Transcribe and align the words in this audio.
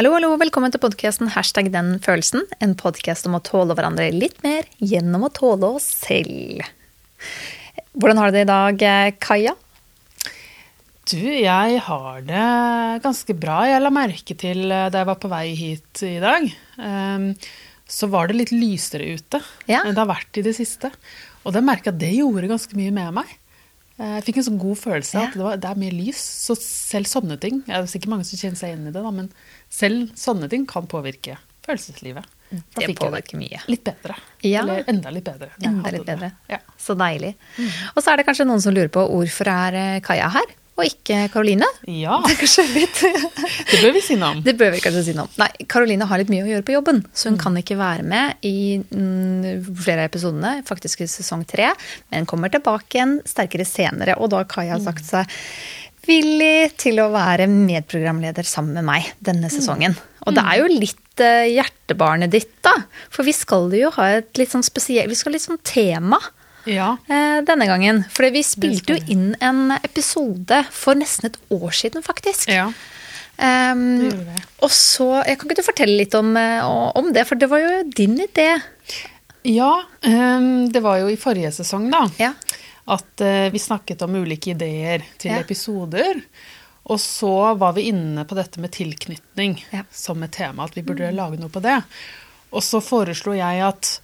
Hallo, 0.00 0.14
hallo, 0.16 0.30
velkommen 0.40 0.72
til 0.72 0.80
podkasten 0.80 1.28
Hashtag 1.34 1.66
den 1.74 1.98
følelsen. 2.00 2.46
En 2.64 2.70
podkast 2.72 3.26
om 3.28 3.34
å 3.36 3.40
tåle 3.44 3.74
hverandre 3.76 4.06
litt 4.14 4.38
mer 4.40 4.64
gjennom 4.80 5.26
å 5.26 5.28
tåle 5.36 5.68
oss 5.76 5.84
selv. 6.06 6.62
Hvordan 7.92 8.16
har 8.16 8.30
du 8.32 8.38
det 8.38 8.44
i 8.46 8.48
dag, 8.48 8.84
Kaja? 9.20 9.52
Du, 11.04 11.18
jeg 11.20 11.82
har 11.84 12.24
det 12.24 12.46
ganske 13.04 13.36
bra. 13.42 13.58
Jeg 13.68 13.84
la 13.84 13.92
merke 13.92 14.38
til 14.40 14.70
eh, 14.72 14.86
da 14.88 15.02
jeg 15.02 15.10
var 15.10 15.20
på 15.20 15.28
vei 15.34 15.42
hit 15.58 16.00
i 16.08 16.14
dag, 16.24 16.48
ehm, 16.80 17.28
så 17.84 18.08
var 18.08 18.32
det 18.32 18.38
litt 18.40 18.54
lysere 18.56 19.04
ute 19.18 19.42
Ja. 19.68 19.82
enn 19.82 19.92
det 19.92 20.00
har 20.00 20.08
vært 20.14 20.40
i 20.40 20.46
det 20.48 20.56
siste. 20.56 20.88
Og 21.44 21.52
det 21.52 21.60
merka 21.66 21.92
at 21.92 22.00
det 22.00 22.14
gjorde 22.16 22.48
ganske 22.48 22.72
mye 22.80 22.96
med 23.02 23.18
meg. 23.20 23.36
Eh, 24.00 24.16
Jeg 24.16 24.30
fikk 24.30 24.40
en 24.40 24.48
sånn 24.48 24.64
god 24.64 24.80
følelse 24.80 25.12
av 25.18 25.22
Ja. 25.26 25.28
at 25.28 25.36
det, 25.36 25.44
var, 25.44 25.60
det 25.60 25.70
er 25.74 25.84
mye 25.84 25.92
lys. 25.92 26.24
Så 26.48 26.56
selv 26.56 27.04
sånne 27.04 27.36
ting 27.36 27.60
Det 27.68 27.74
er 27.76 27.84
sikkert 27.84 28.16
mange 28.16 28.24
som 28.24 28.40
kjenner 28.40 28.56
seg 28.64 28.72
igjen 28.72 28.88
i 28.88 28.92
det, 28.96 29.02
da, 29.04 29.10
men 29.12 29.28
selv 29.70 30.10
sånne 30.18 30.50
ting 30.50 30.66
kan 30.68 30.88
påvirke 30.90 31.38
følelseslivet. 31.66 32.26
Da 32.50 32.82
Det 32.82 32.96
påvirker 32.98 33.38
mye. 33.38 33.60
Litt 33.70 33.84
bedre. 33.86 34.16
Ja. 34.42 34.64
Eller 34.64 34.88
enda 34.90 35.10
litt 35.14 35.28
bedre. 35.28 35.52
Enda 35.62 35.92
litt 35.94 36.06
bedre. 36.08 36.32
Ja. 36.50 36.58
Så 36.78 36.96
deilig. 36.98 37.36
Og 37.94 38.02
så 38.02 38.10
er 38.10 38.18
det 38.18 38.26
kanskje 38.26 38.48
noen 38.48 38.62
som 38.64 38.74
lurer 38.74 38.90
på 38.90 39.04
hvorfor 39.06 39.50
er 39.52 39.78
eh, 39.78 40.00
Kaja 40.02 40.32
her, 40.34 40.56
og 40.80 40.86
ikke 40.88 41.28
Karoline? 41.32 41.66
ja, 41.86 42.16
Det 42.30 42.36
det 43.70 43.80
bør 43.82 43.92
vi 43.94 44.02
si 44.02 44.16
noe 44.16 44.32
om. 44.34 44.42
Det 44.46 44.54
bør 44.58 44.72
vi 44.74 44.80
kanskje 44.82 45.02
si 45.10 45.14
noe 45.16 45.28
om. 45.28 45.34
Nei, 45.42 45.50
Karoline 45.70 46.08
har 46.08 46.22
litt 46.22 46.32
mye 46.32 46.46
å 46.46 46.50
gjøre 46.50 46.66
på 46.66 46.74
jobben, 46.74 47.02
så 47.12 47.30
hun 47.30 47.38
kan 47.40 47.58
ikke 47.60 47.76
være 47.78 48.06
med 48.06 48.46
i 48.48 48.80
mm, 48.80 49.66
flere 49.76 50.06
av 50.06 50.10
episodene, 50.10 50.54
faktisk 50.66 51.04
i 51.04 51.10
sesong 51.10 51.44
tre, 51.48 51.70
men 52.10 52.28
kommer 52.30 52.52
tilbake 52.52 52.98
igjen 52.98 53.18
sterkere 53.28 53.68
senere. 53.68 54.16
Og 54.18 54.32
da 54.32 54.42
har 54.42 54.50
Kaja 54.50 54.80
sagt 54.82 55.06
seg 55.06 55.38
villig 56.10 56.72
til 56.82 56.98
å 57.00 57.08
være 57.14 57.46
medprogramleder 57.50 58.46
sammen 58.48 58.74
med 58.80 58.86
meg 58.90 59.06
denne 59.24 59.48
sesongen. 59.52 59.94
Og 60.26 60.34
det 60.36 60.42
er 60.44 60.58
jo 60.60 60.66
litt 60.74 61.22
eh, 61.24 61.46
hjertebarnet 61.54 62.32
ditt, 62.34 62.50
da. 62.66 62.74
For 63.14 63.24
vi 63.24 63.32
skal 63.36 63.70
jo 63.78 63.88
ha 63.96 64.10
et 64.18 64.36
litt 64.40 64.52
sånn 64.52 64.66
spesielt 64.66 65.08
Vi 65.08 65.16
skal 65.16 65.30
ha 65.32 65.36
litt 65.38 65.46
sånn 65.46 65.62
tema 65.64 66.18
Ja. 66.68 66.90
eh, 67.08 67.40
denne 67.48 67.66
gangen. 67.70 68.02
For 68.12 68.28
vi 68.34 68.42
spilte 68.44 68.98
jo 68.98 69.04
inn 69.14 69.30
en 69.40 69.70
episode 69.80 70.64
for 70.74 70.98
nesten 71.00 71.30
et 71.30 71.38
år 71.56 71.70
siden, 71.72 72.04
faktisk. 72.04 72.50
ja. 72.52 72.68
Um, 73.40 74.10
og 74.60 74.68
så, 74.68 75.22
jeg 75.24 75.38
Kan 75.40 75.48
ikke 75.48 75.62
du 75.62 75.64
fortelle 75.64 75.94
litt 75.96 76.12
om, 76.18 76.34
eh, 76.36 76.60
om 77.00 77.06
det, 77.16 77.22
for 77.26 77.40
det 77.40 77.48
var 77.48 77.62
jo 77.62 77.78
din 77.96 78.18
idé. 78.26 78.50
Ja, 79.48 79.70
Um, 80.04 80.68
det 80.72 80.82
var 80.84 80.98
jo 81.00 81.08
i 81.08 81.16
forrige 81.16 81.48
sesong, 81.52 81.86
da. 81.92 82.02
Ja. 82.20 82.34
At 82.88 83.20
eh, 83.20 83.50
vi 83.52 83.58
snakket 83.58 84.02
om 84.02 84.14
ulike 84.14 84.50
ideer 84.54 85.02
til 85.18 85.30
Ja. 85.32 85.40
episoder. 85.40 86.22
Og 86.90 86.98
så 87.00 87.54
var 87.58 87.72
vi 87.76 87.82
inne 87.92 88.24
på 88.24 88.34
dette 88.34 88.60
med 88.60 88.70
tilknytning 88.72 89.64
Ja. 89.70 89.82
som 89.92 90.22
et 90.22 90.32
tema. 90.32 90.64
At 90.64 90.74
vi 90.74 90.82
burde 90.82 91.12
lage 91.12 91.38
noe 91.38 91.48
på 91.52 91.60
det. 91.62 91.82
Og 92.52 92.62
så 92.62 92.80
foreslo 92.82 93.32
jeg 93.36 93.60
at 93.62 94.00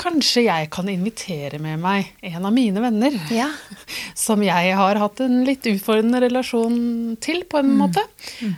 kanskje 0.00 0.44
jeg 0.46 0.68
kan 0.74 0.88
invitere 0.90 1.58
med 1.62 1.80
meg 1.82 2.12
en 2.30 2.46
av 2.48 2.54
mine 2.54 2.80
venner. 2.82 3.14
Ja. 3.34 3.48
Som 4.18 4.42
jeg 4.46 4.72
har 4.78 5.00
hatt 5.02 5.20
en 5.24 5.42
litt 5.46 5.66
utfordrende 5.68 6.20
relasjon 6.24 6.78
til, 7.24 7.42
på 7.50 7.60
en 7.60 7.74
måte. 7.78 8.02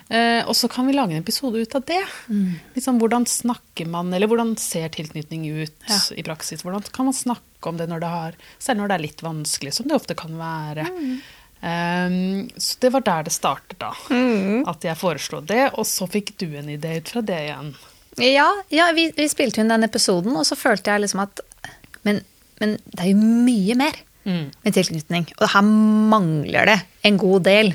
Eh, 0.08 0.40
og 0.46 0.54
så 0.56 0.70
kan 0.72 0.88
vi 0.88 0.94
lage 0.96 1.16
en 1.16 1.24
episode 1.24 1.60
ut 1.60 1.74
av 1.78 1.84
det. 1.88 2.00
Liksom, 2.76 3.00
hvordan 3.02 3.26
snakker 3.28 3.88
man, 3.90 4.12
eller 4.16 4.30
hvordan 4.30 4.54
ser 4.60 4.88
tilknytning 4.94 5.48
ut 5.50 5.74
Ja. 5.90 5.98
i 6.16 6.24
praksis? 6.26 6.62
Hvordan 6.64 6.84
kan 6.92 7.10
man 7.10 7.16
snakke 7.16 7.68
om 7.68 7.76
det 7.76 7.88
når 7.90 8.00
det 8.00 8.08
har, 8.14 8.40
selv 8.58 8.80
når 8.80 8.88
det 8.88 8.96
er 8.96 9.06
litt 9.08 9.22
vanskelig, 9.24 9.74
som 9.76 9.88
det 9.88 9.98
ofte 9.98 10.16
kan 10.16 10.32
være. 10.40 10.86
Um, 11.60 12.48
så 12.56 12.78
det 12.80 12.88
var 12.94 13.02
der 13.04 13.26
det 13.28 13.34
startet, 13.36 13.76
da. 13.82 13.90
At 14.70 14.84
jeg 14.86 14.96
foreslo 14.96 15.42
det, 15.44 15.66
og 15.76 15.84
så 15.88 16.08
fikk 16.08 16.32
du 16.40 16.46
en 16.56 16.70
idé 16.72 16.94
ut 17.02 17.10
fra 17.12 17.20
det 17.20 17.36
igjen. 17.50 17.74
Ja, 18.18 18.48
ja 18.74 18.90
vi, 18.96 19.10
vi 19.16 19.28
spilte 19.30 19.62
inn 19.62 19.70
den 19.70 19.86
episoden, 19.86 20.34
og 20.36 20.46
så 20.48 20.58
følte 20.58 20.90
jeg 20.90 21.06
liksom 21.06 21.22
at 21.26 21.42
Men, 22.06 22.22
men 22.60 22.78
det 22.88 23.04
er 23.04 23.10
jo 23.12 23.20
mye 23.20 23.74
mer 23.76 23.98
med 24.64 24.74
tilknytning. 24.76 25.26
Og 25.40 25.48
her 25.52 25.64
mangler 25.64 26.68
det 26.68 26.78
en 27.08 27.18
god 27.20 27.44
del. 27.44 27.72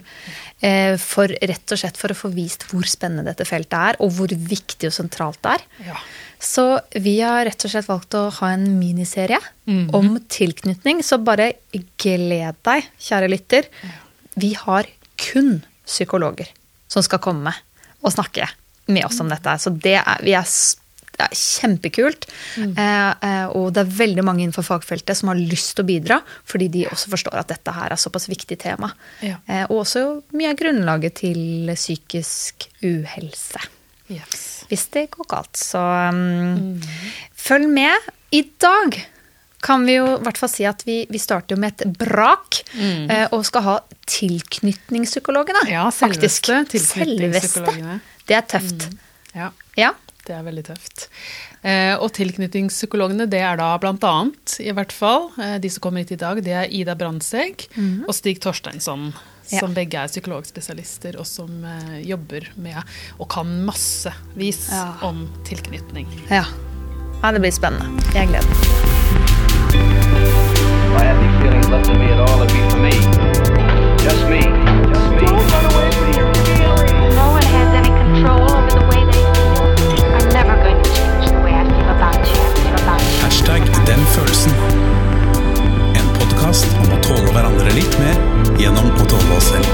Eh, 0.66 0.96
for 1.02 1.30
rett 1.30 1.74
og 1.74 1.80
slett 1.82 1.98
for 2.00 2.14
å 2.14 2.18
få 2.18 2.32
vist 2.34 2.66
hvor 2.70 2.88
spennende 2.90 3.26
dette 3.28 3.46
feltet 3.46 3.76
er, 3.76 4.00
og 4.02 4.14
hvor 4.18 4.32
viktig 4.32 4.90
og 4.90 4.96
sentralt 4.96 5.42
det 5.44 5.56
er. 5.58 5.66
Ja. 5.90 6.00
Så 6.42 6.66
vi 7.02 7.18
har 7.22 7.46
rett 7.48 7.66
og 7.66 7.72
slett 7.72 7.90
valgt 7.90 8.18
å 8.18 8.28
ha 8.40 8.52
en 8.54 8.66
miniserie 8.80 9.40
om 9.96 10.18
tilknytning. 10.30 11.02
Så 11.04 11.18
bare 11.24 11.54
gled 12.02 12.60
deg, 12.68 12.90
kjære 13.02 13.32
lytter. 13.32 13.70
Vi 14.36 14.52
har 14.60 14.90
kun 15.22 15.64
psykologer 15.88 16.52
som 16.92 17.06
skal 17.06 17.24
komme 17.24 17.56
og 18.04 18.14
snakke 18.14 18.46
med 18.88 19.06
oss 19.08 19.22
om 19.24 19.30
dette. 19.32 19.58
Så 19.62 19.74
det 19.74 19.98
er, 20.02 20.24
vi 20.26 20.36
er, 20.38 20.50
det 21.16 21.28
er 21.28 21.38
kjempekult. 21.40 22.28
Mm. 22.62 22.74
eh, 22.78 23.46
og 23.56 23.72
det 23.76 23.86
er 23.86 23.94
veldig 24.02 24.26
mange 24.28 24.46
innenfor 24.46 24.68
fagfeltet 24.68 25.18
som 25.20 25.32
har 25.32 25.40
lyst 25.40 25.76
til 25.76 25.86
å 25.86 25.90
bidra, 25.90 26.20
fordi 26.48 26.70
de 26.74 26.86
også 26.92 27.14
forstår 27.14 27.40
at 27.42 27.54
dette 27.54 27.76
her 27.76 27.96
er 27.96 28.02
såpass 28.02 28.30
viktig 28.32 28.60
tema. 28.62 28.92
Ja. 29.26 29.40
Eh, 29.48 29.66
og 29.70 29.84
også 29.86 30.06
mye 30.36 30.54
av 30.54 30.60
grunnlaget 30.62 31.22
til 31.24 31.74
psykisk 31.76 32.70
uhelse 32.84 33.72
Yes. 34.06 34.66
hvis 34.70 34.86
det 34.94 35.08
går 35.16 35.26
galt. 35.32 35.58
Så 35.58 35.82
um, 35.82 36.78
følg 37.34 37.70
med. 37.74 38.12
I 38.36 38.44
dag 38.62 39.00
kan 39.66 39.86
vi 39.88 39.98
jo 39.98 40.06
i 40.14 40.24
hvert 40.26 40.38
fall 40.38 40.52
si 40.52 40.66
at 40.70 40.86
vi, 40.86 41.02
vi 41.10 41.22
starter 41.22 41.56
jo 41.56 41.62
med 41.64 41.74
et 41.74 41.98
brak, 41.98 42.62
mm. 42.78 43.32
og 43.34 43.46
skal 43.48 43.66
ha 43.66 43.76
tilknytningspsykologene. 44.06 45.66
Ja, 45.72 45.88
faktisk. 45.92 46.46
selveste 46.52 46.78
tilknytningspsykologene. 46.78 48.00
Det 48.30 48.38
er 48.38 48.50
tøft. 48.56 48.90
Ja. 49.36 49.52
Ja. 49.78 49.94
Det 50.26 50.34
er 50.34 50.42
veldig 50.46 50.64
tøft. 50.66 51.08
Eh, 51.62 51.94
og 52.02 52.10
tilknytningspsykologene, 52.18 53.28
det 53.30 53.44
er 53.46 53.60
da 53.62 53.72
blant 53.82 54.04
annet, 54.10 54.56
i 54.62 54.74
hvert 54.74 54.94
fall, 54.94 55.30
eh, 55.42 55.58
de 55.62 55.70
som 55.70 55.86
kommer 55.86 56.02
hit 56.02 56.16
i 56.16 56.20
dag, 56.22 56.42
det 56.46 56.54
er 56.54 56.72
Ida 56.74 56.96
Brandtzæg 56.98 57.68
og 58.08 58.14
Stig 58.18 58.42
Torsteinsson. 58.42 59.12
Ja. 59.52 59.60
Som 59.62 59.76
begge 59.78 60.00
er 60.02 60.10
psykologspesialister, 60.10 61.20
og 61.22 61.28
som 61.30 61.62
eh, 61.70 62.00
jobber 62.10 62.50
med 62.58 62.82
og 63.20 63.30
kan 63.30 63.52
massevis 63.68 64.72
Ja. 64.72 64.96
om 65.06 65.28
tilknytning. 65.46 66.10
ja. 66.30 66.46
Ja, 67.24 67.32
det 67.32 67.42
blir 67.42 67.54
spennende. 67.54 68.04
Jeg 68.14 68.28
gleder 68.28 68.46
meg. 68.50 68.95
If 69.76 70.94
I 71.00 71.04
had 71.04 71.18
any 71.18 71.32
feelings 71.42 71.68
left 71.70 71.90
in 71.90 71.98
me 72.00 72.08
at 72.12 72.20
all, 72.20 72.42
it'd 72.42 72.54
be 72.54 72.62
for 72.70 72.80
me. 72.80 72.96
Just 74.06 74.24
me. 74.32 74.42
Just 74.92 75.10
me. 75.20 75.28
No 77.16 77.26
one 77.38 77.48
has 77.56 77.70
any 77.82 77.92
control 78.04 78.44
over 78.56 78.72
the 78.80 78.86
way 78.90 79.02
they 79.10 79.24
feel. 79.36 79.64
I'm 80.16 80.28
never 80.40 80.56
going 80.64 80.80
to 80.82 80.90
change 80.98 81.26
the 81.36 81.42
way 81.46 81.54
I 81.54 81.64
feel 81.68 81.90
about 81.98 82.22
you. 82.32 82.42
About 82.82 83.02
you. 83.02 83.18
Hashtag 83.24 83.62
den 83.86 84.02
følelsen. 84.16 84.54
En 85.96 86.08
podkast 86.20 86.68
om 86.84 86.90
å 86.96 87.02
tåle 87.04 87.30
hverandre 87.34 87.72
litt 87.76 88.00
mer 88.00 88.18
gjennom 88.60 88.88
å 88.96 89.06
tåle 89.10 89.32
oss 89.38 89.52
selv. 89.52 89.68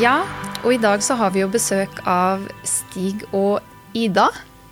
Ja, 0.00 0.22
og 0.64 0.72
i 0.74 0.78
dag 0.80 1.02
så 1.04 1.14
har 1.20 1.30
vi 1.34 1.40
jo 1.42 1.48
besøk 1.52 1.90
av 2.08 2.38
Stig 2.66 3.24
og 3.32 3.60
Ida. 3.96 4.28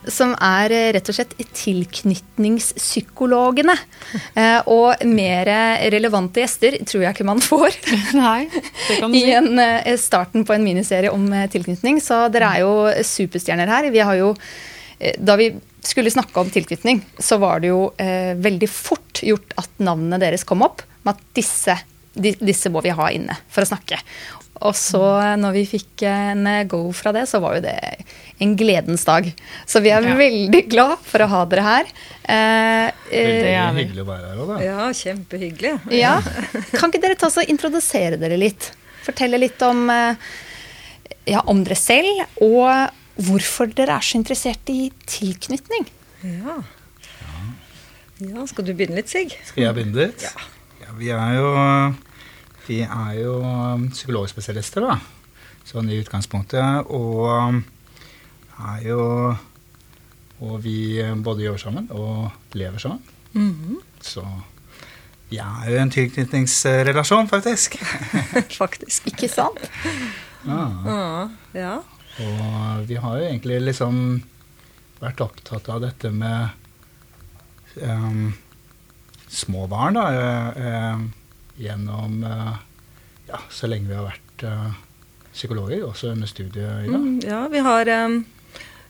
Som 0.08 0.34
er 0.40 0.72
eh, 0.72 0.92
rett 0.94 1.08
og 1.10 1.14
slett 1.16 1.34
tilknytningspsykologene. 1.36 3.76
Eh, 4.38 4.60
og 4.72 4.94
mer 5.10 5.46
relevante 5.92 6.40
gjester 6.40 6.72
tror 6.88 7.02
jeg 7.04 7.12
ikke 7.16 7.26
man 7.28 7.40
får. 7.44 7.70
Nei, 8.16 8.42
det 8.52 8.96
kan 9.02 9.12
du 9.12 9.16
I 9.18 9.20
si. 9.26 9.32
en, 9.36 9.58
eh, 9.60 9.96
starten 10.00 10.44
på 10.48 10.52
en 10.56 10.64
miniserie 10.64 11.10
om 11.12 11.24
tilknytning. 11.52 11.96
Så 12.04 12.16
dere 12.32 12.48
er 12.56 12.60
jo 12.64 12.72
superstjerner 13.04 13.68
her. 13.68 13.90
Vi 13.92 14.00
har 14.00 14.16
jo, 14.20 14.28
da 15.18 15.36
vi 15.40 15.48
skulle 15.84 16.10
snakke 16.10 16.40
om 16.40 16.50
tilknytning, 16.50 17.04
så 17.18 17.36
var 17.36 17.60
det 17.60 17.72
jo 17.72 17.90
eh, 18.00 18.34
veldig 18.36 18.68
fort 18.70 19.22
gjort 19.22 19.54
at 19.60 19.70
navnene 19.82 20.20
deres 20.20 20.44
kom 20.48 20.64
opp. 20.66 20.82
Med 21.06 21.16
at 21.16 21.36
disse, 21.36 21.76
di, 22.14 22.34
disse 22.40 22.70
må 22.72 22.82
vi 22.84 22.94
ha 22.94 23.10
inne 23.14 23.36
for 23.52 23.64
å 23.64 23.70
snakke. 23.70 24.00
Og 24.66 24.74
så 24.74 25.00
eh, 25.22 25.36
når 25.38 25.52
vi 25.54 25.62
fikk 25.70 26.02
en 26.08 26.46
eh, 26.50 26.64
go 26.70 26.80
fra 26.96 27.12
det, 27.14 27.26
så 27.30 27.38
var 27.42 27.58
jo 27.58 27.62
det 27.68 27.76
en 28.42 28.56
gledens 28.58 29.04
dag. 29.06 29.28
Så 29.66 29.80
vi 29.84 29.90
er 29.94 30.02
Ja. 30.06 30.14
veldig 30.18 30.62
glad 30.70 30.98
for 31.06 31.22
å 31.22 31.28
ha 31.30 31.44
dere 31.50 31.62
her. 31.66 31.92
Eh, 32.24 32.88
eh, 32.88 32.92
Det 33.10 33.52
er. 33.54 33.72
Hyggelig 33.78 34.02
å 34.02 34.08
være 34.08 34.32
her 34.32 34.42
òg, 34.42 34.48
da. 34.54 34.58
Ja, 34.66 34.88
kjempehyggelig. 34.94 35.72
ja. 35.94 36.16
Kan 36.78 36.90
ikke 36.90 37.02
dere 37.06 37.14
ta 37.18 37.30
så 37.30 37.44
introdusere 37.46 38.18
dere 38.18 38.38
litt? 38.40 38.72
Fortelle 39.06 39.38
litt 39.40 39.62
om, 39.62 39.84
eh, 39.90 40.14
ja, 41.30 41.40
om 41.46 41.62
dere 41.64 41.78
selv, 41.78 42.26
og 42.42 42.90
hvorfor 43.28 43.70
dere 43.74 43.96
er 43.98 44.04
så 44.06 44.18
interessert 44.18 44.68
i 44.74 44.90
tilknytning. 45.06 45.86
Ja. 46.22 46.58
ja, 48.26 48.44
skal 48.50 48.66
du 48.66 48.74
begynne 48.74 48.98
litt, 48.98 49.10
Sig? 49.10 49.30
Skal 49.46 49.64
jeg 49.68 49.74
begynne 49.78 50.06
litt? 50.08 50.22
Ja. 50.26 50.92
Vi 50.98 51.10
er 51.14 51.34
jo, 51.38 51.48
vi 52.68 52.82
er 52.84 53.12
jo 53.18 53.38
um, 53.40 53.88
psykologspesialister, 53.92 54.84
da. 54.84 54.98
Sånn 55.68 55.88
i 55.92 55.98
utgangspunktet. 56.00 56.88
Og 56.94 57.24
um, 57.28 57.62
er 58.72 58.86
jo 58.88 59.02
Og 60.38 60.60
vi 60.62 61.00
um, 61.02 61.24
både 61.26 61.46
jobber 61.48 61.58
sammen 61.64 61.88
og 61.90 62.30
lever 62.54 62.78
sammen. 62.78 63.02
Så 64.04 64.22
Vi 65.28 65.36
er 65.42 65.66
jo 65.68 65.80
en 65.82 65.90
tilknytningsrelasjon, 65.92 67.28
faktisk. 67.28 67.76
Faktisk. 68.62 69.10
Ikke 69.10 69.28
sant? 69.28 69.58
Ja. 70.46 71.28
Ja. 71.52 71.74
Og 72.24 72.88
vi 72.88 72.96
har 72.96 73.18
jo 73.18 73.26
egentlig 73.26 73.58
liksom 73.66 74.22
vært 75.02 75.20
opptatt 75.20 75.68
av 75.68 75.82
dette 75.84 76.10
med 76.10 76.48
um, 77.82 78.32
små 79.28 79.66
barn, 79.68 79.98
da. 80.00 80.06
em, 80.56 81.04
gjennom 81.58 82.22
eh, 82.24 82.56
ja, 83.28 83.40
så 83.50 83.70
lenge 83.70 83.90
vi 83.90 83.98
har 83.98 84.08
vært 84.08 84.44
eh, 84.46 84.68
psykologer, 85.32 85.84
også 85.86 86.14
under 86.14 86.30
studiet 86.30 86.86
i 86.86 86.90
dag. 86.90 86.98
Mm, 86.98 87.20
ja, 87.26 87.44
vi 87.52 87.62
har 87.66 87.92
eh, 87.94 88.18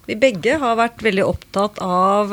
Vi 0.08 0.16
begge 0.16 0.56
har 0.56 0.78
vært 0.78 1.02
veldig 1.04 1.24
opptatt 1.28 1.82
av 1.84 2.32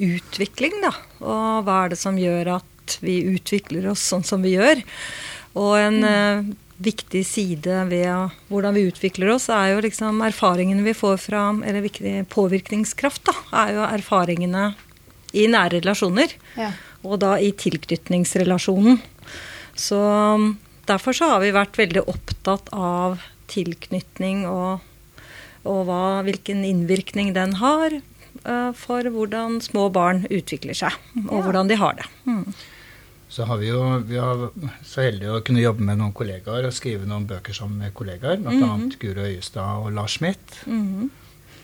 utvikling, 0.00 0.78
da. 0.80 0.94
Og 1.20 1.66
hva 1.66 1.82
er 1.84 1.92
det 1.92 1.98
som 2.00 2.16
gjør 2.16 2.54
at 2.54 2.96
vi 3.04 3.20
utvikler 3.28 3.90
oss 3.92 4.02
sånn 4.12 4.24
som 4.26 4.42
vi 4.42 4.54
gjør. 4.56 4.80
Og 5.60 5.74
en 5.78 6.04
eh, 6.06 6.50
viktig 6.80 7.22
side 7.26 7.84
ved 7.90 8.36
hvordan 8.50 8.76
vi 8.76 8.86
utvikler 8.88 9.34
oss, 9.34 9.50
er 9.52 9.74
jo 9.74 9.84
liksom 9.84 10.22
erfaringene 10.24 10.84
vi 10.86 10.96
får 10.96 11.18
fra 11.20 11.42
Eller 11.60 11.84
viktig 11.84 12.24
påvirkningskraft, 12.32 13.24
da. 13.28 13.36
Er 13.66 13.74
jo 13.76 13.86
erfaringene 13.88 14.70
i 15.36 15.46
nære 15.50 15.80
relasjoner. 15.80 16.32
Ja. 16.58 16.72
Og 17.06 17.20
da 17.22 17.36
i 17.38 17.52
tilknytningsrelasjonen. 17.56 19.00
Så 19.80 19.98
um, 20.36 20.58
derfor 20.88 21.16
så 21.16 21.30
har 21.32 21.40
vi 21.44 21.54
vært 21.56 21.78
veldig 21.80 22.04
opptatt 22.10 22.68
av 22.76 23.22
tilknytning 23.50 24.44
og, 24.48 24.84
og 25.64 25.80
hva, 25.88 26.02
hvilken 26.26 26.62
innvirkning 26.68 27.32
den 27.36 27.56
har 27.62 27.96
uh, 28.44 28.70
for 28.76 29.08
hvordan 29.10 29.58
små 29.64 29.88
barn 29.94 30.26
utvikler 30.28 30.76
seg, 30.76 30.98
og 31.26 31.40
Ja. 31.40 31.46
hvordan 31.46 31.72
de 31.72 31.80
har 31.80 31.96
det. 31.98 32.06
Mm. 32.28 32.44
Så 33.30 33.46
har 33.46 33.60
vi 33.60 33.68
jo 33.70 33.80
vi 34.08 34.18
har 34.18 34.48
så 34.82 35.04
heldige 35.06 35.36
å 35.36 35.42
kunne 35.46 35.62
jobbe 35.62 35.84
med 35.86 36.00
noen 36.00 36.14
kollegaer 36.18 36.66
og 36.66 36.74
skrive 36.74 37.06
noen 37.06 37.28
bøker 37.30 37.54
sammen 37.54 37.78
med 37.78 37.94
kollegaer, 37.94 38.40
bl.a. 38.42 38.56
Mhm. 38.58 38.88
Guro 38.98 39.22
Øyestad 39.22 39.84
og 39.84 39.92
Lars 39.94 40.18
Schmidt, 40.18 40.64
-hmm. 40.66 41.08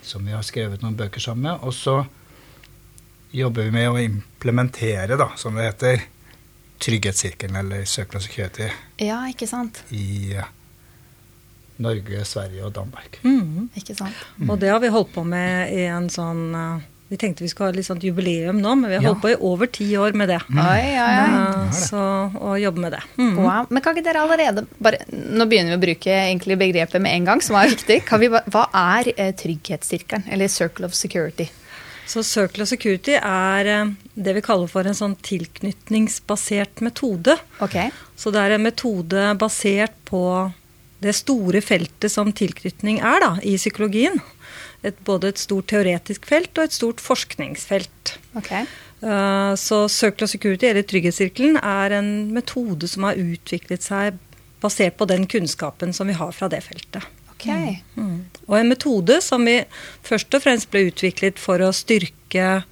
som 0.03 0.25
vi 0.25 0.33
har 0.33 0.43
skrevet 0.43 0.83
noen 0.83 0.97
bøker 0.97 1.21
sammen 1.21 1.43
med. 1.43 1.59
Og 1.63 1.75
så 1.75 2.05
jobber 3.33 3.63
vi 3.65 3.71
med 3.71 3.91
å 3.91 3.99
implementere, 3.99 5.17
da, 5.19 5.29
som 5.37 5.55
det 5.55 5.65
heter, 5.65 6.03
Trygghetssirkelen, 6.79 7.57
eller 7.57 7.85
Circle 7.85 8.19
of 8.19 8.23
Security, 8.27 8.69
Ja, 9.01 9.23
ikke 9.31 9.47
sant? 9.49 9.83
i 9.91 10.33
eh, 10.37 10.45
Norge, 11.83 12.25
Sverige 12.25 12.65
og 12.65 12.73
Danmark. 12.73 13.19
Mm, 13.25 13.69
Ikke 13.77 13.95
sant? 13.99 14.15
Og 14.49 14.59
det 14.61 14.71
har 14.73 14.81
vi 14.81 14.89
holdt 14.89 15.11
på 15.13 15.25
med 15.29 15.73
i 15.77 15.83
en 15.93 16.07
sånn 16.09 16.55
eh, 16.57 16.85
Vi 17.11 17.19
tenkte 17.21 17.45
vi 17.45 17.49
skulle 17.53 17.69
ha 17.71 17.77
litt 17.77 17.87
sånt 17.87 18.03
jubileum 18.03 18.59
nå, 18.59 18.73
men 18.81 18.91
vi 18.91 18.97
har 18.97 19.03
Ja. 19.05 19.11
holdt 19.13 19.21
på 19.23 19.31
i 19.31 19.37
over 19.47 19.69
ti 19.71 19.85
år 19.97 20.17
med 20.19 20.29
det. 20.33 20.41
Oi, 20.51 20.87
oi, 20.99 21.03
oi. 21.03 21.67
Eh, 21.69 21.77
så 21.77 22.01
å 22.35 22.57
jobbe 22.59 22.81
med 22.83 22.97
det. 22.97 23.03
Mm. 23.21 23.37
Wow. 23.45 23.69
Men 23.71 23.83
kan 23.85 23.95
ikke 23.95 24.09
dere 24.09 24.25
allerede 24.25 24.65
bare, 24.83 24.99
Nå 25.13 25.47
begynner 25.47 25.77
vi 25.77 25.79
å 25.79 25.85
bruke 25.85 26.11
egentlig 26.17 26.57
begrepet 26.59 27.01
med 27.05 27.13
en 27.15 27.25
gang, 27.29 27.41
som 27.45 27.55
er 27.61 27.69
viktig. 27.77 28.01
Kan 28.09 28.21
vi, 28.25 28.29
hva 28.33 28.65
er 28.73 29.13
eh, 29.17 29.31
trygghetssirkelen, 29.39 30.25
eller 30.33 30.49
Circle 30.51 30.87
of 30.91 30.95
Security? 30.99 31.47
Så 32.07 32.23
Circle 32.23 32.63
of 32.63 32.71
Security 32.71 33.17
er 33.19 33.71
eh, 33.71 33.91
det 34.15 34.37
vi 34.37 34.45
kaller 34.45 34.71
for 34.71 34.87
en 34.87 34.97
sånn 34.97 35.17
tilknytningsbasert 35.27 36.83
metode. 36.87 37.35
Okay. 37.65 37.91
Så 38.17 38.31
det 38.35 38.45
er 38.45 38.57
en 38.57 38.67
metode 38.67 39.33
basert 39.41 39.97
på 40.09 40.23
det 41.03 41.13
store 41.19 41.61
feltet 41.61 42.13
som 42.13 42.33
tilknytning 42.33 43.03
er 43.05 43.21
da, 43.23 43.33
i 43.43 43.57
psykologien. 43.59 44.21
Et, 44.87 44.97
både 45.05 45.33
et 45.33 45.41
stort 45.41 45.69
teoretisk 45.73 46.29
felt 46.29 46.55
og 46.57 46.69
et 46.69 46.77
stort 46.77 47.03
forskningsfelt. 47.03 48.17
Okay. 48.39 48.69
Uh, 49.03 49.53
Så 49.59 49.89
Circle 49.93 50.25
of 50.25 50.33
Security, 50.33 50.71
eller 50.71 50.87
Trygghetssirkelen, 50.87 51.59
er 51.59 51.99
en 51.99 52.11
metode 52.33 52.89
som 52.89 53.05
har 53.09 53.19
utviklet 53.21 53.85
seg 53.85 54.17
basert 54.63 54.97
på 54.97 55.09
den 55.11 55.27
kunnskapen 55.29 55.93
som 55.93 56.09
vi 56.09 56.17
har 56.17 56.33
fra 56.33 56.49
det 56.49 56.63
feltet. 56.65 57.05
Ok. 57.37 57.49
Mm. 57.95 58.25
Og 58.47 58.59
en 58.59 58.69
metode 58.73 59.21
som 59.23 59.45
vi 59.45 59.61
først 60.07 60.35
og 60.35 60.43
fremst 60.43 60.71
ble 60.73 60.89
utviklet 60.89 61.41
for 61.41 61.63
å 61.63 61.73
styrke 61.77 62.65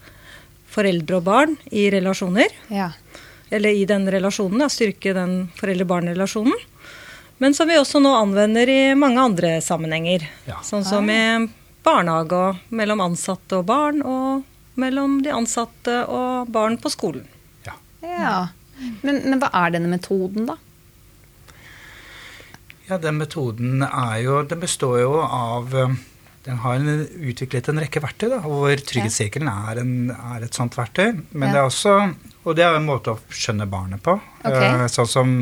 foreldre 0.74 1.20
og 1.20 1.26
barn 1.28 1.56
i 1.70 1.86
relasjoner. 1.92 2.50
Ja. 2.72 2.90
Eller 3.54 3.76
i 3.76 3.84
den 3.86 4.08
relasjonen, 4.10 4.64
da, 4.64 4.70
styrke 4.72 5.12
den 5.14 5.36
foreldre-barn-relasjonen. 5.60 6.56
Men 7.42 7.54
som 7.54 7.68
vi 7.68 7.76
også 7.78 8.00
nå 8.02 8.14
anvender 8.16 8.70
i 8.70 8.80
mange 8.98 9.20
andre 9.20 9.52
sammenhenger. 9.62 10.24
Ja. 10.48 10.60
Sånn 10.64 10.84
som 10.86 11.10
i 11.10 11.20
barnehage 11.84 12.40
og 12.40 12.74
mellom 12.74 13.02
ansatte 13.04 13.60
og 13.60 13.68
barn, 13.68 14.00
og 14.02 14.80
mellom 14.80 15.20
de 15.22 15.34
ansatte 15.34 16.00
og 16.10 16.50
barn 16.54 16.78
på 16.80 16.90
skolen. 16.94 17.26
Ja. 17.66 17.76
ja. 18.02 18.36
Men, 19.02 19.20
men 19.28 19.42
hva 19.42 19.52
er 19.64 19.76
denne 19.76 19.92
metoden, 19.92 20.48
da? 20.48 20.56
Ja, 22.88 22.98
den 23.00 23.16
metoden 23.16 23.82
er 23.86 24.16
jo 24.20 24.42
Den 24.44 24.60
består 24.60 24.98
jo 25.00 25.14
av 25.24 25.72
eh, 25.74 25.94
Den 26.44 26.58
har 26.60 26.74
en, 26.76 27.06
utviklet 27.30 27.68
en 27.72 27.80
rekke 27.80 28.02
verktøy, 28.04 28.28
da, 28.34 28.40
hvor 28.44 28.68
trygghetssirkelen 28.76 29.48
er, 29.48 29.80
er 30.36 30.44
et 30.44 30.52
sånt 30.58 30.76
verktøy. 30.76 31.14
Men 31.32 31.48
Ja. 31.48 31.52
det 31.54 31.60
er 31.62 31.70
også 31.70 31.94
Og 32.44 32.56
det 32.58 32.64
er 32.66 32.76
en 32.76 32.84
måte 32.88 33.14
å 33.14 33.20
skjønne 33.32 33.64
barnet 33.70 34.02
på. 34.04 34.18
Ok. 34.44 34.52
Eh, 34.60 34.84
Sånn 34.92 35.08
som 35.08 35.32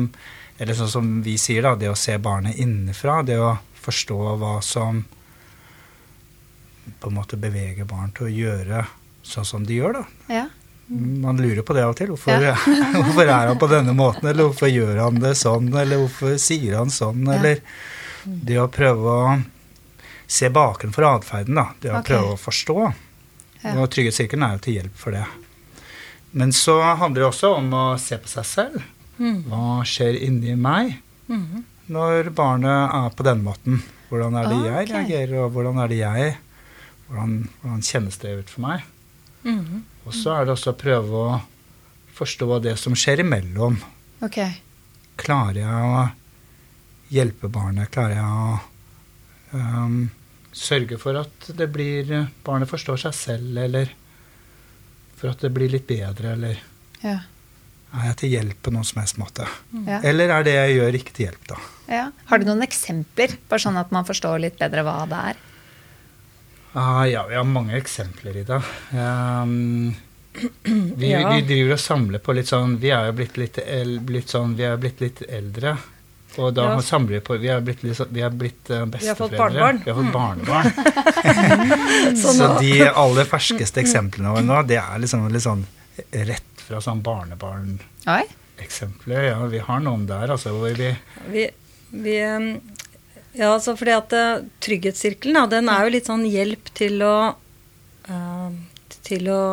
Eller 0.59 0.73
sånn 0.77 0.87
som 0.93 1.21
vi 1.25 1.33
sier, 1.41 1.61
da, 1.65 1.75
det 1.75 1.89
å 1.91 1.97
se 1.97 2.15
barnet 2.21 2.55
innenfra. 2.61 3.23
Det 3.25 3.35
å 3.41 3.57
forstå 3.83 4.17
hva 4.39 4.61
som 4.63 5.03
på 6.99 7.09
en 7.09 7.15
måte 7.17 7.35
beveger 7.39 7.85
barn 7.89 8.11
til 8.15 8.27
å 8.27 8.31
gjøre 8.31 8.85
sånn 9.23 9.45
som 9.47 9.63
de 9.65 9.77
gjør, 9.79 9.93
da. 9.97 10.03
Ja. 10.31 10.45
Man 10.87 11.37
lurer 11.39 11.63
på 11.65 11.73
det 11.73 11.83
av 11.85 11.93
og 11.93 11.97
til. 11.97 12.07
Hvorfor, 12.11 12.41
Ja. 12.43 12.55
hvorfor 12.97 13.23
er 13.23 13.47
han 13.47 13.59
på 13.59 13.69
denne 13.71 13.93
måten, 13.95 14.27
eller 14.29 14.49
hvorfor 14.49 14.67
gjør 14.69 14.99
han 15.05 15.19
det 15.23 15.35
sånn, 15.39 15.69
eller 15.73 16.01
hvorfor 16.03 16.35
sier 16.41 16.75
han 16.81 16.91
sånn, 16.93 17.23
eller 17.33 17.61
Det 18.23 18.55
å 18.59 18.69
prøve 18.71 19.13
å 19.19 19.31
se 20.27 20.47
bakenfor 20.49 21.03
atferden, 21.09 21.55
da. 21.59 21.65
Det 21.81 21.89
å 21.91 21.97
okay. 21.99 22.13
prøve 22.13 22.35
å 22.35 22.39
forstå. 22.39 22.75
Ja. 23.63 23.73
Og 23.81 23.89
Trygghetssirkelen 23.91 24.45
er 24.47 24.53
jo 24.57 24.61
til 24.63 24.77
hjelp 24.77 24.95
for 24.99 25.11
det. 25.15 25.25
Men 26.31 26.51
så 26.55 26.77
handler 26.97 27.21
det 27.21 27.27
også 27.29 27.51
om 27.57 27.67
å 27.75 27.83
se 27.99 28.17
på 28.23 28.31
seg 28.31 28.45
selv. 28.47 28.85
Mm. 29.19 29.43
Hva 29.51 29.83
skjer 29.87 30.15
inni 30.23 30.55
meg 30.55 30.95
Mhm. 31.27 31.63
når 31.89 32.29
barnet 32.35 32.95
er 32.95 33.09
på 33.15 33.23
denne 33.27 33.43
måten? 33.43 33.83
Hvordan 34.09 34.35
er 34.39 34.47
det 34.49 34.61
jeg 34.71 34.89
reagerer, 34.89 35.45
og 35.45 35.51
hvordan 35.53 35.77
er 35.83 35.87
det 35.87 35.97
jeg 35.99 36.37
Hvordan, 37.09 37.33
hvordan 37.61 37.81
kjennes 37.83 38.17
det 38.23 38.31
ut 38.39 38.49
for 38.49 38.61
meg? 38.61 38.83
Mhm. 39.45 39.83
Og 40.05 40.13
så 40.15 40.33
er 40.37 40.45
det 40.47 40.55
også 40.55 40.73
å 40.73 40.79
prøve 40.79 41.23
å 41.23 41.39
forstå 42.13 42.59
det 42.65 42.75
som 42.81 42.95
skjer 42.97 43.23
imellom. 43.23 43.77
Okay. 44.23 44.59
Klarer 45.19 45.61
jeg 45.63 45.87
å 45.93 46.03
hjelpe 47.13 47.49
barnet? 47.53 47.91
Klarer 47.93 48.19
jeg 48.19 48.25
å 48.25 49.57
um, 49.57 49.97
sørge 50.53 50.97
for 51.01 51.17
at 51.23 51.49
det 51.57 51.67
blir 51.73 52.11
barnet 52.45 52.69
forstår 52.69 52.99
seg 53.07 53.15
selv, 53.17 53.57
eller 53.63 53.93
for 55.17 55.31
at 55.33 55.43
det 55.45 55.53
blir 55.55 55.71
litt 55.71 55.87
bedre, 55.89 56.35
eller 56.35 56.59
Ja. 57.03 57.19
er 57.93 58.05
jeg 58.09 58.17
til 58.21 58.29
hjelp 58.35 58.61
på 58.65 58.73
noen 58.73 58.85
som 58.87 59.01
helst 59.01 59.17
måte? 59.21 59.47
Ja. 59.87 60.01
Eller 60.03 60.29
er 60.35 60.43
det 60.45 60.53
jeg 60.57 60.77
gjør, 60.77 60.99
ikke 60.99 61.13
til 61.15 61.25
hjelp, 61.29 61.47
da? 61.47 61.57
ja. 61.93 62.05
Har 62.29 62.39
du 62.41 62.45
noen 62.49 62.65
eksempler, 62.65 63.37
bare 63.49 63.63
sånn 63.65 63.79
at 63.79 63.91
man 63.95 64.05
forstår 64.07 64.41
litt 64.43 64.59
bedre 64.59 64.83
hva 64.85 65.03
det 65.09 65.23
er? 65.33 65.41
Ah, 66.73 67.05
ja, 67.05 67.27
vi 67.29 67.35
har 67.35 67.43
mange 67.45 67.77
eksempler 67.77 68.37
i 68.37 68.43
det. 68.43 68.61
Ehm, 68.97 69.93
vi, 70.97 71.11
Ja. 71.11 71.29
vi 71.35 71.41
driver 71.45 71.73
og 71.75 71.79
samler 71.79 72.17
på 72.25 72.33
litt 72.33 72.47
sånn 72.49 72.79
Vi 72.81 72.89
er 72.89 73.05
jo 73.05 73.11
blitt 73.19 73.35
litt, 73.37 73.57
el, 73.61 73.99
blitt 74.01 74.29
sånn, 74.33 74.55
vi 74.57 74.63
er 74.65 74.77
blitt 74.81 74.97
litt 75.03 75.21
eldre. 75.29 75.75
Og 76.41 76.49
da 76.57 76.63
Ja. 76.71 76.79
samler 76.81 77.13
vi 77.19 77.25
på 77.27 77.37
Vi 77.39 77.47
er 77.53 77.61
blitt, 77.61 77.83
litt, 77.85 77.99
vi 78.09 78.21
er 78.25 78.29
blitt 78.33 78.69
eh, 78.73 78.85
Vi 78.89 79.05
har 79.07 79.13
fått 79.15 79.29
besteforeldre. 79.31 79.37
barnebarn. 79.37 79.81
Vi 79.85 79.91
har 79.91 79.97
fått 80.01 80.13
barnebarn. 80.13 80.71
Så 82.23 82.33
Så 82.33 82.47
de 82.59 82.81
aller 82.89 83.25
ferskeste 83.29 83.79
eksemplene 83.83 84.29
våre 84.33 84.41
nå, 84.47 84.63
det 84.67 84.77
er 84.81 84.97
liksom 84.99 85.27
litt 85.31 85.43
sånn 85.45 85.61
rett 86.11 86.61
fra 86.65 86.81
sånn 86.81 87.01
barnebarneksempler. 87.05 89.21
Ja, 89.29 89.45
vi 89.45 89.59
har 89.59 89.79
noen 89.85 90.07
der, 90.09 90.27
altså, 90.33 90.49
hvor 90.57 90.73
vi 90.73 90.95
Vi, 91.29 91.45
vi 91.91 92.17
um, 92.25 92.57
Ja, 93.33 93.53
altså 93.55 93.73
fordi 93.77 93.95
at 93.95 94.13
uh, 94.13 94.43
trygghetssirkelen, 94.63 95.37
da, 95.39 95.47
den 95.55 95.71
er 95.71 95.85
jo 95.85 95.93
litt 95.95 96.09
sånn 96.09 96.25
hjelp 96.29 96.69
til 96.77 97.01
å 97.05 97.15
uh, 97.33 98.49
Til 99.03 99.29
å 99.33 99.43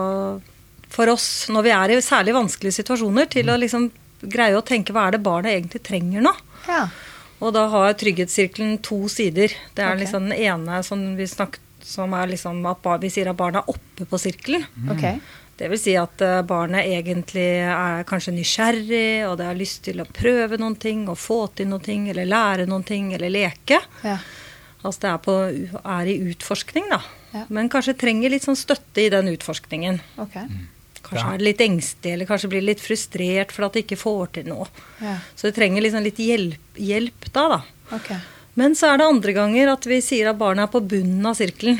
For 0.92 1.10
oss, 1.10 1.48
når 1.50 1.64
vi 1.66 1.72
er 1.74 1.94
i 1.94 2.00
særlig 2.04 2.36
vanskelige 2.36 2.80
situasjoner, 2.80 3.30
til 3.32 3.50
å 3.50 3.58
liksom 3.58 3.88
greie 4.20 4.58
å 4.58 4.66
tenke 4.66 4.92
hva 4.92 5.06
er 5.08 5.16
det 5.16 5.24
barnet 5.24 5.54
egentlig 5.54 5.80
trenger 5.86 6.24
nå? 6.26 6.32
Ja. 6.68 6.84
Og 7.40 7.54
da 7.56 7.64
har 7.72 7.94
trygghetssirkelen 7.96 8.78
to 8.84 9.06
sider. 9.08 9.54
Det 9.72 9.80
er 9.80 9.94
okay. 9.94 10.02
liksom 10.02 10.28
den 10.28 10.36
ene 10.36 10.82
som 10.84 11.04
vi 11.16 11.28
snakket 11.30 11.66
som 11.90 12.12
er 12.14 12.28
liksom 12.30 12.60
at 12.68 12.84
vi 13.02 13.10
sier 13.12 13.30
at 13.30 13.38
barna 13.38 13.62
er 13.62 13.72
oppe 13.72 14.06
på 14.08 14.18
sirkelen. 14.20 14.66
Ok. 14.92 15.00
Det 15.02 15.14
vil 15.68 15.78
si 15.78 15.92
at 16.00 16.22
eh, 16.24 16.40
barnet 16.48 16.86
egentlig 16.88 17.44
er 17.68 18.04
kanskje 18.08 18.32
nysgjerrig, 18.32 19.26
og 19.28 19.36
det 19.36 19.44
har 19.50 19.58
lyst 19.58 19.82
til 19.84 20.00
å 20.00 20.06
prøve 20.08 20.56
noen 20.56 20.76
ting, 20.80 21.02
og 21.12 21.18
få 21.20 21.42
til 21.54 21.68
noen 21.68 21.84
ting, 21.84 22.08
eller 22.08 22.24
lære 22.24 22.64
noen 22.70 22.86
ting, 22.88 23.12
eller 23.12 23.28
leke. 23.28 23.80
Ja. 24.06 24.16
Altså 24.80 25.00
det 25.02 25.10
er, 25.10 25.18
på, 25.26 25.34
er 25.84 26.08
i 26.08 26.18
utforskning, 26.32 26.88
da. 26.88 27.02
Ja. 27.34 27.44
Men 27.52 27.68
kanskje 27.68 27.92
trenger 28.00 28.32
litt 28.32 28.46
sånn 28.48 28.56
støtte 28.56 29.04
i 29.04 29.10
den 29.12 29.28
utforskningen. 29.34 30.00
Okay. 30.24 30.48
Kanskje 31.04 31.26
Ja. 31.26 31.34
er 31.34 31.44
litt 31.44 31.60
engstelig, 31.60 32.12
eller 32.14 32.26
kanskje 32.26 32.48
blir 32.48 32.64
litt 32.64 32.80
frustrert 32.80 33.52
for 33.52 33.66
at 33.66 33.76
det 33.76 33.84
ikke 33.84 34.00
får 34.00 34.32
til 34.38 34.48
noe. 34.48 34.66
Ja. 35.02 35.18
Så 35.36 35.50
det 35.50 35.56
trenger 35.60 35.84
liksom 35.84 36.02
litt 36.06 36.16
hjelp, 36.22 36.74
hjelp 36.80 37.28
da, 37.34 37.44
da. 37.58 37.60
Okay. 38.00 38.18
Men 38.56 38.74
så 38.74 38.90
er 38.94 38.98
det 38.98 39.06
andre 39.06 39.32
ganger 39.36 39.70
at 39.72 39.86
vi 39.86 40.00
sier 40.04 40.30
at 40.32 40.38
barnet 40.40 40.64
er 40.68 40.72
på 40.72 40.82
bunnen 40.88 41.26
av 41.28 41.36
sirkelen. 41.38 41.78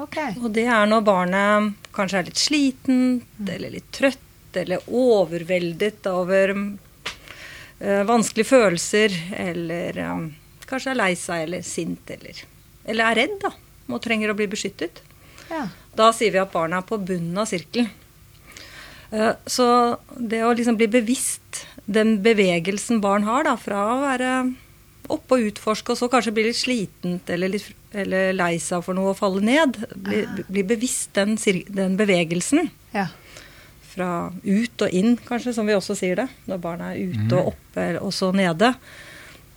Ok. 0.00 0.18
Og 0.40 0.50
det 0.54 0.64
er 0.72 0.86
når 0.88 1.04
barnet 1.04 1.88
kanskje 1.92 2.20
er 2.22 2.28
litt 2.30 2.40
slitent, 2.40 3.26
eller 3.44 3.74
litt 3.74 3.90
trøtt, 3.92 4.56
eller 4.56 4.84
overveldet 4.88 6.06
over 6.10 6.54
eh, 6.56 8.02
vanskelige 8.08 8.48
følelser, 8.48 9.16
eller 9.36 10.00
eh, 10.00 10.24
kanskje 10.68 10.94
er 10.94 11.00
lei 11.00 11.12
seg 11.18 11.46
eller 11.46 11.64
sint, 11.66 12.12
eller, 12.16 12.44
eller 12.84 13.10
er 13.10 13.20
redd, 13.22 13.38
da, 13.44 13.52
og 13.92 14.02
trenger 14.04 14.32
å 14.32 14.38
bli 14.38 14.48
beskyttet. 14.52 15.02
Ja. 15.50 15.66
Da 15.96 16.08
sier 16.16 16.32
vi 16.32 16.40
at 16.40 16.52
barnet 16.54 16.80
er 16.80 16.88
på 16.88 17.00
bunnen 17.00 17.36
av 17.40 17.50
sirkelen. 17.50 17.90
Uh, 19.12 19.34
Så 19.44 19.66
det 20.16 20.40
å 20.40 20.54
liksom 20.56 20.78
bli 20.80 20.88
bevisst 20.88 21.66
den 21.84 22.22
bevegelsen 22.24 23.02
barn 23.04 23.26
har, 23.28 23.44
da, 23.44 23.58
fra 23.60 23.82
å 23.92 23.98
være 24.00 24.30
oppe 25.14 25.36
og 25.38 25.46
utforske, 25.50 25.92
og 25.94 25.98
så 26.00 26.08
kanskje 26.12 26.32
bli 26.36 26.44
litt 26.48 26.58
slitent 26.58 27.30
eller, 27.32 27.52
litt, 27.54 27.68
eller 27.92 28.32
lei 28.36 28.54
seg 28.62 28.84
for 28.86 28.96
noe 28.98 29.12
og 29.12 29.18
falle 29.18 29.42
ned, 29.44 29.78
bli, 29.96 30.22
bli 30.48 30.64
bevisst 30.74 31.12
den, 31.18 31.36
den 31.68 31.96
bevegelsen 32.00 32.70
Ja. 32.96 33.06
fra 33.92 34.10
ut 34.44 34.84
og 34.86 34.94
inn, 34.96 35.16
kanskje, 35.28 35.52
som 35.56 35.66
vi 35.68 35.74
også 35.76 35.96
sier 35.98 36.16
det, 36.22 36.28
når 36.48 36.60
barna 36.64 36.92
er 36.94 37.12
ute 37.12 37.36
og 37.40 37.52
oppe 37.54 37.86
og 38.00 38.12
så 38.16 38.30
nede, 38.36 38.72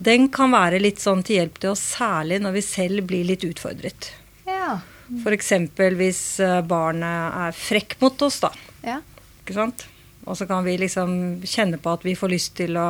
den 0.03 0.27
kan 0.33 0.51
være 0.51 0.81
litt 0.83 0.99
sånn 0.99 1.21
til 1.23 1.37
hjelp 1.39 1.59
til 1.63 1.71
oss, 1.71 1.83
særlig 1.95 2.41
når 2.43 2.57
vi 2.57 2.63
selv 2.67 3.05
blir 3.07 3.23
litt 3.29 3.45
utfordret. 3.47 4.09
Ja. 4.47 4.81
F.eks. 5.21 5.51
hvis 5.95 6.21
eh, 6.43 6.59
barnet 6.67 7.37
er 7.45 7.55
frekk 7.55 7.95
mot 8.01 8.25
oss, 8.27 8.41
da. 8.43 8.49
Ja. 8.83 8.97
Ikke 9.45 9.55
sant? 9.55 9.85
Og 10.25 10.35
så 10.35 10.47
kan 10.49 10.65
vi 10.65 10.73
liksom 10.81 11.11
kjenne 11.45 11.77
på 11.79 11.91
at 11.93 12.03
vi 12.03 12.15
får 12.17 12.31
lyst 12.33 12.55
til 12.57 12.75
å 12.81 12.87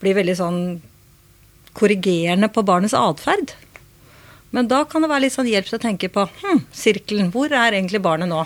bli 0.00 0.12
veldig 0.16 0.36
sånn 0.38 0.60
korrigerende 1.76 2.48
på 2.52 2.64
barnets 2.66 2.96
atferd. 2.96 3.52
Men 4.56 4.70
da 4.70 4.84
kan 4.88 5.04
det 5.04 5.10
være 5.10 5.26
litt 5.26 5.34
sånn 5.36 5.50
hjelp 5.50 5.68
til 5.68 5.78
å 5.78 5.82
tenke 5.82 6.10
på 6.12 6.24
hm, 6.40 6.62
sirkelen, 6.74 7.32
hvor 7.34 7.52
er 7.52 7.76
egentlig 7.76 8.00
barnet 8.04 8.30
nå? 8.30 8.44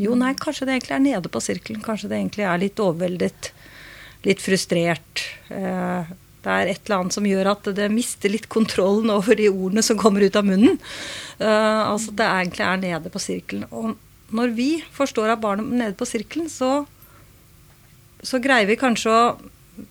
Jo, 0.00 0.14
nei, 0.18 0.32
kanskje 0.38 0.66
det 0.68 0.76
egentlig 0.76 0.96
er 0.96 1.04
nede 1.04 1.30
på 1.32 1.42
sirkelen. 1.42 1.82
Kanskje 1.84 2.10
det 2.10 2.18
egentlig 2.18 2.46
er 2.48 2.60
litt 2.62 2.80
overveldet, 2.82 3.50
litt 4.26 4.42
frustrert. 4.42 5.24
Eh, 5.52 6.12
det 6.42 6.50
er 6.50 6.70
et 6.72 6.80
eller 6.86 6.96
annet 6.98 7.14
som 7.14 7.26
gjør 7.28 7.52
at 7.52 7.68
det 7.76 7.86
mister 7.92 8.32
litt 8.32 8.48
kontrollen 8.50 9.12
over 9.14 9.38
de 9.38 9.46
ordene 9.50 9.84
som 9.86 9.98
kommer 10.00 10.24
ut 10.24 10.38
av 10.38 10.46
munnen. 10.46 10.78
Eh, 11.38 11.82
altså 11.84 12.14
det 12.18 12.26
egentlig 12.26 12.66
er 12.66 12.82
nede 12.82 13.12
på 13.12 13.22
sirkelen. 13.22 13.68
Og 13.70 14.34
når 14.34 14.54
vi 14.56 14.70
forstår 14.96 15.34
at 15.34 15.42
barnet 15.42 15.68
er 15.68 15.82
nede 15.84 15.98
på 15.98 16.08
sirkelen, 16.08 16.48
så, 16.50 16.84
så 18.24 18.40
greier 18.42 18.66
vi 18.70 18.80
kanskje 18.80 19.12
å 19.12 19.22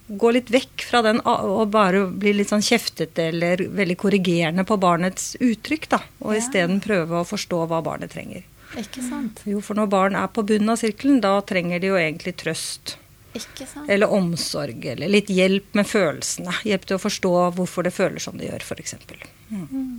gå 0.07 0.31
litt 0.33 0.50
vekk 0.53 0.83
fra 0.85 1.01
den 1.01 1.19
og 1.25 1.71
bare 1.73 2.05
bli 2.07 2.33
litt 2.38 2.51
sånn 2.51 2.61
kjeftete 2.63 3.29
eller 3.31 3.57
veldig 3.57 3.97
korrigerende 3.97 4.65
på 4.67 4.77
barnets 4.79 5.35
uttrykk, 5.41 5.88
da. 5.89 6.00
Og 6.21 6.35
Ja. 6.35 6.39
isteden 6.39 6.81
prøve 6.81 7.21
å 7.21 7.25
forstå 7.27 7.67
hva 7.67 7.81
barnet 7.83 8.11
trenger. 8.13 8.43
Ikke 8.77 9.01
sant. 9.03 9.41
Jo, 9.45 9.59
for 9.59 9.73
når 9.75 9.89
barn 9.89 10.15
er 10.15 10.27
på 10.27 10.45
bunnen 10.45 10.69
av 10.69 10.77
sirkelen, 10.79 11.19
da 11.21 11.41
trenger 11.41 11.81
de 11.81 11.88
jo 11.88 11.95
egentlig 11.95 12.35
trøst. 12.38 12.95
Ikke 13.35 13.65
sant. 13.67 13.89
Eller 13.89 14.07
omsorg, 14.11 14.85
eller 14.85 15.07
litt 15.09 15.27
hjelp 15.27 15.73
med 15.73 15.85
følelsene. 15.88 16.51
Hjelp 16.63 16.85
til 16.85 16.97
å 16.97 17.01
forstå 17.01 17.33
hvorfor 17.55 17.83
det 17.83 17.93
føles 17.93 18.21
som 18.23 18.38
det 18.38 18.50
gjør, 18.50 18.61
f.eks. 18.61 18.95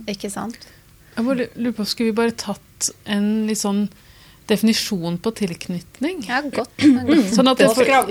Ikke 0.07 0.31
sant. 0.31 0.67
Jeg 1.15 1.25
bare 1.25 1.47
lurer 1.55 1.73
på, 1.77 1.85
Skulle 1.85 2.11
vi 2.11 2.17
bare 2.17 2.31
tatt 2.31 2.89
en 3.05 3.47
litt 3.47 3.57
sånn 3.61 3.89
definisjon 4.49 5.17
på 5.23 5.31
tilknytning? 5.37 6.23
Ja, 6.27 6.41
godt. 6.41 6.73
godt. 7.07 7.29
Sånn 7.33 7.49
at 7.51 7.61
det, 7.61 7.69
for, 7.75 7.87
ja, 7.87 8.01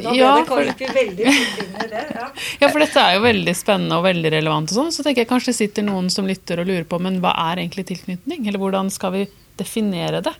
for, 0.49 0.71
veldig 1.01 1.27
ja, 1.29 2.69
for 2.71 2.81
dette 2.83 3.05
er 3.05 3.17
jo 3.19 3.23
veldig 3.27 3.55
spennende 3.59 3.99
og 4.01 4.07
veldig 4.07 4.33
relevant. 4.37 4.73
og 4.73 4.79
sånn, 4.81 4.93
Så 4.95 5.05
tenker 5.07 5.25
jeg 5.25 5.31
kanskje 5.33 5.55
sitter 5.57 5.87
noen 5.87 6.11
som 6.12 6.29
lytter 6.29 6.62
og 6.62 6.71
lurer 6.71 6.89
på 6.89 7.01
men 7.03 7.21
hva 7.23 7.35
er 7.51 7.62
egentlig 7.65 7.87
tilknytning? 7.93 8.47
Eller 8.49 8.62
hvordan 8.62 8.91
skal 8.93 9.15
vi 9.17 9.27
definere 9.61 10.23
det? 10.25 10.33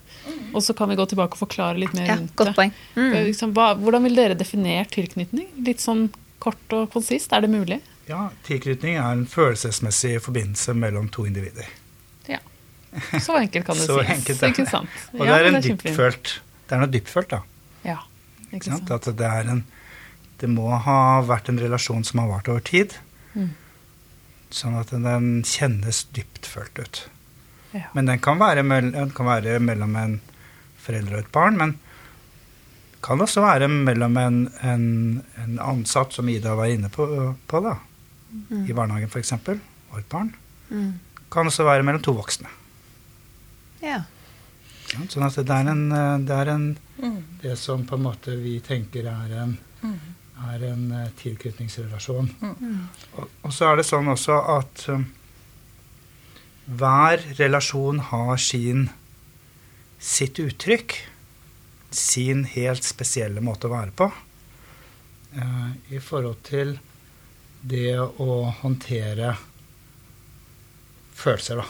Og 0.53 0.63
så 0.65 0.73
kan 0.77 0.89
vi 0.89 0.97
gå 0.99 1.05
tilbake 1.09 1.37
og 1.37 1.43
forklare 1.45 1.79
litt 1.79 1.93
mer 1.97 2.07
Ja, 2.09 2.17
rundt 2.17 2.35
godt 2.35 2.51
det. 2.51 2.55
poeng. 2.57 2.73
Mm. 2.97 3.13
Liksom, 3.29 3.53
hva, 3.57 3.71
hvordan 3.79 4.05
vil 4.07 4.17
dere 4.17 4.37
definere 4.37 4.85
tilknytning? 4.91 5.49
Litt 5.65 5.83
sånn 5.83 6.07
kort 6.43 6.75
og 6.75 6.89
konsist, 6.93 7.31
er 7.33 7.45
det 7.45 7.53
mulig? 7.53 7.79
Ja, 8.09 8.25
Tilknytning 8.43 8.97
er 8.99 9.13
en 9.15 9.23
følelsesmessig 9.31 10.17
forbindelse 10.25 10.73
mellom 10.75 11.07
to 11.13 11.23
individer. 11.29 11.69
Så 13.25 13.35
enkelt 13.39 13.65
kan 13.67 13.77
det 13.79 13.85
Så 13.87 13.99
sies. 13.99 14.11
enkelt 14.17 14.43
ikke 14.49 14.65
sant? 14.69 14.89
Og 15.13 15.25
Ja, 15.25 15.37
det 15.39 15.47
er 15.47 15.55
en 15.55 15.63
dyptfølt 15.65 16.33
Det 16.67 16.75
er 16.75 16.81
noe 16.83 16.91
dyptfølt, 16.93 17.29
da. 17.33 17.39
Ja, 17.87 17.97
ikke 18.51 18.69
sant? 18.69 18.91
At 18.91 19.09
det 19.17 19.29
er 19.29 19.49
en 19.53 19.63
Det 20.41 20.49
må 20.51 20.69
ha 20.85 21.21
vært 21.23 21.49
en 21.49 21.59
relasjon 21.61 22.03
som 22.03 22.19
har 22.19 22.27
vart 22.27 22.49
over 22.51 22.59
tid. 22.67 22.97
Mm. 23.33 23.51
Sånn 24.53 24.75
at 24.79 24.91
den 24.91 25.29
kjennes 25.47 26.03
dyptfølt 26.13 26.81
ut. 26.83 26.99
Ja. 27.73 27.87
Men 27.95 28.09
den 28.09 28.19
kan 28.21 28.37
være, 28.41 28.61
den 28.91 29.13
kan 29.15 29.25
være 29.29 29.55
mellom 29.63 29.95
en 29.97 30.17
forelder 30.83 31.15
og 31.15 31.23
et 31.23 31.31
barn. 31.33 31.55
Men 31.57 31.77
kan 33.03 33.21
også 33.23 33.41
være 33.43 33.67
mellom 33.71 34.17
en, 34.19 34.37
en, 34.63 34.83
en 35.43 35.55
ansatt, 35.63 36.13
som 36.13 36.29
Ida 36.29 36.53
var 36.59 36.69
inne 36.71 36.91
på, 36.93 37.07
på 37.47 37.63
da, 37.63 37.77
i 38.67 38.73
barnehagen 38.75 39.09
f.eks., 39.11 39.33
og 39.39 39.97
et 39.99 40.09
barn. 40.11 40.33
Mm. 40.69 40.91
Kan 41.33 41.49
også 41.49 41.65
være 41.67 41.83
mellom 41.87 42.03
to 42.05 42.13
voksne. 42.17 42.51
Ja. 43.83 44.01
Ja, 44.93 45.05
Sånn 45.09 45.25
at 45.25 45.37
det 45.39 45.53
er 45.53 45.69
en, 45.71 45.85
eh, 45.91 46.17
det 46.23 46.35
er 46.37 46.51
en 46.53 46.67
Mm. 47.03 47.23
Det 47.41 47.55
som 47.57 47.85
på 47.85 47.95
en 47.95 48.03
måte 48.03 48.35
vi 48.35 48.59
tenker 48.59 49.07
er 49.09 49.31
en, 49.43 49.57
er 50.53 50.63
en 50.69 50.91
eh, 50.91 51.09
tilknytningsrelasjon. 51.19 52.29
Og, 53.17 53.29
og 53.41 53.53
så 53.53 53.71
er 53.71 53.79
det 53.79 53.87
sånn 53.87 54.07
også 54.13 54.37
at 54.57 54.85
um, 54.93 55.07
hver 56.79 57.23
relasjon 57.39 57.99
har 58.11 58.37
sin 58.37 58.85
sitt 59.99 60.39
uttrykk. 60.39 60.95
Sin 61.93 62.45
helt 62.49 62.85
spesielle 62.87 63.41
måte 63.43 63.67
å 63.67 63.73
være 63.73 63.91
på. 63.97 64.07
Uh, 65.33 65.73
I 65.93 65.99
forhold 66.01 66.39
til 66.45 66.77
det 67.61 67.97
å 67.99 68.53
håndtere 68.61 69.35
følelser, 71.13 71.61
da. 71.61 71.67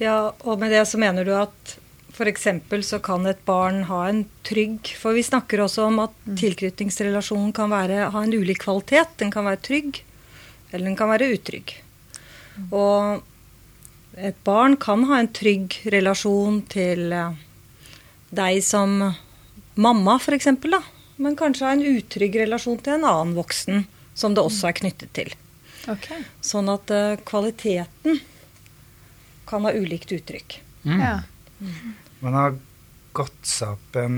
Ja, 0.00 0.32
og 0.40 0.60
med 0.60 0.72
det 0.72 0.86
så 0.88 1.00
mener 1.00 1.24
du 1.24 1.32
at 1.36 1.76
f.eks. 2.10 2.46
så 2.88 2.98
kan 3.04 3.26
et 3.28 3.40
barn 3.48 3.84
ha 3.88 4.00
en 4.08 4.24
trygg 4.44 4.90
For 4.98 5.16
vi 5.16 5.24
snakker 5.24 5.62
også 5.64 5.86
om 5.88 6.00
at 6.04 6.16
tilknytningsrelasjonen 6.40 7.52
kan 7.56 7.72
være, 7.72 8.10
ha 8.12 8.22
en 8.24 8.34
ulik 8.34 8.64
kvalitet. 8.64 9.16
Den 9.22 9.32
kan 9.32 9.46
være 9.48 9.62
trygg, 9.64 10.02
eller 10.70 10.90
den 10.90 10.98
kan 10.98 11.12
være 11.12 11.30
utrygg. 11.36 11.74
Og 12.68 13.22
et 14.20 14.36
barn 14.44 14.76
kan 14.80 15.06
ha 15.08 15.20
en 15.20 15.30
trygg 15.32 15.76
relasjon 15.92 16.60
til 16.68 17.12
eh, 17.14 17.36
deg 18.36 18.60
som 18.64 18.98
mamma, 19.80 20.16
f.eks., 20.18 20.50
da. 20.66 20.82
Men 21.20 21.36
kanskje 21.36 21.68
ha 21.68 21.76
en 21.76 21.86
utrygg 21.86 22.36
relasjon 22.42 22.80
til 22.80 22.98
en 22.98 23.06
annen 23.08 23.36
voksen 23.38 23.86
som 24.16 24.34
det 24.36 24.44
også 24.44 24.68
er 24.68 24.76
knyttet 24.80 25.12
til. 25.16 25.32
Okay. 25.88 26.24
Sånn 26.44 26.68
at 26.72 26.90
eh, 26.92 27.20
kvaliteten 27.28 28.20
kan 29.50 29.66
ha 29.66 29.72
ulikt 29.76 30.12
uttrykk. 30.14 30.60
Ja. 30.86 31.16
Man 32.24 32.36
har 32.38 32.54
gått 33.16 33.42
seg 33.46 33.74
opp 33.76 33.96
en 34.00 34.16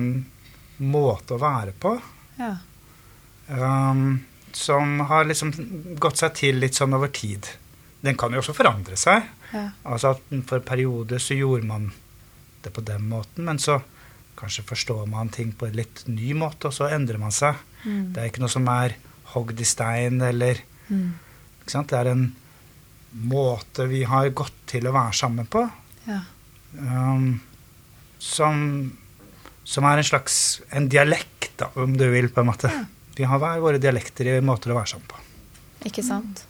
måte 0.82 1.34
å 1.36 1.40
være 1.42 1.72
på 1.82 1.96
Ja. 2.38 2.56
um, 3.48 4.20
som 4.52 5.00
har 5.08 5.24
liksom 5.24 5.52
gått 5.98 6.20
seg 6.20 6.34
til 6.36 6.58
litt 6.60 6.76
sånn 6.76 6.92
over 6.94 7.08
tid. 7.08 7.46
Den 8.04 8.16
kan 8.20 8.32
jo 8.34 8.42
også 8.42 8.54
forandre 8.56 8.96
seg. 9.00 9.24
Ja. 9.54 9.70
Altså 9.84 10.12
at 10.16 10.22
For 10.48 10.58
en 10.58 10.66
periode 10.66 11.18
så 11.22 11.34
gjorde 11.38 11.64
man 11.68 11.90
det 12.62 12.72
på 12.74 12.84
den 12.84 13.08
måten, 13.08 13.44
men 13.48 13.58
så 13.58 13.80
kanskje 14.38 14.64
forstår 14.66 15.06
man 15.08 15.28
ting 15.32 15.52
på 15.52 15.66
en 15.68 15.76
litt 15.78 16.04
ny 16.08 16.32
måte, 16.34 16.68
og 16.68 16.74
så 16.76 16.88
endrer 16.92 17.18
man 17.18 17.32
seg. 17.34 17.56
Det 17.84 18.18
er 18.22 18.28
ikke 18.30 18.42
noe 18.44 18.52
som 18.52 18.68
er 18.68 18.94
hogd 19.34 19.60
i 19.60 19.64
stein 19.66 20.20
eller 20.22 20.60
ikke 20.92 21.70
sant? 21.72 21.88
Det 21.90 21.98
er 21.98 22.10
en 22.12 22.24
måte 23.12 23.86
vi 23.90 24.02
har 24.08 24.28
gått 24.36 24.54
til 24.72 24.86
å 24.88 24.92
være 24.94 25.12
sammen 25.16 25.46
på, 25.52 25.66
Ja. 26.08 26.20
um, 26.78 27.40
som, 28.18 28.92
som 29.64 29.84
er 29.84 29.98
en 30.00 30.06
slags 30.06 30.60
en 30.72 30.88
dialekt, 30.88 31.52
da, 31.60 31.68
om 31.76 31.96
du 31.98 32.06
vil, 32.10 32.28
på 32.32 32.40
en 32.40 32.48
måte. 32.52 32.70
Vi 33.16 33.24
har 33.28 33.38
hver 33.42 33.60
våre 33.60 33.78
dialekter 33.82 34.30
i 34.32 34.40
måter 34.40 34.72
å 34.72 34.78
være 34.78 34.92
sammen 34.94 35.10
på. 35.10 35.20
Ikke 35.90 36.02
sant? 36.06 36.44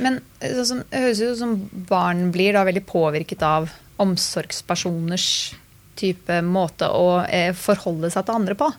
Men 0.00 0.20
sånn 0.40 0.66
som- 0.66 0.84
det 0.90 1.00
høres 1.02 1.20
ut 1.20 1.38
som 1.38 1.56
barn 1.88 2.30
blir 2.32 2.52
da 2.54 2.62
veldig 2.64 2.84
påvirket 2.86 3.42
av 3.42 3.70
omsorgspersoners 4.00 5.54
type 5.96 6.38
måte 6.46 6.88
å 6.88 7.24
eh, 7.28 7.52
forholde 7.52 8.10
seg 8.10 8.24
til 8.26 8.34
andre 8.38 8.54
på. 8.58 8.70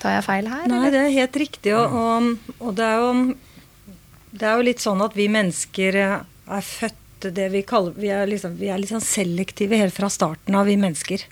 Tar 0.00 0.16
jeg 0.18 0.24
feil 0.26 0.48
her? 0.48 0.66
Nei, 0.68 0.76
eller? 0.76 0.90
det 0.94 1.00
er 1.06 1.14
helt 1.16 1.38
riktig. 1.40 1.72
Og, 1.76 1.92
og, 1.92 2.52
og 2.60 2.74
det, 2.76 2.84
er 2.84 3.00
jo, 3.00 3.34
det 4.30 4.46
er 4.46 4.58
jo 4.58 4.66
litt 4.66 4.82
sånn 4.82 5.02
at 5.04 5.16
vi 5.18 5.26
mennesker 5.32 5.96
eh, 5.98 6.18
er 6.50 6.66
født 6.66 6.96
det 7.36 7.50
vi 7.52 7.60
kaller 7.68 7.92
Vi 8.00 8.08
er, 8.08 8.24
liksom, 8.30 8.54
vi 8.56 8.70
er 8.72 8.80
sånn 8.88 9.04
selektive 9.04 9.76
helt 9.76 9.92
fra 9.92 10.08
starten 10.08 10.56
av, 10.56 10.64
vi 10.70 10.78
mennesker. 10.80 11.26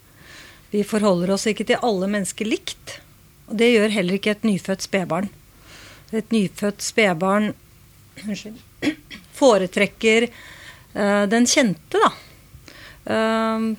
Vi 0.71 0.83
forholder 0.85 1.33
oss 1.33 1.47
ikke 1.49 1.65
til 1.71 1.81
alle 1.81 2.11
mennesker 2.13 2.45
likt. 2.45 2.99
Og 3.49 3.57
det 3.57 3.71
gjør 3.73 3.95
heller 3.95 4.19
ikke 4.19 4.35
et 4.35 4.45
nyfødt 4.45 4.85
spedbarn. 4.85 5.31
Et 6.13 6.35
nyfødt 6.35 6.85
spedbarn 6.85 7.55
foretrekker 9.41 10.29
uh, 10.29 11.25
den 11.31 11.49
kjente, 11.49 12.03
da. 12.03 12.13
Uh, 13.09 13.73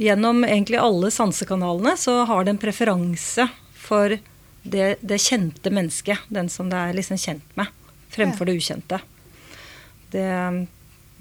gjennom 0.00 0.44
egentlig 0.46 0.80
alle 0.80 1.10
sansekanalene 1.12 1.92
så 2.00 2.22
har 2.24 2.46
det 2.46 2.54
en 2.54 2.62
preferanse 2.62 3.44
for 3.76 4.16
det, 4.62 4.94
det 5.00 5.20
kjente 5.20 5.72
mennesket. 5.72 6.24
Den 6.32 6.48
som 6.48 6.70
det 6.72 6.80
er 6.80 6.96
liksom 6.96 7.20
kjent 7.20 7.56
med, 7.58 7.68
fremfor 8.10 8.48
det 8.48 8.58
ukjente. 8.58 9.00
Det, 10.10 10.26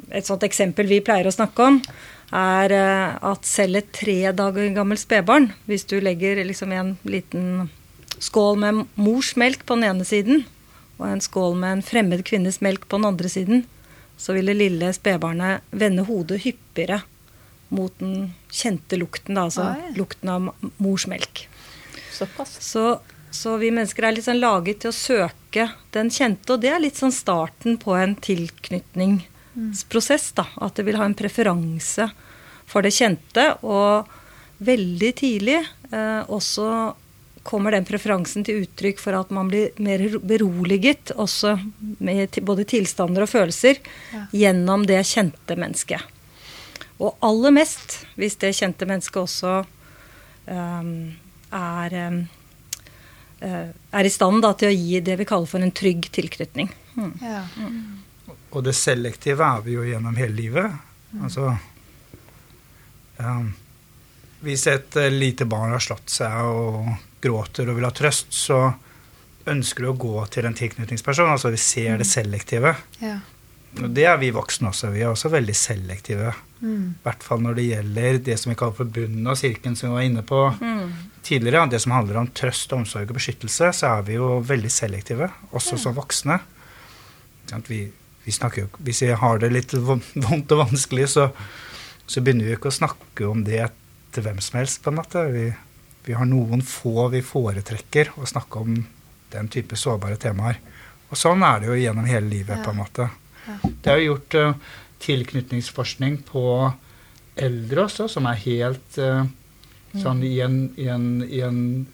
et 0.09 0.25
sånt 0.25 0.45
eksempel 0.47 0.89
vi 0.89 1.01
pleier 1.05 1.29
å 1.29 1.33
snakke 1.33 1.67
om, 1.71 1.81
er 2.35 2.73
eh, 2.75 3.17
at 3.25 3.47
selv 3.47 3.81
et 3.81 3.91
tre 3.95 4.19
dager 4.37 4.69
gammelt 4.75 5.01
spedbarn, 5.01 5.51
hvis 5.69 5.87
du 5.89 5.97
legger 6.01 6.41
liksom 6.45 6.73
en 6.75 6.95
liten 7.09 7.69
skål 8.19 8.59
med 8.61 8.85
mors 8.99 9.33
melk 9.39 9.65
på 9.65 9.77
den 9.79 9.89
ene 9.89 10.05
siden, 10.07 10.45
og 10.99 11.07
en 11.07 11.23
skål 11.23 11.55
med 11.57 11.77
en 11.77 11.85
fremmed 11.85 12.25
kvinnes 12.27 12.59
melk 12.61 12.87
på 12.87 12.99
den 12.99 13.09
andre 13.09 13.31
siden, 13.31 13.63
så 14.19 14.35
vil 14.35 14.51
det 14.51 14.57
lille 14.59 14.91
spedbarnet 14.93 15.63
vende 15.71 16.03
hodet 16.09 16.41
hyppigere 16.43 17.01
mot 17.69 17.93
den 18.01 18.33
kjente 18.51 18.97
lukten, 18.99 19.37
da, 19.37 19.45
altså 19.47 19.69
Oi. 19.71 19.93
lukten 19.95 20.31
av 20.33 20.49
mors 20.81 21.05
melk. 21.07 21.45
Såpass. 22.11 22.57
Så, 22.65 22.99
så 23.31 23.55
vi 23.61 23.69
mennesker 23.71 24.05
er 24.05 24.17
litt 24.17 24.27
sånn 24.27 24.41
laget 24.41 24.81
til 24.83 24.91
å 24.91 24.97
søke 24.97 25.38
den 25.51 26.09
kjente, 26.13 26.53
og 26.53 26.61
det 26.61 26.69
er 26.69 26.79
litt 26.79 26.95
sånn 26.99 27.11
starten 27.11 27.77
på 27.81 27.95
en 27.97 28.13
tilknytningsprosess. 28.15 30.31
da, 30.35 30.45
At 30.61 30.75
det 30.75 30.83
vil 30.85 30.95
ha 30.97 31.05
en 31.05 31.15
preferanse 31.17 32.09
for 32.69 32.81
det 32.85 32.93
kjente. 32.93 33.47
Og 33.63 34.05
veldig 34.59 35.13
tidlig 35.15 35.57
eh, 35.91 36.23
også 36.27 36.93
kommer 37.43 37.71
den 37.71 37.85
preferansen 37.87 38.43
til 38.45 38.61
uttrykk 38.65 38.99
for 38.99 39.13
at 39.17 39.29
man 39.33 39.47
blir 39.49 39.69
mer 39.81 40.03
beroliget, 40.19 41.11
også 41.15 41.55
med 41.99 42.29
både 42.45 42.63
tilstander 42.67 43.21
og 43.23 43.29
følelser, 43.31 43.77
Ja. 44.13 44.25
gjennom 44.31 44.85
det 44.85 44.99
kjente 45.07 45.55
mennesket. 45.57 46.01
Og 46.99 47.15
aller 47.23 47.51
mest 47.51 48.05
hvis 48.17 48.35
det 48.37 48.53
kjente 48.57 48.85
mennesket 48.85 49.23
også 49.23 49.65
um, 50.47 51.15
er, 51.51 51.93
eh, 51.93 52.11
er 53.45 54.05
i 54.05 54.11
stand 54.11 54.43
da, 54.43 54.53
til 54.57 54.71
å 54.71 54.75
gi 54.75 54.99
det 55.05 55.15
vi 55.19 55.27
kaller 55.27 55.49
for 55.49 55.63
en 55.63 55.71
trygg 55.75 56.09
tilknytning. 56.15 56.71
Mm. 56.95 57.13
Ja. 57.23 57.43
Og 58.49 58.65
det 58.65 58.75
selektive 58.77 59.45
er 59.45 59.63
vi 59.65 59.77
jo 59.77 59.85
gjennom 59.87 60.17
hele 60.19 60.35
livet. 60.35 60.77
Altså 61.23 61.53
um, 63.17 63.47
Hvis 64.45 64.67
et 64.69 64.95
eh, 64.99 65.09
lite 65.13 65.47
barn 65.49 65.73
har 65.73 65.83
slått 65.83 66.11
seg 66.13 66.35
og 66.45 66.91
gråter 67.21 67.69
og 67.69 67.79
vil 67.79 67.87
ha 67.87 67.93
trøst, 67.95 68.31
så 68.35 68.61
ønsker 69.49 69.85
du 69.85 69.91
å 69.91 69.97
gå 69.99 70.15
til 70.31 70.47
en 70.47 70.55
tilknytningsperson. 70.55 71.31
Altså 71.33 71.51
vi 71.53 71.61
ser 71.61 71.99
det 71.99 72.07
selektive. 72.07 72.75
Ja. 73.03 73.19
Og 73.79 73.91
det 73.93 74.05
er 74.09 74.17
vi 74.21 74.31
voksne 74.33 74.71
også. 74.71 74.89
Vi 74.93 75.03
er 75.03 75.11
også 75.11 75.29
veldig 75.33 75.55
selektive. 75.57 76.33
Mm. 76.59 76.95
I 76.97 77.03
hvert 77.05 77.25
fall 77.25 77.43
når 77.43 77.59
det 77.59 77.67
gjelder 77.67 78.21
det 78.25 78.37
som 78.41 78.51
vi 78.51 78.57
kaller 78.59 78.77
for 78.79 78.93
bunnen 78.97 79.29
av 79.29 79.37
sirkelen, 79.39 79.77
som 79.77 79.91
vi 79.91 79.99
var 79.99 80.07
inne 80.09 80.25
på 80.25 80.41
Mm. 80.59 80.89
Tidligere. 81.23 81.67
Det 81.71 81.79
som 81.83 81.95
handler 81.95 82.21
om 82.21 82.29
trøst, 82.35 82.73
omsorg 82.73 83.09
og 83.09 83.17
beskyttelse, 83.17 83.71
så 83.75 83.93
er 83.95 84.05
vi 84.07 84.17
jo 84.17 84.39
veldig 84.45 84.71
selektive, 84.73 85.29
også 85.51 85.79
som 85.81 85.95
voksne. 85.97 86.39
Vi, 87.67 87.81
vi 88.23 88.35
snakker 88.35 88.65
jo, 88.65 88.69
hvis 88.85 89.03
vi 89.05 89.13
har 89.23 89.41
det 89.41 89.51
litt 89.53 89.73
vondt 89.73 90.53
og 90.55 90.63
vanskelig, 90.65 91.09
så, 91.15 91.29
så 92.05 92.21
begynner 92.21 92.49
vi 92.49 92.57
ikke 92.57 92.71
å 92.71 92.79
snakke 92.79 93.29
om 93.29 93.43
det 93.47 93.63
til 94.13 94.25
hvem 94.25 94.41
som 94.41 94.59
helst, 94.61 94.81
på 94.83 94.93
en 94.93 94.99
måte. 94.99 95.25
Vi, 95.33 95.47
vi 96.07 96.17
har 96.17 96.29
noen 96.29 96.63
få 96.65 97.09
vi 97.13 97.23
foretrekker 97.25 98.15
å 98.17 98.27
snakke 98.29 98.63
om 98.63 98.83
den 99.33 99.49
type 99.53 99.77
sårbare 99.77 100.17
temaer. 100.21 100.59
Og 101.09 101.17
sånn 101.17 101.41
er 101.45 101.61
det 101.61 101.71
jo 101.71 101.79
gjennom 101.79 102.07
hele 102.09 102.29
livet, 102.29 102.61
på 102.65 102.73
en 102.73 102.81
måte. 102.83 103.09
Det 103.81 103.91
er 103.91 103.99
jo 103.99 104.13
gjort 104.13 104.37
uh, 104.37 104.77
tilknytningsforskning 105.01 106.19
på 106.27 106.43
eldre 107.39 107.85
også, 107.87 108.09
som 108.11 108.27
er 108.27 108.41
helt 108.43 108.97
eh, 108.99 109.27
sånn 109.93 110.21
i 110.23 110.35
en, 110.45 110.57
i 110.77 110.85
en, 110.91 111.07
i 111.25 111.39
en 111.45 111.87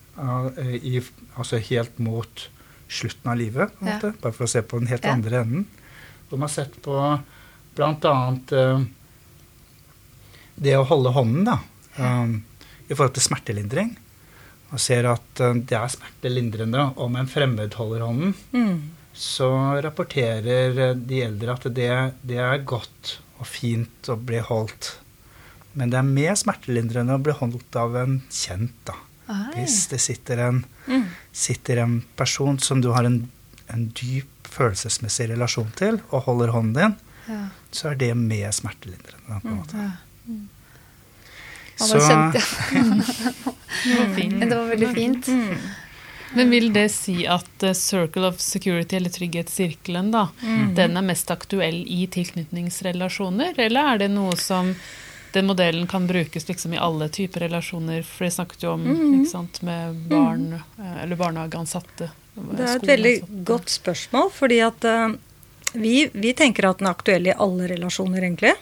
eh, 0.57 0.75
i, 0.75 1.01
Altså 1.37 1.57
helt 1.59 1.97
mot 1.99 2.49
slutten 2.87 3.31
av 3.31 3.37
livet, 3.39 3.71
Ja. 3.83 3.97
Bare 4.21 4.31
for 4.33 4.45
å 4.45 4.47
se 4.51 4.61
på 4.61 4.79
den 4.79 4.87
helt 4.87 5.03
Ja. 5.03 5.11
andre 5.15 5.41
enden. 5.41 5.65
Hvor 6.29 6.37
man 6.39 6.47
har 6.49 6.53
sett 6.53 6.77
på 6.81 6.95
bl.a. 7.75 8.37
Uh, 8.51 8.85
det 10.55 10.75
å 10.79 10.85
holde 10.87 11.11
hånden, 11.15 11.43
da. 11.49 11.57
um, 11.99 12.43
I 12.87 12.93
forhold 12.95 13.15
til 13.17 13.25
smertelindring. 13.25 13.95
Og 14.71 14.79
ser 14.79 15.07
at 15.11 15.41
uh, 15.43 15.53
det 15.55 15.75
er 15.77 15.91
smertelindrende 15.91 16.85
om 17.03 17.15
en 17.19 17.27
fremmed 17.27 17.73
holder 17.79 18.05
hånden 18.05 18.33
Mm. 18.55 18.91
så 19.15 19.47
rapporterer 19.83 20.79
eh, 20.89 20.93
de 20.95 21.21
eldre 21.23 21.53
at 21.53 21.67
det, 21.73 21.91
det 22.27 22.37
er 22.43 22.63
godt 22.67 23.17
og 23.39 23.47
fint 23.47 24.09
å 24.11 24.15
bli 24.19 24.39
holdt. 24.43 24.97
Men 25.75 25.89
det 25.91 25.97
er 25.99 26.03
mer 26.07 26.35
smertelindrende 26.39 27.15
å 27.17 27.21
bli 27.23 27.33
holdt 27.35 27.75
av 27.75 27.95
en 27.99 28.21
kjent, 28.31 28.71
da. 28.87 28.93
Ai. 29.27 29.51
Hvis 29.57 29.87
det 29.91 29.99
sitter 29.99 30.37
en, 30.47 30.63
Mm. 30.87 31.03
sitter 31.33 31.77
en 31.81 32.01
person 32.15 32.59
som 32.59 32.79
du 32.81 32.91
har 32.93 33.03
en, 33.05 33.29
en 33.73 33.87
dyp 33.97 34.27
følelsesmessig 34.47 35.29
relasjon 35.31 35.71
til, 35.75 35.99
og 36.11 36.23
holder 36.29 36.47
hånden 36.53 36.73
din, 36.73 36.95
Ja. 37.27 37.47
så 37.71 37.87
er 37.91 37.95
det 37.95 38.15
mer 38.15 38.51
smertelindrende. 38.51 39.27
da, 39.27 39.39
På 39.39 39.47
en 39.47 39.57
måte. 39.57 39.73
Ja. 39.73 39.91
det 41.77 41.87
Så 41.89 41.99
kjente 41.99 42.39
jeg 42.39 42.45
Det 44.49 44.55
var 44.55 44.67
veldig 44.69 44.93
fint. 44.95 45.27
Mm. 45.27 45.57
Men 46.35 46.49
vil 46.49 46.73
det 46.73 46.91
si 46.91 47.25
at 47.27 47.63
eh, 47.63 47.73
Circle 47.73 48.25
of 48.27 48.39
Security, 48.39 48.95
eller 48.97 49.09
trygghetssirkelen, 49.09 50.11
da, 50.11 50.27
den 50.75 50.97
er 50.97 51.01
mest 51.05 51.31
aktuell 51.31 51.83
i 51.87 52.07
tilknytningsrelasjoner, 52.11 53.53
eller 53.57 53.79
er 53.93 53.97
det 54.03 54.09
noe 54.11 54.35
som 54.35 54.73
den 55.35 55.47
modellen 55.49 55.87
kan 55.91 56.07
brukes 56.07 56.47
liksom 56.47 56.73
i 56.73 56.81
alle 56.81 57.09
typer 57.13 57.45
relasjoner? 57.45 58.03
For 58.07 58.25
det 58.25 58.33
snakket 58.35 58.65
jo 58.65 58.73
om 58.75 58.85
ikke 58.89 59.31
sant, 59.31 59.61
med 59.67 60.01
barn, 60.11 60.47
eh, 60.57 60.99
eller 61.03 61.19
barnehageansatte. 61.19 62.09
Det 62.35 62.65
er 62.65 62.75
et 62.75 62.89
veldig 62.89 63.15
godt 63.47 63.71
spørsmål, 63.71 64.29
fordi 64.35 64.59
at 64.65 64.87
uh, 64.89 65.13
vi, 65.75 66.09
vi 66.11 66.33
tenker 66.35 66.67
at 66.67 66.81
den 66.81 66.89
er 66.89 66.95
aktuell 66.97 67.29
i 67.29 67.35
alle 67.35 67.69
relasjoner, 67.71 68.23
egentlig. 68.25 68.55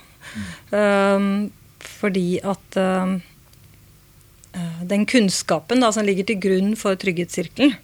Um, 0.69 1.51
fordi 1.83 2.39
at 2.43 2.77
eh, 2.79 3.15
den 4.87 5.05
kunnskapen 5.09 5.83
da, 5.83 5.91
som 5.93 6.05
ligger 6.05 6.27
til 6.29 6.39
grunn 6.41 6.75
for 6.79 6.97
trygghetssirkelen, 6.99 7.75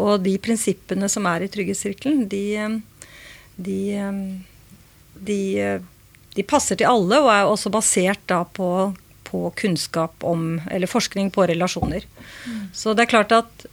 og 0.00 0.22
de 0.24 0.36
prinsippene 0.40 1.08
som 1.12 1.26
er 1.28 1.44
i 1.44 1.50
trygghetssirkelen, 1.52 2.24
de, 2.32 2.44
de, 3.56 3.80
de, 5.20 5.40
eh, 5.60 5.82
de 6.34 6.42
passer 6.48 6.78
til 6.80 6.88
alle, 6.88 7.20
og 7.20 7.30
er 7.32 7.48
også 7.48 7.70
basert 7.72 8.22
da 8.30 8.42
på, 8.44 8.68
på 9.28 9.44
kunnskap 9.58 10.24
om, 10.24 10.60
eller 10.70 10.90
forskning 10.90 11.30
på 11.34 11.46
relasjoner. 11.50 12.06
Så 12.72 12.94
det 12.96 13.04
er 13.04 13.12
klart 13.12 13.34
at 13.36 13.66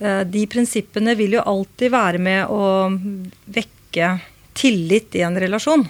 Eh, 0.00 0.20
De 0.20 0.46
prinsippene 0.46 1.14
vil 1.14 1.36
jo 1.36 1.46
alltid 1.46 1.92
være 1.92 2.20
med 2.22 2.48
å 2.48 2.88
vekke 3.52 4.14
tillit 4.56 5.16
i 5.16 5.24
en 5.26 5.36
relasjon. 5.38 5.84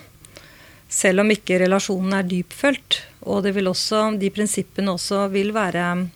Selv 0.90 1.22
om 1.22 1.30
ikke 1.30 1.60
relasjonen 1.62 2.16
er 2.18 2.26
dypfølt. 2.26 3.02
Og 3.30 3.46
også, 3.46 4.18
de 4.18 4.30
prinsippene 4.34 4.96
også 4.96 5.28
vil 5.30 5.52
være 5.54 6.08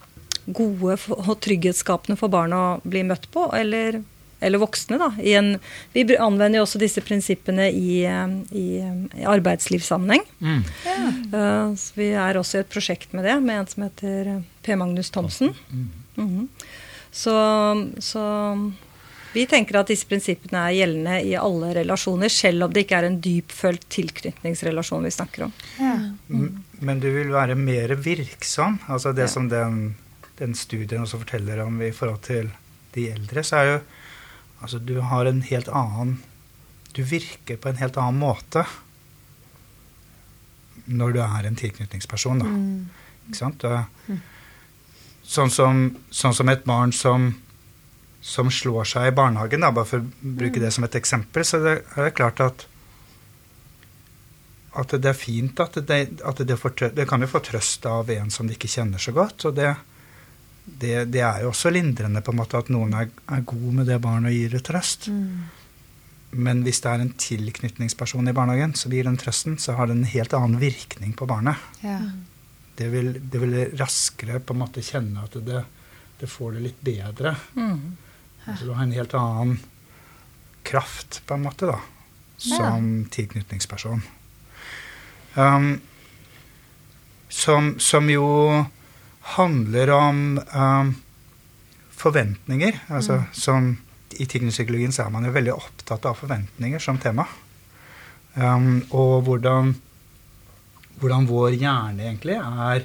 gode 0.47 0.97
og 1.14 1.37
trygghetsskapende 1.40 2.18
for 2.18 2.33
barn 2.33 2.53
å 2.53 2.64
bli 2.83 3.05
møtt 3.07 3.31
på, 3.33 3.47
eller, 3.55 4.03
eller 4.45 4.61
voksne. 4.63 4.99
Da. 5.01 5.11
I 5.23 5.35
en, 5.41 5.51
vi 5.95 6.05
anvender 6.17 6.61
jo 6.61 6.67
også 6.67 6.81
disse 6.83 7.03
prinsippene 7.05 7.71
i, 7.73 8.03
eh, 8.07 8.37
i, 8.53 8.67
eh, 8.85 9.21
i 9.23 9.27
arbeidslivssammenheng. 9.31 10.25
Mm. 10.45 10.63
Eh, 10.85 11.75
så 11.81 11.99
vi 11.99 12.11
er 12.13 12.39
også 12.41 12.61
i 12.61 12.65
et 12.65 12.73
prosjekt 12.73 13.13
med 13.17 13.25
det, 13.29 13.37
med 13.43 13.63
en 13.63 13.71
som 13.73 13.87
heter 13.89 14.33
P. 14.65 14.77
Magnus 14.77 15.11
Thomsen. 15.15 15.55
Mhm. 16.17 16.49
Så, 17.15 17.31
så 18.03 18.23
vi 19.35 19.45
tenker 19.51 19.77
at 19.81 19.91
disse 19.91 20.07
prinsippene 20.07 20.61
er 20.69 20.75
gjeldende 20.81 21.17
i 21.27 21.35
alle 21.39 21.73
relasjoner, 21.75 22.31
selv 22.31 22.67
om 22.67 22.73
det 22.75 22.85
ikke 22.85 22.99
er 23.01 23.07
en 23.09 23.21
dypfølt 23.23 23.85
tilknytningsrelasjon 23.91 25.07
vi 25.07 25.13
snakker 25.15 25.45
om. 25.49 25.53
M- 26.31 26.65
Men 26.85 27.01
du 27.03 27.09
vil 27.15 27.31
være 27.35 27.55
mer 27.59 27.95
virksom. 27.99 28.81
Altså 28.91 29.13
det 29.15 29.29
som 29.31 29.49
den, 29.51 29.95
den 30.39 30.55
studien 30.59 31.03
også 31.07 31.19
forteller 31.23 31.63
om 31.67 31.79
i 31.83 31.91
forhold 31.95 32.23
til 32.27 32.51
de 32.95 33.09
eldre, 33.11 33.43
så 33.47 33.57
er 33.63 33.71
jo 33.73 33.79
Altså 34.62 34.79
du 34.79 34.99
har 35.05 35.27
en 35.27 35.43
helt 35.45 35.69
annen 35.69 36.19
Du 36.95 37.03
virker 37.03 37.59
på 37.61 37.69
en 37.69 37.81
helt 37.81 37.97
annen 38.01 38.21
måte 38.23 38.67
når 40.85 41.14
du 41.14 41.21
er 41.25 41.47
en 41.49 41.57
tilknytningsperson, 41.57 42.43
da. 42.43 42.49
Ikke 43.25 43.38
sant? 43.38 43.62
Du, 43.64 44.19
sånn, 45.25 45.49
som, 45.49 45.79
sånn 46.12 46.35
som 46.37 46.51
et 46.53 46.67
barn 46.69 46.93
som 46.93 47.31
som 48.25 48.49
slår 48.53 48.87
seg 48.88 49.11
i 49.11 49.12
barnehagen, 49.12 49.61
da, 49.61 49.69
bare 49.73 49.88
for 49.88 50.01
å 50.01 50.35
bruke 50.38 50.61
det 50.61 50.71
som 50.73 50.85
et 50.87 50.95
eksempel, 50.97 51.45
så 51.45 51.59
det 51.61 51.75
er 51.93 52.07
det 52.07 52.14
klart 52.17 52.40
at 52.40 52.64
at 54.81 54.95
det 54.99 55.11
er 55.11 55.17
fint 55.17 55.61
at 55.62 55.77
det, 55.87 55.99
at 56.27 56.40
det, 56.43 56.57
får, 56.59 56.73
det 56.97 57.05
kan 57.07 57.23
jo 57.23 57.29
få 57.31 57.43
trøst 57.47 57.85
av 57.87 58.09
en 58.11 58.33
som 58.33 58.49
de 58.49 58.57
ikke 58.57 58.71
kjenner 58.73 58.99
så 58.99 59.12
godt. 59.14 59.45
Og 59.47 59.55
det, 59.55 59.69
det, 60.64 60.94
det 61.12 61.20
er 61.20 61.42
jo 61.44 61.50
også 61.53 61.72
lindrende 61.74 62.22
på 62.24 62.33
en 62.33 62.40
måte 62.40 62.61
at 62.61 62.70
noen 62.72 62.94
er, 62.96 63.11
er 63.29 63.44
god 63.44 63.68
med 63.81 63.88
det 63.90 64.00
barnet 64.03 64.31
og 64.33 64.38
gir 64.38 64.55
det 64.57 64.62
trøst. 64.64 65.11
Men 66.35 66.62
hvis 66.66 66.81
det 66.83 66.90
er 66.90 67.05
en 67.05 67.12
tilknytningsperson 67.20 68.31
i 68.31 68.35
barnehagen 68.35 68.74
som 68.79 68.94
gir 68.94 69.07
den 69.07 69.18
trøsten, 69.20 69.59
så 69.61 69.77
har 69.79 69.90
det 69.90 69.98
en 69.98 70.09
helt 70.09 70.35
annen 70.35 70.59
virkning 70.62 71.12
på 71.16 71.29
barnet. 71.31 71.61
Ja. 71.85 71.98
Det 72.74 72.88
vil, 72.90 73.12
det 73.31 73.42
vil 73.42 73.55
raskere 73.79 74.40
på 74.42 74.57
en 74.57 74.64
måte 74.64 74.83
kjenne 74.83 75.29
at 75.29 75.37
det, 75.46 75.62
det 76.18 76.31
får 76.33 76.57
det 76.57 76.64
litt 76.64 76.83
bedre. 76.83 77.37
Mm. 77.55 77.94
Så 78.48 78.64
du 78.64 78.72
har 78.72 78.83
en 78.83 78.96
helt 78.96 79.14
annen 79.14 79.61
kraft, 80.64 81.20
på 81.29 81.37
en 81.37 81.44
måte, 81.44 81.68
da, 81.68 81.79
som 82.40 83.05
tilknytningsperson. 83.12 84.03
Um, 85.35 85.77
som, 87.29 87.74
som 87.79 88.09
jo 88.11 88.27
handler 89.35 89.91
om 89.95 90.21
um, 90.53 90.93
forventninger. 91.95 92.81
Altså, 92.93 93.23
som, 93.33 93.73
I 94.13 94.27
tilknytningspsykologien 94.27 94.95
er 95.01 95.11
man 95.13 95.27
jo 95.27 95.35
veldig 95.35 95.55
opptatt 95.55 96.07
av 96.09 96.19
forventninger 96.21 96.83
som 96.83 97.01
tema. 97.03 97.27
Um, 98.35 98.83
og 98.91 99.25
hvordan, 99.29 99.75
hvordan 101.01 101.29
vår 101.31 101.57
hjerne 101.57 102.09
egentlig 102.11 102.37
er 102.41 102.85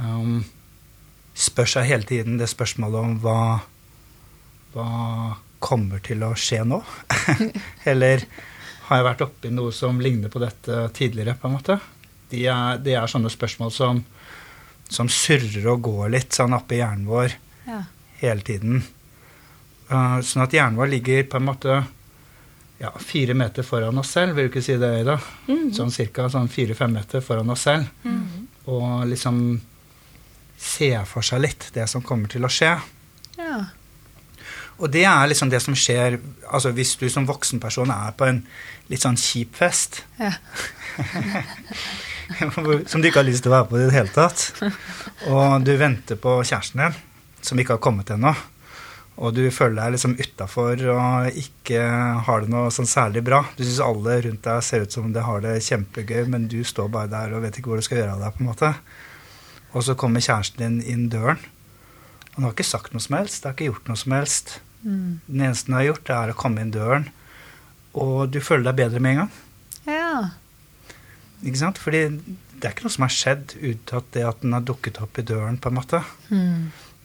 um, 0.00 0.42
Spør 1.32 1.64
seg 1.64 1.86
hele 1.88 2.04
tiden 2.04 2.34
det 2.36 2.44
spørsmålet 2.52 2.98
om 3.00 3.12
hva 3.22 3.38
hva 4.72 5.36
kommer 5.62 6.00
til 6.04 6.24
å 6.24 6.32
skje 6.38 6.62
nå? 6.66 6.80
Eller 7.90 8.24
har 8.88 8.98
jeg 8.98 9.08
vært 9.08 9.24
oppi 9.26 9.52
noe 9.52 9.72
som 9.74 10.00
ligner 10.02 10.32
på 10.32 10.42
dette 10.42 10.86
tidligere? 10.96 11.36
på 11.38 11.48
en 11.48 11.56
måte? 11.58 11.78
Det 12.32 12.46
er, 12.48 12.80
det 12.82 12.96
er 12.96 13.10
sånne 13.10 13.30
spørsmål 13.32 13.72
som, 13.74 14.02
som 14.92 15.08
surrer 15.08 15.66
og 15.72 15.82
går 15.88 16.10
litt 16.12 16.36
sånn 16.36 16.54
oppi 16.56 16.78
hjernen 16.82 17.06
vår 17.08 17.32
Ja. 17.66 17.80
hele 18.20 18.44
tiden. 18.46 18.82
Uh, 19.90 20.20
sånn 20.24 20.44
at 20.44 20.52
hjernen 20.54 20.76
vår 20.80 20.88
ligger 20.92 21.24
på 21.32 21.36
en 21.40 21.46
måte 21.48 21.80
ja, 22.82 22.90
fire 22.98 23.34
meter 23.38 23.62
foran 23.62 23.98
oss 24.00 24.10
selv, 24.16 24.34
vil 24.36 24.48
du 24.48 24.52
ikke 24.52 24.64
si 24.64 24.74
det, 24.80 24.88
Ida? 25.04 25.18
Sånn 25.76 25.92
cirka 25.94 26.24
sånn 26.32 26.48
fire-fem 26.50 26.92
meter 26.96 27.22
foran 27.22 27.50
oss 27.54 27.62
selv. 27.68 27.86
Og 28.66 29.04
liksom 29.10 29.60
se 30.58 30.88
for 31.06 31.22
seg 31.26 31.40
litt 31.44 31.68
det 31.74 31.86
som 31.90 32.02
kommer 32.02 32.28
til 32.32 32.42
å 32.46 32.50
skje. 32.50 32.72
Ja. 33.38 33.60
Og 34.82 34.90
det 34.90 35.04
er 35.06 35.28
liksom 35.30 35.50
det 35.52 35.60
som 35.62 35.74
skjer 35.78 36.16
altså 36.50 36.72
hvis 36.74 36.96
du 36.98 37.06
som 37.12 37.26
voksenperson 37.28 37.90
er 37.94 38.14
på 38.18 38.26
en 38.26 38.40
litt 38.90 39.02
sånn 39.04 39.18
kjip 39.20 39.54
fest 39.60 40.02
Ja. 40.18 40.32
som 42.90 43.02
du 43.02 43.08
ikke 43.08 43.20
har 43.20 43.28
lyst 43.28 43.44
til 43.44 43.52
å 43.52 43.58
være 43.58 43.68
på 43.70 43.78
i 43.80 43.84
det 43.86 43.96
hele 43.96 44.14
tatt, 44.14 44.48
og 45.30 45.66
du 45.66 45.72
venter 45.80 46.18
på 46.20 46.38
kjæresten 46.42 46.82
din, 46.84 46.98
som 47.42 47.60
ikke 47.60 47.76
har 47.76 47.84
kommet 47.84 48.10
ennå, 48.14 48.34
og 49.22 49.34
du 49.36 49.42
føler 49.52 49.76
deg 49.76 49.94
liksom 49.94 50.14
utafor 50.16 50.82
og 50.94 51.38
ikke 51.38 51.82
har 52.26 52.42
det 52.42 52.52
noe 52.52 52.70
sånn 52.72 52.88
særlig 52.88 53.20
bra 53.26 53.42
Du 53.58 53.60
syns 53.60 53.82
alle 53.84 54.14
rundt 54.24 54.46
deg 54.46 54.64
ser 54.64 54.86
ut 54.86 54.94
som 54.94 55.10
de 55.12 55.24
har 55.26 55.42
det 55.44 55.58
kjempegøy, 55.66 56.24
men 56.32 56.48
du 56.50 56.62
står 56.64 56.88
bare 56.92 57.12
der 57.12 57.36
og 57.36 57.44
vet 57.44 57.58
ikke 57.60 57.72
hvor 57.72 57.82
du 57.82 57.86
skal 57.86 58.00
gjøre 58.00 58.16
av 58.16 58.24
deg, 58.24 58.34
på 58.34 58.42
en 58.42 58.48
måte. 58.48 58.72
Og 59.76 59.84
så 59.84 59.96
kommer 60.00 60.24
kjæresten 60.24 60.62
din 60.62 60.80
inn 60.88 61.08
døren. 61.12 61.40
Og 62.32 62.38
han 62.38 62.48
har 62.48 62.54
ikke 62.56 62.66
sagt 62.66 62.96
noe 62.96 63.04
som 63.04 63.18
helst, 63.18 63.42
det 63.42 63.50
har 63.50 63.56
ikke 63.58 63.70
gjort 63.70 63.92
noe 63.92 64.00
som 64.00 64.16
helst. 64.16 64.60
den 65.28 65.44
eneste 65.44 65.70
han 65.70 65.78
har 65.78 65.88
gjort, 65.90 66.06
det 66.08 66.16
er 66.16 66.32
å 66.32 66.38
komme 66.42 66.64
inn 66.64 66.72
døren, 66.74 67.10
og 67.92 68.32
du 68.32 68.40
føler 68.40 68.70
deg 68.70 68.80
bedre 68.80 69.02
med 69.04 69.12
en 69.12 69.20
gang. 69.22 69.34
ja. 69.86 70.41
Ikke 71.42 71.58
sant? 71.58 71.78
Fordi 71.82 72.04
det 72.12 72.68
er 72.68 72.74
ikke 72.76 72.86
noe 72.86 72.94
som 72.94 73.02
har 73.06 73.12
skjedd 73.14 73.56
uttatt 73.58 74.10
det 74.14 74.22
at 74.28 74.40
den 74.44 74.52
har 74.54 74.62
dukket 74.66 75.00
opp 75.02 75.18
i 75.18 75.24
døren, 75.26 75.56
på 75.58 75.68
en 75.72 75.78
måte. 75.80 76.02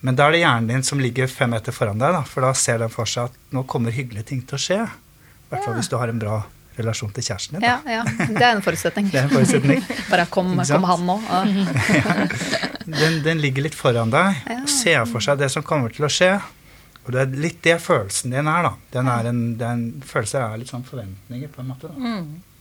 Men 0.06 0.16
da 0.16 0.28
er 0.28 0.36
det 0.36 0.42
hjernen 0.44 0.68
din 0.70 0.84
som 0.86 1.00
ligger 1.02 1.28
fem 1.32 1.50
meter 1.50 1.74
foran 1.74 1.98
deg, 1.98 2.14
da, 2.14 2.22
for 2.30 2.46
da 2.46 2.52
ser 2.54 2.78
den 2.84 2.92
for 2.94 3.10
seg 3.10 3.32
at 3.32 3.40
nå 3.56 3.64
kommer 3.66 3.92
hyggelige 3.96 4.28
ting 4.30 4.44
til 4.46 4.60
å 4.60 4.62
skje. 4.62 4.78
I 4.86 5.50
hvert 5.50 5.64
fall 5.66 5.74
Ja. 5.74 5.80
hvis 5.80 5.90
du 5.90 5.98
har 5.98 6.12
en 6.14 6.20
bra 6.22 6.36
relasjon 6.78 7.10
til 7.16 7.24
kjæresten 7.26 7.58
din. 7.58 7.66
Ja, 7.66 7.80
ja. 7.90 8.04
Det 8.06 8.38
er 8.44 8.52
en 8.54 8.62
forutsetning. 8.62 9.08
Det 9.12 9.18
er 9.18 9.24
en 9.26 9.34
forutsetning. 9.34 9.82
Bare 10.12 10.28
kom, 10.30 10.54
kom 10.70 10.84
han 10.92 11.08
nå. 11.10 11.18
Ja. 11.26 12.28
Den, 12.88 13.18
den 13.24 13.42
ligger 13.44 13.66
litt 13.66 13.76
foran 13.76 14.08
deg 14.14 14.38
og 14.62 14.70
ser 14.72 15.02
for 15.12 15.20
seg 15.20 15.42
det 15.42 15.50
som 15.52 15.64
kommer 15.68 15.92
til 15.92 16.06
å 16.08 16.10
skje. 16.12 16.30
Og 17.04 17.10
det 17.12 17.20
er 17.26 17.34
litt 17.44 17.58
det 17.66 17.74
følelsen 17.84 18.32
din 18.32 18.48
er, 18.48 18.64
da. 18.64 18.72
Den 18.94 19.10
er 19.12 19.28
en, 19.28 19.42
den 19.60 19.82
følelsen 20.08 20.40
er 20.46 20.62
litt 20.62 20.72
sånn 20.72 20.86
forventninger, 20.88 21.50
på 21.52 21.66
en 21.66 21.68
måte. 21.74 21.90
da. 21.92 22.14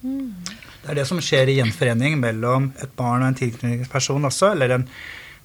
Det 0.06 0.92
er 0.92 0.98
det 1.00 1.06
som 1.08 1.20
skjer 1.22 1.50
i 1.50 1.58
gjenforening 1.58 2.18
mellom 2.22 2.70
et 2.82 2.92
barn 2.98 3.24
og 3.24 3.30
en 3.32 3.38
tilknytningsperson 3.38 4.28
også. 4.28 4.52
Eller 4.54 4.76
en, 4.76 4.88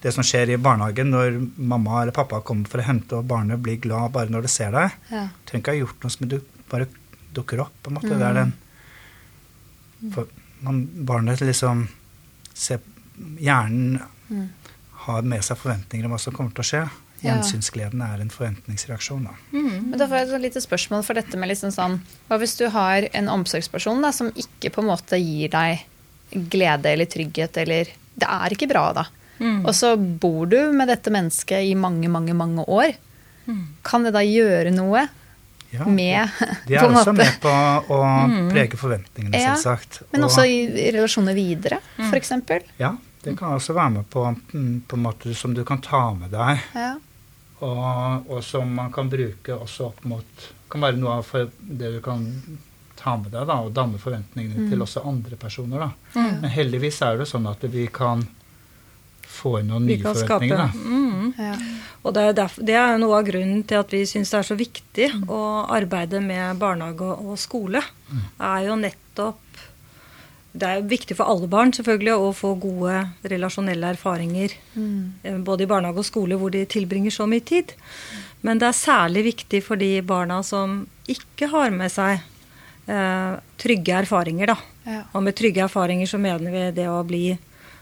det 0.03 0.13
som 0.13 0.25
skjer 0.25 0.53
i 0.53 0.59
barnehagen 0.61 1.09
når 1.13 1.39
mamma 1.57 2.01
eller 2.01 2.15
pappa 2.15 2.41
kommer 2.45 2.69
for 2.69 2.81
å 2.81 2.87
hente, 2.87 3.17
og 3.17 3.29
barnet 3.29 3.61
blir 3.63 3.81
glad 3.81 4.13
bare 4.15 4.33
når 4.33 4.47
det 4.47 4.53
ser 4.53 4.73
deg. 4.75 4.97
Ja. 5.09 5.27
Trenger 5.49 5.63
ikke 5.63 5.75
ha 5.75 5.81
gjort 5.83 6.05
noe, 6.05 6.17
men 6.21 6.33
du 6.33 6.37
bare 6.71 6.89
dukker 7.31 7.63
opp. 7.65 7.73
på 7.81 7.91
en 7.91 7.97
måte. 7.97 8.13
Det 8.13 8.27
er 8.27 8.37
den 8.43 8.53
for 10.09 10.27
man, 10.65 10.81
Barnet 11.05 11.41
liksom 11.41 11.87
ser, 12.53 12.81
Hjernen 13.37 13.99
har 15.05 15.21
med 15.27 15.43
seg 15.45 15.59
forventninger 15.59 16.07
om 16.07 16.15
hva 16.15 16.19
som 16.21 16.33
kommer 16.33 16.53
til 16.55 16.63
å 16.63 16.69
skje. 16.69 16.83
Gjensynsgleden 17.21 18.01
er 18.01 18.21
en 18.21 18.29
forventningsreaksjon. 18.33 19.23
Da. 19.27 19.33
Men 19.53 19.97
da 19.99 20.07
får 20.07 20.17
jeg 20.17 20.29
et 20.33 20.41
lite 20.41 20.61
spørsmål 20.63 21.03
for 21.05 21.13
dette 21.13 21.37
med 21.37 21.49
liksom 21.51 21.69
sånn 21.75 21.99
Hva 22.29 22.37
hvis 22.41 22.55
du 22.57 22.67
har 22.73 23.07
en 23.13 23.27
omsorgsperson 23.29 24.01
da, 24.01 24.09
som 24.11 24.31
ikke 24.33 24.71
på 24.73 24.81
en 24.81 24.87
måte 24.89 25.19
gir 25.21 25.49
deg 25.53 25.83
glede 26.49 26.85
eller 26.93 27.05
trygghet 27.05 27.57
eller 27.61 27.85
Det 28.15 28.27
er 28.27 28.49
ikke 28.55 28.67
bra, 28.71 28.91
da. 28.93 29.05
Og 29.65 29.73
så 29.73 29.95
bor 29.97 30.45
du 30.45 30.71
med 30.71 30.87
dette 30.87 31.09
mennesket 31.13 31.63
i 31.65 31.73
mange, 31.75 32.07
mange, 32.09 32.33
mange 32.37 32.65
år. 32.67 32.93
Kan 33.83 34.03
det 34.05 34.13
da 34.13 34.21
gjøre 34.25 34.71
noe 34.73 35.07
Ja, 35.71 35.85
med 35.87 36.27
De 36.67 36.75
er 36.75 36.81
på 36.83 36.89
også 36.91 37.13
måte- 37.13 37.15
med 37.17 37.37
på 37.41 37.51
å 37.95 37.99
prege 38.51 38.75
forventningene, 38.77 39.39
Ja, 39.39 39.53
selvsagt. 39.55 40.01
Men 40.11 40.23
Og- 40.25 40.29
også 40.29 40.43
i 40.45 40.57
i 40.67 40.91
relasjoner 40.91 41.33
videre, 41.33 41.79
for 41.95 42.17
eksempel. 42.19 42.61
Ja, 42.77 42.91
det 43.23 43.37
kan 43.39 43.53
også 43.55 43.73
være 43.73 43.89
med 43.91 44.09
på, 44.09 44.25
mm, 44.53 44.81
på 44.87 44.97
en 44.97 45.03
måte 45.03 45.33
som 45.35 45.53
du 45.53 45.63
kan 45.63 45.79
ta 45.81 46.13
med 46.13 46.31
deg, 46.31 46.59
Ja. 46.75 46.95
Og, 47.61 48.27
og 48.31 48.43
som 48.43 48.73
man 48.73 48.91
kan 48.93 49.09
bruke 49.09 49.55
også 49.55 49.91
opp 49.91 50.03
mot 50.09 50.49
Kan 50.71 50.85
være 50.85 50.97
noe 50.97 51.17
av 51.19 51.31
det 51.59 51.89
du 51.97 52.01
kan 52.03 52.21
ta 52.95 53.17
med 53.17 53.31
deg, 53.33 53.47
da, 53.49 53.57
og 53.59 53.73
danne 53.75 53.99
forventningene 53.99 54.69
til 54.69 54.83
også 54.85 55.01
andre 55.09 55.35
personer. 55.35 55.81
Da. 55.81 56.21
Men 56.39 56.53
heldigvis 56.53 57.01
er 57.03 57.17
det 57.19 57.25
sånn 57.27 57.49
at 57.49 57.65
vi 57.73 57.87
kan 57.91 58.21
få 59.31 59.57
inn 59.59 59.71
noen 59.71 59.87
Vi 59.89 59.97
nye 59.97 60.05
forventninger. 60.05 60.61
Da. 60.61 60.67
mm. 60.71 61.33
Ja. 61.41 61.55
Og 62.01 62.15
det 62.15 62.23
er, 62.23 62.37
derfor, 62.37 62.65
det 62.67 62.77
er 62.77 63.01
noe 63.01 63.19
av 63.19 63.27
grunnen 63.27 63.63
til 63.67 63.81
at 63.81 63.93
vi 63.93 64.03
syns 64.09 64.31
det 64.33 64.39
er 64.39 64.47
så 64.47 64.57
viktig 64.59 65.09
å 65.31 65.41
arbeide 65.71 66.21
med 66.23 66.61
barnehage 66.61 67.07
og, 67.07 67.33
og 67.33 67.41
skole. 67.41 67.83
er 68.37 68.67
jo 68.67 68.77
nettopp 68.79 69.50
Det 70.51 70.67
er 70.67 70.81
viktig 70.83 71.15
for 71.15 71.31
alle 71.31 71.47
barn 71.47 71.71
selvfølgelig 71.71 72.15
å 72.19 72.31
få 72.35 72.53
gode 72.59 72.95
relasjonelle 73.31 73.93
erfaringer. 73.95 74.55
Mm. 74.75 75.43
Både 75.47 75.63
i 75.63 75.69
barnehage 75.69 76.03
og 76.03 76.07
skole 76.07 76.35
hvor 76.39 76.51
de 76.51 76.65
tilbringer 76.67 77.13
så 77.15 77.27
mye 77.29 77.43
tid. 77.47 77.71
Men 78.43 78.59
det 78.59 78.67
er 78.67 78.75
særlig 78.75 79.23
viktig 79.29 79.61
for 79.63 79.79
de 79.79 79.93
barna 80.03 80.41
som 80.43 80.81
ikke 81.11 81.47
har 81.53 81.71
med 81.71 81.93
seg 81.93 82.19
eh, 82.91 83.39
trygge 83.63 84.01
erfaringer. 84.03 84.51
da. 84.51 84.57
Ja. 84.83 85.01
Og 85.15 85.23
med 85.23 85.37
trygge 85.39 85.63
erfaringer 85.69 86.09
så 86.09 86.19
mener 86.19 86.51
vi 86.51 86.65
det 86.81 86.87
å 86.91 86.99
bli 87.07 87.25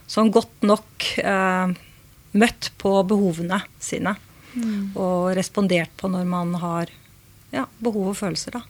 sånn 0.10 0.30
godt 0.34 0.66
nok 0.66 1.10
eh, 1.24 1.74
møtt 2.38 2.72
på 2.78 2.94
behovene 3.10 3.64
sine. 3.82 4.14
Og 4.98 5.32
respondert 5.38 5.94
på 5.98 6.10
når 6.12 6.30
man 6.30 6.54
har 6.62 6.94
ja, 7.54 7.66
behov 7.82 8.12
og 8.14 8.18
følelser. 8.20 8.60
Da. 8.60 8.62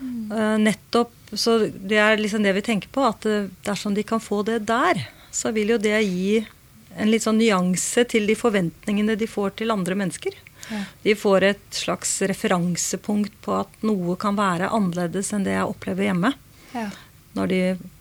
Eh, 0.00 0.56
nettopp, 0.60 1.12
så 1.32 1.58
Det 1.72 1.96
er 1.98 2.16
liksom 2.20 2.42
det 2.44 2.52
vi 2.54 2.62
tenker 2.62 2.88
på, 2.92 3.04
at 3.08 3.24
eh, 3.26 3.46
dersom 3.64 3.94
de 3.94 4.02
kan 4.02 4.20
få 4.20 4.42
det 4.44 4.66
der, 4.68 5.06
så 5.32 5.52
vil 5.52 5.68
jo 5.74 5.78
det 5.78 5.96
gi 6.04 6.46
en 6.96 7.10
litt 7.10 7.22
sånn 7.24 7.38
nyanse 7.38 8.04
til 8.08 8.26
de 8.26 8.34
forventningene 8.34 9.16
de 9.16 9.26
får 9.28 9.56
til 9.56 9.70
andre 9.70 9.94
mennesker. 9.94 10.32
De 11.02 11.14
får 11.14 11.42
et 11.46 11.66
slags 11.70 12.16
referansepunkt 12.26 13.32
på 13.44 13.52
at 13.60 13.68
noe 13.86 14.16
kan 14.18 14.34
være 14.36 14.70
annerledes 14.74 15.32
enn 15.36 15.44
det 15.46 15.52
jeg 15.54 15.68
opplever 15.68 16.08
hjemme 16.08 16.32
Ja. 16.74 16.88
når 17.36 17.46
de, 17.52 17.60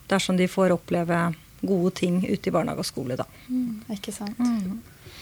dersom 0.09 0.37
de 0.39 0.47
får 0.47 0.71
oppleve 0.73 1.35
gode 1.61 1.91
ting 1.99 2.23
ute 2.25 2.47
i 2.49 2.51
barnehage 2.55 2.79
og 2.79 2.85
skole. 2.89 3.15
Da. 3.19 3.25
Ikke 3.93 4.11
sant. 4.15 4.37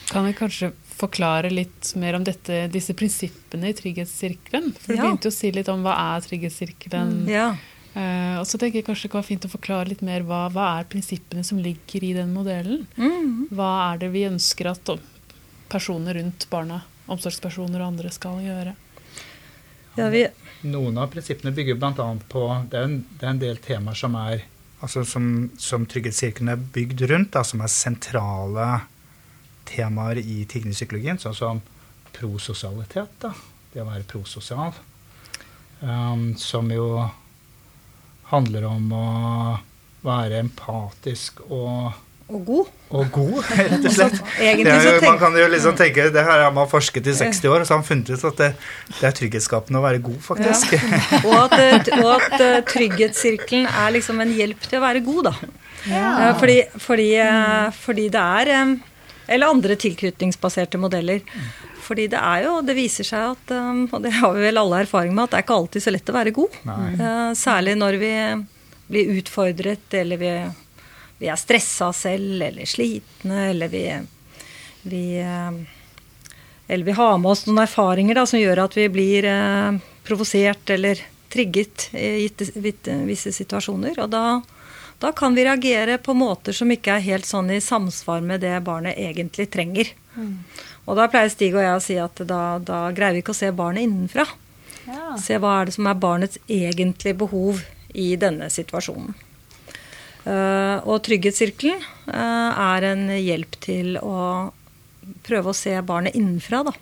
Kan 0.09 0.25
vi 0.25 0.33
kanskje 0.33 0.71
forklare 0.97 1.49
litt 1.53 1.93
mer 1.99 2.17
om 2.17 2.23
dette, 2.25 2.67
disse 2.73 2.95
prinsippene 2.97 3.69
i 3.71 3.75
trygghetssirkelen? 3.77 4.73
For 4.77 4.93
du 4.93 4.97
Ja. 4.97 5.03
begynte 5.08 5.29
jo 5.29 5.34
å 5.34 5.38
si 5.38 5.51
litt 5.51 5.69
om 5.69 5.84
hva 5.84 5.95
er 6.15 6.21
trygghetssirkelen. 6.27 7.27
Ja. 7.29 7.56
Uh, 7.93 8.39
og 8.41 8.47
så 8.49 8.58
tenker 8.58 8.79
jeg 8.79 8.86
kanskje 8.88 9.06
det 9.06 9.12
kan 9.13 9.21
være 9.21 9.29
fint 9.29 9.45
å 9.45 9.51
forklare 9.53 9.89
litt 9.91 10.01
mer 10.01 10.23
hva, 10.25 10.47
hva 10.49 10.79
er 10.79 10.88
prinsippene 10.89 11.43
som 11.45 11.60
ligger 11.62 12.03
i 12.03 12.13
den 12.17 12.34
modellen. 12.34 12.88
Mm. 12.97 13.49
Hva 13.53 13.93
er 13.93 13.99
det 14.01 14.10
vi 14.15 14.23
ønsker 14.25 14.71
at 14.71 14.89
personer 15.69 16.17
rundt 16.17 16.47
barna, 16.49 16.82
omsorgspersoner 17.08 17.82
og 17.82 17.91
andre 17.93 18.10
skal 18.13 18.41
gjøre? 18.41 18.73
Ja, 19.95 20.08
vi, 20.10 20.25
Noen 20.65 20.97
av 20.97 21.12
prinsippene 21.13 21.53
bygger 21.53 21.77
bl.a. 21.77 22.08
på 22.29 22.47
det 22.71 22.79
er, 22.79 22.88
en, 22.88 23.06
det 23.19 23.27
er 23.27 23.29
en 23.36 23.43
del 23.43 23.60
temaer 23.62 23.99
som 23.99 24.15
er 24.17 24.45
altså 24.84 25.03
som, 25.08 25.51
som 25.62 25.86
Trygghetssirkelen 25.88 26.49
er 26.51 26.63
bygd 26.75 27.06
rundt, 27.12 27.32
da, 27.36 27.43
som 27.47 27.62
er 27.63 27.71
sentrale 27.71 28.67
temaer 29.73 30.21
i 30.21 30.43
tigningspsykologien, 30.49 31.19
sånn 31.21 31.38
som 31.38 31.62
prososialitet, 32.13 33.09
da. 33.23 33.33
det 33.73 33.81
å 33.83 33.89
være 33.89 34.05
prososial, 34.09 34.73
um, 35.81 36.31
som 36.38 36.69
jo 36.71 36.88
handler 38.29 38.69
om 38.69 38.89
å 38.95 39.05
være 40.03 40.41
empatisk 40.43 41.41
og 41.49 41.93
Og 42.33 42.45
god. 42.47 42.69
og 42.95 43.09
god, 43.13 43.39
rett 43.59 43.83
og 43.83 43.91
slett. 43.93 44.15
Det 44.39 44.69
er 44.71 44.86
jo, 44.88 44.93
man 45.03 45.19
kan 45.21 45.36
jo 45.38 45.47
liksom 45.51 45.75
tenke, 45.77 46.05
det 46.13 46.23
her 46.23 46.45
har 46.45 46.53
man 46.55 46.69
forsket 46.71 47.09
i 47.12 47.15
60 47.19 47.49
år, 47.51 47.62
og 47.62 47.67
så 47.67 47.75
har 47.75 47.81
man 47.81 47.88
funnet 47.89 48.13
ut 48.13 48.23
at 48.29 48.39
det, 48.39 48.47
det 48.99 49.09
er 49.09 49.17
trygghetsskapende 49.19 49.81
å 49.81 49.83
være 49.83 50.01
god, 50.05 50.21
faktisk. 50.23 50.77
Og 51.27 51.36
at, 51.36 51.57
eh, 51.59 51.91
og 51.99 52.09
at 52.15 52.38
eh, 52.39 52.62
trygghetssirkelen 52.71 53.67
er 53.67 53.93
liksom 53.97 54.23
en 54.23 54.31
hjelp 54.33 54.63
til 54.69 54.79
å 54.79 54.86
være 54.86 55.03
god, 55.05 55.29
da. 55.29 55.36
Ja. 55.91 56.31
Fordi, 56.39 56.57
fordi, 56.79 57.09
eh, 57.19 57.67
fordi 57.75 58.07
det 58.15 58.23
er 58.39 58.53
eh, 58.55 58.73
Eller 59.27 59.47
andre 59.53 59.75
tilknytningsbaserte 59.79 60.79
modeller. 60.81 61.21
Fordi 61.83 62.07
det 62.12 62.19
er 62.19 62.45
jo 62.45 62.62
Det 62.63 62.75
viser 62.77 63.07
seg 63.07 63.33
at, 63.33 63.51
eh, 63.51 63.83
og 63.91 64.01
det 64.03 64.13
har 64.19 64.33
vi 64.36 64.45
vel 64.47 64.57
alle 64.62 64.81
erfaring 64.86 65.13
med, 65.15 65.25
at 65.25 65.31
det 65.31 65.39
er 65.41 65.45
ikke 65.47 65.59
alltid 65.62 65.83
så 65.86 65.93
lett 65.95 66.09
å 66.12 66.17
være 66.17 66.36
god. 66.36 66.57
Nei. 66.69 66.89
Eh, 66.93 67.29
Særlig 67.39 67.77
når 67.79 67.99
vi 68.01 68.13
blir 68.93 69.13
utfordret, 69.19 69.93
eller 69.95 70.19
vi, 70.21 70.33
vi 71.19 71.29
er 71.31 71.39
stressa 71.39 71.91
selv, 71.95 72.41
eller 72.41 72.67
slitne, 72.69 73.49
eller 73.53 73.71
vi, 73.71 73.86
vi 74.91 75.05
eh, 75.23 75.63
eller 76.67 76.86
vi 76.86 76.95
har 76.95 77.17
med 77.19 77.31
oss 77.31 77.45
noen 77.47 77.63
erfaringer 77.65 78.15
da, 78.15 78.25
som 78.25 78.39
gjør 78.39 78.63
at 78.65 78.77
vi 78.77 78.88
blir 78.91 79.25
eh, 79.27 79.79
provosert 80.07 80.69
eller 80.73 80.99
trigget 81.33 81.89
i 81.97 82.27
gitte, 82.27 82.95
visse 83.07 83.33
situasjoner. 83.36 83.97
Og 84.03 84.12
da, 84.13 84.41
da 85.03 85.11
kan 85.11 85.35
vi 85.35 85.43
reagere 85.43 85.97
på 85.99 86.15
måter 86.15 86.55
som 86.55 86.71
ikke 86.71 86.95
er 86.95 87.03
helt 87.03 87.27
sånn 87.27 87.51
i 87.51 87.59
samsvar 87.61 88.23
med 88.23 88.39
det 88.45 88.55
barnet 88.63 88.95
egentlig 88.95 89.49
trenger. 89.51 89.89
Og 90.87 90.95
da 90.99 91.09
pleier 91.11 91.31
Stig 91.31 91.55
og 91.55 91.63
jeg 91.63 91.75
å 91.75 91.83
si 91.83 91.97
at 91.99 92.21
da, 92.27 92.41
da 92.63 92.85
greier 92.95 93.17
vi 93.17 93.23
ikke 93.23 93.35
å 93.35 93.41
se 93.41 93.51
barnet 93.55 93.83
innenfra. 93.87 94.25
Se 95.19 95.39
hva 95.39 95.57
er 95.59 95.67
det 95.67 95.75
som 95.75 95.87
er 95.87 95.99
barnets 95.99 96.39
egentlige 96.47 97.19
behov 97.19 97.61
i 97.93 98.13
denne 98.19 98.49
situasjonen. 98.51 99.15
Uh, 100.23 100.79
og 100.87 101.01
Trygghetssirkelen 101.03 101.81
uh, 102.07 102.51
er 102.55 102.85
en 102.93 103.09
hjelp 103.11 103.57
til 103.63 103.97
å 103.99 104.53
prøve 105.27 105.51
å 105.51 105.57
se 105.57 105.75
barnet 105.83 106.15
innenfra. 106.15 106.63
Da. 106.69 106.73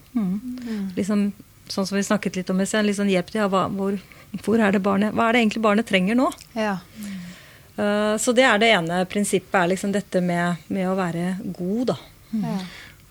Liksom, 0.97 1.31
sånn 1.73 1.89
som 1.89 1.97
vi 1.97 2.05
snakket 2.05 2.37
litt 2.37 2.53
om 2.53 2.61
i 2.61 2.69
sted, 2.69 2.85
en 2.85 2.99
sånn 3.01 3.09
hjelp 3.09 3.33
til 3.33 3.41
ja, 3.41 3.49
hva, 3.49 3.65
hvor, 3.73 3.97
hvor 4.45 4.61
er 4.61 4.77
det 4.77 4.83
barnet, 4.85 5.17
hva 5.17 5.29
er 5.29 5.37
det 5.37 5.43
egentlig 5.45 5.65
barnet 5.65 5.89
trenger 5.89 6.21
nå? 6.21 6.29
Ja. 6.53 6.77
Eh, 7.01 7.30
så 7.75 8.33
det 8.35 8.43
er 8.45 8.61
det 8.61 8.71
ene 8.75 9.03
prinsippet, 9.09 9.55
er 9.57 9.69
liksom 9.71 9.93
dette 9.95 10.21
med, 10.21 10.63
med 10.67 10.89
å 10.91 10.95
være 10.99 11.35
god, 11.55 11.93
da. 11.93 11.99
ja. 12.43 12.55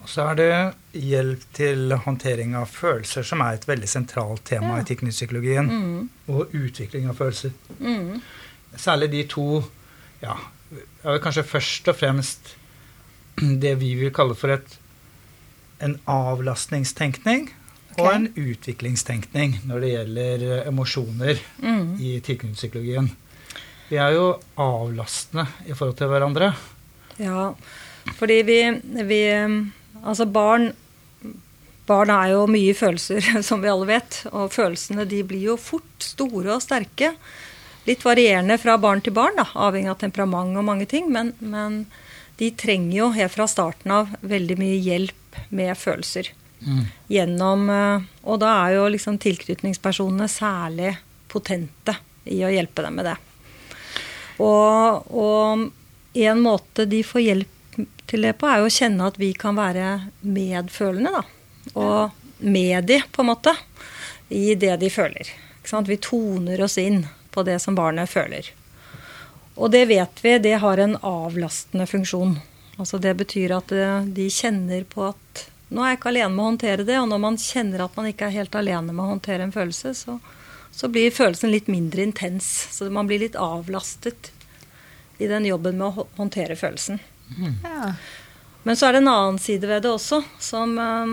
Og 0.01 0.09
så 0.09 0.31
er 0.31 0.39
det 0.39 0.53
hjelp 0.97 1.43
til 1.57 1.93
håndtering 2.07 2.55
av 2.57 2.71
følelser, 2.73 3.25
som 3.27 3.43
er 3.45 3.59
et 3.59 3.67
veldig 3.69 3.89
sentralt 3.91 4.47
tema 4.49 4.79
i 4.81 4.87
teknisk-psykologien. 4.89 5.69
Mm. 5.69 6.07
Og 6.33 6.55
utvikling 6.57 7.11
av 7.11 7.21
følelser. 7.21 7.53
Særlig 8.81 9.11
de 9.13 9.25
to 9.29 9.47
ja, 10.23 10.39
er 10.73 11.13
vel 11.13 11.23
kanskje 11.23 11.47
først 11.47 11.93
og 11.93 11.99
fremst 12.01 12.55
det 13.41 13.75
vi 13.81 13.95
vil 14.01 14.13
kalle 14.15 14.37
for 14.39 14.57
et, 14.57 14.77
en 15.85 15.97
avlastningstenkning 16.11 17.51
og 17.99 18.07
en 18.13 18.29
utviklingstenkning 18.39 19.61
når 19.69 19.83
det 19.83 19.91
gjelder 19.91 20.45
emosjoner 20.69 21.41
emosjoner 21.41 21.99
i 22.01 22.13
tilknytningspsykologien. 22.25 23.11
Vi 23.91 23.99
er 23.99 24.15
jo 24.15 24.27
avlastende 24.61 25.47
i 25.67 25.75
forhold 25.75 25.99
til 25.99 26.11
hverandre. 26.13 26.53
Ja, 27.21 27.51
fordi 28.17 28.41
vi, 28.49 28.61
vi 29.05 29.23
Altså 30.01 30.25
barn 30.25 30.71
Barn 31.91 32.11
er 32.15 32.31
jo 32.31 32.45
mye 32.47 32.75
følelser, 32.77 33.25
som 33.49 33.63
vi 33.65 33.71
alle 33.71 33.89
vet. 33.89 34.21
Og 34.31 34.53
følelsene 34.55 35.09
de 35.11 35.25
blir 35.27 35.49
jo 35.51 35.57
fort 35.59 36.05
store 36.07 36.55
og 36.55 36.63
sterke. 36.63 37.17
Litt 37.89 38.05
varierende 38.07 38.61
fra 38.63 38.77
barn 38.79 39.03
til 39.03 39.17
barn, 39.17 39.35
da, 39.35 39.49
avhengig 39.59 39.91
av 39.91 39.99
temperament 39.99 40.55
og 40.61 40.69
mange 40.69 40.87
ting. 40.87 41.09
Men, 41.11 41.33
men 41.43 41.81
de 42.39 42.53
trenger 42.55 42.95
jo 42.95 43.09
helt 43.17 43.35
fra 43.35 43.49
starten 43.51 43.97
av 43.97 44.13
veldig 44.23 44.59
mye 44.61 44.77
hjelp 44.79 45.41
med 45.57 45.75
følelser. 45.79 46.31
Gjennom 47.09 47.71
eh, 47.73 48.03
Og 48.29 48.39
da 48.43 48.53
er 48.67 48.77
jo 48.77 48.89
liksom 48.93 49.17
tilknytningspersonene 49.19 50.29
særlig 50.29 50.93
potente 51.31 51.97
i 52.29 52.43
å 52.45 52.53
hjelpe 52.53 52.85
dem 52.85 53.01
med 53.01 53.09
det. 53.09 53.17
Og, 54.41 55.11
og 55.13 55.67
en 56.17 56.43
måte 56.43 56.87
de 56.89 57.03
får 57.05 57.25
hjelp 57.27 57.57
til 58.11 58.27
det 58.27 58.35
på, 58.41 58.49
er 58.49 58.63
jo 58.63 58.71
å 58.71 58.75
kjenne 58.75 59.07
at 59.07 59.19
vi 59.21 59.31
kan 59.39 59.59
være 59.59 59.91
medfølende, 60.27 61.21
da. 61.21 61.23
Og 61.79 62.43
med 62.43 62.89
de, 62.89 62.99
på 63.13 63.23
en 63.23 63.31
måte, 63.31 63.55
i 64.29 64.55
det 64.59 64.77
de 64.81 64.91
føler. 64.91 65.29
Vi 65.87 65.97
toner 66.03 66.63
oss 66.65 66.79
inn 66.81 67.05
på 67.31 67.45
det 67.47 67.61
som 67.63 67.77
barnet 67.79 68.11
føler. 68.11 68.49
Og 69.61 69.71
det 69.71 69.85
vet 69.91 70.23
vi, 70.25 70.39
det 70.39 70.57
har 70.63 70.81
en 70.81 70.97
avlastende 71.05 71.87
funksjon. 71.87 72.39
Altså 72.81 72.99
det 72.99 73.13
betyr 73.21 73.53
at 73.59 73.73
eh, 73.77 74.07
de 74.09 74.27
kjenner 74.33 74.87
på 74.89 75.05
at 75.11 75.47
nå 75.71 75.85
er 75.85 75.93
jeg 75.93 76.01
ikke 76.01 76.11
alene 76.11 76.33
med 76.35 76.43
å 76.43 76.49
håndtere 76.49 76.87
det, 76.87 76.97
og 76.99 77.11
når 77.11 77.21
man 77.23 77.37
kjenner 77.39 77.85
at 77.85 77.99
man 77.99 78.09
ikke 78.11 78.27
er 78.27 78.39
helt 78.41 78.57
alene 78.59 78.91
med 78.91 79.05
å 79.05 79.11
håndtere 79.13 79.45
en 79.47 79.55
følelse, 79.55 79.93
så, 79.95 80.17
så 80.73 80.89
blir 80.89 81.13
følelsen 81.13 81.53
litt 81.53 81.69
mindre 81.69 82.05
intens. 82.07 82.49
Så 82.73 82.91
man 82.93 83.09
blir 83.11 83.23
litt 83.23 83.37
avlastet 83.37 84.33
i 85.21 85.29
den 85.29 85.45
jobben 85.49 85.79
med 85.81 85.91
å 85.91 86.07
håndtere 86.17 86.57
følelsen. 86.57 87.03
ja. 87.65 87.95
Men 88.63 88.77
så 88.77 88.87
er 88.87 88.93
det 88.93 89.01
en 89.01 89.09
annen 89.09 89.39
side 89.41 89.65
ved 89.65 89.87
det 89.87 89.89
også, 89.89 90.19
som, 90.37 90.75
eh, 90.79 91.13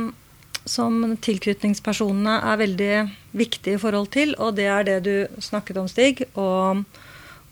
som 0.67 1.15
tilknytningspersonene 1.24 2.34
er 2.43 2.58
veldig 2.60 2.96
viktige 3.39 3.78
i 3.78 3.82
forhold 3.82 4.10
til, 4.12 4.34
og 4.36 4.58
det 4.58 4.65
er 4.67 4.88
det 4.88 4.98
du 5.06 5.41
snakket 5.43 5.80
om, 5.80 5.88
Stig. 5.88 6.26
Og, 6.36 6.84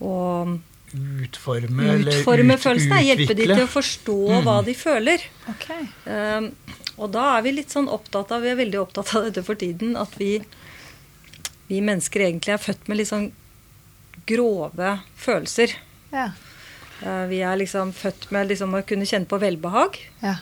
og 0.04 0.58
Utforme, 0.96 1.84
eller 1.92 2.22
utforme 2.22 2.56
ut, 2.56 2.62
følelsene. 2.62 3.02
Hjelpe 3.04 3.36
de 3.36 3.48
til 3.50 3.64
å 3.66 3.72
forstå 3.72 4.20
hva 4.46 4.60
de 4.64 4.76
føler. 4.78 5.24
Okay. 5.56 5.88
Um, 6.08 6.52
og 6.96 7.10
da 7.12 7.26
er 7.36 7.44
vi 7.44 7.56
litt 7.58 7.74
sånn 7.74 7.90
opptatt 7.92 8.32
av, 8.32 8.46
vi 8.46 8.54
er 8.54 8.60
veldig 8.60 8.80
opptatt 8.80 9.12
av 9.18 9.28
dette 9.28 9.44
for 9.44 9.60
tiden, 9.60 9.98
at 10.00 10.14
vi, 10.20 10.38
vi 11.68 11.82
mennesker 11.82 12.28
egentlig 12.28 12.56
er 12.56 12.62
født 12.62 12.90
med 12.90 13.00
litt 13.00 13.12
sånn 13.12 13.30
grove 14.30 14.98
følelser. 15.20 15.76
Ja. 16.14 16.30
Uh, 17.02 17.26
vi 17.30 17.42
er 17.44 17.58
liksom 17.60 17.94
født 17.94 18.30
med 18.34 18.52
liksom 18.52 18.76
å 18.78 18.84
kunne 18.88 19.08
kjenne 19.10 19.30
på 19.30 19.40
velbehag. 19.42 19.98
Ja. 20.22 20.38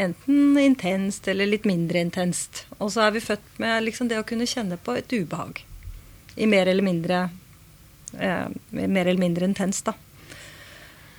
Enten 0.00 0.54
intenst 0.58 1.28
eller 1.28 1.50
litt 1.50 1.66
mindre 1.68 2.02
intenst. 2.02 2.64
Og 2.78 2.92
så 2.94 3.04
er 3.06 3.16
vi 3.16 3.24
født 3.24 3.58
med 3.62 3.84
liksom 3.84 4.08
det 4.10 4.20
å 4.20 4.26
kunne 4.26 4.48
kjenne 4.48 4.78
på 4.80 4.96
et 4.98 5.12
ubehag. 5.12 5.64
I 6.40 6.46
mer 6.48 6.70
eller 6.70 6.86
mindre 6.86 7.28
eh, 8.18 8.46
mer 8.70 9.06
eller 9.06 9.20
mindre 9.20 9.48
intenst, 9.50 9.90
da. 9.90 9.94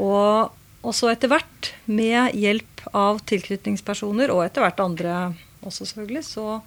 Og, 0.02 0.52
og 0.82 0.96
så 0.98 1.12
etter 1.12 1.30
hvert, 1.32 1.74
med 1.86 2.36
hjelp 2.38 2.86
av 2.98 3.22
tilknytningspersoner, 3.30 4.32
og 4.34 4.46
etter 4.46 4.66
hvert 4.66 4.82
andre 4.82 5.18
også 5.62 5.86
selvfølgelig, 5.86 6.24
så 6.26 6.62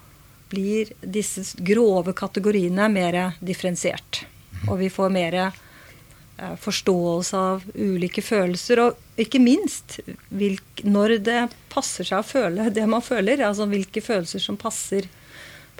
blir 0.51 0.93
disse 1.01 1.45
grove 1.65 2.15
kategoriene 2.17 2.89
mer 2.93 3.19
differensiert. 3.41 4.25
Og 4.69 4.79
vi 4.81 4.91
får 4.93 5.13
mer 5.13 5.37
eh, 5.41 6.55
forståelse 6.61 7.41
av 7.41 7.67
ulike 7.75 8.23
følelser, 8.25 8.83
og 8.85 9.21
ikke 9.21 9.43
minst 9.43 9.99
hvilk, 10.35 10.85
når 10.85 11.19
det 11.27 11.41
passer 11.73 12.07
seg 12.09 12.23
å 12.23 12.27
føle 12.27 12.71
det 12.77 12.87
man 12.91 13.05
føler. 13.05 13.45
Altså 13.47 13.69
hvilke 13.71 14.05
følelser 14.05 14.43
som 14.43 14.61
passer, 14.61 15.09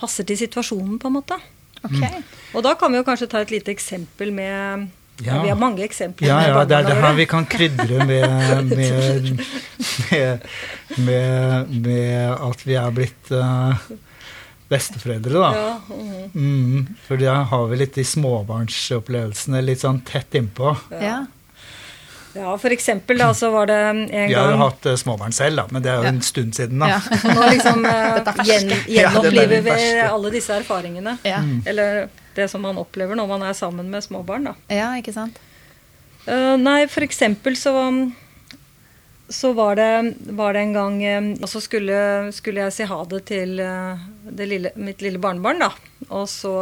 passer 0.01 0.27
til 0.29 0.41
situasjonen, 0.45 0.99
på 0.99 1.11
en 1.11 1.19
måte. 1.21 1.41
Ok. 1.85 2.03
Og 2.57 2.63
da 2.65 2.75
kan 2.81 2.93
vi 2.93 3.01
jo 3.01 3.07
kanskje 3.07 3.29
ta 3.31 3.43
et 3.45 3.53
lite 3.53 3.75
eksempel 3.75 4.31
med 4.33 4.93
ja. 5.23 5.43
Vi 5.43 5.49
har 5.49 5.55
mange 5.55 5.85
eksempler. 5.85 6.27
Ja, 6.27 6.41
ja, 6.43 6.65
det 6.67 6.75
er 6.75 6.89
det 6.89 6.95
her 6.99 7.13
vi 7.15 7.27
kan 7.31 7.45
krydre 7.47 8.07
med, 8.09 8.25
med, 8.75 9.29
med, 10.11 10.49
med, 10.97 11.77
med 11.85 12.33
at 12.49 12.65
vi 12.67 12.75
er 12.81 12.97
blitt 12.97 13.31
eh, 13.31 13.85
besteforeldre, 14.75 15.39
da. 15.39 15.53
Ja, 15.55 15.71
mhm. 15.89 16.11
Mm, 16.35 16.87
for 17.07 17.21
da 17.21 17.37
har 17.53 17.71
vi 17.71 17.79
litt 17.85 17.95
de 17.95 18.05
småbarnsopplevelsene 18.11 19.63
litt 19.63 19.85
sånn 19.85 20.01
tett 20.09 20.35
innpå. 20.35 20.73
Ja. 20.99 21.21
ja, 22.35 22.57
for 22.59 22.75
eksempel 22.75 23.21
da, 23.23 23.29
så 23.39 23.53
var 23.55 23.71
det 23.71 23.77
en 23.79 24.01
gang 24.11 24.29
Vi 24.33 24.35
har 24.35 24.51
jo 24.51 24.59
hatt 24.65 24.89
uh, 24.91 24.97
småbarn 24.99 25.35
selv, 25.37 25.63
da, 25.63 25.67
men 25.71 25.85
det 25.85 25.93
er 25.93 26.01
jo 26.01 26.09
Ja. 26.09 26.13
en 26.17 26.21
stund 26.27 26.59
siden, 26.59 26.83
da. 26.83 26.91
Ja. 26.97 27.01
Nå 27.37 27.49
liksom 27.55 27.87
uh, 27.91 28.45
gjen, 28.45 28.75
er 28.75 28.85
gjenopplever 28.99 29.65
vi 29.69 29.79
alle 30.09 30.35
disse 30.35 30.59
erfaringene. 30.59 31.17
Ja. 31.23 31.41
Eller 31.71 32.09
det 32.35 32.49
som 32.51 32.65
man 32.67 32.79
opplever 32.83 33.15
når 33.19 33.31
man 33.31 33.47
er 33.47 33.55
sammen 33.55 33.91
med 33.95 34.03
småbarn, 34.03 34.51
da. 34.51 34.57
ja, 34.75 34.91
ikke 34.99 35.15
sant? 35.15 35.39
Uh, 36.27 36.57
nei, 36.59 36.87
for 36.89 37.05
eksempel 37.07 37.55
så, 37.61 37.77
så 39.29 39.53
var, 39.53 39.77
det, 39.77 40.15
var 40.37 40.53
det 40.53 40.61
en 40.61 40.73
gang 40.73 40.97
eh, 41.05 41.29
Og 41.41 41.49
så 41.49 41.61
skulle, 41.61 41.97
skulle 42.37 42.67
jeg 42.67 42.75
si 42.77 42.89
ha 42.89 42.99
det 43.09 43.23
til 43.31 43.61
eh, 43.63 44.05
det 44.29 44.49
lille, 44.51 44.73
mitt 44.77 45.01
lille 45.05 45.21
barnebarn, 45.21 45.65
da. 45.65 45.71
Og 46.11 46.29
så 46.29 46.53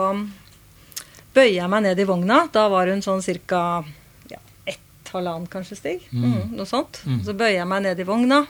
bøyer 1.34 1.56
jeg 1.56 1.70
meg 1.72 1.84
ned 1.86 2.00
i 2.02 2.06
vogna. 2.06 2.44
Da 2.54 2.68
var 2.70 2.90
hun 2.92 3.02
sånn 3.04 3.24
cirka 3.24 3.82
ja, 4.30 4.38
ett 4.68 5.12
halvannen 5.14 5.48
kanskje, 5.50 5.78
Stig. 5.80 6.08
Mm, 6.14 6.52
noe 6.58 6.68
sånt. 6.68 7.02
Så 7.26 7.34
bøyer 7.34 7.62
jeg 7.62 7.70
meg 7.70 7.86
ned 7.86 8.02
i 8.02 8.06
vogna, 8.06 8.44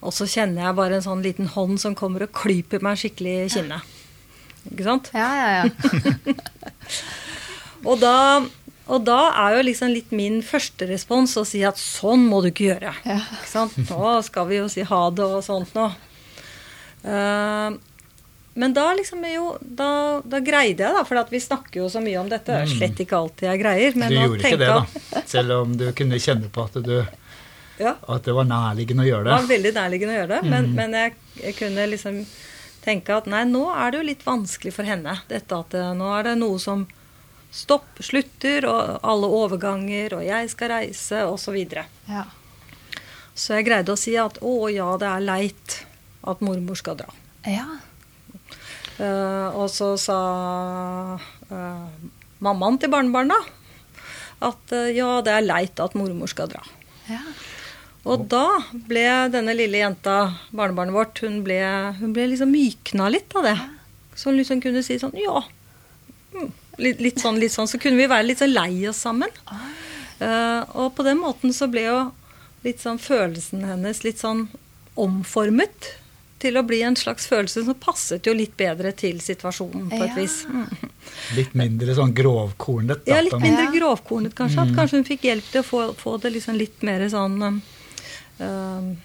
og 0.00 0.14
så 0.16 0.28
kjenner 0.30 0.68
jeg 0.68 0.78
bare 0.78 0.98
en 0.98 1.06
sånn 1.06 1.24
liten 1.24 1.50
hånd 1.54 1.80
som 1.82 1.96
kommer 1.98 2.26
og 2.26 2.34
klyper 2.36 2.84
meg 2.84 3.00
skikkelig 3.00 3.34
i 3.46 3.50
kinnet. 3.56 3.96
Ikke 4.70 4.86
sant? 4.86 5.10
Ja, 5.16 5.30
ja, 5.40 5.50
ja. 5.64 6.34
Og 7.88 7.96
da, 7.96 8.42
og 8.90 9.04
da 9.06 9.18
er 9.44 9.58
jo 9.58 9.66
liksom 9.68 9.92
litt 9.94 10.10
min 10.16 10.40
første 10.42 10.88
respons 10.90 11.36
å 11.38 11.44
si 11.46 11.62
at 11.66 11.78
sånn 11.78 12.24
må 12.26 12.40
du 12.42 12.50
ikke 12.50 12.72
gjøre. 12.72 12.94
Ikke 13.04 13.46
sant? 13.46 13.76
Nå 13.90 14.16
skal 14.26 14.48
vi 14.50 14.58
jo 14.58 14.66
si 14.72 14.82
ha 14.86 15.02
det 15.14 15.26
og 15.26 15.44
sånt 15.46 15.76
nå. 15.78 15.86
Uh, 17.04 17.78
men 18.60 18.74
da 18.76 18.90
liksom 18.92 19.22
jo 19.24 19.54
Da, 19.62 20.20
da 20.20 20.40
greide 20.44 20.84
jeg, 20.84 20.92
da, 20.92 21.00
for 21.08 21.16
at 21.16 21.30
vi 21.32 21.38
snakker 21.40 21.80
jo 21.80 21.86
så 21.92 22.02
mye 22.04 22.18
om 22.20 22.28
dette. 22.28 22.50
Det 22.50 22.66
er 22.66 22.74
slett 22.74 23.00
ikke 23.06 23.16
alltid 23.22 23.48
jeg 23.48 23.62
greier. 23.62 23.96
Men 24.02 24.12
Du 24.12 24.18
gjorde 24.18 24.44
ikke 24.44 24.60
det, 24.60 24.74
da. 24.74 25.24
Selv 25.30 25.56
om 25.62 25.74
du 25.80 25.86
kunne 25.96 26.20
kjenne 26.20 26.50
på 26.52 26.66
at, 26.66 26.78
du, 26.84 26.96
Ja, 27.80 27.94
at 27.96 28.26
det 28.26 28.36
var 28.36 28.48
nærliggende 28.50 29.06
å 29.06 29.08
gjøre 29.08 29.28
det 29.28 29.32
Det 29.32 29.38
var 29.38 29.50
veldig 29.54 29.74
nærliggende 29.78 30.14
å 30.16 30.20
gjøre 30.20 30.32
det. 30.34 30.54
Men, 30.54 30.70
men 30.76 30.96
jeg, 30.98 31.18
jeg 31.40 31.58
kunne 31.62 31.90
liksom 31.94 32.22
tenke 32.84 33.16
at 33.16 33.28
nei, 33.30 33.44
nå 33.48 33.66
er 33.70 33.92
det 33.92 34.00
jo 34.00 34.08
litt 34.08 34.26
vanskelig 34.26 34.74
for 34.74 34.88
henne. 34.88 35.20
Dette 35.30 35.62
at 35.62 35.76
eh, 35.76 35.92
nå 35.96 36.10
er 36.16 36.30
det 36.30 36.38
noe 36.40 36.60
som 36.60 36.86
stopp, 37.50 37.98
slutter, 38.04 38.66
og 38.70 39.00
alle 39.06 39.30
overganger, 39.40 40.16
og 40.18 40.24
jeg 40.26 40.50
skal 40.52 40.72
reise, 40.74 41.24
osv. 41.26 41.58
Så, 41.66 41.84
ja. 42.10 42.24
så 43.34 43.58
jeg 43.58 43.68
greide 43.68 43.94
å 43.94 44.00
si 44.00 44.16
at 44.20 44.40
å 44.42 44.54
ja, 44.72 44.92
det 45.00 45.10
er 45.10 45.26
leit 45.26 45.78
at 46.30 46.42
mormor 46.44 46.78
skal 46.78 47.00
dra. 47.02 47.12
ja. 47.48 47.68
Uh, 49.00 49.48
og 49.56 49.70
så 49.72 49.94
sa 49.96 50.16
uh, 51.16 51.84
mammaen 52.44 52.76
til 52.76 52.90
barnebarna 52.92 53.38
at 54.44 54.74
uh, 54.76 54.90
ja, 54.92 55.22
det 55.24 55.32
er 55.32 55.46
leit 55.46 55.80
at 55.80 55.96
mormor 55.96 56.28
skal 56.28 56.50
dra. 56.52 56.60
ja. 57.08 57.22
Og 58.08 58.22
da 58.32 58.62
ble 58.72 59.04
denne 59.32 59.52
lille 59.52 59.82
jenta, 59.82 60.34
barnebarnet 60.56 60.96
vårt, 60.96 61.20
hun 61.20 61.42
ble, 61.44 61.58
hun 61.98 62.14
ble 62.16 62.30
liksom 62.30 62.52
mykna 62.52 63.10
litt 63.12 63.34
av 63.36 63.44
det. 63.44 63.56
Så 64.16 64.30
hun 64.30 64.38
liksom 64.38 64.62
kunne 64.64 64.80
si 64.84 64.96
sånn 65.00 65.12
ja. 65.20 65.42
Mm, 66.32 66.48
Litt, 66.80 67.00
litt, 67.04 67.20
sånn, 67.20 67.38
litt 67.42 67.52
sånn. 67.52 67.68
Så 67.68 67.78
kunne 67.82 68.00
vi 68.00 68.08
være 68.10 68.26
litt 68.30 68.40
sånn 68.40 68.54
lei 68.54 68.86
oss 68.88 69.02
sammen. 69.04 69.28
Uh, 70.20 70.64
og 70.76 70.94
på 70.96 71.04
den 71.06 71.20
måten 71.20 71.52
så 71.56 71.68
ble 71.72 71.86
jo 71.86 71.98
litt 72.64 72.80
sånn 72.82 72.98
følelsen 73.00 73.62
hennes 73.64 74.02
litt 74.04 74.18
sånn 74.20 74.46
omformet 75.00 75.94
til 76.40 76.56
å 76.56 76.62
bli 76.64 76.78
en 76.84 76.96
slags 76.96 77.26
følelse 77.28 77.62
som 77.66 77.76
passet 77.80 78.24
jo 78.28 78.32
litt 78.36 78.54
bedre 78.56 78.92
til 78.96 79.18
situasjonen 79.20 79.90
på 79.92 79.98
et 80.04 80.10
Ja. 80.10 80.14
vis. 80.16 80.38
Mm. 80.48 80.90
Litt 81.36 81.54
mindre 81.56 81.94
sånn 81.96 82.14
grovkornet. 82.16 83.04
da, 83.04 83.14
Ja, 83.16 83.20
litt 83.24 83.36
mindre 83.40 83.66
Ja. 83.68 83.72
grovkornet 83.76 84.34
kanskje. 84.34 84.62
At 84.64 84.74
kanskje 84.76 84.96
hun 85.00 85.04
fikk 85.04 85.22
hjelp 85.28 85.50
til 85.52 85.60
å 85.62 85.64
få, 85.68 85.82
få 85.96 86.16
det 86.20 86.32
liksom 86.32 86.56
litt 86.56 86.82
mer 86.82 87.00
sånn 87.12 87.36
um, 88.40 88.96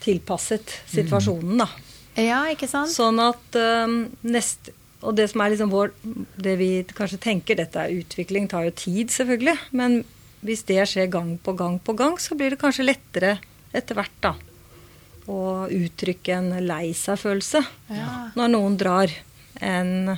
tilpasset 0.00 0.74
situasjonen, 0.90 1.58
da. 1.62 1.68
ja, 2.16 2.40
ikke 2.50 2.68
sant? 2.70 2.90
Sånn 2.90 3.20
at 3.22 3.58
um, 3.60 4.08
neste 4.24 4.72
Og 5.02 5.14
det 5.16 5.30
som 5.30 5.40
er 5.40 5.52
liksom 5.54 5.70
vår 5.72 5.92
Det 6.36 6.56
vi 6.60 6.70
kanskje 6.92 7.18
tenker, 7.24 7.56
dette 7.56 7.80
er 7.80 7.94
utvikling, 8.02 8.48
tar 8.50 8.66
jo 8.68 8.74
tid, 8.76 9.08
selvfølgelig. 9.14 9.56
Men 9.72 10.02
hvis 10.44 10.62
det 10.68 10.82
skjer 10.88 11.08
gang 11.12 11.34
på 11.44 11.54
gang 11.56 11.78
på 11.84 11.94
gang, 11.96 12.18
så 12.20 12.36
blir 12.36 12.50
det 12.54 12.60
kanskje 12.60 12.86
lettere 12.88 13.38
etter 13.76 13.96
hvert, 13.98 14.16
da. 14.24 14.34
Å 15.30 15.68
uttrykke 15.70 16.32
en 16.36 16.50
lei 16.66 16.90
seg-følelse 16.96 17.60
Ja. 17.92 18.30
når 18.36 18.48
noen 18.56 18.76
drar, 18.80 19.12
enn 19.60 20.16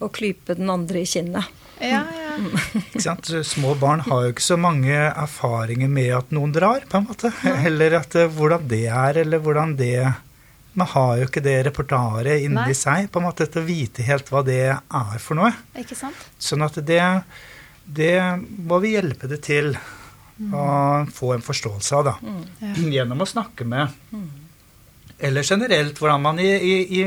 å 0.00 0.08
klype 0.12 0.56
den 0.56 0.68
andre 0.72 1.00
i 1.04 1.08
kinnet. 1.08 1.46
Ja, 1.80 2.02
ja. 2.08 2.36
Ikke 2.80 3.02
sant? 3.04 3.28
Små 3.44 3.74
barn 3.80 4.00
har 4.08 4.24
jo 4.26 4.32
ikke 4.32 4.44
så 4.44 4.56
mange 4.60 4.92
erfaringer 4.96 5.88
med 5.92 6.10
at 6.16 6.32
noen 6.36 6.52
drar, 6.56 6.84
på 6.88 6.98
en 7.00 7.06
måte. 7.08 7.30
Eller 7.68 7.96
at, 8.00 8.16
eh, 8.16 8.28
hvordan 8.32 8.64
det 8.68 8.86
er, 8.88 9.20
eller 9.24 9.40
hvordan 9.44 9.76
det 9.76 9.92
Man 10.76 10.88
har 10.92 11.12
jo 11.20 11.26
ikke 11.30 11.40
det 11.44 11.56
repertoaret 11.70 12.44
inni 12.44 12.58
Nei. 12.58 12.76
seg 12.76 13.08
på 13.12 13.20
en 13.20 13.26
måte 13.30 13.46
til 13.48 13.62
å 13.62 13.68
vite 13.68 14.04
helt 14.04 14.28
hva 14.32 14.42
det 14.44 14.60
er 14.68 15.20
for 15.22 15.38
noe. 15.38 15.52
Ikke 15.80 15.96
sant? 15.96 16.26
Sånn 16.36 16.64
at 16.66 16.76
det, 16.84 17.00
det 17.88 18.16
må 18.68 18.80
vi 18.84 18.92
hjelpe 18.92 19.30
det 19.30 19.40
til 19.46 19.72
å 20.52 20.66
få 21.16 21.32
en 21.32 21.44
forståelse 21.44 21.96
av, 21.96 22.10
da. 22.10 22.74
Gjennom 22.76 23.24
å 23.24 23.28
snakke 23.28 23.64
med. 23.64 23.94
Eller 25.16 25.46
generelt 25.48 25.96
hvordan 25.96 26.20
man 26.20 26.40
i, 26.44 26.50
i, 26.52 26.74
i 27.00 27.04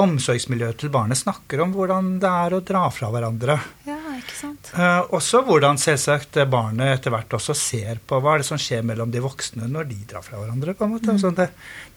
omsorgsmiljøet 0.00 0.78
til 0.80 0.92
barnet 0.94 1.20
snakker 1.20 1.60
om 1.60 1.74
hvordan 1.76 2.14
det 2.22 2.30
er 2.46 2.56
å 2.56 2.62
dra 2.64 2.86
fra 2.94 3.10
hverandre. 3.12 3.58
Ja, 3.84 3.91
ikke 4.22 4.38
sant? 4.38 4.72
Eh, 4.78 5.12
også 5.18 5.42
hvordan 5.46 5.78
selvsagt 5.82 6.38
barnet 6.50 6.96
etter 6.98 7.12
hvert 7.14 7.36
også 7.38 7.54
ser 7.58 8.00
på 8.06 8.18
hva 8.22 8.34
er 8.36 8.42
det 8.42 8.48
som 8.48 8.60
skjer 8.60 8.82
mellom 8.86 9.12
de 9.14 9.22
voksne 9.24 9.68
når 9.70 9.88
de 9.92 10.00
drar 10.10 10.24
fra 10.26 10.40
hverandre. 10.40 10.74
på 10.78 10.86
en 10.88 10.94
måte. 10.96 11.10
Altså, 11.12 11.30
det, 11.36 11.48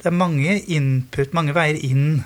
det 0.02 0.10
er 0.12 0.18
mange 0.18 0.60
input, 0.78 1.34
mange 1.38 1.56
veier 1.56 1.80
inn 1.86 2.24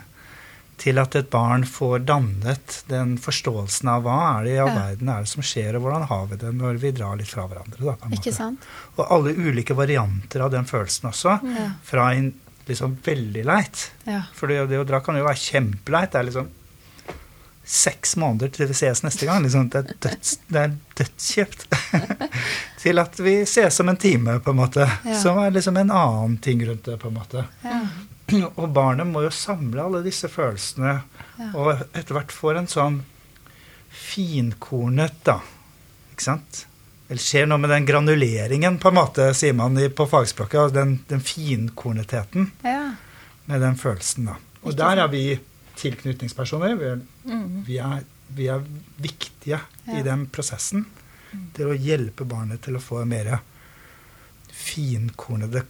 til 0.80 0.96
at 1.02 1.16
et 1.20 1.28
barn 1.28 1.66
får 1.68 2.06
dannet 2.08 2.78
den 2.88 3.18
forståelsen 3.20 3.90
av 3.92 4.06
hva 4.06 4.18
er 4.40 4.46
det 4.48 4.54
i 4.54 4.60
all 4.64 4.70
verden 4.72 5.10
er 5.12 5.26
det 5.26 5.32
som 5.34 5.44
skjer, 5.44 5.76
og 5.76 5.84
hvordan 5.84 6.06
har 6.08 6.22
vi 6.30 6.38
det 6.40 6.54
når 6.56 6.78
vi 6.80 6.92
drar 6.96 7.18
litt 7.20 7.28
fra 7.34 7.44
hverandre. 7.52 7.82
Da, 7.84 7.98
på 8.00 8.08
en 8.08 8.16
Ikke 8.16 8.32
måte. 8.32 8.38
sant? 8.38 8.70
Og 8.96 9.02
alle 9.12 9.34
ulike 9.36 9.76
varianter 9.76 10.46
av 10.46 10.54
den 10.56 10.70
følelsen 10.70 11.10
også. 11.12 11.36
Ja. 11.58 11.66
Fra 11.84 12.14
en 12.16 12.32
liksom 12.70 12.96
veldig 13.04 13.44
leit. 13.50 13.90
Ja. 14.08 14.22
For 14.38 14.48
det, 14.48 14.62
det 14.72 14.80
å 14.80 14.88
dra 14.88 15.02
kan 15.04 15.20
jo 15.20 15.26
være 15.28 15.42
kjempeleit. 15.42 16.14
Det 16.14 16.22
er 16.22 16.30
liksom 16.30 16.48
seks 17.70 18.16
måneder 18.18 18.50
til 18.50 18.66
vi 18.72 18.74
ses 18.74 19.04
neste 19.06 19.28
gang. 19.30 19.44
Liksom, 19.46 19.68
det 19.70 19.84
er, 19.84 19.98
døds, 20.02 20.32
det 20.50 20.62
er 20.64 20.72
dødskjøpt. 20.98 21.66
til 22.82 23.02
at 23.02 23.20
vi 23.22 23.34
ses 23.46 23.80
om 23.84 23.92
en 23.92 24.00
time, 24.00 24.40
på 24.42 24.56
en 24.56 24.58
måte. 24.58 24.88
Ja. 25.06 25.18
Som 25.22 25.38
er 25.44 25.54
liksom 25.54 25.78
en 25.78 25.92
annen 25.94 26.40
ting 26.42 26.64
rundt 26.66 26.90
det, 26.90 26.98
på 27.02 27.12
en 27.12 27.20
måte. 27.20 27.46
Ja. 27.62 27.82
Og 28.62 28.72
barnet 28.74 29.10
må 29.10 29.22
jo 29.26 29.34
samle 29.34 29.86
alle 29.86 30.04
disse 30.06 30.30
følelsene, 30.32 31.00
Ja. 31.40 31.46
og 31.56 31.86
etter 31.96 32.18
hvert 32.18 32.34
får 32.36 32.58
en 32.60 32.68
sånn 32.68 32.98
finkornet, 33.96 35.22
da. 35.24 35.38
Ikke 36.12 36.26
sant? 36.26 36.66
Det 37.08 37.18
skjer 37.24 37.48
noe 37.48 37.62
med 37.62 37.72
den 37.72 37.88
granuleringen, 37.88 38.76
på 38.82 38.92
en 38.92 38.98
måte, 38.98 39.30
sier 39.38 39.56
man 39.58 39.78
på 39.96 40.06
fagspråket. 40.10 40.74
Den, 40.76 40.98
den 41.10 41.24
finkornetheten 41.26 42.52
ja. 42.66 42.92
med 43.46 43.64
den 43.64 43.80
følelsen, 43.80 44.28
da. 44.30 44.36
Og 44.68 44.76
der 44.78 45.06
er 45.06 45.14
vi 45.14 45.24
tilknytningspersoner. 45.80 46.76
Vi 46.76 46.88
er, 46.92 47.02
vi 47.68 47.78
er, 47.84 48.06
vi 48.36 48.48
er 48.52 48.64
viktige 49.02 49.60
Ja. 49.88 49.98
i 49.98 50.04
den 50.06 50.28
prosessen 50.28 50.86
til 51.56 51.72
å 51.72 51.78
hjelpe 51.78 52.26
barnet 52.26 52.62
til 52.66 52.78
å 52.78 52.82
få 52.84 53.04
mer 53.06 53.40
finkornede 54.54 55.64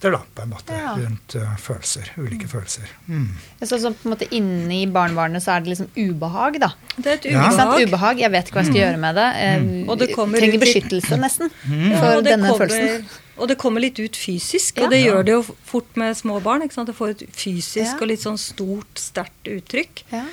konsepter, 0.00 0.10
da, 0.10 0.20
på 0.34 0.42
en 0.42 0.50
måte, 0.50 0.72
Ja. 0.72 0.94
rundt 0.96 1.34
uh, 1.36 1.56
følelser. 1.58 2.10
Ulike 2.16 2.48
følelser. 2.48 2.82
Mm. 3.08 3.28
Så, 3.62 3.78
så 3.78 3.90
på 3.92 4.08
en 4.08 4.14
måte 4.14 4.28
inni 4.32 4.86
barnebarnet 4.90 5.42
så 5.42 5.52
er 5.56 5.60
det 5.60 5.68
liksom 5.74 5.88
ubehag, 5.96 6.58
da. 6.60 6.72
Det 6.96 7.06
er 7.06 7.12
et 7.18 7.24
Ja. 7.32 7.50
Sant? 7.50 7.74
ubehag. 7.74 7.88
Ubehag. 7.88 8.18
Jeg 8.20 8.30
vet 8.32 8.46
ikke 8.48 8.54
hva 8.58 8.62
jeg 8.64 8.72
skal 8.72 8.80
gjøre 8.80 8.98
med 8.98 9.14
det. 9.14 9.28
Mm. 9.62 9.88
Og 9.88 9.98
det 9.98 10.08
kommer 10.14 10.38
trenger 10.38 10.58
beskyttelse, 10.60 11.16
nesten, 11.20 11.50
Ja, 11.68 12.00
for 12.00 12.22
denne 12.22 12.48
kommer, 12.48 12.66
følelsen. 12.68 13.04
Og 13.40 13.48
det 13.48 13.56
kommer 13.58 13.80
litt 13.80 13.98
ut 13.98 14.16
fysisk, 14.16 14.76
Ja. 14.78 14.84
og 14.84 14.90
det 14.90 15.04
gjør 15.04 15.24
det 15.24 15.32
jo 15.32 15.42
fort 15.64 15.96
med 15.96 16.16
små 16.16 16.40
barn. 16.42 16.62
ikke 16.62 16.74
sant? 16.74 16.86
Det 16.88 16.96
får 16.96 17.10
et 17.10 17.26
fysisk 17.32 17.94
Ja. 17.94 17.98
og 18.00 18.06
litt 18.08 18.20
sånn 18.20 18.38
stort, 18.38 18.94
sterkt 18.96 19.44
uttrykk. 19.48 20.04
Ja. 20.12 20.24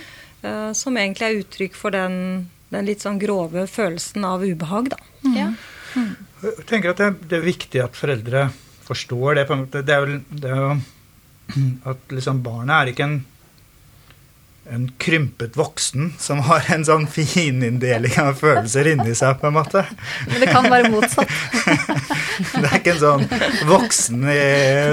eh, 0.44 0.72
som 0.74 0.96
egentlig 0.96 1.22
er 1.24 1.44
uttrykk 1.44 1.74
for 1.76 1.90
den, 1.92 2.50
den 2.72 2.86
litt 2.86 3.00
sånn 3.02 3.20
grove 3.20 3.68
følelsen 3.68 4.24
av 4.24 4.42
ubehag, 4.44 4.90
da. 4.90 4.98
Ja. 5.36 5.54
Jeg 6.44 6.66
tenker 6.68 6.90
at 6.92 6.98
det, 6.98 7.28
det 7.30 7.38
er 7.40 7.42
viktig 7.46 7.84
at 7.84 7.94
foreldre 7.96 8.52
forstår 8.88 9.36
det. 9.36 9.48
på 9.48 9.54
en 9.56 9.66
måte. 9.66 9.84
Det 9.86 9.96
er 9.96 10.06
vel 10.06 10.20
det 10.30 10.52
er 10.52 10.62
jo 10.62 10.72
at 11.92 12.14
liksom 12.16 12.44
barnet 12.44 12.76
er 12.76 12.94
ikke 12.94 13.08
en, 13.08 13.18
en 14.74 14.88
krympet 15.02 15.56
voksen 15.58 16.14
som 16.20 16.42
har 16.48 16.66
en 16.74 16.84
sånn 16.88 17.06
fininndeling 17.12 18.18
av 18.22 18.36
følelser 18.40 18.90
inni 18.94 19.16
seg, 19.18 19.38
på 19.42 19.50
en 19.50 19.56
måte. 19.58 19.84
Men 20.28 20.44
det 20.44 20.50
kan 20.52 20.68
være 20.72 20.92
motsatt. 20.94 21.32
Det 22.38 22.68
er 22.68 22.76
ikke 22.78 22.92
en 22.94 23.00
sånn 23.02 23.24
voksen 23.66 24.26
i, 24.30 24.42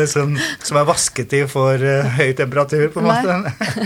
som, 0.09 0.31
som 0.65 0.79
er 0.81 0.87
vasket 0.89 1.35
i 1.37 1.43
for 1.51 1.77
uh, 1.77 2.07
høy 2.17 2.31
temperatur, 2.39 2.87
på 2.95 3.03
en 3.03 3.09
måte. 3.11 3.37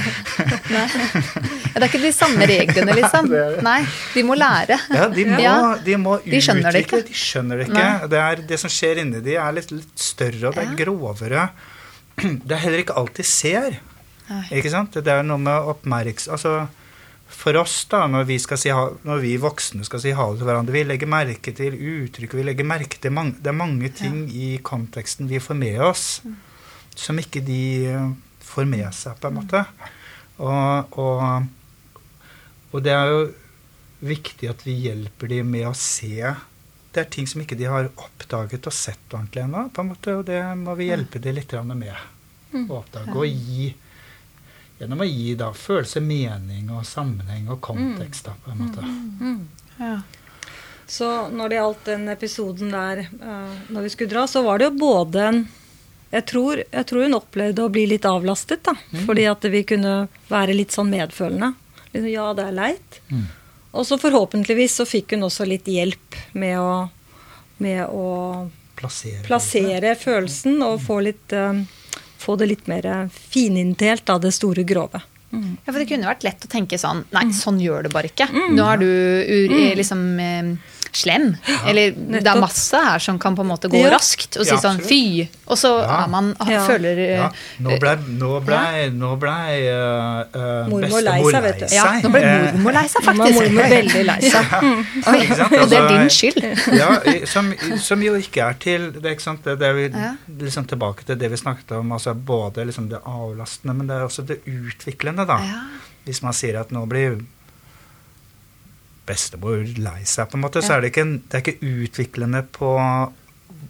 Nei. 0.74 0.84
Ja, 0.84 1.74
det 1.74 1.80
er 1.80 1.88
ikke 1.88 2.02
de 2.04 2.12
samme 2.14 2.46
reglene, 2.46 2.94
liksom. 3.00 3.28
Det 3.32 3.40
er 3.40 3.56
det. 3.56 3.64
Nei, 3.66 3.80
de 4.14 4.24
må 4.28 4.38
lære. 4.38 4.78
Ja, 4.94 5.08
de 5.10 5.26
må, 5.26 5.40
Ja. 5.42 5.56
de 5.84 5.98
må 5.98 6.18
De 6.22 6.42
skjønner 6.44 6.74
det 6.74 6.84
ikke. 6.86 7.02
De 7.08 7.18
skjønner 7.18 7.60
det 7.60 7.68
ikke. 7.70 7.88
Det, 8.14 8.22
er, 8.28 8.46
det 8.52 8.60
som 8.62 8.72
skjer 8.72 9.02
inni 9.02 9.24
de, 9.26 9.34
er 9.42 9.58
litt, 9.58 9.74
litt 9.74 10.06
større, 10.06 10.52
og 10.52 10.58
det 10.58 10.68
er 10.68 10.78
grovere. 10.84 11.48
Det 12.18 12.54
er 12.54 12.62
heller 12.64 12.80
ikke 12.82 12.96
alt 12.98 13.18
de 13.18 13.24
ser. 13.26 13.76
Nei. 14.28 14.42
Ikke 14.58 14.72
sant? 14.72 14.98
Det 15.04 15.12
er 15.12 15.24
noe 15.26 15.40
med 15.40 15.72
oppmerks... 15.72 16.28
Altså, 16.32 16.66
for 17.28 17.58
oss, 17.60 17.82
da, 17.90 18.06
når 18.08 18.24
vi, 18.24 18.38
skal 18.40 18.56
si 18.56 18.70
ha, 18.72 18.86
når 19.04 19.18
vi 19.20 19.34
voksne 19.40 19.84
skal 19.84 20.00
si 20.00 20.14
ha 20.16 20.24
det 20.30 20.40
til 20.40 20.48
hverandre, 20.48 20.72
vi 20.72 20.84
legger 20.86 21.10
merke 21.12 21.52
til 21.52 21.74
uttrykk, 21.76 22.38
vi 22.38 22.44
legger 22.46 22.64
merke 22.64 23.00
til 23.00 23.12
mange, 23.12 23.36
Det 23.44 23.50
er 23.52 23.58
mange 23.58 23.90
ting 23.92 24.22
i 24.32 24.54
konteksten 24.64 25.28
vi 25.28 25.40
får 25.42 25.58
med 25.60 25.80
oss, 25.84 26.06
Mm. 26.24 26.36
som 26.96 27.18
ikke 27.20 27.42
de 27.44 27.60
eh, 27.86 28.08
får 28.42 28.64
med 28.66 28.88
seg, 28.96 29.18
på 29.20 29.28
en 29.28 29.36
måte. 29.36 29.60
Og, 30.38 30.98
og, 30.98 31.44
og 32.72 32.82
det 32.82 32.94
er 32.96 33.12
jo 33.12 33.20
viktig 34.08 34.48
at 34.48 34.64
vi 34.66 34.78
hjelper 34.86 35.28
dem 35.28 35.50
med 35.50 35.66
å 35.68 35.74
se 35.74 36.32
Det 36.94 37.02
er 37.02 37.08
ting 37.12 37.26
som 37.26 37.42
ikke 37.42 37.58
de 37.58 37.66
har 37.68 37.90
oppdaget 37.90 38.66
og 38.66 38.72
sett 38.74 39.12
ordentlig 39.12 39.44
ennå, 39.44 39.66
på 39.70 39.84
en 39.84 39.90
måte, 39.92 40.16
og 40.16 40.24
det 40.26 40.40
må 40.56 40.74
vi 40.78 40.88
hjelpe 40.88 41.20
dem 41.22 41.36
litt 41.36 41.52
med 41.68 41.92
å 41.92 42.80
oppdage. 42.80 43.12
Og 43.14 43.26
gi 43.28 43.74
Gjennom 44.78 45.00
å 45.02 45.08
gi 45.08 45.34
da 45.38 45.50
følelse, 45.54 46.00
mening 46.04 46.68
og 46.70 46.84
sammenheng 46.86 47.48
og 47.50 47.60
kontekst, 47.64 48.28
da, 48.28 48.34
på 48.44 48.52
en 48.52 48.60
måte. 48.62 48.84
Ja. 49.80 49.96
Så 50.88 51.08
når 51.34 51.48
det 51.50 51.56
gjaldt 51.58 51.88
den 51.90 52.08
episoden 52.08 52.70
der 52.72 53.02
uh, 53.20 53.56
når 53.68 53.82
vi 53.88 53.90
skulle 53.92 54.12
dra, 54.14 54.22
så 54.30 54.40
var 54.46 54.58
det 54.62 54.70
jo 54.70 54.76
både 54.80 55.24
en 55.30 55.40
jeg 56.08 56.24
tror, 56.24 56.62
jeg 56.72 56.86
tror 56.88 57.02
hun 57.04 57.18
opplevde 57.18 57.64
å 57.66 57.68
bli 57.68 57.82
litt 57.90 58.06
avlastet, 58.08 58.62
da. 58.64 58.72
Fordi 59.04 59.26
at 59.28 59.42
vi 59.52 59.60
kunne 59.68 60.06
være 60.30 60.54
litt 60.56 60.72
sånn 60.72 60.88
medfølende. 60.88 61.50
Liksom, 61.92 62.06
ja, 62.08 62.30
det 62.32 62.46
er 62.48 62.54
leit. 62.56 63.00
Mm. 63.12 63.26
Og 63.76 63.84
så 63.84 63.98
forhåpentligvis 64.00 64.78
så 64.80 64.86
fikk 64.88 65.12
hun 65.12 65.26
også 65.28 65.44
litt 65.44 65.68
hjelp 65.68 66.16
med 66.32 66.56
å, 66.62 66.70
med 67.60 67.82
å 67.92 68.06
Plassere. 68.78 69.20
plassere 69.26 69.92
følelsen 70.00 70.62
og 70.64 70.78
få, 70.86 70.96
litt, 71.04 71.28
eh, 71.36 71.60
få 72.18 72.36
det 72.40 72.50
litt 72.50 72.66
mer 72.70 73.08
fininntelt 73.12 74.10
av 74.10 74.20
det 74.24 74.32
store 74.36 74.64
grove. 74.68 75.00
Ja, 75.30 75.68
for 75.68 75.76
det 75.76 75.88
kunne 75.90 76.08
vært 76.08 76.24
lett 76.24 76.44
å 76.46 76.48
tenke 76.48 76.78
sånn 76.80 77.02
Nei, 77.12 77.26
sånn 77.36 77.58
gjør 77.60 77.84
det 77.84 77.90
bare 77.92 78.08
ikke. 78.08 78.30
Nå 78.54 78.64
har 78.64 78.80
du 78.80 78.88
ur, 78.88 79.52
liksom 79.76 80.00
slem. 80.98 81.28
Eller 81.66 81.92
det 81.94 82.26
er 82.26 82.40
masse 82.42 82.76
her 82.88 82.98
som 83.04 83.18
kan 83.22 83.36
på 83.38 83.44
en 83.46 83.50
måte 83.52 83.70
gå 83.70 83.80
Ja. 83.84 83.90
raskt 83.94 84.36
og 84.40 84.44
si 84.46 84.52
Ja, 84.54 84.60
sånn 84.62 84.80
fy. 84.82 85.28
Og 85.46 85.56
så 85.56 85.70
Ja. 85.82 86.04
er 86.04 86.08
man 86.08 86.34
Ja. 86.48 86.66
føler 86.66 86.98
Ja, 87.08 87.30
nå 87.60 87.78
blei 87.80 87.94
ble, 88.44 88.90
nå 88.98 89.12
ble 89.18 89.36
uh, 90.34 90.68
Mormor 90.68 91.02
lei 91.04 91.22
seg, 91.22 91.42
vet 91.42 91.58
du. 91.62 91.66
Ja, 91.74 91.84
nå 92.02 92.10
ble 92.12 92.22
mormor 92.52 92.72
lei 92.78 92.86
seg, 92.88 93.02
faktisk. 93.06 93.38
mormor 93.38 93.72
veldig 93.72 94.04
lei 94.08 94.20
seg. 94.20 94.52
Og 95.08 95.70
det 95.70 95.78
er 95.78 95.86
Altså, 95.88 95.88
din 95.88 96.10
skyld. 96.10 96.42
ja, 96.78 96.90
som, 97.26 97.52
som 97.78 98.02
jo 98.02 98.14
ikke 98.18 98.44
er 98.48 98.58
til 98.60 98.90
det, 98.92 99.04
er 99.04 99.14
ikke 99.16 99.26
sant? 99.28 99.44
det, 99.44 99.58
det 99.60 99.68
er 99.68 99.74
vi, 99.78 99.88
Ja. 99.98 100.12
liksom 100.44 100.66
tilbake 100.68 101.04
til 101.08 101.18
det 101.18 101.30
vi 101.30 101.36
snakket 101.40 101.72
om. 101.78 101.92
altså 101.92 102.14
Både 102.14 102.64
liksom 102.66 102.88
det 102.90 103.00
avlastende, 103.06 103.74
men 103.76 103.86
det 103.86 103.96
er 103.96 104.04
også 104.06 104.26
det 104.26 104.40
utviklende. 104.46 105.26
da. 105.26 105.38
Ja. 105.44 105.60
Hvis 106.06 106.22
man 106.22 106.32
sier 106.32 106.60
at 106.60 106.70
nå 106.72 106.86
blir 106.88 107.18
bestemor 109.08 109.64
lei 109.80 110.02
seg, 110.08 110.28
på 110.30 110.36
en 110.38 110.44
måte, 110.44 110.60
så 110.64 110.76
er 110.76 110.84
det 110.84 110.92
ikke, 110.92 111.06
det 111.24 111.38
er 111.38 111.44
ikke 111.44 111.72
utviklende 111.86 112.42
på 112.54 112.72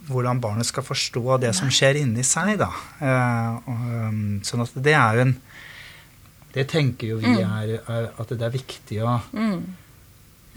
hvordan 0.08 0.40
barnet 0.40 0.66
skal 0.68 0.84
forstå 0.84 1.38
det 1.42 1.50
som 1.56 1.68
skjer 1.72 2.00
inni 2.02 2.24
seg. 2.24 2.54
da. 2.60 2.68
Eh, 3.04 3.68
um, 3.68 4.38
sånn 4.44 4.64
at 4.64 4.72
det 4.84 4.94
er 4.96 5.18
jo 5.20 5.26
en 5.28 5.34
Det 6.54 6.64
tenker 6.70 7.10
jo 7.12 7.18
vi 7.20 7.34
er, 7.44 7.74
er 7.86 8.06
at 8.18 8.30
det 8.32 8.42
er 8.42 8.54
viktig 8.54 9.02
å 9.04 9.18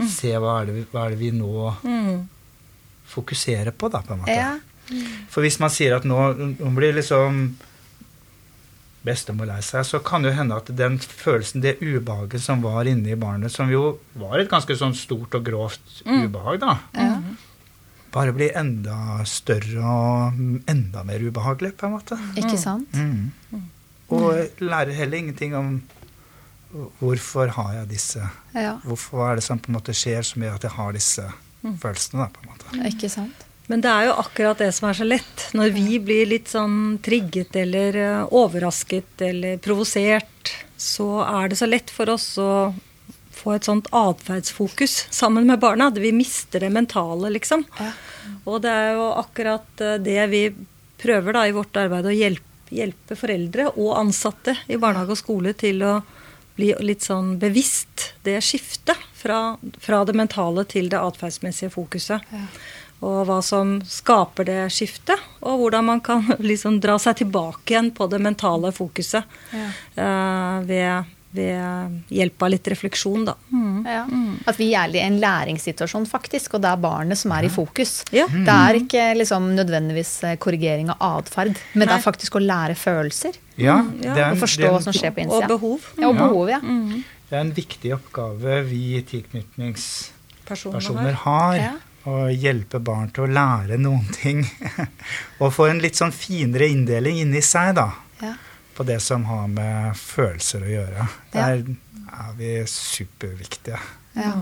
se 0.07 0.31
hva 0.39 0.53
er, 0.61 0.69
det 0.69 0.75
vi, 0.79 0.83
hva 0.93 1.03
er 1.05 1.13
det 1.13 1.19
vi 1.19 1.31
nå 1.35 1.73
Mm. 1.83 2.21
fokuserer 3.11 3.71
på, 3.75 3.89
da, 3.91 3.99
på 4.01 4.13
en 4.15 4.21
måte. 4.23 4.31
Ja. 4.37 4.55
For 5.29 5.43
hvis 5.43 5.59
man 5.59 5.69
sier 5.69 5.97
at 5.97 6.05
nå, 6.07 6.17
nå 6.57 6.71
blir 6.75 6.95
liksom 6.95 7.57
bestemor 9.03 9.47
lei 9.49 9.59
seg, 9.65 9.85
så 9.87 9.99
kan 10.05 10.21
det 10.21 10.35
hende 10.37 10.55
at 10.61 10.67
den 10.77 10.99
følelsen, 11.01 11.61
det 11.63 11.79
ubehaget 11.81 12.41
som 12.43 12.61
var 12.61 12.85
inni 12.85 13.15
barnet, 13.17 13.51
som 13.51 13.69
jo 13.71 13.97
var 14.15 14.39
et 14.39 14.49
ganske 14.51 14.75
sånn 14.77 14.93
stort 14.97 15.33
og 15.39 15.43
grovt 15.47 16.01
ubehag, 16.05 16.59
da, 16.61 16.75
Ja. 16.93 17.15
bare 18.13 18.33
blir 18.35 18.51
enda 18.55 19.23
større 19.25 19.81
og 19.81 20.33
enda 20.69 21.03
mer 21.03 21.19
ubehagelig, 21.23 21.73
på 21.77 21.87
en 21.87 21.93
måte. 21.97 22.19
Ikke 22.37 22.57
sant? 22.59 22.91
Mm. 22.93 23.31
Og 24.11 24.59
lærer 24.59 24.93
heller 24.93 25.17
ingenting 25.17 25.55
om 25.55 25.81
hvorfor 26.99 27.47
har 27.55 27.73
jeg 27.73 27.89
disse 27.89 28.21
Ja. 28.55 28.77
Hvorfor 28.83 29.17
hva 29.17 29.31
er 29.31 29.35
det 29.39 29.43
som 29.43 29.59
på 29.59 29.69
en 29.71 29.75
måte 29.79 29.93
skjer 29.95 30.23
som 30.23 30.41
gjør 30.43 30.55
at 30.55 30.61
jeg 30.67 30.71
har 30.71 30.91
disse 30.93 31.25
følelsene, 31.63 32.19
da, 32.25 32.27
på 32.27 32.43
en 32.43 32.49
måte. 32.51 32.87
Ikke 32.91 33.09
sant? 33.09 33.45
Men 33.71 33.79
det 33.79 33.87
er 33.87 34.09
jo 34.09 34.17
akkurat 34.19 34.59
det 34.59 34.67
som 34.75 34.89
er 34.89 34.97
så 34.97 35.05
lett. 35.07 35.45
Når 35.55 35.71
vi 35.71 35.95
blir 36.03 36.27
litt 36.27 36.51
sånn 36.51 36.97
trigget 37.03 37.55
eller 37.55 37.95
eh, 37.95 38.33
overrasket 38.35 39.23
eller 39.29 39.61
provosert, 39.63 40.51
så 40.75 41.21
er 41.23 41.51
det 41.51 41.59
så 41.61 41.69
lett 41.69 41.93
for 41.93 42.11
oss 42.11 42.33
å 42.41 42.51
få 43.41 43.55
et 43.55 43.69
sånt 43.69 43.87
atferdsfokus 43.95 45.05
sammen 45.13 45.47
med 45.47 45.61
barna. 45.63 45.87
Vi 45.95 46.11
mister 46.11 46.65
det 46.65 46.71
mentale, 46.75 47.31
liksom. 47.37 47.63
Og 48.43 48.59
det 48.65 48.75
er 48.75 48.91
jo 48.99 49.07
akkurat 49.21 49.85
eh, 49.87 49.95
det 50.03 50.19
vi 50.33 50.43
prøver 51.01 51.39
da 51.39 51.45
i 51.47 51.55
vårt 51.55 51.79
arbeid 51.79 52.11
å 52.11 52.15
hjelpe, 52.15 52.75
hjelpe 52.75 53.15
foreldre 53.19 53.69
og 53.71 53.95
ansatte 53.99 54.57
i 54.67 54.79
barnehage 54.79 55.15
og 55.15 55.21
skole 55.23 55.55
til 55.55 55.79
å 55.87 55.95
bli 56.59 56.73
litt 56.83 57.07
sånn 57.07 57.37
bevisst 57.39 58.11
det 58.27 58.35
skiftet 58.43 58.99
fra, 59.15 59.55
fra 59.79 60.03
det 60.05 60.15
mentale 60.19 60.67
til 60.69 60.91
det 60.91 60.99
atferdsmessige 60.99 61.71
fokuset. 61.73 62.27
Og 63.01 63.23
hva 63.25 63.39
som 63.41 63.79
skaper 63.89 64.45
det 64.45 64.59
skiftet, 64.73 65.17
og 65.41 65.57
hvordan 65.63 65.85
man 65.87 66.01
kan 66.05 66.21
liksom 66.51 66.77
dra 66.83 66.99
seg 67.01 67.15
tilbake 67.23 67.71
igjen 67.73 67.89
på 67.97 68.05
det 68.11 68.19
mentale 68.21 68.69
fokuset 68.75 69.23
eh, 69.55 70.57
ved, 70.69 71.03
ved 71.33 71.89
hjelp 72.13 72.43
av 72.45 72.49
litt 72.53 72.67
refleksjon, 72.75 73.25
da. 73.25 73.33
Ja. 73.89 74.03
At 74.45 74.59
vi 74.61 74.69
er 74.77 74.93
i 74.93 75.01
en 75.01 75.17
læringssituasjon, 75.23 76.05
faktisk, 76.09 76.53
og 76.57 76.61
det 76.61 76.69
er 76.69 76.77
barnet 76.85 77.17
som 77.17 77.33
er 77.33 77.43
i 77.49 77.51
fokus. 77.53 78.03
Ja. 78.13 78.27
Det 78.29 78.53
er 78.53 78.73
ikke 78.83 79.03
liksom, 79.17 79.49
nødvendigvis 79.57 80.13
eh, 80.29 80.37
korrigering 80.41 80.89
av 80.93 81.01
atferd, 81.23 81.57
men 81.73 81.87
det 81.89 81.95
er 81.97 82.05
faktisk 82.05 82.37
å 82.37 82.41
lære 82.45 82.75
følelser. 82.77 83.33
Ja, 83.57 83.81
ja. 83.97 84.13
det 84.13 84.21
er 84.27 84.31
Og 84.35 84.41
forstå 84.45 84.61
det 84.61 84.67
er 84.69 84.73
hva 84.77 84.83
som 84.85 84.93
skjer 84.93 85.09
på 85.15 85.19
Og 85.25 85.27
innsida. 85.27 85.47
behov. 85.55 85.79
Ja, 85.97 86.05
og 86.09 86.13
behov, 86.21 86.45
ja. 86.53 86.61
Det 87.31 87.35
er 87.39 87.43
en 87.47 87.55
viktig 87.55 87.89
oppgave 87.95 88.59
vi 88.67 88.99
tilknytningspersoner 89.09 91.15
har. 91.25 91.55
har. 91.65 91.79
Ja. 92.03 92.11
Å 92.11 92.29
hjelpe 92.33 92.79
barn 92.81 93.11
til 93.13 93.27
å 93.27 93.31
lære 93.31 93.77
noen 93.77 94.07
ting. 94.15 94.41
og 95.41 95.51
få 95.53 95.67
en 95.69 95.81
litt 95.83 95.95
sånn 95.99 96.11
finere 96.15 96.67
inndeling 96.71 97.19
inni 97.21 97.41
seg, 97.45 97.75
da. 97.77 97.89
Ja. 98.21 98.33
På 98.73 98.83
det 98.87 98.99
som 99.05 99.25
har 99.29 99.47
med 99.51 99.95
følelser 99.99 100.63
å 100.65 100.71
gjøre. 100.71 101.07
Ja. 101.33 101.45
Der 101.51 101.63
er 102.11 102.33
vi 102.39 102.51
superviktige. 102.67 103.77
Ja. 104.17 104.33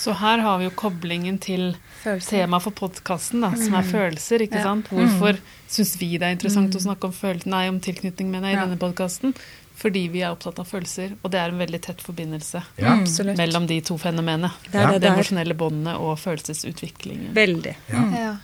Så 0.00 0.12
her 0.16 0.38
har 0.40 0.58
vi 0.60 0.64
jo 0.68 0.72
koblingen 0.80 1.36
til 1.42 1.74
temaet 2.04 2.64
for 2.64 2.72
podkasten, 2.72 3.42
som 3.60 3.74
er 3.76 3.84
følelser. 3.84 4.40
ikke 4.46 4.56
Ja. 4.60 4.62
sant? 4.70 4.88
Hvorfor 4.88 5.36
syns 5.68 5.96
vi 6.00 6.16
det 6.16 6.22
er 6.28 6.32
interessant 6.36 6.74
å 6.74 6.80
snakke 6.80 7.04
om, 7.04 7.12
følelser, 7.12 7.50
nei, 7.52 7.66
om 7.68 7.80
tilknytning 7.80 8.30
mener 8.32 8.48
jeg, 8.48 8.56
i 8.56 8.60
Ja. 8.60 8.66
denne 8.66 8.78
podkasten? 8.80 9.34
Fordi 9.80 10.02
vi 10.12 10.20
er 10.20 10.34
opptatt 10.34 10.58
av 10.60 10.66
følelser, 10.68 11.14
og 11.24 11.30
det 11.32 11.38
er 11.40 11.48
en 11.54 11.60
veldig 11.62 11.78
tett 11.86 12.02
forbindelse 12.04 12.60
Ja. 12.76 12.98
Absolutt. 13.00 13.38
mellom 13.40 13.66
de 13.66 13.80
to 13.80 13.96
fenomenene. 13.98 14.50
Det 14.66 14.74
er 14.76 14.90
det 14.92 15.00
det 15.00 15.06
der. 15.06 15.14
emosjonelle 15.14 15.54
båndet 15.56 15.96
og 15.96 16.18
følelsesutviklingen. 16.20 17.32
Veldig. 17.34 17.76
Ja. 17.88 18.02
Ja. 18.20 18.36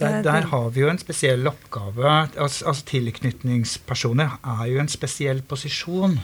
Der, 0.00 0.22
der 0.24 0.46
har 0.48 0.70
vi 0.72 0.80
jo 0.80 0.88
en 0.88 0.96
spesiell 0.98 1.44
oppgave. 1.46 2.08
Altså, 2.40 2.64
altså 2.70 2.84
Tilknytningspersoner 2.88 4.38
er 4.48 4.62
jo 4.70 4.78
en 4.80 4.88
spesiell 4.88 5.42
posisjon 5.44 6.14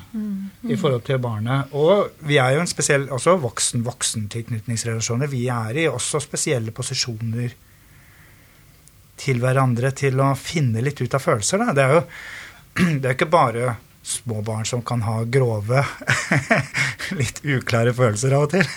i 0.64 0.76
forhold 0.80 1.02
til 1.04 1.18
barnet. 1.20 1.68
Og 1.76 2.08
vi 2.24 2.38
er 2.40 2.54
jo 2.56 2.60
en 2.64 2.70
spesiell 2.72 3.04
også 3.12 3.36
voksen-voksen-tilknytningsrelasjoner. 3.44 5.26
Vi 5.28 5.46
er 5.52 5.76
i 5.82 5.86
også 5.90 6.20
spesielle 6.24 6.72
posisjoner 6.72 7.52
til 9.20 9.40
hverandre 9.44 9.90
til 9.96 10.20
å 10.24 10.32
finne 10.36 10.80
litt 10.84 11.00
ut 11.00 11.14
av 11.16 11.20
følelser. 11.24 11.58
Da. 11.66 11.72
Det 11.76 11.84
er 11.84 11.94
jo 11.98 12.02
det 13.00 13.10
er 13.10 13.14
ikke 13.16 13.30
bare 13.32 13.76
små 14.06 14.42
barn 14.46 14.66
som 14.68 14.82
kan 14.86 15.02
ha 15.02 15.20
grove, 15.24 15.82
litt 17.20 17.42
uklare 17.44 17.94
følelser 17.96 18.36
av 18.38 18.46
og 18.46 18.54
til. 18.54 18.66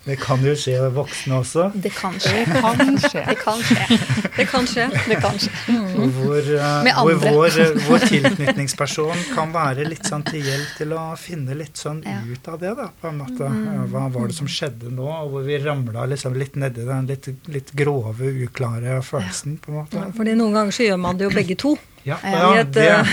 Det 0.00 0.14
kan 0.16 0.40
jo 0.40 0.54
skje 0.56 0.78
voksne 0.96 1.36
også. 1.42 1.66
Det 1.76 1.90
kan 1.92 2.14
skje. 2.16 2.40
Kan 2.48 2.96
skje. 3.02 3.20
Det 3.28 3.34
kan 3.42 3.58
skje. 3.60 3.98
Det 4.38 4.46
kan 4.48 4.68
skje. 4.70 4.86
Det 5.10 5.18
kan 5.20 5.36
skje. 5.42 5.50
Mm. 5.68 6.14
hvor, 6.16 6.48
uh, 6.56 6.88
hvor 7.04 7.18
vår, 7.20 7.58
eh, 7.60 7.74
vår 7.84 8.06
tilknytningsperson 8.08 9.20
kan 9.34 9.52
være 9.52 9.84
litt 9.90 10.08
sånn 10.08 10.24
til 10.24 10.40
hjelp 10.48 10.72
til 10.78 10.96
å 10.96 11.02
finne 11.20 11.54
litt 11.58 11.76
sånn 11.76 12.00
Ja. 12.08 12.16
ut 12.24 12.48
av 12.48 12.58
det, 12.64 12.72
da, 12.80 12.88
på 13.02 13.10
en 13.12 13.20
måte. 13.20 13.44
Eh, 13.44 13.84
Hva 13.92 14.06
var 14.16 14.32
det 14.32 14.38
som 14.40 14.48
skjedde 14.48 14.88
nå, 14.88 15.04
og 15.04 15.30
hvor 15.34 15.44
vi 15.44 15.60
ramla 15.60 16.08
liksom 16.08 16.34
litt 16.40 16.56
nedi 16.56 16.88
den 16.88 17.06
litt, 17.06 17.28
litt 17.52 17.70
grove, 17.76 18.32
uklare 18.48 19.02
følelsen, 19.04 19.60
på 19.60 19.68
en 19.74 19.82
måte. 19.82 20.08
Fordi 20.16 20.32
noen 20.34 20.56
ganger 20.56 20.72
så 20.80 20.88
gjør 20.88 20.98
man 21.04 21.20
det 21.20 21.28
jo 21.28 21.36
begge 21.36 21.60
to. 21.60 21.76
Ja, 22.02 22.16
ja 22.24 22.64
det 22.64 22.88
eh, 22.88 23.06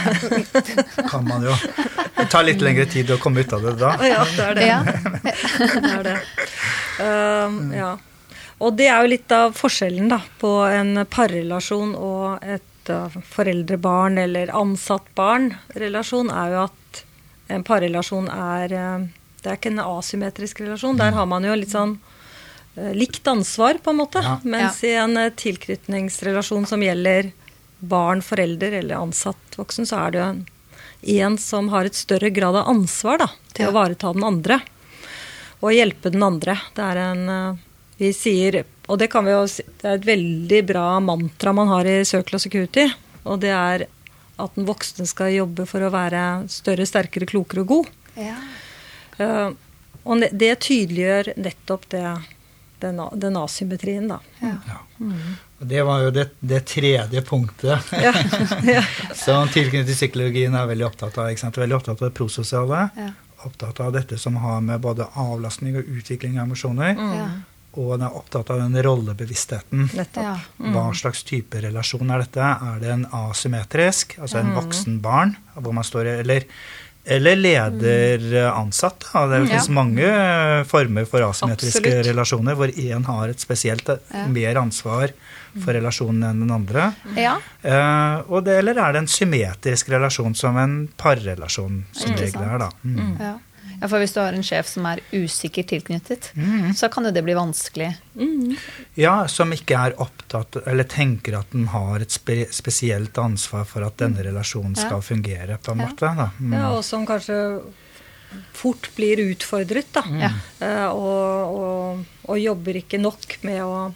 kan 1.10 1.28
man 1.28 1.44
jo. 1.44 1.56
Det 2.18 2.26
tar 2.32 2.46
litt 2.48 2.62
lengre 2.64 2.86
tid 2.88 3.12
å 3.12 3.18
komme 3.20 3.44
ut 3.44 3.54
av 3.54 3.66
det 3.66 3.74
da. 3.82 3.94
Ja, 4.08 4.22
det 4.32 4.46
er 4.46 4.56
det. 4.56 4.68
Ja. 4.68 4.80
det, 5.84 5.92
er 5.92 6.04
det. 6.08 6.16
Um, 7.04 7.58
ja. 7.76 7.92
Og 8.64 8.78
det 8.80 8.88
er 8.90 9.04
jo 9.04 9.12
litt 9.12 9.34
av 9.36 9.54
forskjellen 9.58 10.08
da, 10.10 10.22
på 10.40 10.52
en 10.72 11.04
parrelasjon 11.12 11.94
og 12.00 12.46
et 12.48 12.92
uh, 12.94 13.20
foreldre-barn- 13.36 14.22
eller 14.24 14.54
ansatt-barn-relasjon, 14.56 16.32
er 16.32 16.56
jo 16.56 16.64
at 16.64 17.02
en 17.54 17.64
parrelasjon 17.68 18.32
er 18.34 18.74
uh, 18.74 19.08
Det 19.44 19.52
er 19.52 19.60
ikke 19.60 19.76
en 19.76 19.84
asymmetrisk 19.84 20.64
relasjon. 20.64 20.98
Der 21.00 21.12
har 21.16 21.28
man 21.30 21.46
jo 21.46 21.60
litt 21.60 21.76
sånn 21.76 22.00
uh, 22.00 22.94
likt 22.96 23.28
ansvar, 23.28 23.84
på 23.84 23.92
en 23.92 24.00
måte. 24.00 24.24
Ja. 24.24 24.40
Mens 24.48 24.80
i 24.88 24.96
en 24.96 25.20
tilknytningsrelasjon 25.36 26.66
som 26.72 26.88
gjelder 26.88 27.34
barn, 27.80 28.22
forelder 28.26 28.72
eller 28.80 28.96
ansatt 29.02 29.58
voksen, 29.58 29.86
så 29.86 30.00
er 30.08 30.12
det 30.12 30.20
jo 30.22 30.26
en, 30.32 30.40
en 31.18 31.38
som 31.38 31.70
har 31.70 31.86
et 31.86 31.96
større 31.98 32.30
grad 32.34 32.56
av 32.58 32.68
ansvar 32.72 33.20
da, 33.22 33.28
til 33.54 33.66
Ja. 33.66 33.70
å 33.70 33.76
ivareta 33.76 34.14
den 34.14 34.24
andre. 34.24 34.62
og 35.62 35.72
hjelpe 35.74 36.12
den 36.14 36.22
andre. 36.24 36.54
Det 36.76 36.84
er 36.86 36.98
en 37.02 37.30
eh, 37.30 37.56
Vi 37.98 38.12
sier 38.14 38.64
Og 38.88 39.00
det 39.00 39.08
kan 39.10 39.26
vi 39.26 39.32
jo 39.32 39.48
si, 39.50 39.64
det 39.82 39.84
er 39.90 39.96
et 39.98 40.06
veldig 40.06 40.60
bra 40.68 41.00
mantra 41.00 41.52
man 41.54 41.68
har 41.68 41.86
i 41.86 42.06
Circle 42.06 42.36
of 42.38 42.42
Security, 42.42 42.86
og 43.26 43.40
det 43.42 43.50
er 43.50 43.88
at 44.40 44.54
den 44.56 44.68
voksne 44.68 45.08
skal 45.10 45.34
jobbe 45.34 45.66
for 45.66 45.82
å 45.82 45.90
være 45.90 46.48
større, 46.48 46.86
sterkere, 46.86 47.26
klokere 47.26 47.62
og 47.66 47.68
god. 47.68 47.88
Ja. 48.16 48.36
Uh, 49.20 49.50
og 50.06 50.22
det, 50.22 50.30
det 50.38 50.60
tydeliggjør 50.62 51.34
nettopp 51.42 51.90
det, 51.90 52.04
den, 52.80 53.02
den 53.18 53.36
asymmetrien, 53.42 54.08
da. 54.08 54.20
Ja. 54.40 54.54
Og 55.02 55.47
det 55.60 55.82
var 55.84 56.02
jo 56.04 56.12
det, 56.12 56.30
det 56.40 56.66
tredje 56.70 57.22
punktet 57.22 57.80
Ja. 57.92 58.14
ja. 58.64 58.84
som 59.16 59.48
tilknyttet 59.50 59.96
psykologien 59.96 60.54
er 60.56 60.68
veldig 60.70 60.86
opptatt 60.86 61.18
av. 61.18 61.30
ikke 61.32 61.40
sant? 61.48 61.58
Veldig 61.58 61.76
opptatt 61.80 62.02
av 62.02 62.10
det 62.12 62.16
prososiale. 62.18 62.90
Ja. 62.98 63.10
Opptatt 63.46 63.80
av 63.80 63.92
dette 63.94 64.18
som 64.18 64.36
har 64.42 64.62
med 64.62 64.80
både 64.82 65.06
avlastning 65.16 65.78
og 65.78 65.84
utvikling 65.98 66.38
av 66.40 66.46
emosjoner. 66.48 66.94
Mm. 66.98 67.44
Og 67.78 67.92
den 68.00 68.08
er 68.08 68.16
opptatt 68.18 68.50
av 68.50 68.58
den 68.64 68.78
rollebevisstheten. 68.84 69.90
Nettopp. 69.94 70.24
Ja. 70.24 70.72
Hva 70.74 70.88
slags 70.98 71.22
type 71.24 71.60
relasjon 71.62 72.10
er 72.10 72.24
dette? 72.26 72.42
Er 72.42 72.80
det 72.82 72.90
en 72.96 73.06
asymmetrisk, 73.14 74.18
altså 74.22 74.40
en 74.42 74.56
voksen 74.58 74.98
barn, 75.04 75.36
hvor 75.54 75.74
man 75.78 75.86
står 75.86 76.10
i 76.10 76.16
Eller, 76.24 76.48
eller 77.06 77.36
leder-ansatt. 77.38 79.06
Da. 79.14 79.28
Det 79.28 79.38
Ja. 79.40 79.46
finnes 79.46 79.70
mange 79.70 80.04
eh, 80.04 80.64
former 80.64 81.06
for 81.06 81.22
asymmetriske 81.22 81.78
Absolutt. 81.86 82.06
relasjoner, 82.10 82.56
hvor 82.56 82.68
én 82.74 83.06
har 83.06 83.30
et 83.30 83.40
spesielt 83.40 83.88
Ja. 83.88 84.28
mer 84.28 84.56
ansvar 84.56 85.12
for 85.64 85.74
relasjonen 85.74 86.24
enn 86.30 86.40
den 86.46 86.52
andre. 86.52 86.92
ja. 87.16 87.38
Uh, 87.64 88.24
og 88.32 88.44
det, 88.46 88.60
eller 88.62 88.78
er 88.80 88.94
det 88.94 89.04
en 89.06 89.08
symmetrisk 89.12 89.90
relasjon 89.90 90.36
som 90.36 90.58
en 90.58 90.88
parrelasjon, 90.98 91.86
som 91.92 92.12
mm. 92.14 92.18
regel 92.22 92.42
er, 92.48 92.58
da. 92.64 92.70
Mm. 92.84 93.14
Ja. 93.20 93.34
ja, 93.82 93.88
for 93.88 94.00
hvis 94.00 94.14
du 94.16 94.20
har 94.22 94.34
en 94.38 94.46
sjef 94.46 94.68
som 94.72 94.86
er 94.90 95.02
usikkert 95.14 95.68
tilknyttet, 95.74 96.32
Mm. 96.38 96.74
så 96.76 96.90
kan 96.94 97.06
jo 97.06 97.12
det 97.12 97.24
bli 97.26 97.34
vanskelig. 97.38 97.90
Ja, 98.98 99.28
som 99.28 99.52
ikke 99.54 99.78
er 99.90 99.98
opptatt, 100.02 100.60
eller 100.68 100.84
tenker 100.90 101.40
at 101.40 101.52
den 101.52 101.68
har 101.74 102.00
et 102.02 102.12
spe 102.14 102.46
spesielt 102.54 103.18
ansvar 103.22 103.66
for 103.70 103.86
at 103.86 103.98
denne 103.98 104.24
relasjonen 104.26 104.76
Ja. 104.78 104.86
skal 104.88 105.02
fungere, 105.02 105.58
på 105.58 105.72
en 105.72 105.80
Ja. 105.80 105.88
måte. 105.88 106.16
Da. 106.16 106.30
Mm. 106.40 106.54
Ja, 106.54 106.70
og 106.78 106.84
som 106.86 107.06
kanskje 107.06 107.62
fort 108.54 108.90
blir 108.96 109.22
utfordret, 109.32 109.88
da. 109.94 110.04
Ja. 110.20 110.32
Eh, 110.60 110.88
og, 110.92 111.56
og, 111.58 112.06
og 112.28 112.40
jobber 112.42 112.76
ikke 112.82 113.00
nok 113.00 113.38
med 113.48 113.62
å, 113.64 113.94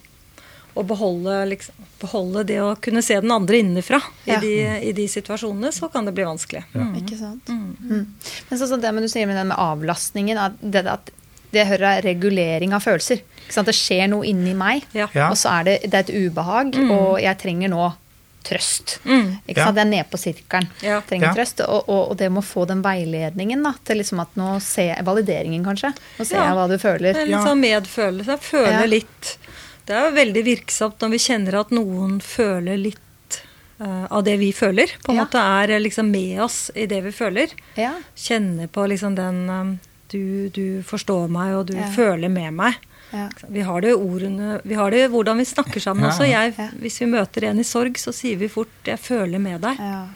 å 0.76 0.84
beholde, 0.88 1.45
liksom, 1.51 1.76
beholde 1.99 2.43
det 2.47 2.59
å 2.63 2.76
kunne 2.82 3.01
se 3.03 3.19
den 3.19 3.32
andre 3.32 3.57
innenfra 3.59 4.01
Ja. 4.26 4.38
i, 4.38 4.39
de, 4.39 4.53
i 4.89 4.91
de 4.93 5.07
situasjonene, 5.07 5.72
så 5.76 5.89
kan 5.91 6.05
det 6.05 6.13
bli 6.15 6.24
vanskelig. 6.24 6.63
Ikke 7.01 7.17
sant? 7.19 7.47
Mm. 7.51 8.05
Men 8.49 8.59
sånn 8.59 8.67
som 8.67 8.82
det 8.82 8.93
med 8.93 9.03
du 9.03 9.09
sier 9.11 9.28
med 9.28 9.36
den 9.36 9.47
med 9.51 9.57
avlastningen, 9.57 10.38
at 10.38 10.53
det, 10.61 10.86
at 10.88 11.11
det 11.51 11.65
jeg 11.65 11.67
hører 11.74 11.97
er 11.97 12.01
regulering 12.07 12.74
av 12.74 12.82
følelser. 12.86 13.19
Ikke 13.43 13.53
sant? 13.57 13.67
Det 13.67 13.76
skjer 13.76 14.07
noe 14.09 14.24
inni 14.26 14.53
meg, 14.55 14.86
Ja. 14.93 15.07
Ja. 15.13 15.30
og 15.30 15.36
så 15.36 15.49
er 15.59 15.63
det, 15.67 15.80
det 15.91 15.93
er 15.93 16.05
et 16.07 16.15
ubehag, 16.32 16.76
og 16.89 17.19
jeg 17.22 17.38
trenger 17.38 17.69
nå 17.69 17.93
trøst. 18.41 18.95
Mm. 19.05 19.36
Ikke 19.47 19.57
Ja. 19.59 19.65
sant? 19.67 19.78
Jeg 19.78 19.86
er 19.86 19.89
nede 19.91 20.09
på 20.09 20.17
sirkelen. 20.17 20.67
Ja. 20.82 21.01
Trenger 21.01 21.28
Ja. 21.28 21.34
trøst. 21.36 21.59
Og, 21.61 21.84
og, 21.89 22.09
og 22.11 22.17
det 22.17 22.32
må 22.32 22.41
få 22.41 22.65
den 22.65 22.82
veiledningen 22.82 23.61
da, 23.61 23.74
til 23.86 23.97
liksom 24.01 24.19
at 24.24 24.30
nå 24.36 24.59
ser 24.59 24.95
jeg 24.95 25.05
Valideringen, 25.05 25.63
kanskje. 25.63 25.93
Nå 26.17 26.26
ser 26.26 26.38
Ja. 26.38 26.45
jeg 26.47 26.55
hva 26.57 26.67
du 26.72 26.78
føler. 26.80 27.13
Det 27.13 27.22
er 27.22 27.26
litt 27.28 27.45
sånn 27.45 27.61
medfølelse. 27.61 28.39
Føle 28.41 28.72
Ja. 28.72 28.86
litt. 28.88 29.38
Det 29.86 29.96
er 29.98 30.10
jo 30.10 30.16
veldig 30.16 30.44
virksomt 30.46 31.00
når 31.02 31.10
vi 31.16 31.18
kjenner 31.18 31.60
at 31.60 31.72
noen 31.74 32.20
føler 32.24 32.78
litt 32.78 33.42
uh, 33.82 34.06
av 34.14 34.24
det 34.28 34.38
vi 34.40 34.52
føler. 34.54 34.94
På 35.04 35.12
en 35.12 35.18
Ja. 35.18 35.26
måte 35.26 35.42
er 35.42 35.80
liksom 35.80 36.12
med 36.12 36.40
oss 36.42 36.70
i 36.76 36.86
det 36.86 37.02
vi 37.04 37.12
føler. 37.12 37.50
Ja. 37.76 37.96
Kjenner 38.16 38.68
på 38.68 38.86
liksom 38.88 39.16
den 39.18 39.50
um, 39.50 39.80
du, 40.12 40.50
du 40.50 40.84
forstår 40.84 41.30
meg, 41.32 41.56
og 41.56 41.66
du 41.68 41.74
Ja. 41.80 41.88
føler 41.96 42.30
med 42.30 42.54
meg. 42.54 42.74
Ja. 43.12 43.30
Vi 43.50 43.60
har 43.68 43.82
det 43.82 43.94
ordene 43.96 44.62
Vi 44.64 44.74
har 44.76 44.90
det 44.92 45.10
hvordan 45.12 45.38
vi 45.38 45.44
snakker 45.46 45.82
sammen 45.84 46.04
Ja. 46.06 46.10
også. 46.12 46.28
Jeg, 46.30 46.54
Ja. 46.58 46.70
Hvis 46.80 47.00
vi 47.02 47.06
møter 47.12 47.44
en 47.50 47.60
i 47.60 47.64
sorg, 47.64 47.98
så 47.98 48.14
sier 48.14 48.38
vi 48.38 48.48
fort 48.48 48.68
'jeg 48.86 49.00
føler 49.00 49.40
med 49.40 49.62
deg'. 49.62 49.80
Ja. 49.80 50.08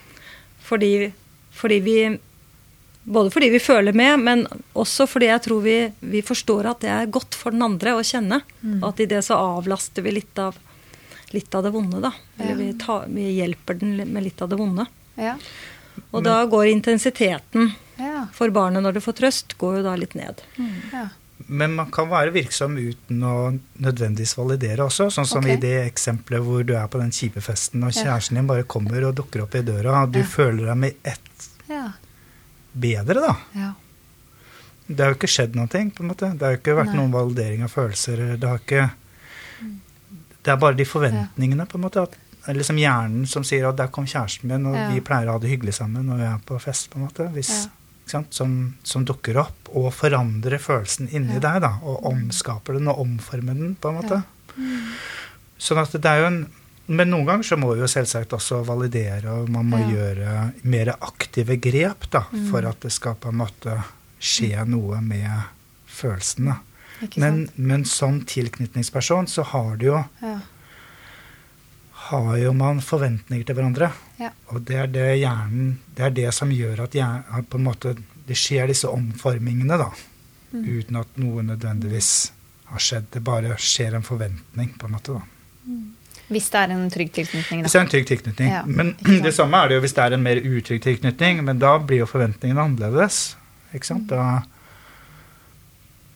Fordi, 0.64 1.12
fordi 1.52 1.80
vi 1.80 2.20
Både 3.06 3.30
fordi 3.30 3.52
vi 3.54 3.60
føler 3.62 3.94
med, 3.94 4.20
men 4.26 4.40
også 4.74 5.06
fordi 5.08 5.28
jeg 5.30 5.42
tror 5.46 5.62
vi, 5.62 5.76
vi 6.10 6.22
forstår 6.26 6.66
at 6.72 6.80
det 6.82 6.90
er 6.90 7.12
godt 7.14 7.36
for 7.38 7.54
den 7.54 7.62
andre 7.62 7.94
å 8.00 8.02
kjenne. 8.06 8.40
Mm. 8.64 8.80
Og 8.82 8.88
at 8.90 9.00
i 9.04 9.06
det 9.12 9.20
så 9.28 9.38
avlaster 9.38 10.02
vi 10.02 10.16
litt 10.16 10.40
av, 10.42 10.58
litt 11.36 11.54
av 11.56 11.64
det 11.68 11.72
vonde, 11.76 12.00
da. 12.02 12.12
Eller 12.40 12.52
Ja. 12.56 12.58
vi, 12.64 12.70
tar, 12.82 13.06
vi 13.14 13.28
hjelper 13.38 13.78
den 13.80 13.98
med 14.14 14.24
litt 14.26 14.42
av 14.42 14.50
det 14.50 14.58
vonde. 14.58 14.88
Ja. 15.22 15.36
Og 16.12 16.24
da 16.26 16.40
går 16.50 16.66
intensiteten 16.72 17.74
Ja. 18.00 18.26
for 18.34 18.50
barnet 18.50 18.84
når 18.84 18.94
det 18.98 19.04
får 19.06 19.14
trøst, 19.22 19.54
går 19.58 19.78
jo 19.78 19.84
da 19.84 19.94
litt 19.96 20.16
ned. 20.16 20.42
Ja. 20.92 21.06
Men 21.48 21.76
man 21.76 21.92
kan 21.92 22.10
være 22.10 22.32
virksom 22.34 22.78
uten 22.80 23.22
å 23.22 23.60
nødvendigvis 23.80 24.34
validere 24.38 24.88
også. 24.88 25.12
Sånn 25.12 25.28
som 25.28 25.44
okay. 25.44 25.54
i 25.54 25.62
det 25.62 25.76
eksempelet 25.92 26.42
hvor 26.42 26.64
du 26.66 26.74
er 26.76 26.88
på 26.88 26.98
den 27.00 27.12
kjipe 27.12 27.42
festen, 27.44 27.84
og 27.86 27.94
kjæresten 27.94 28.36
din 28.40 28.48
bare 28.50 28.64
kommer 28.64 29.04
og 29.06 29.16
dukker 29.20 29.44
opp 29.44 29.54
i 29.56 29.62
døra, 29.62 30.02
og 30.04 30.12
du 30.16 30.20
Ja. 30.20 30.26
føler 30.26 30.66
deg 30.72 30.78
med 30.78 30.94
ett 31.06 31.50
Ja. 31.70 31.92
Bedre, 32.76 33.22
da. 33.24 33.36
ja. 33.56 33.72
Det 34.88 35.02
har 35.02 35.14
jo 35.14 35.18
ikke 35.18 35.32
skjedd 35.34 35.56
noe, 35.58 35.66
på 35.68 36.04
en 36.04 36.10
måte. 36.12 36.28
Det 36.38 36.46
har 36.46 36.52
jo 36.54 36.60
ikke 36.60 36.76
vært 36.78 36.92
Nei. 36.94 36.98
noen 37.00 37.14
validering 37.16 37.64
av 37.66 37.72
følelser. 37.74 38.20
Det 38.38 38.48
har 38.52 38.60
ikke 38.62 38.84
Det 40.46 40.52
er 40.54 40.60
bare 40.62 40.78
de 40.78 40.86
forventningene, 40.86 41.66
på 41.66 41.80
en 41.80 41.82
måte. 41.88 42.04
At, 42.06 42.14
liksom 42.54 42.78
hjernen 42.78 43.26
som 43.26 43.42
sier 43.44 43.66
at 43.66 43.80
der 43.80 43.88
kom 43.90 44.06
kjæresten 44.06 44.46
min, 44.52 44.68
og 44.70 44.76
Ja. 44.76 44.90
vi 44.94 45.02
pleier 45.02 45.26
å 45.28 45.32
ha 45.32 45.40
det 45.42 45.50
hyggelig 45.50 45.74
sammen 45.80 46.06
når 46.06 46.18
vi 46.22 46.28
er 46.30 46.38
på 46.46 46.60
fest, 46.62 46.92
på 46.92 47.00
en 47.00 47.08
måte. 47.08 47.32
Hvis, 47.34 47.66
Ja. 48.14 48.22
Som, 48.30 48.76
som 48.84 49.04
dukker 49.04 49.36
opp 49.42 49.70
og 49.74 49.92
forandrer 49.92 50.60
følelsen 50.62 51.10
inni 51.12 51.34
Ja. 51.34 51.40
deg, 51.40 51.62
da. 51.62 51.80
Og 51.82 52.04
omskaper 52.06 52.74
den 52.78 52.88
og 52.88 53.00
omformer 53.00 53.56
den, 53.58 53.76
på 53.82 53.90
en 53.90 53.96
måte. 54.04 54.24
Sånn 55.58 55.82
at 55.82 55.92
det 55.92 56.06
er 56.06 56.20
jo 56.22 56.28
en 56.28 56.46
men 56.88 57.10
noen 57.10 57.26
ganger 57.26 57.44
så 57.44 57.58
må 57.58 57.74
vi 57.74 57.82
jo 57.82 57.88
selvsagt 57.90 58.34
også 58.38 58.64
validere, 58.66 59.32
og 59.42 59.50
man 59.50 59.66
må 59.70 59.80
Ja. 59.80 59.88
gjøre 59.90 60.54
mer 60.64 60.94
aktive 61.02 61.58
grep 61.62 62.10
da, 62.12 62.22
for 62.52 62.66
at 62.66 62.80
det 62.82 62.92
skal 62.92 63.16
på 63.16 63.30
en 63.30 63.38
måte 63.42 63.84
skje 64.20 64.66
noe 64.68 65.02
med 65.02 65.44
følelsene. 65.88 66.60
Men, 67.18 67.50
men 67.58 67.84
som 67.86 68.22
tilknytningsperson 68.22 69.28
så 69.28 69.44
har, 69.44 69.76
du 69.78 69.86
jo, 69.86 70.04
Ja. 70.22 70.40
har 72.10 72.38
jo 72.38 72.54
man 72.54 72.80
forventninger 72.82 73.46
til 73.46 73.56
hverandre. 73.58 73.92
Ja. 74.20 74.30
Og 74.54 74.62
det 74.66 74.76
er 74.80 74.88
det 74.88 75.08
hjernen 75.20 75.80
Det 75.96 76.06
er 76.06 76.10
det 76.12 76.34
som 76.34 76.50
gjør 76.52 76.84
at, 76.86 76.92
hjernen, 76.96 77.24
at 77.32 77.50
på 77.50 77.58
en 77.58 77.64
måte, 77.66 77.96
det 78.28 78.36
skjer 78.38 78.68
disse 78.68 78.88
omformingene, 78.88 79.78
da. 79.80 79.90
Mm. 80.54 80.64
Uten 80.80 80.96
at 81.00 81.18
noe 81.18 81.42
nødvendigvis 81.44 82.32
har 82.66 82.80
skjedd. 82.80 83.06
Det 83.12 83.24
bare 83.24 83.56
skjer 83.58 83.96
en 83.96 84.04
forventning, 84.04 84.74
på 84.78 84.86
en 84.86 84.92
måte. 84.92 85.14
da. 85.14 85.22
Hvis 86.28 86.48
det 86.50 86.58
er 86.64 86.72
en 86.74 86.88
trygg 86.90 87.12
tilknytning, 87.14 87.62
Hvis 87.62 87.72
det 87.76 87.80
er 87.80 87.84
en 87.86 87.92
trygg 87.94 88.08
tilknytning. 88.10 88.50
Ja, 88.50 88.64
men 88.66 88.96
det 89.26 89.34
samme 89.36 89.60
er 89.62 89.70
det 89.70 89.76
jo 89.78 89.84
hvis 89.86 89.94
det 89.94 90.04
er 90.08 90.16
en 90.18 90.24
mer 90.26 90.42
utrygg 90.42 90.82
tilknytning. 90.82 91.44
Men 91.46 91.60
da 91.62 91.76
blir 91.78 92.02
jo 92.02 92.10
forventningene 92.10 92.64
annerledes. 92.66 93.36
Ikke 93.76 93.86
sant? 93.92 94.08
Da, 94.10 94.42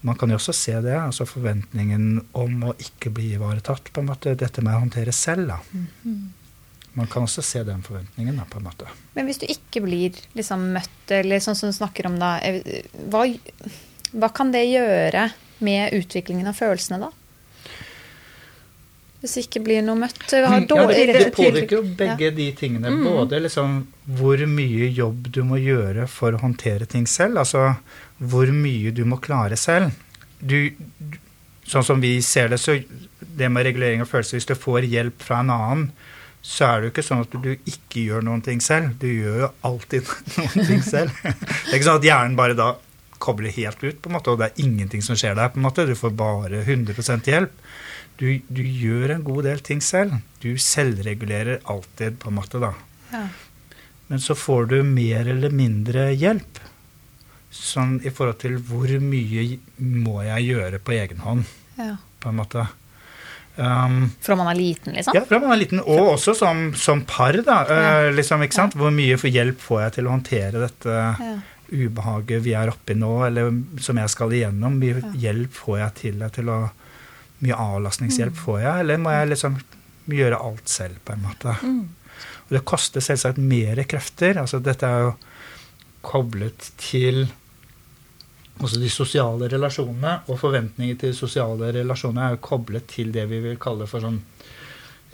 man 0.01 0.15
kan 0.17 0.31
jo 0.31 0.39
også 0.39 0.53
se 0.55 0.73
det. 0.81 0.95
altså 0.97 1.27
Forventningen 1.29 2.21
om 2.33 2.63
å 2.71 2.73
ikke 2.79 3.11
bli 3.13 3.33
ivaretatt. 3.35 3.91
på 3.93 4.01
en 4.01 4.09
måte, 4.09 4.35
Dette 4.39 4.63
med 4.65 4.73
å 4.75 4.79
håndtere 4.85 5.11
selv. 5.13 5.47
da. 5.53 5.59
Man 6.97 7.07
kan 7.07 7.23
også 7.23 7.43
se 7.45 7.61
den 7.63 7.83
forventningen. 7.85 8.35
da, 8.37 8.47
på 8.49 8.57
en 8.57 8.65
måte. 8.65 8.87
Men 9.15 9.27
hvis 9.29 9.37
du 9.43 9.45
ikke 9.45 9.83
blir 9.85 10.17
liksom 10.35 10.71
møtt, 10.73 11.11
eller 11.11 11.39
sånn 11.43 11.55
som 11.55 11.69
du 11.69 11.75
snakker 11.77 12.07
om 12.09 12.17
da, 12.19 12.37
eh, 12.39 12.81
hva, 13.11 13.27
hva 14.15 14.33
kan 14.33 14.51
det 14.51 14.65
gjøre 14.71 15.29
med 15.59 15.93
utviklingen 15.93 16.47
av 16.47 16.55
følelsene 16.57 16.99
da? 17.03 17.11
Hvis 19.19 19.33
det 19.35 19.41
ikke 19.47 19.61
blir 19.65 19.81
noe 19.83 19.99
møtt? 19.99 20.21
Har 20.31 20.61
Ja, 20.63 20.85
det, 20.87 21.05
det 21.11 21.31
påvirker 21.35 21.75
jo 21.75 21.81
Ja. 21.83 21.95
begge 22.01 22.29
de 22.35 22.51
tingene. 22.55 22.91
Både 23.03 23.41
liksom 23.43 23.87
hvor 24.19 24.39
mye 24.47 24.87
jobb 24.95 25.27
du 25.35 25.41
må 25.43 25.59
gjøre 25.59 26.07
for 26.07 26.31
å 26.31 26.39
håndtere 26.39 26.87
ting 26.87 27.05
selv. 27.07 27.37
Altså 27.43 27.75
hvor 28.19 28.47
mye 28.55 28.91
du 28.95 29.03
må 29.05 29.19
klare 29.19 29.57
selv. 29.59 29.91
Du, 30.39 30.71
du, 30.71 31.17
sånn 31.67 31.83
som 31.83 31.99
vi 31.99 32.21
ser 32.23 32.47
det, 32.49 32.61
så 32.63 32.77
det 33.19 33.49
med 33.51 33.65
regulering 33.67 34.01
av 34.01 34.07
følelser 34.07 34.37
Hvis 34.39 34.47
du 34.47 34.55
får 34.55 34.87
hjelp 34.87 35.21
fra 35.23 35.41
en 35.43 35.51
annen, 35.51 35.91
så 36.41 36.65
er 36.69 36.79
det 36.79 36.87
jo 36.87 36.91
ikke 36.93 37.03
sånn 37.09 37.25
at 37.25 37.33
du 37.43 37.49
ikke 37.67 38.05
gjør 38.07 38.23
noen 38.23 38.41
ting 38.41 38.61
selv. 38.63 38.93
Du 39.01 39.07
gjør 39.11 39.41
jo 39.43 39.49
alltid 39.67 40.07
noen 40.37 40.67
ting 40.71 40.81
selv. 40.83 41.11
Det 41.23 41.73
er 41.73 41.75
ikke 41.75 41.89
sånn 41.89 41.99
at 41.99 42.07
hjernen 42.07 42.39
bare 42.39 42.55
da 42.55 42.69
kobler 43.19 43.51
helt 43.55 43.83
ut, 43.83 43.99
på 44.01 44.09
en 44.09 44.15
måte, 44.17 44.31
og 44.33 44.39
det 44.41 44.49
er 44.51 44.63
ingenting 44.65 45.01
som 45.05 45.17
skjer 45.19 45.35
der. 45.37 45.51
på 45.53 45.59
en 45.59 45.65
måte. 45.67 45.85
Du 45.87 45.95
får 45.95 46.15
bare 46.19 46.63
100% 46.65 47.27
hjelp. 47.29 47.51
Du, 48.19 48.25
du 48.51 48.63
gjør 48.63 49.13
en 49.15 49.23
god 49.27 49.43
del 49.47 49.59
ting 49.63 49.79
selv. 49.83 50.17
Du 50.43 50.53
selvregulerer 50.59 51.61
alltid, 51.71 52.17
på 52.19 52.31
en 52.31 52.35
måte, 52.39 52.59
da. 52.63 52.73
Ja. 53.13 53.25
Men 54.09 54.19
så 54.23 54.35
får 54.35 54.65
du 54.71 54.79
mer 54.83 55.27
eller 55.29 55.53
mindre 55.53 56.09
hjelp. 56.17 56.59
Sånn 57.53 57.95
i 58.05 58.11
forhold 58.13 58.39
til 58.43 58.57
hvor 58.61 58.91
mye 59.01 59.45
må 59.79 60.19
jeg 60.25 60.49
gjøre 60.51 60.79
på 60.85 60.93
egen 60.99 61.23
hånd, 61.23 61.45
Ja. 61.79 61.95
på 62.21 62.29
en 62.29 62.37
måte. 62.41 62.67
Um, 63.59 64.11
Fra 64.23 64.35
man 64.39 64.47
er 64.47 64.55
liten, 64.55 64.93
liksom? 64.95 65.13
ja, 65.17 65.23
fra 65.27 65.39
man 65.41 65.51
er 65.51 65.59
liten, 65.59 65.79
og 65.81 66.13
også 66.13 66.31
som, 66.37 66.69
som 66.79 67.01
par, 67.09 67.33
da. 67.43 67.57
Ja. 67.67 67.79
eh, 68.05 68.11
liksom, 68.15 68.43
ikke 68.45 68.55
sant? 68.55 68.75
Hvor 68.79 68.93
mye 68.95 69.17
for 69.19 69.27
hjelp 69.33 69.59
får 69.59 69.81
jeg 69.83 69.95
til 69.97 70.07
å 70.07 70.13
håndtere 70.13 70.61
dette 70.67 70.99
Ja. 71.19 71.33
Ubehaget 71.71 72.43
vi 72.45 72.53
er 72.57 72.71
oppi 72.71 72.95
nå, 72.97 73.11
eller 73.27 73.51
som 73.81 73.99
jeg 74.01 74.11
skal 74.13 74.35
igjennom, 74.35 74.77
mye 74.81 75.13
hjelp 75.19 75.53
får 75.53 75.79
jeg 75.83 75.97
til 76.03 76.29
til 76.35 76.53
å 76.53 76.59
Mye 77.39 77.55
avlastningshjelp 77.55 78.35
får 78.35 78.57
jeg, 78.59 78.79
eller 78.81 78.97
må 78.99 79.13
jeg 79.13 79.29
liksom 79.29 79.53
gjøre 80.11 80.41
alt 80.43 80.67
selv, 80.67 80.97
på 81.07 81.13
en 81.13 81.21
måte. 81.23 81.53
Og 82.49 82.51
det 82.51 82.65
koster 82.67 82.99
selvsagt 82.99 83.39
mer 83.39 83.79
krefter. 83.87 84.35
altså 84.41 84.59
Dette 84.59 84.87
er 84.89 85.05
jo 85.05 85.13
koblet 86.03 86.71
til 86.81 87.29
også 88.59 88.81
de 88.81 88.89
sosiale 88.91 89.47
relasjonene, 89.53 90.17
og 90.27 90.39
forventninger 90.41 90.99
til 90.99 91.15
sosiale 91.15 91.71
relasjoner 91.77 92.25
er 92.25 92.35
jo 92.35 92.43
koblet 92.49 92.89
til 92.91 93.13
det 93.15 93.23
vi 93.31 93.39
vil 93.45 93.55
kalle 93.61 93.87
for 93.87 94.03
sånn 94.03 94.19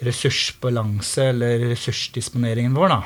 ressursbalanse, 0.06 1.28
eller 1.30 1.68
ressursdisponeringen 1.70 2.74
vår. 2.74 2.96
da. 2.96 3.00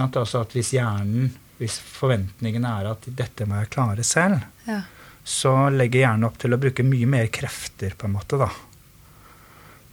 Altså 0.00 0.40
at 0.40 0.56
hvis 0.56 0.72
hjernen, 0.78 1.34
hvis 1.60 1.76
forventningen 1.84 2.64
er 2.64 2.88
at 2.94 3.04
dette 3.18 3.46
må 3.46 3.60
jeg 3.60 3.70
klare 3.74 4.04
selv, 4.06 4.40
Ja. 4.66 4.80
så 5.24 5.52
legger 5.70 6.00
hjernen 6.06 6.24
opp 6.26 6.38
til 6.40 6.56
å 6.56 6.58
bruke 6.60 6.82
mye 6.82 7.06
mer 7.06 7.26
krefter, 7.28 7.92
på 7.96 8.08
en 8.08 8.14
måte, 8.16 8.38
da. 8.40 8.48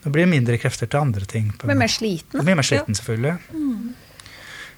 Det 0.03 0.11
blir 0.15 0.28
mindre 0.30 0.55
krefter 0.57 0.88
til 0.88 0.99
andre 1.01 1.26
ting. 1.28 1.49
på 1.51 1.68
Blir 1.68 1.76
mer 1.76 1.91
sliten. 1.91 2.39
Blir 2.45 2.55
mer 2.55 2.63
sliten, 2.63 2.95
selvfølgelig. 2.95 3.38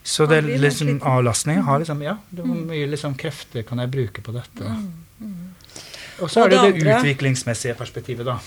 Så 0.03 0.25
det 0.25 0.37
er 0.39 0.47
liksom, 0.57 0.87
sliten. 0.87 1.01
avlastning 1.05 1.61
har 1.67 1.79
liksom 1.83 2.01
Ja, 2.01 2.15
det 2.31 2.41
hvor 2.47 2.55
mye 2.65 2.87
liksom 2.89 3.13
krefter 3.19 3.63
kan 3.67 3.77
jeg 3.83 3.91
bruke 3.91 4.23
på 4.25 4.33
dette? 4.33 4.71
Og 6.19 6.29
så 6.31 6.45
er 6.45 6.49
det 6.49 6.61
det 6.63 6.83
det 6.83 6.95
utviklingsmessige 6.97 7.75
perspektivet, 7.77 8.25
da. 8.25 8.39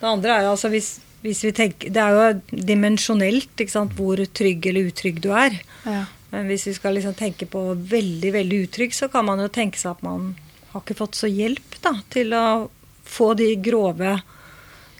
Det 0.00 0.08
andre 0.08 0.30
er 0.40 0.48
altså 0.50 0.68
hvis, 0.72 0.98
hvis 1.22 1.44
vi 1.44 1.52
tenker 1.52 1.92
Det 1.94 2.02
er 2.02 2.10
jo 2.10 2.64
dimensjonelt 2.66 3.62
hvor 3.94 4.16
trygg 4.34 4.66
eller 4.66 4.90
utrygg 4.90 5.20
du 5.22 5.30
er. 5.30 5.60
Ja. 5.86 6.04
Men 6.32 6.48
hvis 6.48 6.64
vi 6.70 6.72
skal 6.74 6.96
liksom 6.96 7.14
tenke 7.18 7.46
på 7.50 7.60
veldig 7.76 8.30
veldig 8.32 8.60
utrygg, 8.66 8.94
så 8.96 9.08
kan 9.12 9.26
man 9.28 9.42
jo 9.42 9.50
tenke 9.52 9.80
seg 9.80 9.98
at 9.98 10.04
man 10.06 10.30
har 10.72 10.80
ikke 10.80 10.96
fått 10.96 11.18
så 11.18 11.28
hjelp 11.28 11.76
da, 11.84 11.92
til 12.12 12.32
å 12.32 12.70
få 13.04 13.34
de 13.36 13.50
grove, 13.60 14.14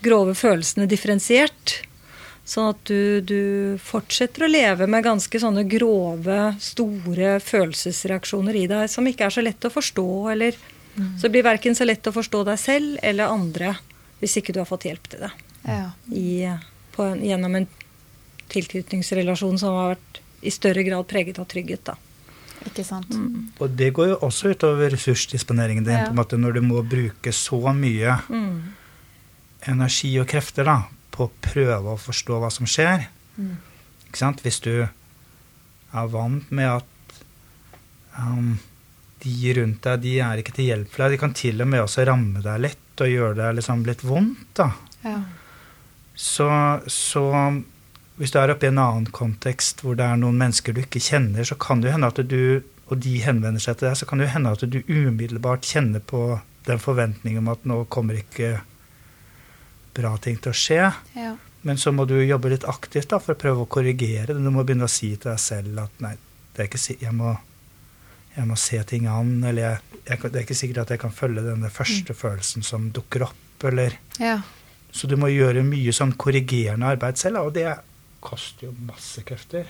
grove 0.05 0.35
følelsene 0.37 0.85
differensiert. 0.91 1.79
Sånn 2.45 2.73
at 2.73 2.83
du, 2.91 3.23
du 3.25 3.79
fortsetter 3.81 4.45
å 4.45 4.51
leve 4.51 4.89
med 4.91 5.07
ganske 5.07 5.41
sånne 5.41 5.63
grove, 5.71 6.39
store 6.61 7.37
følelsesreaksjoner 7.41 8.59
i 8.59 8.67
deg 8.69 8.91
som 8.91 9.07
ikke 9.09 9.29
er 9.31 9.37
så 9.37 9.45
lett 9.47 9.65
å 9.65 9.73
forstå. 9.73 10.07
Eller, 10.35 10.59
Så 10.99 11.29
det 11.29 11.33
blir 11.39 11.47
verken 11.47 11.79
så 11.79 11.87
lett 11.89 12.07
å 12.11 12.13
forstå 12.13 12.43
deg 12.51 12.61
selv 12.61 12.99
eller 13.03 13.33
andre 13.33 13.77
hvis 14.21 14.37
ikke 14.39 14.53
du 14.55 14.61
har 14.61 14.69
fått 14.69 14.85
hjelp 14.87 15.09
til 15.11 15.25
det 15.25 15.31
Ja. 15.67 15.89
i, 16.13 16.51
på 16.95 17.07
en, 17.07 17.23
gjennom 17.25 17.57
en 17.57 17.67
tilknytningsrelasjon 18.53 19.59
som 19.59 19.79
har 19.79 19.95
vært 19.95 20.21
i 20.43 20.51
større 20.51 20.83
grad 20.87 21.07
preget 21.11 21.39
av 21.39 21.47
trygghet. 21.51 21.85
Da. 21.87 21.95
Ikke 22.67 22.85
sant. 22.87 23.15
Og 23.63 23.71
det 23.79 23.93
går 23.95 24.13
jo 24.13 24.17
også 24.27 24.53
utover 24.55 24.91
ressursdisponeringen 24.95 25.85
din, 25.87 25.95
Ja. 25.99 26.05
på 26.07 26.15
en 26.15 26.21
måte 26.21 26.39
når 26.39 26.53
du 26.59 26.61
må 26.63 26.83
bruke 26.87 27.33
så 27.35 27.59
mye 27.75 28.19
energi 29.69 30.13
og 30.21 30.27
krefter 30.31 30.67
da, 30.67 30.77
på 31.13 31.27
å 31.29 31.33
prøve 31.45 31.93
å 31.95 31.99
forstå 32.01 32.39
hva 32.43 32.51
som 32.55 32.67
skjer. 32.67 33.07
Ikke 34.09 34.19
sant? 34.21 34.43
Hvis 34.45 34.61
du 34.65 34.73
er 34.83 36.09
vant 36.13 36.51
med 36.55 36.71
at 36.81 37.19
um, 38.19 38.57
de 39.23 39.53
rundt 39.59 39.83
deg 39.87 40.01
de 40.03 40.15
er 40.25 40.41
ikke 40.43 40.55
til 40.57 40.71
hjelp 40.71 40.91
for 40.91 41.05
deg, 41.05 41.15
de 41.17 41.21
kan 41.23 41.35
til 41.37 41.63
og 41.63 41.69
med 41.71 41.85
også 41.85 42.07
ramme 42.09 42.43
deg 42.45 42.65
litt 42.65 43.03
og 43.03 43.09
gjøre 43.13 43.39
deg 43.39 43.55
liksom 43.61 43.85
litt 43.89 44.03
vondt. 44.05 44.49
da. 44.59 44.71
Ja. 45.05 45.19
Så, 46.15 46.49
så 46.93 47.23
hvis 48.23 48.31
du 48.31 48.39
er 48.39 48.53
oppe 48.55 48.69
i 48.69 48.71
en 48.71 48.79
annen 48.79 49.09
kontekst 49.11 49.83
hvor 49.83 49.97
det 49.99 50.07
er 50.07 50.21
noen 50.21 50.39
mennesker 50.39 50.75
du 50.77 50.85
ikke 50.85 51.03
kjenner, 51.03 51.43
så 51.49 51.57
kan 51.59 51.83
det 51.83 51.91
hende 51.91 52.07
at 52.13 52.21
du, 52.31 52.63
og 52.87 53.01
de 53.03 53.17
henvender 53.25 53.63
seg 53.63 53.81
til 53.81 53.89
deg, 53.91 53.99
så 53.99 54.07
kan 54.07 54.23
det 54.23 54.29
jo 54.29 54.35
hende 54.37 54.53
at 54.55 54.63
du 54.71 54.79
umiddelbart 54.87 55.67
kjenner 55.67 56.05
på 56.07 56.21
den 56.69 56.79
forventningen 56.79 57.43
om 57.43 57.51
at 57.51 57.65
nå 57.67 57.81
kommer 57.91 58.21
ikke 58.21 58.61
bra 59.97 60.15
ting 60.23 60.39
til 60.41 60.53
å 60.53 60.57
skje. 60.57 60.85
Ja. 61.19 61.33
Men 61.67 61.79
så 61.79 61.93
må 61.95 62.07
du 62.11 62.17
jobbe 62.23 62.51
litt 62.55 62.65
aktivt 62.71 63.11
da, 63.13 63.19
for 63.23 63.35
å 63.35 63.39
prøve 63.43 63.65
å 63.65 63.71
korrigere 63.71 64.33
det. 64.33 64.39
Du 64.43 64.51
må 64.55 64.65
begynne 64.67 64.87
å 64.89 64.91
si 64.91 65.13
til 65.17 65.31
deg 65.33 65.43
selv 65.43 65.83
at 65.85 66.01
nei, 66.03 66.15
det 66.55 66.63
er 66.65 66.71
ikke, 66.71 66.81
si- 66.81 66.99
jeg, 67.03 67.13
må, 67.15 67.35
jeg 68.37 68.49
må 68.49 68.57
se 68.59 68.81
ting 68.89 69.07
an, 69.11 69.37
eller 69.45 69.63
jeg, 69.67 70.01
jeg, 70.09 70.23
det 70.25 70.33
er 70.41 70.47
ikke 70.47 70.59
sikkert 70.59 70.83
at 70.87 70.95
jeg 70.95 71.03
kan 71.05 71.15
følge 71.15 71.45
denne 71.47 71.71
første 71.75 72.17
følelsen 72.19 72.67
som 72.67 72.89
dukker 72.95 73.27
opp, 73.29 73.67
eller 73.69 73.95
ja. 74.19 74.41
så 74.91 75.11
du 75.11 75.15
må 75.21 75.31
gjøre 75.31 75.63
mye 75.67 75.95
sånn 75.95 76.17
korrigerende 76.19 76.91
arbeid 76.97 77.21
selv, 77.21 77.39
da, 77.39 77.45
og 77.47 77.55
det 77.59 77.69
koster 78.23 78.69
jo 78.69 78.73
masse 78.87 79.23
krefter. 79.27 79.67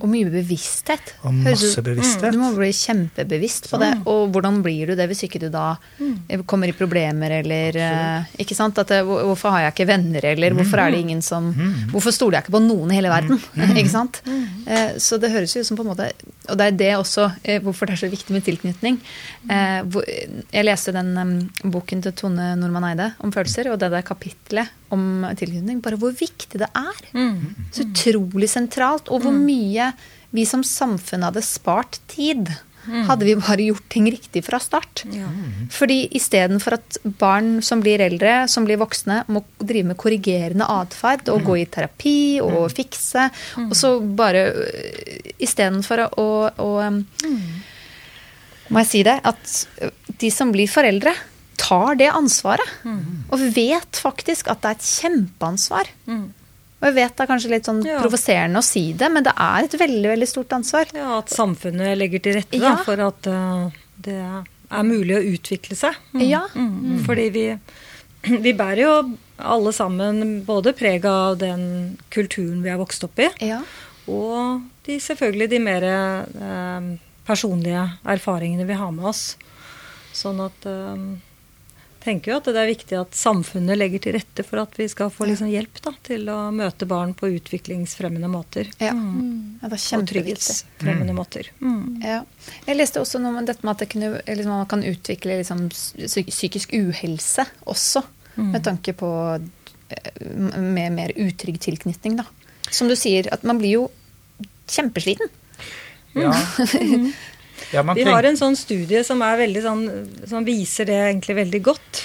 Og 0.00 0.06
mye 0.08 0.30
bevissthet. 0.32 1.10
Og 1.28 1.34
masse 1.36 1.82
bevissthet. 1.84 2.32
Du 2.32 2.38
må 2.40 2.48
bli 2.56 2.70
kjempebevisst 2.72 3.68
på 3.70 3.78
det. 3.82 3.90
Og 4.08 4.30
hvordan 4.32 4.62
blir 4.64 4.88
du 4.88 4.94
det 4.96 5.06
hvis 5.10 5.20
ikke 5.26 5.40
du 5.42 5.48
da 5.52 5.74
eh, 6.00 6.40
kommer 6.48 6.70
i 6.72 6.76
problemer 6.76 7.34
eller 7.42 7.76
eh, 7.76 8.30
Ikke 8.40 8.56
sant? 8.56 8.78
At 8.80 8.88
det, 8.88 9.02
hvorfor 9.04 9.52
har 9.52 9.66
jeg 9.66 9.74
ikke 9.76 9.88
venner, 9.92 10.24
eller 10.32 10.56
hvorfor 10.56 10.80
er 10.80 10.90
det 10.96 11.02
ingen 11.04 11.20
som 11.22 11.50
Hvorfor 11.92 12.14
stoler 12.16 12.38
jeg 12.40 12.46
ikke 12.48 12.56
på 12.56 12.62
noen 12.64 12.90
i 12.94 12.96
hele 13.02 13.12
verden? 13.12 13.38
ikke 13.80 13.92
sant? 13.92 14.22
Eh, 14.66 14.96
Så 14.96 15.20
det 15.20 15.30
høres 15.34 15.52
jo 15.56 15.60
ut 15.60 15.68
som 15.68 15.76
på 15.76 15.84
en 15.84 15.92
måte 15.92 16.08
Og 16.48 16.56
det 16.56 16.66
er 16.70 16.78
det 16.80 16.90
også 16.96 17.28
eh, 17.44 17.60
hvorfor 17.60 17.86
det 17.90 17.98
er 17.98 18.02
så 18.06 18.10
viktig 18.16 18.32
med 18.34 18.44
tilknytning. 18.48 18.96
Eh, 19.50 19.80
hvor- 19.92 20.08
Jeg 20.08 20.64
leste 20.66 20.92
den 20.96 21.50
boken 21.62 22.00
til 22.02 22.12
Tone 22.16 22.54
Normann 22.56 22.88
Eide 22.94 23.12
om 23.20 23.30
følelser, 23.32 23.68
og 23.70 23.78
det 23.78 23.90
der 23.92 24.02
kapitlet 24.02 24.72
om 24.90 25.22
tilknytning. 25.38 25.78
Bare 25.84 25.96
hvor 26.00 26.10
viktig 26.16 26.58
det 26.58 26.66
er. 26.74 26.96
Så 27.70 27.84
utrolig 27.90 28.50
sentralt. 28.50 29.10
Og 29.10 29.26
hvor 29.26 29.36
mye 29.36 29.92
vi 30.34 30.46
som 30.46 30.62
samfunn 30.66 31.26
hadde 31.26 31.42
spart 31.42 31.98
tid. 32.10 32.50
Hadde 33.06 33.26
vi 33.28 33.34
bare 33.36 33.66
gjort 33.66 33.84
ting 33.92 34.06
riktig 34.10 34.40
fra 34.46 34.58
start. 34.62 35.02
Fordi 35.74 35.98
istedenfor 36.16 36.78
at 36.78 36.96
barn 37.20 37.58
som 37.62 37.82
blir 37.84 38.00
eldre, 38.00 38.46
som 38.48 38.64
blir 38.64 38.80
voksne, 38.80 39.20
må 39.28 39.42
drive 39.58 39.90
med 39.90 39.98
korrigerende 40.00 40.64
atferd 40.64 41.28
og 41.28 41.44
gå 41.44 41.58
i 41.60 41.66
terapi 41.68 42.20
og 42.44 42.70
fikse, 42.72 43.28
og 43.66 43.76
så 43.76 43.98
bare 44.00 44.46
øh, 44.54 45.18
Istedenfor 45.40 46.02
å, 46.20 46.24
å 46.60 46.70
um, 46.84 46.98
Må 48.68 48.82
jeg 48.82 48.88
si 48.90 49.00
det? 49.06 49.14
At 49.24 50.18
de 50.20 50.28
som 50.32 50.50
blir 50.52 50.68
foreldre, 50.68 51.14
tar 51.60 51.96
det 52.00 52.10
ansvaret. 52.12 52.74
Og 53.32 53.46
vet 53.56 54.00
faktisk 54.00 54.50
at 54.52 54.60
det 54.62 54.72
er 54.72 54.76
et 54.78 54.90
kjempeansvar. 54.90 55.88
Og 56.80 56.86
jeg 56.88 56.94
vet 56.96 57.16
det 57.16 57.24
er 57.24 57.28
kanskje 57.28 57.50
litt 57.52 57.66
sånn 57.68 57.82
Ja. 57.84 57.98
provoserende 58.00 58.58
å 58.60 58.64
si 58.64 58.92
det, 58.96 59.10
men 59.12 59.22
det 59.26 59.34
er 59.36 59.64
et 59.64 59.76
veldig 59.78 60.08
veldig 60.14 60.28
stort 60.28 60.52
ansvar. 60.56 60.86
Ja, 60.96 61.18
At 61.18 61.28
samfunnet 61.28 61.98
legger 61.98 62.22
til 62.24 62.34
rette 62.38 62.58
da, 62.58 62.70
Ja. 62.70 62.76
for 62.84 63.00
at 63.00 63.26
uh, 63.26 63.70
det 64.00 64.16
er 64.16 64.82
mulig 64.86 65.16
å 65.18 65.26
utvikle 65.34 65.76
seg. 65.76 65.94
Mm. 66.14 66.24
Ja. 66.28 66.46
Mm. 66.54 67.04
Fordi 67.04 67.28
vi, 67.30 67.44
vi 68.46 68.52
bærer 68.56 68.80
jo 68.86 68.94
alle 69.38 69.72
sammen 69.72 70.42
både 70.44 70.72
preg 70.76 71.04
av 71.04 71.38
den 71.38 71.98
kulturen 72.10 72.62
vi 72.62 72.68
er 72.72 72.78
vokst 72.80 73.04
opp 73.04 73.18
i, 73.18 73.28
Ja. 73.44 73.60
og 74.08 74.62
de, 74.86 74.96
selvfølgelig 75.00 75.50
de 75.50 75.58
mer 75.58 75.84
uh, 75.84 76.96
personlige 77.26 77.84
erfaringene 78.04 78.66
vi 78.66 78.72
har 78.80 78.90
med 78.90 79.04
oss. 79.04 79.36
Sånn 80.12 80.40
at 80.42 80.64
eh, 80.66 80.96
tenker 82.00 82.32
jo 82.32 82.38
at 82.40 82.48
det 82.48 82.60
er 82.60 82.70
viktig 82.70 82.96
at 82.96 83.16
samfunnet 83.16 83.78
legger 83.78 84.02
til 84.02 84.14
rette 84.16 84.44
for 84.46 84.62
at 84.62 84.76
vi 84.78 84.86
skal 84.90 85.10
få 85.12 85.28
liksom 85.28 85.50
hjelp 85.52 85.80
da, 85.84 85.92
til 86.06 86.28
å 86.32 86.38
møte 86.54 86.88
barn 86.88 87.12
på 87.16 87.28
utviklingsfremmende 87.36 88.30
måter. 88.32 88.70
Ja. 88.80 88.94
Mm. 88.96 89.60
ja, 89.60 89.68
det 89.68 89.78
er 89.78 89.98
Og 89.98 90.06
trygghetsfremmende 90.08 91.14
mm. 91.14 91.18
måter. 91.20 91.50
Mm. 91.60 92.00
Ja. 92.04 92.22
Jeg 92.66 92.78
leste 92.78 93.02
også 93.04 93.20
noe 93.22 93.42
om 93.42 93.48
dette 93.48 93.66
med 93.66 93.74
at 93.74 93.84
det 93.84 93.90
kunne, 93.92 94.12
liksom, 94.26 94.54
man 94.54 94.70
kan 94.70 94.84
utvikle 94.86 95.40
liksom, 95.42 95.66
psykisk 95.70 96.74
uhelse 96.76 97.46
også, 97.68 98.04
med 98.40 98.62
tanke 98.64 98.94
på 98.96 99.08
eh, 99.36 100.20
med 100.56 100.94
mer 100.96 101.12
utrygg 101.18 101.58
tilknytning. 101.60 102.16
Da. 102.22 102.24
Som 102.72 102.88
du 102.88 102.96
sier, 102.96 103.28
at 103.34 103.44
man 103.44 103.60
blir 103.60 103.74
jo 103.74 103.88
kjempesliten. 104.70 105.28
Ja. 106.16 106.32
ja, 107.72 107.82
man 107.86 107.96
Vi 107.98 108.06
har 108.06 108.26
en 108.26 108.38
sånn 108.38 108.56
studie 108.58 109.02
som, 109.06 109.22
er 109.22 109.42
sånn, 109.62 109.84
som 110.26 110.46
viser 110.46 110.88
det 110.90 110.98
egentlig 111.10 111.36
veldig 111.36 111.62
godt. 111.62 112.02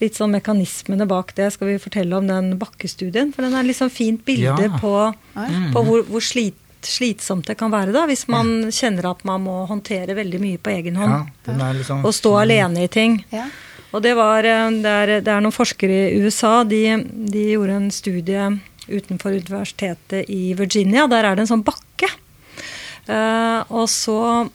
Litt 0.00 0.18
sånn 0.18 0.34
mekanismene 0.36 1.06
bak 1.08 1.32
det. 1.38 1.50
Skal 1.54 1.70
vi 1.72 1.78
fortelle 1.80 2.18
om 2.18 2.26
den 2.28 2.56
bakkestudien? 2.60 3.32
For 3.34 3.46
den 3.46 3.56
er 3.56 3.66
litt 3.66 3.78
sånn 3.78 3.92
fint 3.92 4.24
bilde 4.26 4.68
Ja. 4.68 4.80
på, 4.80 4.92
på 5.72 5.84
hvor, 5.86 6.02
hvor 6.10 6.24
slit, 6.24 6.58
slitsomt 6.86 7.46
det 7.48 7.56
kan 7.58 7.72
være 7.72 7.94
da, 7.94 8.04
hvis 8.06 8.26
man 8.30 8.68
kjenner 8.70 9.10
at 9.10 9.24
man 9.26 9.42
må 9.46 9.64
håndtere 9.66 10.14
veldig 10.14 10.40
mye 10.42 10.58
på 10.58 10.74
egen 10.74 10.98
hånd. 11.00 11.30
ja, 11.46 11.70
er 11.70 11.82
sånn- 11.82 12.04
Og 12.04 12.14
stå 12.14 12.36
alene 12.42 12.84
i 12.84 12.88
ting. 12.88 13.24
Ja. 13.32 13.48
Og 13.92 14.02
det, 14.02 14.14
var, 14.18 14.44
eh, 14.44 14.70
det, 14.70 14.92
er, 14.92 15.20
det 15.24 15.32
er 15.32 15.40
noen 15.40 15.54
forskere 15.54 16.10
i 16.10 16.20
USA, 16.20 16.64
de, 16.64 16.82
de 17.30 17.52
gjorde 17.54 17.78
en 17.78 17.90
studie 17.90 18.60
utenfor 18.88 19.34
universitetet 19.38 20.28
i 20.28 20.54
Virginia. 20.54 21.06
Der 21.10 21.24
er 21.24 21.34
det 21.36 21.46
en 21.46 21.56
sånn 21.56 21.64
bakke. 21.66 22.10
Uh, 23.06 23.62
og 23.70 23.86
så 23.86 24.48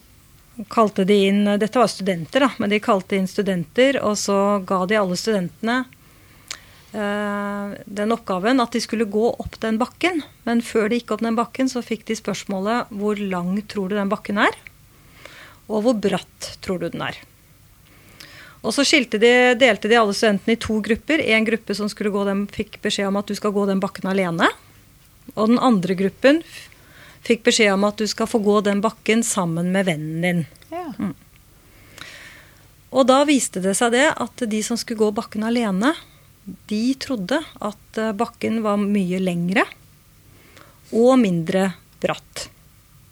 kalte 0.70 1.06
de 1.08 1.16
inn 1.28 1.44
Dette 1.58 1.80
var 1.80 1.90
studenter, 1.90 2.46
da, 2.46 2.50
men 2.62 2.70
de 2.70 2.80
kalte 2.82 3.16
inn 3.18 3.30
studenter, 3.30 3.98
og 4.02 4.18
så 4.20 4.36
ga 4.66 4.82
de 4.86 4.98
alle 5.00 5.18
studentene 5.18 5.78
eh, 6.92 7.78
den 7.86 8.14
oppgaven 8.14 8.62
at 8.62 8.76
de 8.76 8.82
skulle 8.84 9.08
gå 9.10 9.30
opp 9.32 9.58
den 9.62 9.80
bakken. 9.80 10.22
Men 10.48 10.62
før 10.66 10.90
de 10.90 11.00
gikk 11.00 11.16
opp 11.16 11.24
den 11.24 11.38
bakken, 11.38 11.70
så 11.72 11.84
fikk 11.84 12.06
de 12.10 12.18
spørsmålet 12.18 12.92
hvor 12.92 13.18
lang 13.20 13.56
tror 13.70 13.90
du 13.90 13.98
den 13.98 14.12
bakken 14.12 14.42
er? 14.42 14.60
og 15.72 15.84
hvor 15.86 15.98
bratt 15.98 16.54
tror 16.64 16.82
du 16.82 16.88
den 16.92 17.04
er? 17.04 17.18
Og 18.62 18.74
så 18.74 18.84
de, 18.86 19.32
delte 19.58 19.90
de 19.90 19.98
alle 19.98 20.14
studentene 20.14 20.54
i 20.54 20.60
to 20.60 20.78
grupper. 20.84 21.18
En 21.34 21.46
gruppe 21.46 21.74
som 21.74 21.88
skulle 21.90 22.12
gå 22.14 22.22
den, 22.28 22.44
fikk 22.46 22.78
beskjed 22.84 23.08
om 23.08 23.18
at 23.18 23.26
du 23.26 23.34
skal 23.34 23.54
gå 23.54 23.64
den 23.66 23.82
bakken 23.82 24.06
alene. 24.06 24.46
Og 25.34 25.50
den 25.50 25.58
andre 25.58 25.96
gruppen 25.98 26.42
fikk 27.26 27.44
beskjed 27.48 27.74
om 27.74 27.84
at 27.88 28.00
du 28.00 28.06
skal 28.10 28.30
få 28.30 28.40
gå 28.42 28.60
den 28.66 28.82
bakken 28.84 29.22
sammen 29.26 29.70
med 29.74 29.86
vennen 29.88 30.24
din. 30.24 30.46
Ja. 30.72 31.12
Og 32.92 33.06
da 33.08 33.22
viste 33.28 33.62
det 33.64 33.74
seg 33.78 33.94
det 33.94 34.08
at 34.10 34.44
de 34.48 34.62
som 34.64 34.78
skulle 34.80 35.00
gå 35.00 35.12
bakken 35.16 35.46
alene, 35.48 35.94
de 36.68 36.82
trodde 37.00 37.38
at 37.40 38.00
eh, 38.00 38.14
bakken 38.18 38.60
var 38.64 38.80
mye 38.82 39.20
lengre 39.22 39.64
og 40.92 41.14
mindre 41.22 41.70
bratt. 42.02 42.48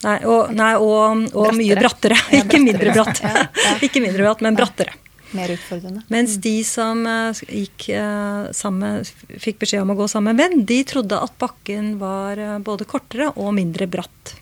Nei, 0.01 0.17
og, 0.25 0.51
nei, 0.57 0.73
og, 0.81 1.27
og 1.37 1.55
mye 1.57 1.77
brattere. 1.79 2.17
Ja, 2.33 2.41
Ikke 2.45 2.61
mindre 2.63 2.93
bratt. 2.97 3.23
Ja, 3.23 3.47
ja. 3.47 3.77
Ikke 3.87 4.03
mindre 4.03 4.27
bratt, 4.27 4.43
men 4.45 4.59
brattere. 4.59 4.97
Mer 5.37 5.53
utfordrende. 5.55 6.03
Mens 6.11 6.37
de 6.43 6.57
som 6.67 7.05
eh, 7.07 7.41
gikk 7.47 7.89
eh, 7.95 8.51
sammen, 8.57 9.05
fikk 9.39 9.61
beskjed 9.63 9.85
om 9.85 9.93
å 9.95 9.99
gå 10.01 10.09
sammen 10.11 10.35
med 10.35 10.45
en 10.45 10.57
venn, 10.57 10.65
de 10.67 10.79
trodde 10.91 11.19
at 11.23 11.37
bakken 11.39 11.93
var 12.01 12.41
eh, 12.41 12.57
både 12.67 12.87
kortere 12.91 13.31
og 13.37 13.53
mindre 13.59 13.87
bratt. 13.91 14.35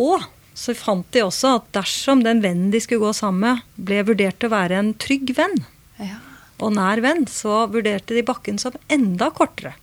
Og 0.00 0.24
så 0.56 0.74
fant 0.76 1.06
de 1.12 1.22
også 1.24 1.54
at 1.58 1.68
dersom 1.76 2.24
den 2.24 2.40
vennen 2.44 2.72
de 2.72 2.80
skulle 2.80 3.04
gå 3.04 3.12
sammen 3.16 3.44
med, 3.44 3.68
ble 3.76 4.00
vurdert 4.08 4.40
til 4.40 4.50
å 4.50 4.56
være 4.56 4.80
en 4.80 4.94
trygg 5.00 5.34
venn 5.36 5.60
Ja. 6.00 6.16
og 6.60 6.74
nær 6.76 7.00
venn, 7.04 7.26
så 7.28 7.66
vurderte 7.72 8.16
de 8.16 8.24
bakken 8.26 8.58
som 8.60 8.76
enda 8.92 9.30
kortere 9.36 9.74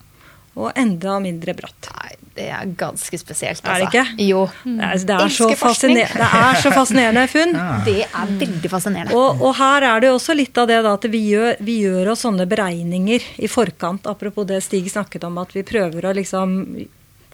og 0.57 0.71
enda 0.79 1.19
mindre 1.21 1.53
bratt. 1.57 1.87
Nei, 1.93 2.15
det 2.37 2.47
er 2.53 2.71
ganske 2.77 3.17
spesielt, 3.21 3.61
Er 3.63 3.79
det 3.83 3.87
altså. 3.87 4.01
ikke? 4.01 4.25
Jo. 4.27 4.41
Det 4.65 4.87
er, 4.87 5.03
det 5.09 5.15
er, 5.17 5.33
så, 5.35 5.47
fasciner- 5.57 6.13
det 6.17 6.29
er 6.41 6.59
så 6.63 6.71
fascinerende 6.73 7.23
funn. 7.29 7.53
Det 7.85 7.95
er 8.07 8.33
veldig 8.41 8.71
fascinerende. 8.73 9.15
Og, 9.17 9.41
og 9.45 9.55
her 9.59 9.85
er 9.91 10.01
det 10.03 10.09
jo 10.11 10.17
også 10.17 10.35
litt 10.37 10.57
av 10.61 10.67
det 10.69 10.79
da, 10.85 10.93
at 10.97 11.07
vi 11.13 11.21
gjør, 11.31 11.55
vi 11.65 11.79
gjør 11.85 12.11
oss 12.13 12.25
sånne 12.25 12.45
beregninger 12.49 13.25
i 13.37 13.49
forkant. 13.49 14.09
Apropos 14.09 14.49
det 14.49 14.59
Stig 14.65 14.89
snakket 14.93 15.25
om, 15.29 15.37
at 15.41 15.53
vi 15.57 15.65
prøver 15.67 16.09
å 16.09 16.15
liksom 16.17 16.57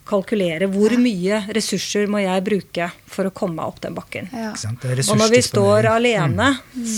kalkulere 0.03 0.67
hvor 0.67 0.91
mye 0.99 1.37
ressurser 1.55 2.09
må 2.11 2.19
jeg 2.23 2.43
bruke 2.43 2.89
for 3.07 3.29
å 3.29 3.31
komme 3.35 3.61
meg 3.61 3.71
opp 3.71 3.79
den 3.85 3.95
bakken. 3.95 4.27
Ja. 4.35 4.51
Og 4.51 5.15
når 5.19 5.31
vi 5.31 5.41
står 5.45 5.87
alene, 5.93 6.49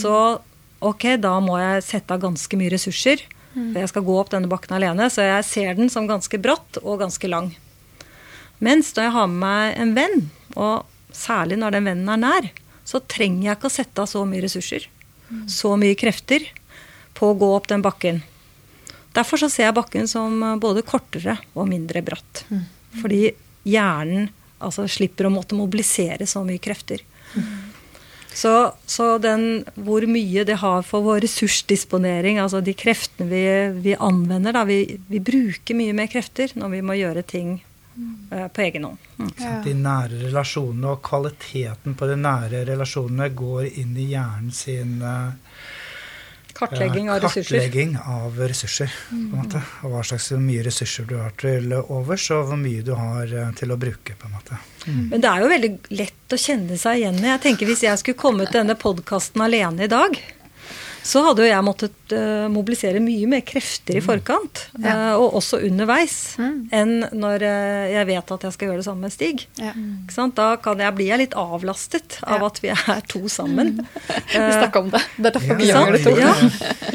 så 0.02 0.16
ok, 0.86 1.06
da 1.22 1.36
må 1.42 1.60
jeg 1.62 1.86
sette 1.86 2.18
av 2.18 2.24
ganske 2.26 2.58
mye 2.60 2.74
ressurser. 2.74 3.22
For 3.56 3.80
jeg 3.80 3.92
skal 3.92 4.06
gå 4.08 4.16
opp 4.20 4.34
denne 4.34 4.52
bakken 4.52 4.76
alene, 4.76 5.08
så 5.12 5.24
jeg 5.24 5.48
ser 5.48 5.78
den 5.78 5.92
som 5.92 6.10
ganske 6.10 6.40
bratt 6.44 6.80
og 6.84 7.00
ganske 7.04 7.30
lang. 7.32 7.54
Mens 8.64 8.92
når 8.96 9.08
jeg 9.08 9.16
har 9.16 9.32
med 9.32 9.42
meg 9.42 9.80
en 9.80 9.96
venn, 9.96 10.28
og 10.56 11.16
særlig 11.16 11.58
når 11.62 11.78
den 11.78 11.90
vennen 11.90 12.12
er 12.12 12.22
nær, 12.22 12.52
så 12.86 13.02
trenger 13.02 13.50
jeg 13.50 13.58
ikke 13.58 13.72
å 13.72 13.76
sette 13.78 14.04
av 14.04 14.12
så 14.12 14.22
mye 14.28 14.44
ressurser, 14.44 14.88
så 15.50 15.74
mye 15.80 15.98
krefter, 15.98 16.46
på 17.16 17.32
å 17.32 17.38
gå 17.40 17.48
opp 17.56 17.70
den 17.72 17.84
bakken. 17.84 18.22
Derfor 19.16 19.40
så 19.40 19.48
ser 19.52 19.70
jeg 19.70 19.78
bakken 19.78 20.10
som 20.12 20.42
eh, 20.44 20.58
både 20.60 20.84
kortere 20.84 21.38
og 21.56 21.70
mindre 21.72 22.02
bratt. 22.04 22.44
Fordi 23.00 23.30
hjernen 23.64 24.28
altså, 24.60 24.84
slipper 24.92 25.30
å 25.30 25.34
måtte 25.34 25.56
mobilisere 25.56 26.28
så 26.28 26.44
mye 26.44 26.60
krefter. 26.60 27.04
Så, 28.36 28.74
så 28.86 29.18
den, 29.18 29.64
hvor 29.80 30.04
mye 30.12 30.44
det 30.44 30.58
har 30.60 30.82
for 30.84 31.06
vår 31.06 31.22
ressursdisponering, 31.24 32.36
altså 32.44 32.60
de 32.60 32.74
kreftene 32.76 33.30
vi, 33.32 33.46
vi 33.86 33.94
anvender 33.96 34.58
da, 34.58 34.66
vi, 34.68 34.82
vi 35.08 35.22
bruker 35.24 35.78
mye 35.80 35.96
mer 35.96 36.12
krefter 36.12 36.52
når 36.60 36.74
vi 36.74 36.82
må 36.84 36.98
gjøre 37.00 37.24
ting 37.24 37.54
uh, 37.56 38.50
på 38.52 38.66
egen 38.66 38.90
hånd. 38.90 39.08
Mm. 39.16 39.30
Ikke? 39.30 39.54
De 39.70 39.78
nære 39.86 40.20
relasjonene 40.26 40.92
og 40.92 41.02
kvaliteten 41.08 41.96
på 41.96 42.12
de 42.12 42.20
nære 42.20 42.66
relasjonene 42.74 43.32
går 43.40 43.72
inn 43.72 43.96
i 44.04 44.12
hjernen 44.12 44.52
sin 44.52 45.00
uh, 45.00 45.32
Kartlegging 46.56 47.08
av 47.12 47.22
eh, 47.22 47.24
ressurser. 47.24 47.56
kartlegging 47.56 47.98
av 48.04 48.38
ressurser. 48.52 48.92
På 49.10 49.16
en 49.16 49.32
måte. 49.32 49.64
Og 49.84 49.96
hva 49.96 50.04
slags 50.12 50.30
mye 50.44 50.68
ressurser 50.68 51.08
du 51.08 51.18
har 51.20 51.36
til 51.40 51.72
overs, 51.80 52.30
og 52.36 52.52
hvor 52.52 52.60
mye 52.60 52.84
du 52.84 52.94
har 53.00 53.32
til 53.60 53.76
å 53.76 53.80
bruke. 53.80 54.16
på 54.16 54.28
en 54.28 54.36
måte. 54.36 54.60
Men 54.86 55.22
det 55.22 55.30
er 55.30 55.42
jo 55.42 55.52
veldig 55.52 55.72
lett 55.98 56.36
å 56.36 56.40
kjenne 56.40 56.78
seg 56.78 57.02
igjen 57.02 57.22
i. 57.22 57.30
Jeg 57.32 57.44
tenker 57.46 57.70
Hvis 57.70 57.84
jeg 57.86 58.02
skulle 58.02 58.20
kommet 58.22 58.52
til 58.52 58.62
denne 58.62 58.78
podkasten 58.80 59.42
alene 59.46 59.88
i 59.88 59.92
dag, 59.92 60.18
så 61.06 61.22
hadde 61.22 61.44
jo 61.44 61.50
jeg 61.52 61.62
måttet 61.66 62.14
uh, 62.18 62.48
mobilisere 62.50 62.98
mye 63.04 63.28
mer 63.30 63.44
krefter 63.46 64.00
i 64.00 64.02
forkant, 64.02 64.64
eh, 64.82 65.12
og 65.14 65.36
også 65.38 65.60
underveis, 65.68 66.16
enn 66.74 66.96
når 67.14 67.46
uh, 67.46 67.84
jeg 67.94 68.08
vet 68.10 68.34
at 68.34 68.46
jeg 68.48 68.56
skal 68.56 68.72
gjøre 68.72 68.82
det 68.82 68.86
sammen 68.88 69.06
med 69.06 69.14
Stig. 69.14 69.44
Ja. 69.62 69.76
Ikke 69.76 70.16
sant? 70.16 70.34
Da 70.40 70.56
kan 70.58 70.82
jeg, 70.82 70.96
blir 70.98 71.12
jeg 71.12 71.22
litt 71.22 71.38
avlastet 71.38 72.18
av 72.26 72.42
Ja. 72.42 72.50
at 72.50 72.62
vi 72.64 72.74
er 72.74 73.06
to 73.12 73.22
sammen. 73.30 73.76
Vi 74.34 74.42
snakka 74.42 74.82
om 74.82 74.90
det. 74.94 75.04
Det 75.16 75.30
er 75.30 75.38
derfor 75.38 75.62
vi 75.62 75.70
gjør 75.70 75.94
det 75.94 76.04
to. 76.04 76.16
Ja. 76.18 76.34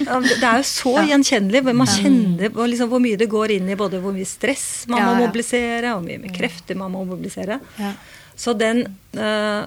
Ja, 0.05 0.21
Det 0.27 0.45
er 0.51 0.61
jo 0.61 0.67
så 0.75 0.95
gjenkjennelig. 1.07 1.63
Man 1.71 1.89
kjenner 1.89 2.51
hvor 2.55 2.67
liksom, 2.71 2.91
hvor 2.91 3.03
mye 3.03 3.19
det 3.21 3.31
går 3.31 3.55
inn 3.61 3.71
i 3.71 3.79
både 3.79 4.03
hvor 4.03 4.15
mye 4.17 4.27
stress 4.29 4.89
man 4.91 4.99
Ja, 5.01 5.09
må 5.09 5.21
ja. 5.21 5.27
mobilisere, 5.29 5.95
og 5.95 6.03
hvor 6.03 6.09
mye 6.11 6.35
krefter 6.35 6.79
man 6.79 6.93
må 6.95 7.07
mobilisere. 7.09 7.61
Ja. 7.79 7.93
Så 8.35 8.55
den 8.59 8.83
eh, 9.15 9.63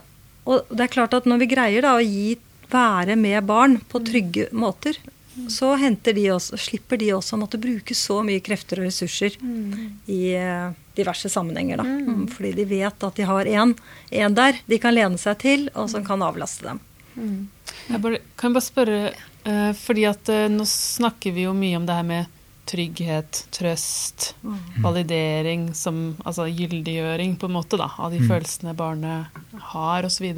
Og 0.50 0.68
det 0.74 0.90
er 0.90 0.92
klart 1.00 1.14
at 1.16 1.28
når 1.30 1.40
vi 1.46 1.54
greier 1.56 1.86
da 1.86 1.94
å 1.96 2.04
gi 2.04 2.34
være 2.74 3.18
med 3.20 3.46
barn 3.48 3.80
på 3.90 4.02
trygge 4.04 4.50
måter, 4.52 4.98
så 5.50 5.74
henter 5.82 6.14
de 6.14 6.28
også, 6.34 6.58
slipper 6.62 7.00
de 7.02 7.10
også 7.16 7.36
å 7.36 7.42
måtte 7.42 7.58
bruke 7.62 7.96
så 7.98 8.20
mye 8.26 8.42
krefter 8.46 8.82
og 8.82 8.88
ressurser 8.90 9.38
i 10.06 10.22
eh, 10.38 10.74
diverse 10.98 11.30
sammenhenger. 11.32 11.82
Da. 11.82 11.88
Mm, 11.88 12.28
Fordi 12.30 12.52
de 12.60 12.66
vet 12.70 13.08
at 13.08 13.18
de 13.18 13.26
har 13.26 13.50
en, 13.56 13.74
en 14.22 14.38
der 14.38 14.60
de 14.70 14.80
kan 14.82 14.94
lene 14.94 15.18
seg 15.22 15.40
til, 15.42 15.66
og 15.74 15.90
som 15.90 16.06
kan 16.06 16.22
avlaste 16.22 16.68
dem. 16.70 16.84
Jeg 17.90 18.02
bare, 18.02 18.22
kan 18.38 18.52
jeg 18.52 18.60
bare 18.60 18.68
spørre, 18.68 19.02
eh, 19.50 19.74
fordi 19.78 20.06
at 20.10 20.30
eh, 20.34 20.48
nå 20.54 20.66
snakker 20.70 21.34
vi 21.34 21.48
jo 21.48 21.58
mye 21.58 21.82
om 21.82 21.90
det 21.90 21.98
her 21.98 22.08
med 22.08 22.40
trygghet, 22.70 23.42
trøst, 23.52 24.30
validering, 24.86 25.74
som, 25.76 26.14
altså 26.24 26.46
gyldiggjøring 26.48 27.36
på 27.36 27.50
en 27.50 27.58
måte 27.58 27.80
da, 27.80 27.90
av 28.00 28.14
de 28.14 28.22
følelsene 28.24 28.72
barnet 28.78 29.42
har 29.74 30.08
osv. 30.08 30.30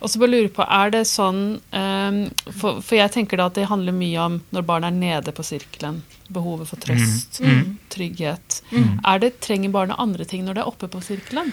Og 0.00 0.08
så 0.08 0.18
bare 0.22 0.30
lurer 0.32 0.48
på, 0.56 0.64
er 0.64 0.90
det 0.94 1.02
sånn 1.10 1.40
um, 1.60 2.20
for, 2.56 2.78
for 2.80 2.96
jeg 2.96 3.12
tenker 3.12 3.36
da 3.36 3.50
at 3.50 3.58
det 3.58 3.66
handler 3.68 3.92
mye 3.92 4.16
om 4.22 4.38
når 4.54 4.64
barn 4.64 4.86
er 4.88 4.94
nede 4.96 5.34
på 5.36 5.44
sirkelen, 5.44 5.98
behovet 6.32 6.70
for 6.70 6.80
trøst, 6.80 7.40
trygghet. 7.92 8.60
Er 9.04 9.18
det, 9.20 9.34
trenger 9.44 9.72
barnet 9.74 10.00
andre 10.00 10.24
ting 10.24 10.46
når 10.46 10.56
det 10.56 10.62
er 10.64 10.70
oppe 10.70 10.88
på 10.88 11.02
sirkelen? 11.04 11.52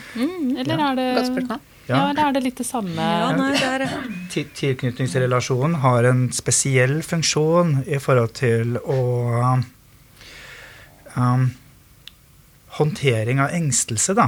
Eller 0.55 0.79
er 0.79 0.95
det 0.99 1.07
Godt 1.17 1.31
spørsmål. 1.33 1.59
Ja, 1.87 1.95
Ja. 1.97 2.09
eller 2.11 2.25
er 2.27 2.33
det 2.35 2.43
litt 2.43 2.57
det 2.59 2.65
samme? 2.67 2.99
Ja, 2.99 3.27
nei, 3.31 3.51
det 3.55 3.67
er 3.67 3.83
Til- 4.33 4.49
Tilknytningsrelasjonen 4.59 5.77
har 5.83 6.03
en 6.09 6.25
spesiell 6.35 6.97
funksjon 7.01 7.77
i 7.87 7.95
forhold 8.03 8.33
til 8.35 8.75
å 8.83 8.97
um, 11.15 11.47
Håndtering 12.77 13.39
av 13.41 13.49
engstelse, 13.55 14.13
da, 14.13 14.27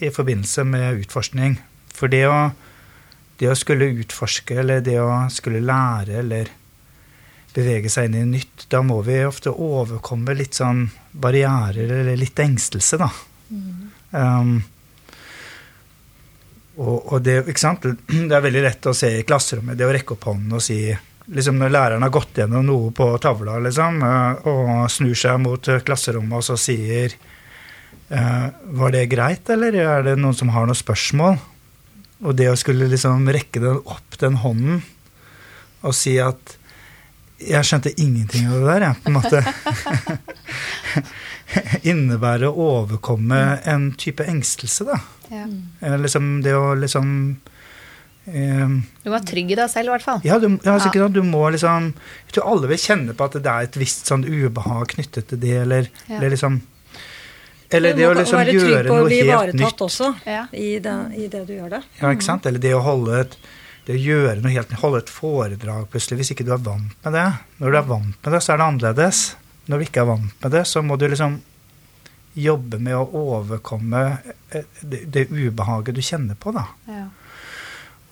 i 0.00 0.08
forbindelse 0.14 0.64
med 0.64 1.02
utforskning. 1.02 1.58
For 1.92 2.08
det 2.08 2.22
å, 2.30 2.38
det 3.40 3.50
å 3.50 3.56
skulle 3.58 3.90
utforske, 4.00 4.60
eller 4.62 4.84
det 4.84 4.98
å 5.02 5.24
skulle 5.32 5.62
lære, 5.64 6.20
eller 6.22 6.50
bevege 7.54 7.90
seg 7.90 8.08
inn 8.08 8.18
i 8.18 8.26
nytt, 8.36 8.66
da 8.70 8.82
må 8.82 9.00
vi 9.06 9.20
ofte 9.26 9.52
overkomme 9.52 10.34
litt 10.34 10.58
sånn 10.58 10.86
barrierer, 11.12 11.90
eller 12.00 12.18
litt 12.18 12.38
engstelse, 12.42 12.98
da. 12.98 13.10
Um, 14.14 14.56
og, 16.74 17.12
og 17.14 17.22
det, 17.22 17.40
ikke 17.50 17.62
sant? 17.62 17.86
det 18.28 18.34
er 18.34 18.44
veldig 18.44 18.62
lett 18.64 18.90
å 18.90 18.94
se 18.96 19.10
i 19.20 19.26
klasserommet, 19.26 19.78
det 19.78 19.86
å 19.86 19.92
rekke 19.94 20.16
opp 20.16 20.30
hånden 20.30 20.58
og 20.58 20.64
si 20.64 20.78
liksom 21.24 21.56
Når 21.56 21.70
læreren 21.72 22.04
har 22.04 22.10
gått 22.12 22.36
gjennom 22.36 22.66
noe 22.68 22.90
på 22.92 23.06
tavla 23.22 23.54
liksom, 23.64 24.02
eh, 24.04 24.48
og 24.50 24.90
snur 24.92 25.14
seg 25.16 25.38
mot 25.40 25.70
klasserommet 25.86 26.36
og 26.36 26.44
så 26.44 26.56
sier 26.60 27.14
eh, 28.10 28.44
Var 28.80 28.92
det 28.92 29.06
greit, 29.08 29.48
eller 29.48 29.78
er 29.80 30.04
det 30.04 30.18
noen 30.20 30.36
som 30.36 30.52
har 30.52 30.68
noen 30.68 30.76
spørsmål? 30.76 31.38
Og 32.22 32.36
det 32.38 32.46
å 32.52 32.56
skulle 32.56 32.86
liksom 32.88 33.26
rekke 33.34 33.60
den 33.60 33.80
opp, 33.84 34.18
den 34.20 34.36
hånden, 34.44 34.82
og 35.82 35.94
si 35.94 36.14
at 36.22 36.56
Jeg 37.44 37.66
skjønte 37.66 37.90
ingenting 38.00 38.46
av 38.48 38.54
det 38.62 38.66
der, 38.70 38.84
jeg, 38.86 38.94
på 39.02 39.10
en 39.10 39.16
måte. 39.18 39.40
Innebærer 41.90 42.48
å 42.48 42.54
overkomme 42.80 43.40
en 43.68 43.90
type 44.00 44.24
engstelse, 44.30 44.86
da. 44.88 44.96
Ja. 45.32 45.44
Eh, 45.84 45.96
Liksom 46.00 46.38
det 46.44 46.54
å 46.56 46.70
liksom 46.78 47.10
eh, 48.26 48.68
Du 49.04 49.10
var 49.12 49.24
trygg 49.28 49.52
i 49.52 49.58
deg 49.58 49.68
selv, 49.72 49.90
i 49.90 49.94
hvert 49.94 50.06
fall. 50.06 50.22
Ja, 50.24 50.38
du, 50.40 50.48
ja, 50.56 50.72
altså, 50.76 50.92
Ja. 50.96 51.08
du 51.08 51.20
må 51.26 51.42
liksom 51.52 51.90
Jeg 52.28 52.36
tror 52.38 52.48
alle 52.54 52.70
vil 52.72 52.80
kjenne 52.80 53.16
på 53.18 53.26
at 53.28 53.36
det 53.42 53.50
er 53.52 53.68
et 53.68 53.76
visst 53.80 54.08
sånn 54.10 54.24
ubehag 54.24 54.88
knyttet 54.94 55.28
til 55.32 55.42
det, 55.42 55.56
eller, 55.66 55.90
Ja. 56.08 56.16
eller 56.18 56.32
liksom 56.36 56.62
Eller 57.74 57.96
det 57.98 58.06
å 58.08 58.14
liksom 58.16 58.38
være 58.40 58.54
trygg 58.54 58.70
gjøre 58.70 58.88
på 58.88 58.96
å 59.00 59.04
bli 59.08 59.18
helt 59.20 59.28
ivaretatt 59.30 59.84
også 59.88 60.08
Ja. 60.26 60.46
i, 60.52 60.70
det, 60.84 60.94
i 61.18 61.28
det 61.32 61.44
du 61.48 61.52
gjør 61.56 61.70
det. 61.76 61.82
Ja, 62.00 62.10
ikke 62.14 62.26
sant? 62.26 62.46
Eller 62.50 62.62
det 62.62 62.74
å 62.76 62.82
holde 62.84 63.20
et 63.24 63.36
det 63.84 63.98
å 63.98 64.00
gjøre 64.00 64.40
noe 64.40 64.52
helt 64.54 64.70
Holde 64.80 65.02
et 65.02 65.10
foredrag 65.12 65.88
plutselig, 65.92 66.22
hvis 66.22 66.30
ikke 66.32 66.46
du 66.48 66.54
er 66.56 66.62
vant 66.64 66.94
med 67.04 67.12
det. 67.12 67.24
Når 67.60 67.74
du 67.74 67.76
er 67.76 67.88
vant 67.90 68.14
med 68.24 68.32
det, 68.32 68.40
så 68.40 68.54
er 68.54 68.60
det 68.62 68.68
annerledes. 68.70 69.18
Når 69.68 69.80
du 69.82 69.84
ikke 69.84 70.00
er 70.04 70.08
vant 70.08 70.38
med 70.46 70.54
det, 70.56 70.62
så 70.70 70.80
må 70.84 70.96
du 71.00 71.04
liksom 71.08 71.36
jobbe 72.34 72.80
med 72.82 72.96
å 72.96 73.04
overkomme 73.36 74.00
eh, 74.50 74.64
det, 74.80 75.04
det 75.14 75.26
ubehaget 75.30 75.94
du 75.94 76.00
kjenner 76.02 76.34
på, 76.40 76.50
da. 76.56 76.64
Ja. 76.90 77.04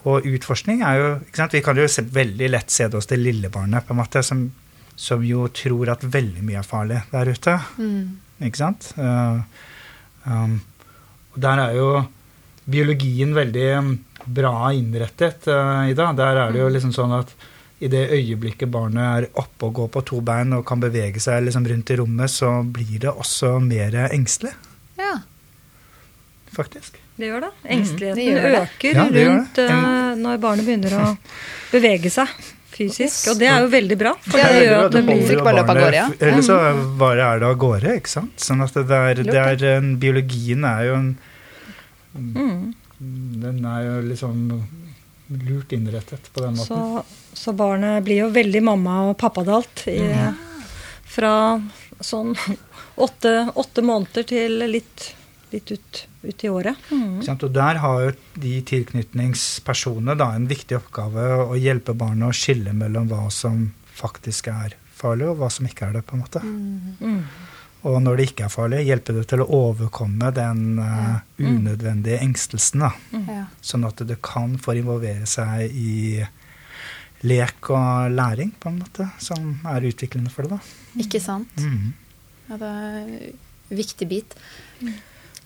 og 0.06 0.26
utforskning 0.26 0.82
er 0.86 0.98
jo 1.00 1.08
ikke 1.24 1.40
sant? 1.40 1.56
Vi 1.56 1.62
kan 1.64 1.80
jo 1.80 1.88
se, 1.90 2.04
veldig 2.06 2.50
lett 2.52 2.70
se 2.70 2.86
det 2.90 2.98
hos 3.00 3.08
det 3.10 3.18
lille 3.18 3.50
barnet, 3.54 3.86
på 3.86 3.94
en 3.96 4.00
måte, 4.02 4.22
som, 4.26 4.44
som 4.94 5.24
jo 5.26 5.48
tror 5.54 5.90
at 5.96 6.04
veldig 6.04 6.44
mye 6.46 6.60
er 6.62 6.68
farlig 6.68 7.00
der 7.10 7.32
ute. 7.32 7.56
Ikke 8.40 8.56
sant? 8.56 8.92
Eh, 8.96 9.40
um, 10.26 10.60
der 11.36 11.58
er 11.66 11.74
jo 11.76 11.88
biologien 12.70 13.34
veldig 13.34 13.66
um, 13.78 13.92
bra 14.26 14.70
innrettet, 14.72 15.46
uh, 15.50 15.88
Ida. 15.90 16.12
Der 16.16 16.36
er 16.46 16.52
det 16.54 16.60
jo 16.62 16.68
liksom 16.72 16.92
sånn 16.94 17.12
at 17.18 17.32
i 17.82 17.88
det 17.90 18.04
øyeblikket 18.14 18.70
barnet 18.70 19.02
er 19.02 19.24
oppe 19.42 19.66
og 19.66 19.72
går 19.74 19.88
på 19.90 20.02
to 20.06 20.20
bein 20.22 20.52
og 20.54 20.64
kan 20.68 20.78
bevege 20.78 21.18
seg 21.20 21.42
liksom 21.48 21.64
rundt 21.66 21.90
i 21.90 21.96
rommet, 21.98 22.30
så 22.30 22.62
blir 22.62 23.00
det 23.02 23.10
også 23.10 23.56
mer 23.60 23.96
engstelig, 24.12 24.52
Ja. 24.98 25.16
faktisk. 26.54 26.98
Det 27.18 27.26
gjør 27.28 27.40
det. 27.46 27.50
Engsteligheten 27.74 28.16
det 28.16 28.26
gjør 28.30 28.42
det. 28.42 28.60
øker 28.62 28.94
Ja, 28.96 29.04
det 29.10 29.26
rundt 29.28 29.54
det. 29.58 29.66
eh, 29.70 30.14
når 30.22 30.38
barnet 30.40 30.64
begynner 30.66 30.94
å 31.00 31.10
bevege 31.72 32.10
seg 32.10 32.28
fysisk. 32.76 33.30
Og 33.32 33.38
det 33.40 33.48
er 33.50 33.64
jo 33.64 33.70
veldig 33.72 33.98
bra, 34.00 34.12
for 34.24 34.38
det 34.38 34.50
det 34.56 34.62
gjør 34.66 34.84
at 34.86 34.96
det 34.96 35.02
blir 35.08 35.22
Fikk 35.28 35.42
bare 35.44 35.56
løpe 35.58 35.62
av 35.62 35.66
barnet- 35.72 35.84
gårde, 35.84 35.96
ja. 36.00 36.28
Eller 36.28 36.42
så 36.46 36.58
bare 37.00 37.26
er 37.28 37.42
det 37.42 37.48
av 37.48 37.56
gårde, 37.64 37.96
ikke 38.00 38.12
sant. 38.12 38.36
Sånn 38.40 38.62
at 38.64 38.78
det 38.78 39.00
er, 39.00 39.22
det 39.28 39.42
er 39.42 39.66
en, 39.76 39.90
biologien 40.02 40.64
er 40.68 40.86
jo 40.88 40.94
en 41.00 41.10
mm. 42.14 42.74
Den 43.42 43.64
er 43.66 43.80
jo 43.88 43.94
liksom 44.06 44.42
lurt 45.48 45.72
innrettet 45.72 46.28
på 46.32 46.42
den 46.44 46.54
måten. 46.58 46.66
så, 46.66 47.04
så 47.32 47.54
barnet 47.56 48.04
blir 48.04 48.20
jo 48.26 48.28
veldig 48.34 48.60
mamma- 48.62 48.98
og 49.10 49.16
pappadalt 49.18 49.86
i, 49.90 49.98
fra 51.08 51.32
sånn 52.04 52.34
åtte, 53.06 53.32
åtte 53.58 53.82
måneder 53.82 54.26
til 54.28 54.58
litt, 54.70 55.08
litt 55.52 55.72
ut, 55.74 56.02
ut 56.22 56.44
i 56.44 56.50
året. 56.50 56.90
Mm. 56.90 57.20
Og 57.32 57.48
der 57.54 57.80
har 57.82 58.02
jo 58.06 58.12
de 58.42 58.56
tilknytningspersonene 58.72 60.16
da 60.18 60.32
en 60.36 60.48
viktig 60.50 60.78
oppgave 60.78 61.28
å 61.44 61.58
hjelpe 61.60 61.94
barnet 61.98 62.30
å 62.30 62.36
skille 62.36 62.74
mellom 62.76 63.08
hva 63.12 63.26
som 63.32 63.70
faktisk 63.92 64.50
er 64.52 64.76
farlig, 64.96 65.30
og 65.30 65.40
hva 65.40 65.50
som 65.52 65.66
ikke 65.68 65.88
er 65.88 65.98
det. 65.98 66.04
på 66.06 66.16
en 66.16 66.22
måte. 66.24 66.42
Mm. 66.44 67.24
Og 67.82 67.98
når 68.02 68.18
det 68.18 68.28
ikke 68.30 68.46
er 68.46 68.52
farlig, 68.54 68.84
hjelpe 68.86 69.14
det 69.16 69.24
til 69.32 69.42
å 69.42 69.48
overkomme 69.58 70.30
den 70.34 70.78
uh, 70.78 71.16
unødvendige 71.42 72.20
engstelsen. 72.22 72.84
da. 72.84 72.92
Ja. 73.26 73.46
Sånn 73.58 73.88
at 73.88 74.04
det 74.06 74.20
kan 74.22 74.54
få 74.62 74.76
involvere 74.78 75.26
seg 75.26 75.74
i 75.74 76.22
lek 77.26 77.70
og 77.70 78.14
læring, 78.14 78.52
på 78.58 78.70
en 78.70 78.80
måte, 78.82 79.08
som 79.22 79.56
er 79.70 79.88
utviklende 79.90 80.30
for 80.30 80.46
det. 80.46 80.58
da. 80.58 81.02
Ikke 81.02 81.22
sant? 81.22 81.50
Ja, 82.48 82.58
det 82.58 82.70
er 82.70 83.00
en 83.02 83.80
viktig 83.82 84.08
bit. 84.10 84.38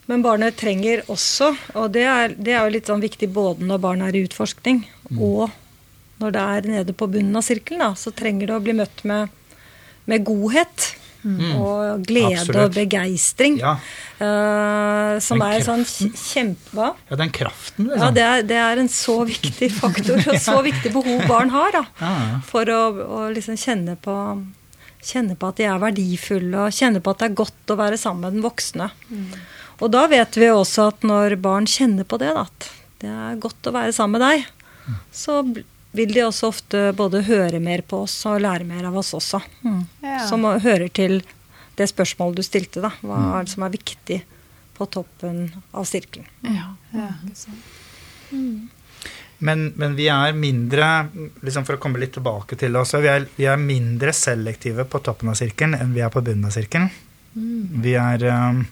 Men 0.07 0.23
barnet 0.23 0.59
trenger 0.59 1.03
også, 1.11 1.51
og 1.75 1.91
det 1.97 2.05
er, 2.07 2.35
det 2.39 2.55
er 2.55 2.67
jo 2.67 2.75
litt 2.77 2.91
sånn 2.91 3.03
viktig 3.03 3.29
både 3.35 3.67
når 3.67 3.81
barnet 3.83 4.11
er 4.11 4.21
i 4.21 4.27
utforskning, 4.29 4.85
og 5.19 5.49
når 6.23 6.37
det 6.37 6.45
er 6.45 6.69
nede 6.77 6.95
på 6.97 7.09
bunnen 7.11 7.37
av 7.37 7.45
sirkelen, 7.45 7.83
da, 7.83 7.91
så 7.99 8.13
trenger 8.15 8.49
det 8.49 8.55
å 8.57 8.63
bli 8.63 8.77
møtt 8.79 9.03
med, 9.09 9.35
med 10.07 10.25
godhet. 10.27 10.93
Og 11.27 12.05
glede 12.07 12.37
Absolutt. 12.39 12.61
og 12.61 12.75
begeistring. 12.77 13.57
Ja. 13.59 13.73
Uh, 14.21 15.17
som 15.19 15.41
Den 15.43 15.57
er 15.57 15.65
sånn 15.67 15.83
kjempe... 15.83 16.93
Ja, 17.11 17.19
den 17.19 17.33
kraften, 17.35 17.89
liksom. 17.89 18.05
Ja, 18.05 18.11
det 18.15 18.27
er, 18.27 18.45
det 18.47 18.61
er 18.63 18.83
en 18.83 18.91
så 18.93 19.17
viktig 19.27 19.73
faktor 19.75 20.23
og 20.23 20.39
så 20.45 20.61
viktig 20.63 20.93
behov 20.95 21.27
barn 21.27 21.51
har 21.51 21.75
da, 21.75 21.83
Ja, 21.99 22.13
ja. 22.31 22.39
for 22.47 22.71
å, 22.71 22.81
å 23.19 23.21
liksom 23.35 23.59
kjenne, 23.59 23.97
på, 23.99 24.15
kjenne 25.03 25.35
på 25.35 25.51
at 25.51 25.59
de 25.59 25.67
er 25.67 25.83
verdifulle 25.83 26.69
og 26.69 26.79
kjenne 26.79 27.03
på 27.03 27.17
at 27.17 27.25
det 27.25 27.31
er 27.33 27.39
godt 27.43 27.75
å 27.75 27.81
være 27.83 27.99
sammen 28.01 28.29
med 28.29 28.39
den 28.39 28.47
voksne. 28.47 28.91
Og 29.83 29.93
da 29.93 30.07
vet 30.09 30.37
vi 30.41 30.49
også 30.51 30.91
at 30.91 31.07
når 31.07 31.37
barn 31.43 31.67
kjenner 31.69 32.07
på 32.09 32.19
det, 32.23 32.33
at 32.33 32.69
det 33.03 33.11
er 33.13 33.41
godt 33.41 33.69
å 33.69 33.75
være 33.77 33.93
sammen 33.93 34.21
med 34.21 34.25
deg, 34.25 34.47
så 35.13 35.41
vil 35.97 36.13
de 36.13 36.23
også 36.25 36.51
ofte 36.53 36.83
både 36.97 37.25
høre 37.27 37.61
mer 37.63 37.83
på 37.89 38.03
oss 38.05 38.15
og 38.29 38.41
lære 38.45 38.67
mer 38.69 38.89
av 38.89 38.97
oss 39.01 39.15
også. 39.17 39.41
Ja. 40.05 40.21
Som 40.29 40.45
hører 40.45 40.89
til 40.93 41.21
det 41.77 41.89
spørsmålet 41.91 42.41
du 42.41 42.47
stilte, 42.47 42.83
da. 42.85 42.93
Hva 43.05 43.21
er 43.37 43.47
det 43.47 43.53
som 43.53 43.67
er 43.67 43.75
viktig 43.75 44.23
på 44.77 44.89
toppen 44.93 45.47
av 45.73 45.85
sirkelen? 45.89 46.29
Ja. 46.45 46.71
Ja. 46.97 47.11
Men, 49.39 49.67
men 49.77 49.97
vi 49.99 50.07
er 50.09 50.33
mindre 50.33 50.87
liksom 51.45 51.67
For 51.69 51.77
å 51.77 51.81
komme 51.81 52.01
litt 52.01 52.15
tilbake 52.17 52.57
til 52.59 52.73
det 52.73 52.81
også, 52.81 53.03
vi 53.05 53.11
er, 53.13 53.27
vi 53.37 53.45
er 53.47 53.61
mindre 53.61 54.15
selektive 54.17 54.87
på 54.89 55.03
toppen 55.05 55.29
av 55.29 55.37
sirkelen 55.37 55.77
enn 55.77 55.93
vi 55.93 56.01
er 56.05 56.13
på 56.13 56.23
bunnen 56.25 56.49
av 56.49 56.55
sirkelen. 56.57 56.89
Vi 57.85 57.93
er 58.01 58.25
um, 58.33 58.63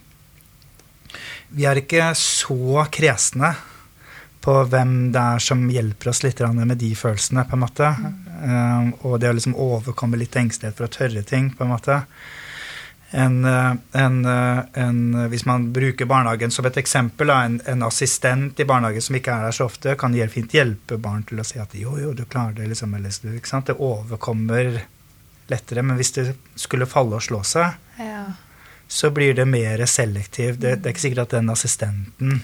Vi 1.55 1.67
er 1.69 1.79
ikke 1.79 2.11
så 2.19 2.85
kresne 2.93 3.55
på 4.45 4.55
hvem 4.69 4.95
det 5.15 5.21
er 5.21 5.41
som 5.41 5.63
hjelper 5.73 6.11
oss 6.11 6.23
litt 6.25 6.43
med 6.53 6.77
de 6.81 6.91
følelsene, 6.99 7.47
på 7.49 7.57
en 7.57 7.63
måte. 7.63 7.91
Um, 8.45 8.91
og 9.07 9.21
det 9.23 9.31
å 9.31 9.37
liksom 9.37 9.57
overkomme 9.57 10.19
litt 10.21 10.37
engstelighet 10.37 10.77
for 10.77 10.89
å 10.89 10.93
tørre 10.93 11.23
ting, 11.25 11.53
på 11.57 11.65
en 11.65 11.73
måte. 11.73 12.03
En, 13.15 13.45
eh, 13.45 13.75
en, 13.93 14.25
eh, 14.27 14.65
en, 14.75 15.29
hvis 15.31 15.45
man 15.47 15.69
bruker 15.73 16.09
barnehagen 16.11 16.51
som 16.51 16.67
et 16.67 16.79
eksempel, 16.81 17.31
en, 17.31 17.61
en 17.71 17.85
assistent 17.87 18.59
i 18.59 18.67
barnehagen 18.67 19.05
som 19.07 19.15
ikke 19.15 19.31
er 19.31 19.45
der 19.47 19.55
så 19.55 19.69
ofte, 19.69 19.95
kan 19.95 20.17
fint 20.33 20.57
hjelpe 20.57 20.99
barn 20.99 21.23
til 21.23 21.39
å 21.39 21.45
si 21.47 21.61
at 21.63 21.77
jo, 21.79 21.95
jo, 22.01 22.11
du 22.13 22.25
klarer 22.25 22.57
det, 22.59 22.67
liksom? 22.73 22.97
Det 22.99 23.77
overkommer 23.79 24.81
lettere. 25.47 25.83
Men 25.87 25.97
hvis 26.01 26.11
det 26.17 26.27
skulle 26.59 26.91
falle 26.91 27.21
og 27.21 27.23
slå 27.23 27.45
seg, 27.47 27.79
Ja. 28.03 28.25
Så 28.95 29.11
blir 29.11 29.35
det 29.35 29.47
mer 29.51 29.83
selektiv. 29.91 30.59
Det, 30.63 30.77
det 30.79 30.87
er 30.87 30.95
ikke 30.95 31.03
sikkert 31.09 31.27
at 31.27 31.39
den 31.41 31.51
assistenten 31.51 32.43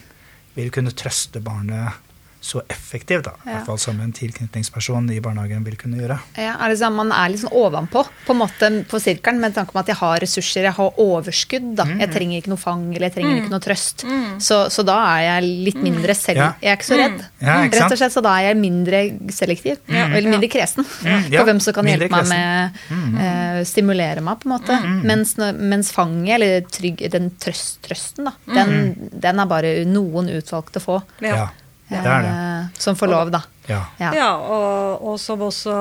vil 0.57 0.72
kunne 0.74 0.90
trøste 0.90 1.42
barnet 1.44 2.01
så 2.41 2.62
effektiv, 2.72 3.20
da. 3.22 3.30
I 3.45 3.49
Ja. 3.51 3.53
hvert 3.59 3.66
fall 3.66 3.78
som 3.78 3.99
en 4.01 4.12
tilknytningsperson 4.16 5.11
i 5.12 5.18
barnehagen 5.20 5.62
vil 5.64 5.76
kunne 5.76 5.99
gjøre. 6.01 6.18
Ja, 6.41 6.55
er 6.64 6.68
det 6.72 6.78
sånn, 6.80 6.95
man 6.97 7.11
er 7.12 7.28
litt 7.28 7.43
sånn 7.43 7.53
ovenpå 7.53 8.05
på 8.26 8.30
en 8.32 8.38
måte 8.41 8.70
på 8.88 8.97
sirkelen 9.01 9.41
med 9.43 9.53
tanke 9.55 9.72
på 9.72 9.78
at 9.82 9.86
jeg 9.93 9.97
har 9.97 10.18
ressurser, 10.24 10.62
jeg 10.64 10.72
har 10.72 10.91
overskudd. 10.97 11.74
da. 11.76 11.84
Mm. 11.84 12.01
Jeg 12.01 12.11
trenger 12.14 12.38
ikke 12.41 12.49
noe 12.55 12.62
fang 12.62 12.86
eller 12.95 13.11
jeg 13.11 13.14
trenger 13.18 13.36
ikke 13.43 13.51
noe 13.53 13.61
trøst. 13.61 14.05
Så, 14.41 14.70
så 14.72 14.84
da 14.88 14.97
er 15.18 15.22
jeg 15.43 15.51
litt 15.68 15.82
mindre 15.84 16.14
selv... 16.16 16.36
Ja. 16.41 16.49
Jeg 16.62 16.72
er 16.72 16.76
ikke 16.80 16.88
så 16.88 16.99
redd. 17.03 17.20
Ja, 17.43 17.59
ikke? 17.66 17.76
Rett 17.82 17.93
og 17.93 17.99
slett, 18.01 18.12
Så 18.16 18.22
da 18.24 18.34
er 18.41 18.49
jeg 18.49 18.57
mindre 18.57 19.03
selektiv. 19.36 19.78
Eller 19.88 20.30
mindre 20.30 20.49
kresen 20.49 20.86
Mm, 21.01 21.30
ja, 21.32 21.41
på 21.43 21.47
hvem 21.47 21.61
som 21.61 21.74
kan 21.76 21.84
mindre 21.84 22.09
hjelpe 22.09 22.22
kresen. 22.24 22.72
meg 22.91 23.12
med 23.12 23.61
uh, 23.61 23.64
Stimulere 23.68 24.20
meg, 24.24 24.41
på 24.41 24.49
en 24.49 24.57
måte. 24.57 24.80
Mens, 25.05 25.36
mens 25.36 25.93
fanget, 25.93 26.34
eller 26.41 26.61
trygg, 26.72 27.05
den 27.12 27.30
trøst, 27.41 27.80
trøsten, 27.84 28.24
da, 28.24 28.32
den, 28.55 29.11
den 29.12 29.38
er 29.41 29.47
bare 29.47 29.84
noen 29.84 30.28
utvalgte 30.41 30.80
få. 30.80 31.03
Ja, 31.20 31.51
det 31.91 32.11
er 32.14 32.22
det. 32.26 32.30
eh, 32.30 32.80
Som 32.80 32.97
får 32.97 33.11
lov, 33.11 33.30
da. 33.34 33.43
Ja. 33.68 33.80
Ja. 33.99 34.11
Ja, 34.14 34.30
og, 34.36 35.03
og 35.11 35.18
som 35.22 35.43
også 35.47 35.74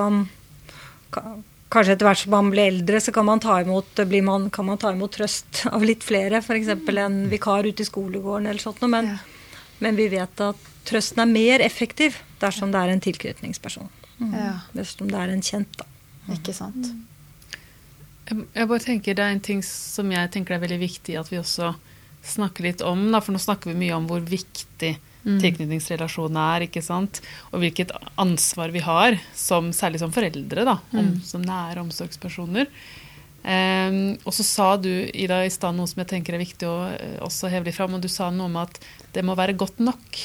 Kanskje 1.70 1.94
etter 1.94 2.08
hvert 2.08 2.18
som 2.24 2.32
man 2.34 2.48
blir 2.50 2.66
eldre, 2.72 2.98
så 3.02 3.12
kan 3.14 3.28
man 3.28 3.42
ta 3.44 3.60
imot, 3.62 4.00
blir 4.10 4.24
man, 4.26 4.48
kan 4.54 4.66
man 4.66 4.80
ta 4.82 4.90
imot 4.96 5.14
trøst 5.14 5.64
av 5.76 5.84
litt 5.86 6.02
flere. 6.06 6.40
F.eks. 6.42 6.72
en 6.74 7.20
vikar 7.30 7.68
ute 7.68 7.86
i 7.86 7.90
skolegården 7.90 8.48
eller 8.50 8.62
sånt 8.64 8.82
noe. 8.82 8.90
Men, 8.90 9.12
Ja. 9.14 9.18
men 9.86 9.96
vi 10.00 10.08
vet 10.10 10.42
at 10.42 10.64
trøsten 10.90 11.22
er 11.22 11.30
mer 11.30 11.62
effektiv 11.62 12.18
dersom 12.42 12.72
det 12.74 12.82
er 12.82 12.90
en 12.96 13.04
tilknytningsperson. 13.06 13.90
Ja. 14.34 14.56
Dersom 14.74 15.12
det 15.14 15.20
er 15.22 15.30
en 15.36 15.46
kjent, 15.46 15.78
da. 15.78 15.86
Ikke 16.34 16.54
sant. 16.58 16.90
Jeg, 18.30 18.42
jeg 18.54 18.68
bare 18.70 18.84
tenker 18.84 19.16
Det 19.18 19.24
er 19.26 19.32
en 19.34 19.40
ting 19.42 19.62
som 19.66 20.10
jeg 20.14 20.30
tenker 20.34 20.54
er 20.58 20.62
veldig 20.62 20.78
viktig 20.82 21.16
at 21.22 21.30
vi 21.32 21.38
også 21.42 21.72
snakker 22.26 22.66
litt 22.66 22.82
om. 22.86 23.06
Da, 23.14 23.22
for 23.22 23.34
nå 23.34 23.40
snakker 23.42 23.72
vi 23.72 23.78
mye 23.86 23.96
om 23.96 24.10
hvor 24.10 24.26
viktig 24.26 24.96
tilknytningsrelasjonen 25.24 26.40
er, 26.42 26.66
ikke 26.70 26.84
sant? 26.86 27.22
og 27.52 27.64
hvilket 27.64 27.92
ansvar 28.20 28.74
vi 28.76 28.84
har, 28.86 29.20
som, 29.36 29.74
særlig 29.76 30.02
som 30.02 30.14
foreldre, 30.16 30.66
da, 30.68 30.80
om, 30.96 31.14
som 31.26 31.44
nære 31.46 31.84
omsorgspersoner. 31.84 32.72
Um, 33.40 34.18
og 34.28 34.34
så 34.36 34.44
sa 34.44 34.66
du 34.76 34.90
Ida, 34.90 35.46
i 35.48 35.54
stad 35.54 35.78
noe 35.78 35.88
som 35.88 36.02
jeg 36.02 36.10
tenker 36.12 36.36
er 36.36 36.42
viktig 36.44 36.68
å 36.68 36.76
uh, 36.92 37.20
også 37.24 37.52
heve 37.52 37.70
litt 37.70 37.78
fram, 37.78 37.96
og 37.96 38.04
du 38.04 38.10
sa 38.12 38.28
noe 38.34 38.50
om 38.50 38.58
at 38.60 38.82
det 39.16 39.24
må 39.26 39.38
være 39.40 39.56
godt 39.60 39.80
nok. 39.84 40.20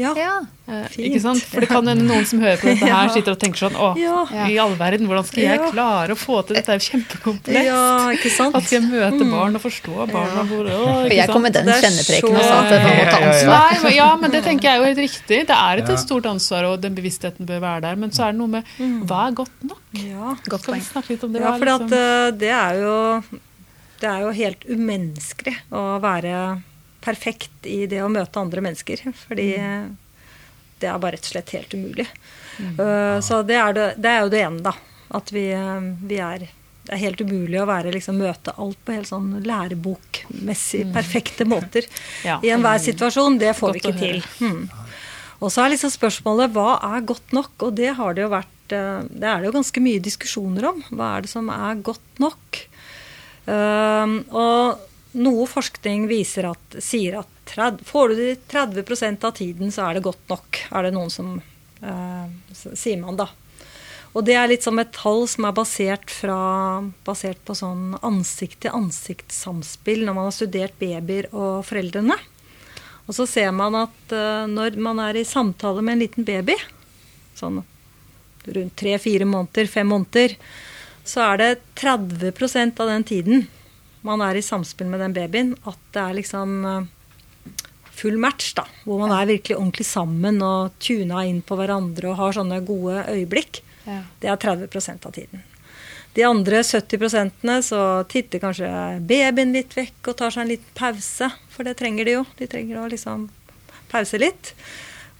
Ja. 0.00 0.12
Ja. 0.16 0.34
Eh, 0.70 0.84
Fint. 0.88 1.06
ikke 1.10 1.20
sant? 1.20 1.42
For 1.50 1.60
det 1.64 1.68
kan 1.68 1.86
hende 1.90 2.04
noen 2.06 2.24
som 2.28 2.40
hører 2.40 2.56
på 2.62 2.68
dette 2.70 2.88
her, 2.88 3.08
sitter 3.16 3.34
og 3.34 3.40
tenker 3.42 3.58
sånn 3.66 3.74
Å, 3.76 3.88
Ja. 4.00 4.46
i 4.48 4.56
all 4.62 4.74
verden, 4.78 5.06
hvordan 5.10 5.26
skal 5.28 5.42
jeg 5.44 5.58
Ja. 5.60 5.70
klare 5.74 6.14
å 6.14 6.18
få 6.18 6.40
til 6.46 6.56
dette? 6.56 6.66
Det 6.66 6.74
er 6.74 6.78
jo 6.80 6.86
kjempekomplekst. 6.90 7.66
Ja, 7.68 7.82
ikke 8.16 8.30
sant? 8.32 8.54
At 8.56 8.70
jeg 8.72 8.82
møter 8.86 9.26
barn 9.30 9.58
og 9.58 9.62
forstår 9.64 10.10
barna 10.12 10.44
hvor, 10.48 10.70
Og 10.70 11.10
jeg 11.12 11.26
kom 11.28 11.42
med 11.42 11.52
den 11.58 11.66
kjennepreken 11.66 12.36
og 12.36 12.42
sa 12.46 12.56
at 12.62 12.70
man 12.70 12.96
må 12.96 13.04
ta 13.10 13.18
ansvar. 13.20 13.52
Nei, 13.56 13.82
men, 13.82 13.92
ja, 13.98 14.08
men 14.24 14.30
det 14.30 14.42
tenker 14.44 14.68
jeg 14.70 14.72
er 14.72 14.78
jo 14.80 14.88
helt 14.90 15.02
riktig. 15.04 15.40
Det 15.50 15.56
er 15.58 15.82
et 15.84 15.88
Ja. 15.90 15.96
stort 15.96 16.24
ansvar, 16.30 16.64
og 16.72 16.80
den 16.80 16.94
bevisstheten 16.94 17.44
bør 17.46 17.60
være 17.60 17.80
der. 17.82 17.96
Men 17.96 18.10
så 18.10 18.28
er 18.28 18.32
det 18.32 18.38
noe 18.40 18.48
med 18.48 18.64
hva 19.06 19.26
er 19.28 19.32
godt 19.34 19.62
nok? 19.68 19.78
Ja. 19.92 20.34
Godt 20.48 20.62
Skal 20.62 20.74
vi 20.74 20.80
snakke 20.80 21.08
litt 21.16 21.24
om 21.24 21.32
det? 21.32 21.42
Ja, 21.42 21.56
for 21.58 21.66
liksom- 21.66 21.92
eh, 21.92 22.30
det 22.30 22.50
er 22.50 22.74
jo 22.80 23.22
Det 24.00 24.08
er 24.08 24.20
jo 24.20 24.30
helt 24.32 24.60
umenneskelig 24.64 25.56
å 25.70 26.00
være 26.00 26.62
perfekt 27.00 27.66
i 27.66 27.86
det 27.90 28.02
å 28.04 28.10
møte 28.12 28.40
andre 28.40 28.62
mennesker. 28.64 29.02
Fordi 29.26 29.48
det 30.80 30.88
er 30.88 30.98
bare 31.02 31.16
rett 31.16 31.26
og 31.28 31.32
slett 31.34 31.50
helt 31.56 31.74
umulig. 31.76 32.06
Eh, 32.60 33.18
Så 33.24 33.42
det 33.46 33.56
er, 33.60 33.72
det, 33.76 33.88
det 34.00 34.10
er 34.14 34.22
jo 34.24 34.32
det 34.32 34.40
ene, 34.46 34.62
da. 34.64 34.72
At 35.16 35.32
vi, 35.34 35.46
eh, 35.52 35.86
vi 36.06 36.18
er 36.22 36.48
Det 36.80 36.94
er 36.96 37.00
helt 37.04 37.20
umulig 37.20 37.58
å 37.60 37.66
være, 37.68 37.90
liksom, 37.92 38.16
møte 38.18 38.54
alt 38.58 38.78
på 38.84 38.94
helt 38.96 39.06
sånn 39.10 39.42
lærebokmessig 39.46 40.86
perfekte 40.94 41.44
måter 41.46 41.84
Ja. 42.28 42.38
i 42.42 42.48
enhver 42.50 42.80
situasjon. 42.82 43.36
Det 43.38 43.52
får 43.58 43.74
vi 43.76 43.82
Godt 43.84 44.00
vi 44.00 44.08
ikke 44.10 44.22
til. 44.24 44.46
Mm. 44.48 44.70
Og 45.40 45.52
så 45.52 45.62
er 45.64 45.70
liksom 45.74 45.92
spørsmålet 45.92 46.52
hva 46.56 46.78
er 46.96 47.04
godt 47.06 47.32
nok? 47.36 47.52
Og 47.68 47.76
det 47.78 47.92
har 47.96 48.16
det 48.16 48.24
jo 48.24 48.32
vært 48.32 48.74
eh, 48.76 49.04
Det 49.12 49.28
er 49.28 49.38
det 49.44 49.48
jo 49.50 49.54
ganske 49.60 49.80
mye 49.84 50.02
diskusjoner 50.04 50.66
om. 50.72 50.82
Hva 50.90 51.12
er 51.18 51.24
det 51.28 51.30
som 51.32 51.48
er 51.52 51.80
godt 51.86 52.20
nok? 52.24 52.60
Um, 53.50 54.18
og 54.36 54.80
noe 55.12 55.46
forskning 55.50 56.06
viser 56.10 56.50
at, 56.50 56.78
sier 56.82 57.18
at 57.20 57.30
30, 57.50 57.84
får 57.86 58.08
du 58.08 58.20
det 58.20 58.36
30% 58.50 59.24
av 59.26 59.34
tiden, 59.38 59.72
så 59.74 59.88
er 59.88 59.98
det 59.98 60.06
godt 60.06 60.22
nok. 60.30 60.60
Er 60.70 60.86
det 60.86 60.94
noen 60.94 61.10
som 61.12 61.38
eh, 61.82 62.26
Sier 62.54 62.98
man, 63.00 63.16
da. 63.18 63.28
Og 64.10 64.24
det 64.26 64.34
er 64.34 64.48
litt 64.50 64.64
som 64.66 64.78
et 64.82 64.90
tall 64.94 65.26
som 65.30 65.46
er 65.46 65.54
basert, 65.54 66.10
fra, 66.10 66.82
basert 67.06 67.38
på 67.46 67.54
sånn 67.54 67.94
ansikt-til-ansikt-samspill 68.06 70.02
når 70.06 70.16
man 70.16 70.26
har 70.28 70.34
studert 70.34 70.78
babyer 70.82 71.30
og 71.30 71.62
foreldrene. 71.68 72.16
Og 73.06 73.16
så 73.16 73.26
ser 73.30 73.50
man 73.54 73.78
at 73.78 74.14
eh, 74.14 74.46
når 74.50 74.78
man 74.82 75.02
er 75.02 75.18
i 75.18 75.26
samtale 75.26 75.82
med 75.82 75.96
en 75.96 76.04
liten 76.04 76.26
baby, 76.26 76.56
sånn 77.38 77.62
rundt 78.40 78.76
tre-fire 78.80 79.26
måneder, 79.28 79.66
fem 79.70 79.90
måneder, 79.90 80.36
så 81.06 81.32
er 81.32 81.40
det 81.40 81.50
30% 81.80 82.80
av 82.80 82.90
den 82.90 83.04
tiden 83.06 83.48
man 84.06 84.22
er 84.24 84.38
i 84.38 84.44
samspill 84.44 84.88
med 84.90 85.02
den 85.04 85.14
babyen, 85.16 85.52
at 85.68 85.80
det 85.94 86.02
er 86.02 86.16
liksom 86.16 86.56
uh, 86.64 87.58
full 88.00 88.16
match, 88.20 88.54
da. 88.56 88.64
Hvor 88.84 89.02
man 89.02 89.12
er 89.14 89.28
virkelig 89.28 89.58
ordentlig 89.58 89.86
sammen 89.88 90.40
og 90.44 90.76
tuna 90.82 91.24
inn 91.28 91.42
på 91.44 91.58
hverandre 91.60 92.12
og 92.12 92.18
har 92.20 92.36
sånne 92.38 92.62
gode 92.66 93.04
øyeblikk. 93.12 93.62
Ja. 93.84 94.02
Det 94.22 94.30
er 94.32 94.40
30% 94.40 95.08
av 95.08 95.16
tiden. 95.16 95.44
De 96.12 96.24
andre 96.26 96.62
70% 96.66 97.62
så 97.62 97.80
titter 98.10 98.42
kanskje 98.42 98.68
babyen 99.06 99.52
litt 99.54 99.76
vekk 99.76 100.10
og 100.10 100.16
tar 100.18 100.34
seg 100.34 100.42
en 100.42 100.52
liten 100.56 100.72
pause. 100.74 101.28
For 101.52 101.66
det 101.66 101.76
trenger 101.78 102.08
de 102.08 102.16
jo. 102.18 102.24
De 102.38 102.48
trenger 102.50 102.80
å 102.80 102.88
liksom 102.90 103.28
pause 103.92 104.18
litt. 104.18 104.54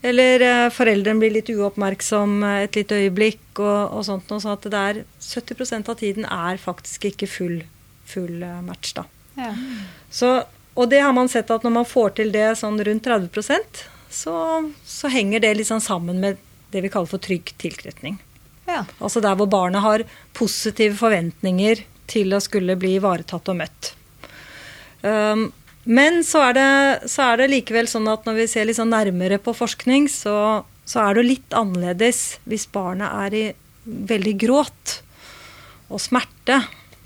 Eller 0.02 0.42
eh, 0.42 0.68
foreldrene 0.72 1.20
blir 1.20 1.34
litt 1.34 1.50
uoppmerksom 1.52 2.40
et 2.48 2.78
lite 2.78 3.02
øyeblikk 3.04 3.60
og, 3.60 3.98
og 3.98 4.06
sånt 4.08 4.32
noe. 4.32 4.42
Så 4.42 4.54
at 4.56 4.66
det 4.72 4.80
er 4.80 5.02
70% 5.20 5.92
av 5.92 6.00
tiden 6.00 6.26
er 6.26 6.60
faktisk 6.60 7.06
ikke 7.12 7.28
full, 7.30 7.60
full 8.10 8.42
eh, 8.42 8.60
match, 8.66 8.94
da. 8.98 9.06
Ja. 9.38 9.54
Så, 10.10 10.34
og 10.74 10.90
det 10.90 11.00
har 11.04 11.14
man 11.16 11.30
sett 11.32 11.50
at 11.54 11.64
når 11.66 11.76
man 11.80 11.88
får 11.88 12.16
til 12.18 12.34
det 12.34 12.48
sånn 12.60 12.80
rundt 12.84 13.06
30% 13.06 13.84
så, 14.10 14.34
så 14.84 15.10
henger 15.10 15.42
det 15.44 15.68
sånn 15.68 15.82
sammen 15.82 16.18
med 16.22 16.40
det 16.74 16.82
vi 16.84 16.90
kaller 16.90 17.10
for 17.10 17.22
trygg 17.22 17.52
tilknytning. 17.62 18.18
Ja. 18.66 18.84
Altså 18.98 19.22
der 19.22 19.38
hvor 19.38 19.48
barnet 19.50 19.82
har 19.82 20.04
positive 20.36 20.98
forventninger 20.98 21.84
til 22.10 22.34
å 22.34 22.42
skulle 22.42 22.78
bli 22.78 22.96
ivaretatt 22.98 23.50
og 23.50 23.58
møtt. 23.62 23.92
Um, 25.02 25.48
men 25.84 26.20
så 26.26 26.42
er, 26.50 26.58
det, 26.58 27.10
så 27.10 27.30
er 27.30 27.40
det 27.40 27.52
likevel 27.54 27.88
sånn 27.90 28.10
at 28.10 28.26
når 28.28 28.42
vi 28.42 28.48
ser 28.52 28.66
litt 28.68 28.78
sånn 28.78 28.92
nærmere 28.92 29.40
på 29.42 29.54
forskning, 29.56 30.10
så, 30.12 30.66
så 30.84 31.02
er 31.02 31.14
det 31.14 31.22
jo 31.22 31.30
litt 31.30 31.56
annerledes 31.56 32.20
hvis 32.50 32.66
barnet 32.70 33.08
er 33.08 33.38
i 33.38 33.44
veldig 33.84 34.34
gråt 34.42 35.00
og 35.90 36.02
smerte, 36.02 36.60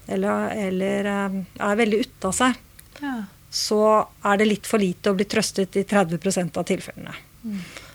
eller, 0.07 0.51
eller 0.69 1.09
um, 1.29 1.39
er 1.59 1.77
veldig 1.81 2.01
ute 2.05 2.29
av 2.29 2.37
seg, 2.37 2.61
Ja. 3.01 3.15
så 3.51 3.81
er 4.25 4.37
det 4.39 4.49
litt 4.49 4.67
for 4.67 4.83
lite 4.83 5.11
å 5.11 5.17
bli 5.19 5.25
trøstet 5.25 5.77
i 5.77 5.85
30% 5.89 6.59
av 6.59 6.65
tilfellene. 6.69 7.15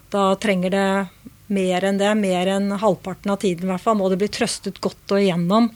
Da 0.09 0.35
trenger 0.35 0.69
det 0.73 0.87
mer 1.49 1.83
enn 1.85 1.97
det, 1.97 2.11
mer 2.15 2.47
enn 2.47 2.71
halvparten 2.71 3.31
av 3.33 3.39
tiden 3.41 3.65
i 3.67 3.71
hvert 3.71 3.81
fall, 3.81 3.97
må 3.97 4.09
det 4.09 4.19
bli 4.21 4.29
trøstet 4.29 4.79
godt 4.81 5.11
og 5.15 5.21
igjennom 5.21 5.71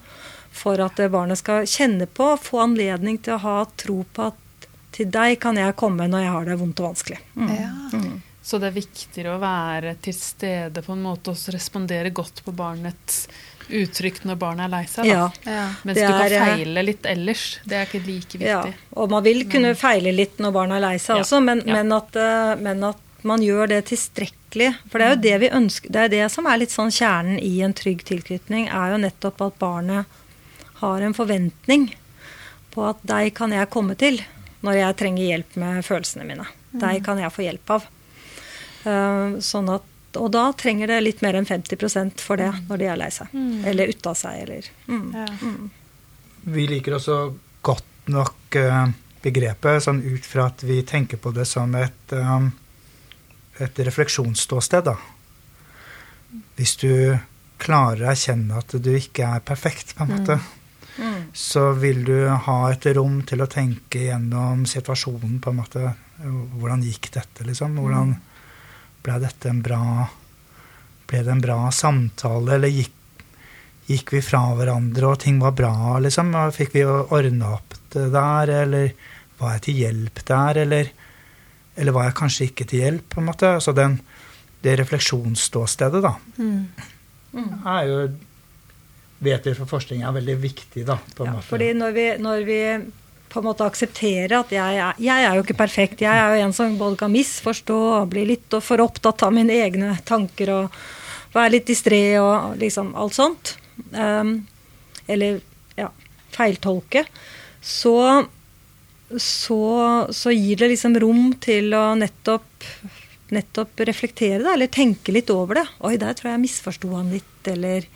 for 0.54 0.78
at 0.86 1.00
barnet 1.10 1.40
skal 1.42 1.66
kjenne 1.66 2.06
på, 2.06 2.36
få 2.38 2.62
anledning 2.62 3.18
til 3.18 3.36
å 3.38 3.42
ha 3.42 3.56
tro 3.78 4.04
på 4.14 4.30
at 4.30 4.68
til 4.94 5.10
deg 5.10 5.40
kan 5.42 5.58
jeg 5.58 5.74
komme 5.80 6.06
når 6.06 6.22
jeg 6.22 6.34
har 6.36 6.46
det 6.46 6.60
vondt 6.60 6.82
og 6.84 6.92
vanskelig. 6.92 7.18
Mm. 7.34 7.50
Ja. 7.58 7.72
Så 8.44 8.60
det 8.60 8.70
er 8.70 8.76
viktigere 8.76 9.34
å 9.34 9.42
være 9.42 9.96
til 10.04 10.14
stede 10.14 10.84
på 10.86 10.94
en 10.94 11.02
måte 11.02 11.32
og 11.32 11.46
respondere 11.56 12.12
godt 12.14 12.44
på 12.46 12.54
barnets 12.54 13.24
uttrykk 13.70 14.24
når 14.28 14.36
barnet 14.42 14.66
er 14.66 14.72
lei 14.74 14.84
seg. 14.90 15.06
Da. 15.06 15.10
Ja. 15.14 15.30
Ja. 15.46 15.66
Mens 15.84 15.98
det 16.00 16.08
du 16.08 16.14
kan 16.14 16.32
eh, 16.32 16.46
feile 16.56 16.84
litt 16.84 17.06
ellers. 17.06 17.46
Det 17.66 17.78
er 17.78 17.86
ikke 17.88 18.02
like 18.06 18.38
viktig. 18.40 18.48
Ja, 18.50 18.62
og 18.98 19.10
man 19.14 19.24
vil 19.24 19.46
kunne 19.50 19.74
feile 19.80 20.12
litt 20.16 20.38
når 20.44 20.52
barnet 20.56 20.78
er 20.78 20.86
lei 20.88 20.98
seg 20.98 21.18
Ja. 21.18 21.24
også, 21.24 21.42
men, 21.44 21.64
Ja. 21.66 21.74
men, 21.80 21.92
at, 21.92 22.16
eh, 22.16 22.56
men 22.62 22.84
at 22.84 22.98
man 23.24 23.40
gjør 23.40 23.70
det 23.70 23.86
tilstrekkelig. 23.86 24.76
For 24.92 25.00
det 25.00 25.06
er 25.08 25.16
jo 25.16 25.22
det 25.22 25.40
vi 25.40 25.50
ønsker, 25.50 25.90
det 25.92 26.02
er 26.02 26.10
det 26.10 26.32
som 26.32 26.46
er 26.46 26.58
litt 26.58 26.70
sånn 26.76 26.92
kjernen 26.92 27.40
i 27.40 27.62
en 27.62 27.74
trygg 27.74 28.04
tilknytning, 28.04 28.68
er 28.68 28.92
jo 28.92 28.98
nettopp 28.98 29.42
at 29.48 29.60
barnet 29.60 30.06
har 30.82 31.02
en 31.02 31.14
forventning 31.14 31.94
på 32.74 32.84
at 32.90 32.98
deg 33.08 33.34
kan 33.34 33.52
jeg 33.52 33.70
komme 33.70 33.96
til 33.96 34.20
når 34.64 34.74
jeg 34.80 34.98
trenger 34.98 35.24
hjelp 35.24 35.56
med 35.56 35.84
følelsene 35.86 36.26
mine. 36.28 36.46
Deg 36.74 37.04
kan 37.06 37.18
jeg 37.20 37.32
få 37.32 37.44
hjelp 37.46 37.70
av. 37.70 37.84
Eh, 38.86 39.40
sånn 39.40 39.70
at, 39.74 39.84
og 40.20 40.32
da 40.36 40.48
trenger 40.58 40.88
det 40.92 41.00
litt 41.04 41.22
mer 41.26 41.38
enn 41.40 41.48
50% 41.48 42.22
for 42.24 42.42
det 42.42 42.52
når 42.70 42.82
de 42.82 42.90
er 42.92 43.00
lei 43.00 43.10
seg. 43.14 43.32
Eller 43.66 43.94
ute 43.94 44.10
av 44.12 44.18
seg, 44.20 44.42
eller 44.46 44.68
mm. 44.88 45.08
Ja. 45.14 45.54
Vi 46.54 46.66
liker 46.68 46.98
også 46.98 47.18
godt 47.64 48.10
nok 48.12 48.58
eh, 48.60 48.88
begrepet 49.24 49.86
sånn 49.86 50.02
ut 50.04 50.26
fra 50.28 50.50
at 50.52 50.64
vi 50.68 50.82
tenker 50.84 51.22
på 51.24 51.32
det 51.36 51.46
som 51.48 51.72
et, 51.80 52.12
eh, 52.12 52.50
et 53.64 53.80
refleksjonsståsted. 53.88 54.90
Da. 54.90 54.98
Hvis 56.58 56.76
du 56.82 57.18
klarer 57.64 58.04
å 58.04 58.12
erkjenne 58.12 58.60
at 58.60 58.76
du 58.76 58.92
ikke 58.98 59.30
er 59.38 59.46
perfekt, 59.46 59.96
på 59.96 60.04
en 60.04 60.14
måte, 60.18 60.40
Mm. 60.94 61.24
så 61.34 61.72
vil 61.74 62.04
du 62.06 62.28
ha 62.30 62.58
et 62.70 62.86
rom 62.94 63.24
til 63.26 63.42
å 63.42 63.48
tenke 63.50 64.04
gjennom 64.06 64.66
situasjonen, 64.70 65.40
på 65.42 65.50
en 65.50 65.58
måte. 65.58 65.94
Hvordan 66.22 66.84
gikk 66.86 67.10
dette, 67.16 67.44
liksom? 67.48 67.80
Hvordan 67.82 68.12
ble 69.04 69.20
dette 69.24 69.50
en 69.52 69.62
bra 69.66 70.08
Ble 71.10 71.20
det 71.26 71.32
en 71.34 71.42
bra 71.44 71.58
samtale, 71.76 72.56
eller 72.56 72.72
gikk 72.72 73.00
gikk 73.90 74.14
vi 74.16 74.22
fra 74.24 74.40
hverandre, 74.56 75.10
og 75.12 75.20
ting 75.20 75.42
var 75.44 75.52
bra, 75.58 76.00
liksom? 76.00 76.30
Fikk 76.56 76.72
vi 76.78 76.86
ordna 76.88 77.50
opp 77.58 77.74
det 77.92 78.06
der, 78.14 78.52
eller 78.64 78.94
var 79.42 79.58
jeg 79.58 79.64
til 79.66 79.82
hjelp 79.82 80.22
der, 80.30 80.60
eller, 80.64 80.88
eller 81.76 81.92
var 81.98 82.08
jeg 82.08 82.16
kanskje 82.22 82.48
ikke 82.48 82.68
til 82.72 82.80
hjelp, 82.86 83.10
på 83.12 83.20
en 83.20 83.28
måte? 83.28 83.50
Altså 83.60 83.74
den, 83.76 83.98
det 84.64 84.78
refleksjonsståstedet, 84.80 86.00
da, 86.08 86.14
er 87.76 87.90
jo 87.92 88.00
Vet 89.24 89.46
vi 89.48 89.54
fra 89.56 89.68
forskning 89.70 90.02
er 90.04 90.16
veldig 90.18 90.34
viktig, 90.44 90.82
da, 90.88 90.98
på 91.16 91.24
en 91.24 91.30
Ja, 91.30 91.36
måte. 91.38 91.48
fordi 91.52 91.70
når 91.78 91.94
vi, 91.96 92.08
når 92.24 92.42
vi 92.48 92.58
på 93.34 93.42
en 93.42 93.48
måte 93.48 93.66
akseptere 93.66 94.38
at 94.44 94.52
jeg 94.54 94.78
er, 94.78 95.00
jeg 95.02 95.26
er 95.26 95.38
jo 95.38 95.44
ikke 95.44 95.58
perfekt. 95.58 96.04
Jeg 96.06 96.14
er 96.14 96.36
jo 96.38 96.46
en 96.46 96.54
som 96.54 96.76
både 96.78 97.00
kan 97.02 97.14
misforstå 97.14 97.80
og 97.96 98.12
bli 98.14 98.28
litt 98.30 98.54
for 98.62 98.84
opptatt 98.84 99.26
av 99.26 99.34
mine 99.34 99.56
egne 99.58 99.96
tanker 100.06 100.52
og 100.54 100.78
være 101.34 101.56
litt 101.56 101.72
distré 101.72 102.04
og 102.22 102.60
liksom 102.62 102.94
alt 103.00 103.18
sånt. 103.18 103.56
Um, 103.90 104.36
eller 105.10 105.42
ja, 105.80 105.90
feiltolke. 106.36 107.08
Så, 107.64 107.98
så, 109.18 109.62
så 110.14 110.36
gir 110.36 110.62
det 110.62 110.74
liksom 110.76 111.00
rom 111.02 111.32
til 111.42 111.74
å 111.74 111.84
nettopp, 111.98 112.70
nettopp 113.34 113.86
reflektere 113.90 114.44
det, 114.44 114.52
eller 114.54 114.74
tenke 114.74 115.16
litt 115.16 115.34
over 115.34 115.64
det. 115.64 115.68
Oi, 115.82 115.96
der 115.98 116.14
tror 116.14 116.30
jeg 116.30 116.38
jeg 116.38 116.46
misforsto 116.46 116.94
han 116.94 117.14
litt, 117.16 117.40
eller 117.50 117.90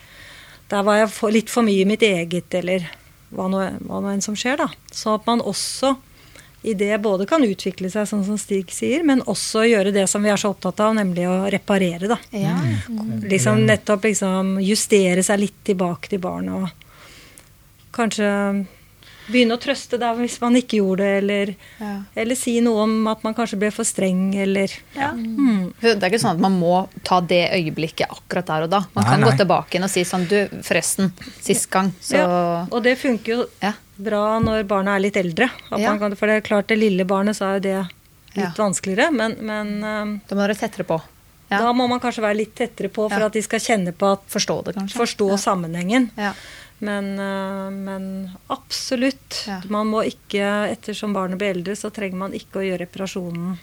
der 0.71 0.87
var 0.87 1.03
jeg 1.03 1.13
for, 1.13 1.35
litt 1.35 1.53
for 1.53 1.67
mye 1.67 1.85
i 1.85 1.89
mitt 1.93 2.01
eget, 2.09 2.57
eller 2.57 2.89
hva 3.35 3.47
nå, 3.51 3.63
hva 3.87 4.01
nå 4.03 4.11
enn 4.13 4.23
som 4.23 4.37
skjer, 4.37 4.59
da. 4.61 4.69
Så 4.93 5.17
at 5.17 5.27
man 5.27 5.43
også 5.43 5.95
i 6.67 6.73
det 6.73 6.97
både 6.99 7.27
kan 7.29 7.43
utvikle 7.45 7.89
seg, 7.91 8.07
sånn 8.09 8.25
som 8.25 8.37
Stig 8.41 8.71
sier, 8.75 9.03
men 9.07 9.21
også 9.29 9.63
gjøre 9.67 9.93
det 9.95 10.07
som 10.09 10.23
vi 10.25 10.31
er 10.33 10.39
så 10.41 10.51
opptatt 10.51 10.81
av, 10.83 10.95
nemlig 10.97 11.27
å 11.29 11.45
reparere, 11.53 12.09
da. 12.09 12.17
Ja. 12.33 12.57
Liksom 13.23 13.61
nettopp 13.67 14.07
liksom 14.09 14.57
justere 14.65 15.23
seg 15.23 15.43
litt 15.45 15.61
tilbake 15.69 16.11
til 16.11 16.23
barnet 16.23 16.57
og 16.57 16.87
kanskje 17.95 18.31
begynne 19.27 19.55
å 19.57 19.59
trøste 19.61 19.97
da 19.99 20.13
hvis 20.15 20.39
man 20.41 20.55
ikke 20.55 20.77
gjorde 20.79 21.03
det, 21.03 21.17
eller, 21.21 21.55
Ja. 21.79 21.93
eller 22.15 22.35
si 22.35 22.59
noe 22.61 22.83
om 22.83 23.07
at 23.07 23.23
man 23.23 23.33
kanskje 23.35 23.59
ble 23.59 23.71
for 23.71 23.83
streng, 23.83 24.33
eller 24.35 24.71
Ja. 24.95 25.11
mm. 25.11 25.73
Det 25.81 26.01
er 26.03 26.09
ikke 26.09 26.19
sånn 26.21 26.35
at 26.35 26.39
man 26.39 26.59
må 26.59 26.87
ta 27.03 27.19
det 27.21 27.51
øyeblikket 27.51 28.07
akkurat 28.09 28.45
der 28.45 28.63
og 28.63 28.69
da. 28.69 28.79
Man 28.95 29.03
Nei, 29.03 29.11
kan 29.11 29.21
nei. 29.21 29.29
gå 29.31 29.37
tilbake 29.37 29.69
igjen 29.75 29.83
og 29.83 29.89
si 29.89 30.01
sånn 30.03 30.27
Du, 30.27 30.47
forresten, 30.63 31.11
sist 31.41 31.69
gang, 31.69 31.93
så 32.01 32.15
Ja, 32.17 32.67
og 32.71 32.83
det 32.83 32.97
funker 32.97 33.25
jo 33.27 33.45
Ja. 33.61 33.73
bra 33.97 34.39
når 34.39 34.63
barna 34.67 34.95
er 34.95 34.99
litt 34.99 35.15
eldre. 35.17 35.49
At 35.71 35.79
Ja. 35.79 35.89
man 35.91 35.99
kan, 35.99 36.15
for 36.15 36.27
det 36.27 36.43
er 36.43 36.47
klart 36.47 36.67
det 36.67 36.77
lille 36.79 37.05
barnet 37.05 37.35
sa 37.35 37.53
jo 37.55 37.59
det 37.59 37.87
litt 38.35 38.45
Ja. 38.45 38.51
vanskeligere, 38.55 39.11
men, 39.11 39.35
men 39.41 39.83
um, 39.83 40.21
Da 40.27 40.35
må 40.35 40.47
dere 40.47 40.55
tettere 40.55 40.85
på. 40.85 41.01
Ja. 41.49 41.59
da 41.59 41.71
må 41.71 41.87
man 41.87 41.99
kanskje 42.01 42.21
være 42.21 42.35
litt 42.37 42.55
tettere 42.55 42.89
på 42.89 43.09
for 43.09 43.19
Ja. 43.19 43.25
at 43.27 43.31
de 43.33 43.41
skal 43.41 43.59
kjenne 43.59 43.93
på 43.93 44.11
at 44.11 44.19
Forstå 44.27 44.65
det, 44.65 44.75
kanskje. 44.75 44.97
Forstå 44.99 45.29
ja. 45.29 45.35
sammenhengen. 45.37 46.11
Men, 46.79 47.07
uh, 47.19 47.71
men 47.73 48.03
absolutt. 48.53 49.43
Ja. 49.47 49.61
Man 49.73 49.89
må 49.89 50.03
ikke, 50.05 50.45
ettersom 50.69 51.15
barnet 51.15 51.39
blir 51.41 51.55
eldre, 51.55 51.75
så 51.75 51.89
trenger 51.93 52.19
man 52.21 52.35
ikke 52.37 52.61
å 52.61 52.65
gjøre 52.67 52.83
reparasjonen 52.85 53.55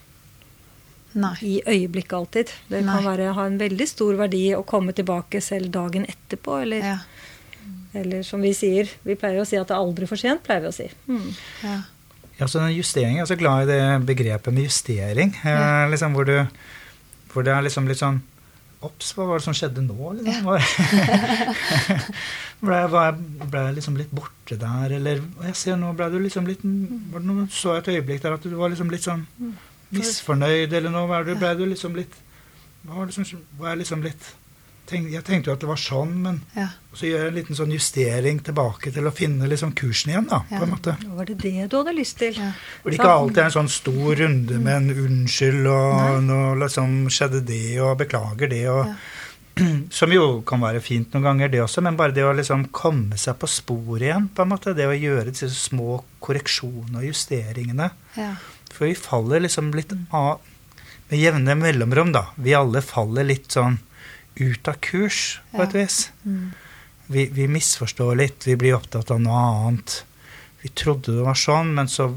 Nei. 1.14 1.34
i 1.46 1.52
øyeblikket 1.62 2.16
alltid. 2.18 2.50
Det 2.72 2.82
Nei. 2.82 2.96
kan 2.96 3.06
være, 3.06 3.32
ha 3.36 3.46
en 3.46 3.60
veldig 3.60 3.86
stor 3.86 4.18
verdi 4.18 4.48
å 4.56 4.64
komme 4.66 4.92
tilbake 4.96 5.40
selv 5.44 5.70
dagen 5.74 6.06
etterpå, 6.10 6.58
eller, 6.64 6.82
Ja. 6.82 6.98
eller 7.94 8.26
som 8.26 8.42
vi 8.42 8.50
sier, 8.52 8.90
vi 9.06 9.14
pleier 9.14 9.40
å 9.40 9.46
si 9.46 9.56
at 9.56 9.68
det 9.70 9.76
er 9.76 9.84
aldri 9.84 10.08
for 10.10 10.16
sent, 10.18 10.42
pleier 10.42 10.66
vi 10.66 10.72
å 10.72 10.74
si. 10.74 10.90
Mm. 11.06 11.28
Ja. 11.62 11.80
Ja, 12.40 12.46
så 12.50 12.58
den 12.58 12.74
justering, 12.74 13.14
Jeg 13.14 13.22
er 13.22 13.30
så 13.30 13.38
glad 13.38 13.68
i 13.68 13.72
det 13.72 14.06
begrepet 14.06 14.52
med 14.52 14.64
justering. 14.66 15.36
Eh, 15.44 15.86
liksom 15.90 16.14
hvor, 16.14 16.26
du, 16.26 16.48
Hvor 17.30 17.44
det 17.44 17.52
er 17.54 17.62
liksom 17.62 17.86
litt 17.86 17.98
sånn 17.98 18.22
Ops, 18.84 19.12
hva 19.16 19.24
var 19.28 19.38
det 19.40 19.46
som 19.46 19.54
skjedde 19.56 19.80
nå? 19.86 20.10
Liksom? 20.18 20.48
Ble, 22.64 22.76
jeg- 22.80 22.90
ble 23.50 23.62
jeg 23.66 23.74
liksom 23.78 23.96
litt 24.00 24.12
borte 24.14 24.56
der, 24.60 24.94
eller 24.98 25.16
Jeg 25.48 25.56
ser 25.60 25.76
nå 25.80 25.88
ble 25.96 26.06
du 26.12 26.18
liksom 26.22 26.46
litt 26.48 26.62
var 26.64 27.20
det 27.20 27.28
noe, 27.28 27.46
Så 27.52 27.74
jeg 27.74 27.82
et 27.84 27.90
øyeblikk 27.96 28.22
der 28.24 28.36
at 28.38 28.44
du 28.46 28.54
var 28.56 28.72
liksom 28.72 28.90
litt 28.92 29.04
sånn 29.04 29.22
misfornøyd, 29.94 30.72
eller 30.72 30.90
noe. 30.94 31.22
Ble 31.34 31.50
du 31.58 31.64
liksom 31.70 31.92
litt 31.98 32.14
hva 32.84 32.92
var 32.98 33.04
det 33.08 33.14
som, 33.16 33.24
var 33.58 33.68
jeg 33.72 33.78
liksom 33.84 34.00
litt 34.04 34.24
tenk, 34.86 35.10
Jeg 35.12 35.24
tenkte 35.24 35.50
jo 35.50 35.54
at 35.56 35.60
det 35.60 35.68
var 35.68 35.76
sånn, 35.80 36.14
men 36.22 36.42
Ja. 36.56 36.68
så 36.94 37.06
gjør 37.08 37.18
jeg 37.24 37.28
en 37.28 37.34
liten 37.34 37.56
sånn 37.56 37.72
justering 37.72 38.40
tilbake 38.44 38.92
til 38.92 39.04
å 39.04 39.12
finne 39.12 39.48
liksom 39.48 39.72
kursen 39.74 40.12
igjen, 40.12 40.28
da, 40.28 40.42
Ja. 40.50 40.58
på 40.58 40.62
en 40.64 40.70
måte. 40.70 40.96
Var 41.16 41.24
det 41.26 41.38
det 41.38 41.70
du 41.70 41.76
hadde 41.76 41.94
lyst 41.96 42.18
til? 42.18 42.34
Ja. 42.34 42.52
Hvor 42.82 42.90
det 42.90 42.98
ikke 43.00 43.10
alltid 43.18 43.38
er 43.38 43.44
en 43.44 43.50
sånn 43.58 43.68
stor 43.70 44.14
runde 44.16 44.58
med 44.60 44.76
en 44.76 44.90
unnskyld 45.06 45.66
og 45.66 46.22
nå 46.22 46.40
liksom 46.58 47.06
skjedde 47.08 47.44
det 47.46 47.80
og 47.80 47.98
beklager 47.98 48.48
det 48.50 48.66
og 48.68 48.94
Som 49.90 50.10
jo 50.10 50.42
kan 50.42 50.58
være 50.60 50.80
fint 50.82 51.12
noen 51.12 51.22
ganger, 51.22 51.48
det 51.48 51.60
også, 51.62 51.80
men 51.80 51.94
bare 51.96 52.10
det 52.10 52.24
å 52.26 52.34
liksom 52.34 52.64
komme 52.72 53.14
seg 53.16 53.36
på 53.38 53.46
sporet 53.46 54.02
igjen, 54.02 54.28
på 54.34 54.42
en 54.42 54.48
måte. 54.50 54.74
Det 54.74 54.82
å 54.88 54.98
gjøre 54.98 55.30
disse 55.30 55.46
små 55.54 56.02
korreksjonene 56.20 56.96
og 56.98 57.04
justeringene. 57.06 57.90
Ja. 58.16 58.32
For 58.72 58.86
vi 58.88 58.94
faller 58.98 59.38
liksom 59.44 59.72
litt 59.72 59.92
av 60.12 60.40
med 61.08 61.20
jevne 61.20 61.54
mellomrom, 61.54 62.10
da. 62.10 62.24
Vi 62.36 62.50
alle 62.52 62.82
faller 62.82 63.22
litt 63.22 63.46
sånn 63.54 63.78
ut 64.40 64.68
av 64.68 64.78
kurs, 64.82 65.40
på 65.54 65.62
et 65.62 65.74
vis. 65.76 65.98
Vi, 67.06 67.26
vi 67.32 67.48
misforstår 67.48 68.16
litt, 68.16 68.46
vi 68.48 68.56
blir 68.56 68.76
opptatt 68.78 69.12
av 69.14 69.20
noe 69.22 69.40
annet. 69.48 70.04
Vi 70.64 70.72
trodde 70.72 71.12
det 71.16 71.26
var 71.26 71.38
sånn, 71.38 71.74
men 71.76 71.90
så 71.92 72.14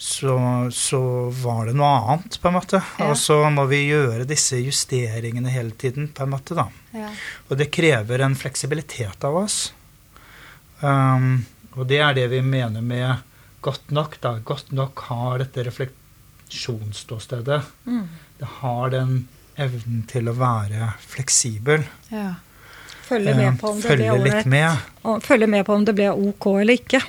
så, 0.00 0.68
så 0.72 1.28
var 1.28 1.66
det 1.68 1.74
noe 1.76 1.88
annet, 1.98 2.38
på 2.40 2.48
en 2.48 2.54
måte. 2.56 2.78
Ja. 2.96 3.10
Og 3.10 3.18
så 3.20 3.36
må 3.52 3.66
vi 3.68 3.82
gjøre 3.84 4.24
disse 4.24 4.56
justeringene 4.56 5.52
hele 5.52 5.76
tiden, 5.76 6.08
på 6.16 6.24
en 6.24 6.32
måte, 6.32 6.56
da. 6.56 6.64
Ja. 6.96 7.10
Og 7.50 7.58
det 7.60 7.68
krever 7.74 8.24
en 8.24 8.36
fleksibilitet 8.38 9.26
av 9.28 9.36
oss. 9.42 9.74
Um, 10.80 11.44
og 11.76 11.84
det 11.90 12.00
er 12.00 12.16
det 12.16 12.30
vi 12.32 12.40
mener 12.40 12.80
med 12.80 13.20
godt 13.60 13.92
nok. 13.92 14.16
da. 14.24 14.38
Godt 14.40 14.72
nok 14.72 15.04
har 15.10 15.44
dette 15.44 15.68
refleksjonsståstedet. 15.68 17.60
Det 18.40 18.48
har 18.62 18.96
den 18.96 19.28
evnen 19.60 20.04
til 20.10 20.30
å 20.30 20.36
være 20.38 20.92
fleksibel. 21.10 21.84
Ja. 22.12 22.34
Følge 23.10 23.34
med 23.34 23.58
på 23.58 23.72
om 23.72 23.80
det 23.82 23.96
ble 23.98 24.18
litt 24.22 24.50
med. 24.50 24.90
Og 25.08 25.24
Følge 25.26 25.48
med 25.50 25.64
på 25.66 25.74
om 25.74 25.86
det 25.86 25.96
ble 25.98 26.12
ok 26.14 26.46
eller 26.60 26.78
ikke 26.78 27.00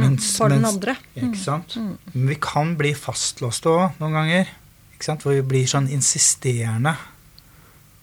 Mens, 0.00 0.32
for 0.38 0.50
den 0.50 0.64
andre. 0.66 0.96
Ikke 1.14 1.38
sant? 1.38 1.76
Men 1.76 2.26
vi 2.32 2.38
kan 2.42 2.74
bli 2.78 2.94
fastlåste 2.96 3.70
òg 3.70 4.00
noen 4.00 4.16
ganger. 4.16 4.50
Ikke 4.94 5.06
sant? 5.10 5.26
Hvor 5.26 5.36
vi 5.36 5.44
blir 5.46 5.68
sånn 5.70 5.90
insisterende 5.92 6.96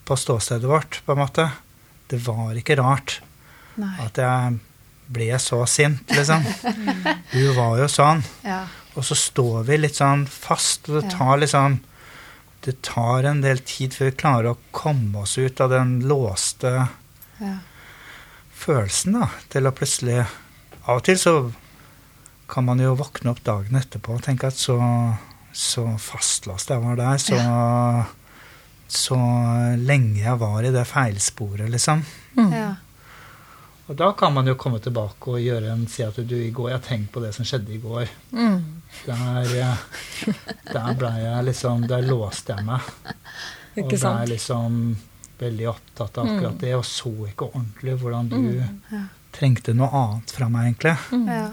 på 0.07 0.15
ståstedet 0.15 0.69
vårt, 0.69 1.01
på 1.03 1.15
en 1.15 1.21
måte. 1.23 1.49
Det 2.07 2.21
var 2.23 2.55
ikke 2.55 2.77
rart 2.79 3.17
Nei. 3.81 3.91
at 4.05 4.21
jeg 4.21 4.59
ble 5.11 5.27
så 5.41 5.61
sint, 5.67 6.07
liksom. 6.15 6.45
Du 7.33 7.43
var 7.57 7.81
jo 7.81 7.89
sånn. 7.91 8.23
Ja. 8.45 8.63
Og 8.95 9.05
så 9.05 9.17
står 9.19 9.67
vi 9.67 9.81
litt 9.81 9.99
sånn 9.99 10.25
fast, 10.31 10.87
og 10.87 11.01
det 11.01 11.11
tar 11.11 11.35
litt 11.35 11.49
liksom 11.49 11.81
Det 12.67 12.75
tar 12.83 13.23
en 13.29 13.39
del 13.43 13.61
tid 13.63 13.95
før 13.95 14.09
vi 14.11 14.17
klarer 14.19 14.49
å 14.51 14.57
komme 14.75 15.23
oss 15.23 15.37
ut 15.39 15.61
av 15.63 15.71
den 15.71 16.01
låste 16.09 16.73
Ja. 17.39 17.53
følelsen, 18.57 19.13
da, 19.21 19.29
til 19.53 19.69
å 19.69 19.71
plutselig 19.75 20.19
Av 20.87 20.97
og 20.99 21.03
til 21.07 21.17
så 21.19 21.33
kan 22.47 22.63
man 22.65 22.79
jo 22.79 22.93
våkne 22.95 23.31
opp 23.33 23.41
dagen 23.43 23.75
etterpå 23.75 24.15
og 24.15 24.23
tenke 24.23 24.47
at 24.47 24.55
så, 24.55 24.77
så 25.51 25.83
fastlåst 25.99 26.71
jeg 26.71 26.79
var 26.83 26.95
der, 26.99 27.17
så 27.19 27.39
så 28.87 29.17
lenge 29.75 30.21
jeg 30.23 30.39
var 30.39 30.63
i 30.63 30.71
det 30.71 30.85
feilsporet, 30.87 31.67
liksom. 31.73 32.05
Ja. 32.53 32.69
Og 33.87 33.97
da 33.99 34.13
kan 34.15 34.31
man 34.35 34.47
jo 34.47 34.55
komme 34.59 34.79
tilbake 34.83 35.33
og 35.33 35.43
gjøre 35.43 35.73
en, 35.73 35.85
si 35.91 36.03
at 36.03 36.15
du 36.15 36.35
i 36.39 36.51
går 36.55 36.69
Jeg 36.71 36.77
har 36.79 36.85
tenkt 36.87 37.11
på 37.11 37.19
det 37.23 37.33
som 37.35 37.47
skjedde 37.47 37.75
i 37.75 37.81
går. 37.83 38.07
Mm. 38.31 38.76
Der, 39.05 39.51
eh, 39.61 40.33
der 40.73 40.97
ble 40.99 41.11
jeg 41.21 41.43
liksom 41.47 41.85
Der 41.87 42.01
låste 42.07 42.57
jeg 42.57 42.65
meg. 42.67 42.81
Og 43.77 43.93
ble 43.93 44.15
liksom 44.31 44.81
veldig 45.37 45.69
opptatt 45.69 46.17
av 46.17 46.25
akkurat 46.25 46.59
det, 46.59 46.73
og 46.75 46.85
så 46.87 47.11
ikke 47.29 47.51
ordentlig 47.51 47.93
hvordan 48.01 48.29
du 48.31 48.63
Ja. 48.91 49.03
trengte 49.31 49.75
noe 49.77 49.89
annet 49.93 50.31
fra 50.33 50.49
meg, 50.49 50.71
egentlig. 50.73 50.97
Ja. 51.27 51.49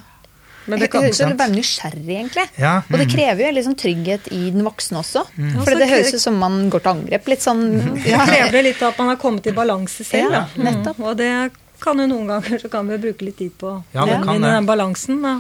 Men 0.67 0.81
det 0.81 0.89
høres 0.95 1.11
ut 1.11 1.19
som 1.19 1.35
du 1.37 1.43
er 1.45 1.53
nysgjerrig, 1.53 2.15
egentlig. 2.15 2.47
Ja, 2.57 2.79
Og 2.89 2.97
det 2.97 3.09
mm. 3.09 3.13
krever 3.13 3.43
jo 3.45 3.51
liksom 3.59 3.75
trygghet 3.77 4.31
i 4.33 4.51
den 4.55 4.65
voksne 4.65 5.03
også. 5.03 5.27
Mm. 5.37 5.59
For 5.61 5.77
det 5.77 5.91
høres 5.91 6.15
ut 6.15 6.23
som 6.23 6.39
man 6.41 6.71
går 6.73 6.81
til 6.81 6.93
angrep. 6.95 7.29
Litt 7.29 7.45
sånn 7.45 7.67
det 7.99 8.17
krever 8.31 8.65
litt 8.65 8.81
at 8.81 9.03
man 9.03 9.13
har 9.13 9.21
kommet 9.21 9.51
i 9.51 9.53
balanse 9.53 10.07
selv. 10.09 10.33
Ja. 10.33 10.47
Mm. 10.57 11.05
Og 11.05 11.13
det 11.21 11.51
kan 11.85 12.01
jo 12.01 12.09
noen 12.09 12.31
ganger 12.33 12.63
så 12.63 12.71
kan 12.73 12.89
vi 12.89 12.97
bruke 13.03 13.27
litt 13.29 13.37
tid 13.43 13.53
på 13.61 13.69
å 13.69 13.77
Ja, 13.93 14.07
det 14.09 14.23
kan 14.25 14.41
den 14.41 14.69
balansen. 14.69 15.21
Da. 15.21 15.35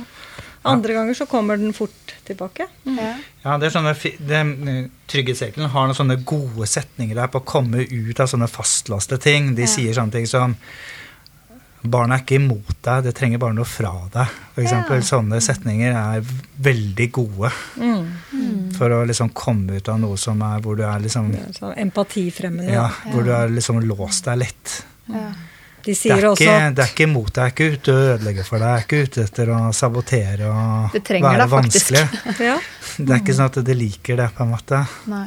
Andre 0.64 0.94
ganger 0.96 1.14
så 1.14 1.26
kommer 1.28 1.56
den 1.60 1.72
fort 1.76 2.14
tilbake. 2.24 2.66
Ja. 2.88 3.10
Ja, 3.44 3.58
det 3.60 3.66
er 3.68 3.74
sånne, 3.74 3.92
det, 4.26 4.90
Trygghetssirkelen 5.12 5.68
har 5.68 5.86
noen 5.90 5.98
sånne 5.98 6.16
gode 6.24 6.66
setninger 6.70 7.14
der 7.18 7.28
på 7.28 7.42
å 7.42 7.44
komme 7.44 7.82
ut 7.84 8.20
av 8.20 8.30
sånne 8.32 8.48
fastlåste 8.48 9.18
ting. 9.20 9.54
De 9.54 9.62
Ja. 9.62 9.68
sier 9.68 9.92
sånne 9.94 10.12
ting 10.12 10.26
som 10.26 10.56
Barnet 11.84 12.16
er 12.16 12.22
ikke 12.24 12.38
imot 12.40 12.76
deg, 12.80 13.02
det 13.04 13.12
trenger 13.14 13.38
bare 13.38 13.52
noe 13.52 13.66
fra 13.68 13.90
deg. 14.10 14.26
For 14.54 14.62
eksempel, 14.62 15.02
Ja. 15.02 15.04
Sånne 15.04 15.36
setninger 15.44 15.92
er 15.92 16.22
veldig 16.58 17.12
gode 17.12 17.50
Mm. 17.76 18.72
for 18.74 18.88
å 18.88 19.04
liksom 19.06 19.28
komme 19.34 19.76
ut 19.76 19.88
av 19.90 20.00
noe 20.00 20.16
som 20.16 20.40
er 20.40 20.60
hvor 20.60 20.76
du 20.78 20.82
er 20.82 20.98
liksom 21.00 21.34
er 21.34 21.52
sånn 21.52 21.76
empatifremmende. 21.76 22.72
Ja, 22.72 22.88
hvor 23.12 23.22
du 23.22 23.30
har 23.32 23.48
liksom 23.48 23.82
låst 23.84 24.24
deg 24.24 24.38
litt. 24.38 24.82
Ja. 25.12 25.34
De 25.85 25.93
Det 25.93 25.97
sier 25.99 26.16
er, 26.16 26.26
også 26.30 26.45
ikke, 26.47 26.57
at 26.57 26.76
det 26.76 26.85
er 26.85 26.93
ikke 26.95 27.09
mot 27.12 27.28
deg, 27.28 27.41
jeg 27.43 27.45
er 27.45 27.55
ikke 27.55 27.78
ute 27.78 27.95
og 27.95 28.03
ødelegger 28.14 28.47
for 28.49 28.62
deg, 28.62 28.68
jeg 28.70 28.80
er 28.80 28.85
ikke 28.87 29.01
ute 29.05 29.24
etter 29.28 29.51
å 29.53 29.61
sabotere 29.76 30.51
og 30.51 30.95
være 30.97 31.39
deg 31.43 31.51
vanskelig. 31.53 32.05
ja, 32.49 32.59
Det 32.97 33.11
er 33.11 33.20
ikke 33.20 33.37
sånn 33.37 33.51
at 33.51 33.59
det 33.68 33.76
liker 33.76 34.20
det, 34.22 34.28
på 34.37 34.47
en 34.47 34.55
måte. 34.55 34.85
Nei. 35.12 35.26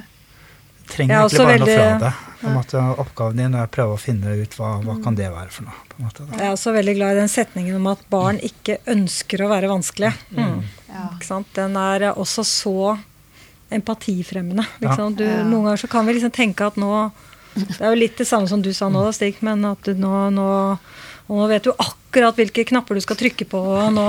Det 0.87 0.95
trenger 0.95 1.13
er 1.13 1.19
egentlig 1.19 1.43
bare 1.43 1.51
bare 1.51 1.59
noe 1.59 1.75
fra 1.77 1.99
det. 2.05 2.13
På 2.37 2.47
en 2.47 2.55
måte, 2.55 2.81
oppgaven 3.03 3.39
din 3.41 3.55
er 3.57 3.67
å 3.67 3.71
prøve 3.77 3.97
å 3.97 3.99
finne 3.99 4.33
ut 4.39 4.53
hva, 4.57 4.69
hva 4.85 4.95
kan 5.03 5.17
det 5.17 5.27
være 5.33 5.51
for 5.51 5.67
noe. 5.67 5.83
på 5.89 5.99
en 5.99 6.07
måte. 6.07 6.25
Da. 6.25 6.37
Jeg 6.37 6.47
er 6.47 6.55
også 6.55 6.73
veldig 6.75 6.95
glad 6.95 7.13
i 7.15 7.19
den 7.19 7.31
setningen 7.33 7.77
om 7.79 7.87
at 7.91 8.03
barn 8.13 8.39
ikke 8.45 8.77
ønsker 8.93 9.43
å 9.43 9.49
være 9.51 9.71
vanskelige. 9.71 10.13
Mm. 10.37 10.61
Ja. 10.93 11.39
Den 11.57 11.77
er 11.81 12.07
også 12.13 12.45
så 12.47 12.75
empatifremmende. 13.69 14.65
Ja. 14.79 14.87
Liksom. 14.87 15.15
Du, 15.17 15.23
Ja. 15.25 15.43
Noen 15.43 15.63
ganger 15.65 15.77
så 15.77 15.87
kan 15.91 16.05
vi 16.05 16.13
liksom 16.13 16.31
tenke 16.31 16.67
at 16.67 16.77
nå 16.79 17.11
Det 17.57 17.81
er 17.81 17.91
jo 17.91 17.99
litt 17.99 18.17
det 18.19 18.27
samme 18.29 18.49
som 18.49 18.61
du 18.61 18.71
sa 18.75 18.89
nå, 18.93 19.03
Stig, 19.15 19.41
men 19.45 19.65
at 19.67 19.85
du 19.87 19.97
nå, 19.97 20.29
nå 20.33 20.47
og 21.27 21.41
nå 21.41 21.47
vet 21.51 21.65
du 21.65 21.73
akkurat 21.75 22.37
hvilke 22.39 22.63
knapper 22.69 22.95
du 22.95 23.03
skal 23.03 23.17
trykke 23.19 23.45
på, 23.51 23.59
og 23.59 23.89
nå, 23.91 24.05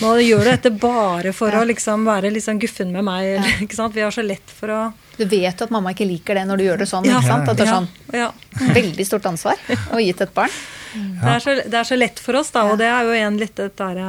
nå 0.00 0.10
gjør 0.24 0.42
du 0.42 0.50
dette 0.50 0.72
bare 0.74 1.30
for 1.36 1.54
å 1.54 1.62
liksom 1.68 2.02
være 2.08 2.32
sånn 2.42 2.58
guffen 2.62 2.90
med 2.94 3.06
meg. 3.06 3.28
Ja. 3.36 3.44
ikke 3.64 3.78
sant? 3.78 3.94
Vi 3.94 4.02
har 4.02 4.14
så 4.14 4.24
lett 4.26 4.50
for 4.50 4.74
å 4.74 4.80
Du 5.20 5.22
vet 5.30 5.62
at 5.62 5.70
mamma 5.70 5.92
ikke 5.94 6.08
liker 6.08 6.40
det 6.40 6.44
når 6.50 6.58
du 6.58 6.66
gjør 6.66 6.82
det 6.82 6.90
sånn. 6.90 7.06
Ja. 7.06 7.20
ikke 7.20 7.30
sant? 7.30 7.52
At 7.52 7.60
det 7.60 7.68
er 7.68 7.70
ja, 7.70 7.78
sånn 7.78 8.18
ja. 8.18 8.28
veldig 8.80 9.06
stort 9.06 9.30
ansvar 9.30 9.62
å 9.94 10.02
gi 10.02 10.10
til 10.10 10.26
et 10.26 10.34
barn. 10.34 10.60
Det, 10.92 11.30
er 11.36 11.44
så, 11.46 11.56
det 11.62 11.78
er 11.78 11.88
så 11.88 11.96
lett 11.96 12.18
for 12.20 12.36
oss, 12.36 12.50
da, 12.52 12.66
og 12.68 12.80
det 12.82 12.90
er 12.90 13.06
jo 13.06 13.14
igjen 13.14 13.38
litt 13.40 13.54
det 13.56 13.70
der 13.78 13.94
det 13.96 14.08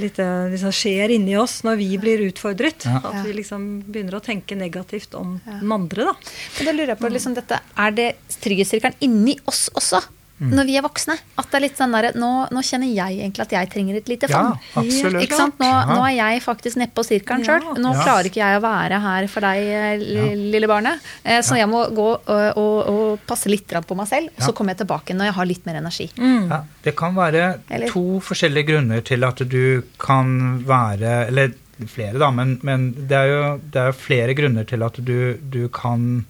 lite, 0.00 0.24
liksom 0.50 0.72
skjer 0.72 1.10
inni 1.14 1.36
oss 1.36 1.62
når 1.66 1.76
vi 1.80 1.88
blir 1.98 2.18
utfordret. 2.30 2.84
Ja. 2.84 3.00
At 3.04 3.24
vi 3.26 3.32
liksom 3.32 3.82
begynner 3.86 4.18
å 4.18 4.22
tenke 4.24 4.56
negativt 4.56 5.14
om 5.14 5.40
Ja. 5.46 5.58
den 5.60 5.72
andre. 5.72 6.04
da. 6.04 6.14
Men 6.58 6.66
da 6.66 6.72
lurer 6.72 6.86
jeg 6.94 6.98
på, 6.98 7.10
liksom, 7.12 7.34
dette, 7.34 7.60
Er 7.76 7.90
det 7.90 8.16
trygghetssirkelen 8.40 8.94
inni 9.00 9.38
oss 9.46 9.68
også? 9.74 10.02
Mm. 10.44 10.50
Når 10.58 10.66
vi 10.68 10.76
er 10.76 10.82
voksne? 10.84 11.14
At 11.40 11.46
det 11.50 11.56
er 11.58 11.62
litt 11.64 11.78
sånn 11.78 11.92
der, 11.96 12.10
nå, 12.20 12.30
nå 12.52 12.62
kjenner 12.68 12.90
jeg 12.92 13.18
egentlig 13.22 13.40
at 13.46 13.54
jeg 13.56 13.70
trenger 13.72 13.96
et 13.96 14.08
lite 14.12 14.28
Ja, 14.28 14.42
absolutt. 14.76 15.22
Ikke 15.24 15.38
sant? 15.38 15.56
Nå, 15.58 15.64
Ja. 15.66 15.84
nå 15.88 16.02
er 16.04 16.14
jeg 16.18 16.42
faktisk 16.44 16.76
nedpå 16.82 17.04
sirkelen 17.06 17.44
Ja. 17.44 17.58
sjøl. 17.58 17.78
Nå 17.80 17.94
Ja. 17.94 18.02
klarer 18.04 18.28
ikke 18.28 18.42
jeg 18.44 18.60
å 18.60 18.64
være 18.64 19.00
her 19.00 19.26
for 19.32 19.40
deg, 19.40 19.58
eh, 19.64 19.96
li- 19.98 20.50
lille 20.52 20.68
barnet. 20.68 21.00
Eh, 21.24 21.40
Så 21.40 21.56
jeg 21.56 21.66
må 21.68 21.86
gå 21.94 22.08
og, 22.26 22.56
og, 22.56 22.88
og 22.88 23.18
passe 23.26 23.46
litt 23.48 23.66
på 23.68 23.96
meg 23.96 24.06
selv, 24.08 24.28
og 24.36 24.42
så 24.44 24.52
kommer 24.54 24.74
jeg 24.76 24.86
tilbake 24.86 25.14
når 25.16 25.24
jeg 25.26 25.34
har 25.34 25.46
litt 25.46 25.66
mer 25.66 25.74
energi. 25.80 26.10
Ja, 26.18 26.62
det 26.82 26.94
kan 26.96 27.14
være 27.14 27.60
Eller- 27.70 27.88
to 27.88 28.20
forskjellige 28.20 28.66
grunner 28.68 29.00
til 29.02 29.24
at 29.24 29.36
du 29.48 29.82
kan 29.98 30.62
være 30.64 31.26
Eller 31.28 31.52
flere, 31.86 32.18
da, 32.18 32.30
men, 32.30 32.60
men 32.62 32.92
det, 32.92 33.12
er 33.12 33.26
jo, 33.26 33.60
det 33.70 33.76
er 33.80 33.86
jo 33.86 33.92
flere 33.98 34.34
grunner 34.36 34.64
til 34.64 34.82
at 34.84 34.94
du, 35.04 35.34
du 35.50 35.68
kan 35.68 36.24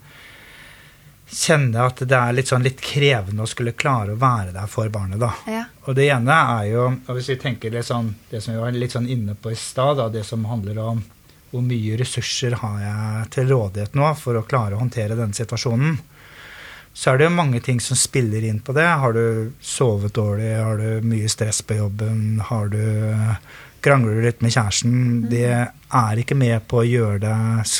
kjenne 1.34 1.86
at 1.88 2.02
det 2.06 2.16
er 2.18 2.36
litt, 2.36 2.50
sånn 2.50 2.64
litt 2.64 2.80
krevende 2.82 3.44
å 3.44 3.50
skulle 3.50 3.74
klare 3.76 4.14
å 4.14 4.20
være 4.20 4.54
der 4.54 4.70
for 4.70 4.88
barnet. 4.92 5.20
da. 5.20 5.32
Ja. 5.50 5.64
Og 5.84 5.98
det 5.98 6.08
ene 6.14 6.38
er 6.58 6.70
jo 6.70 6.86
og 6.94 7.10
Hvis 7.18 7.32
vi 7.34 7.36
tenker 7.42 7.74
litt 7.74 7.88
sånn, 7.88 8.14
det 8.30 8.40
som 8.44 8.54
vi 8.54 8.62
var 8.62 8.72
litt 8.72 8.94
sånn 8.94 9.10
inne 9.10 9.34
på 9.34 9.52
i 9.52 9.58
stad, 9.58 9.98
da, 10.00 10.08
det 10.08 10.24
som 10.26 10.46
handler 10.48 10.80
om 10.84 11.02
hvor 11.50 11.62
mye 11.62 11.98
ressurser 12.00 12.56
har 12.58 12.78
jeg 12.82 13.28
til 13.36 13.52
rådighet 13.52 13.94
nå 13.94 14.08
for 14.18 14.38
å 14.38 14.46
klare 14.48 14.74
å 14.74 14.80
håndtere 14.80 15.14
denne 15.14 15.36
situasjonen, 15.36 16.00
så 16.94 17.10
er 17.10 17.18
det 17.18 17.28
jo 17.28 17.34
mange 17.34 17.60
ting 17.62 17.80
som 17.82 17.98
spiller 17.98 18.42
inn 18.46 18.60
på 18.62 18.74
det. 18.74 18.86
Har 18.86 19.14
du 19.14 19.52
sovet 19.62 20.14
dårlig, 20.14 20.50
har 20.54 20.78
du 20.78 21.06
mye 21.06 21.30
stress 21.30 21.60
på 21.66 21.78
jobben, 21.78 22.42
har 22.50 22.70
du 22.70 22.84
krangler 23.84 24.18
du 24.18 24.24
litt 24.24 24.40
med 24.40 24.54
kjæresten 24.54 25.26
Det 25.28 25.50
er 25.50 26.22
ikke 26.22 26.38
med 26.38 26.64
på 26.70 26.80
å 26.80 26.86
gjøre 26.86 27.18
deg 27.26 27.74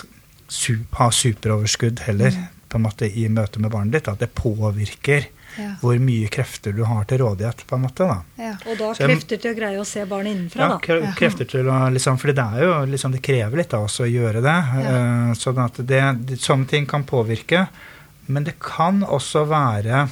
ha 0.99 1.07
superoverskudd 1.11 2.03
heller, 2.05 2.35
på 2.75 2.81
en 2.81 2.87
måte 2.89 3.07
i 3.07 3.29
møte 3.31 3.63
med 3.63 3.71
barnet 3.71 3.95
ditt. 3.95 4.09
At 4.11 4.19
det 4.25 4.33
påvirker 4.35 5.31
Ja. 5.55 5.69
hvor 5.79 5.95
mye 6.03 6.27
krefter 6.35 6.73
du 6.75 6.83
har 6.83 7.05
til 7.07 7.21
rådighet, 7.23 7.61
på 7.69 7.77
en 7.77 7.83
måte. 7.85 8.09
da. 8.11 8.17
Ja. 8.37 8.57
Og 8.67 8.77
da 8.79 8.89
Så 8.93 8.99
jeg- 8.99 9.11
krefter 9.11 9.41
til 9.41 9.55
å 9.55 9.57
greie 9.57 9.79
å 9.79 9.87
se 9.87 10.05
barnet 10.05 10.35
innenfra, 10.35 10.59
Ja, 10.59 10.69
da. 10.69 10.79
Ja, 11.07 11.13
krefter 11.15 11.47
til 11.49 11.67
å 11.71 11.93
liksom 11.95 12.19
For 12.19 12.33
det 12.33 12.39
er 12.39 12.61
jo 12.65 12.87
liksom 12.91 13.13
Det 13.13 13.23
krever 13.23 13.57
litt 13.57 13.73
av 13.75 13.85
oss 13.85 14.01
å 14.01 14.11
gjøre 14.11 14.43
det. 14.43 14.59
Uh, 14.83 15.33
sånn 15.35 15.65
at 15.65 15.75
det, 15.87 16.27
det, 16.27 16.39
sånne 16.41 16.67
ting 16.67 16.87
kan 16.87 17.05
påvirke. 17.05 17.69
Men 18.27 18.43
det 18.45 18.59
kan 18.59 19.03
også 19.03 19.47
være 19.47 20.11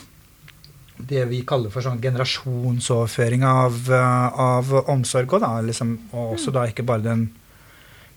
det 1.09 1.29
vi 1.29 1.43
kaller 1.43 1.71
for 1.71 1.83
sånn 1.83 2.01
generasjonsoverføring 2.01 3.43
av, 3.45 3.91
eh, 3.91 4.39
av 4.39 4.73
omsorg 4.89 5.33
Og, 5.33 5.41
da. 5.41 5.61
Liksom, 5.61 5.99
og 6.13 6.37
også 6.37 6.53
da 6.53 6.67
ikke 6.69 6.85
bare 6.87 7.03
den 7.03 7.31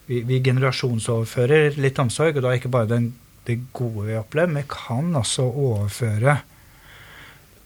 vi, 0.08 0.22
vi 0.22 0.40
generasjonsoverfører 0.40 1.78
litt 1.82 1.98
omsorg, 1.98 2.36
og 2.38 2.44
da 2.44 2.50
ikke 2.54 2.70
bare 2.70 2.88
den, 2.88 3.14
det 3.46 3.60
gode 3.74 4.08
vi 4.10 4.18
opplever, 4.18 4.52
men 4.52 4.64
vi 4.64 4.70
kan 4.74 5.16
også 5.16 5.46
overføre 5.52 6.38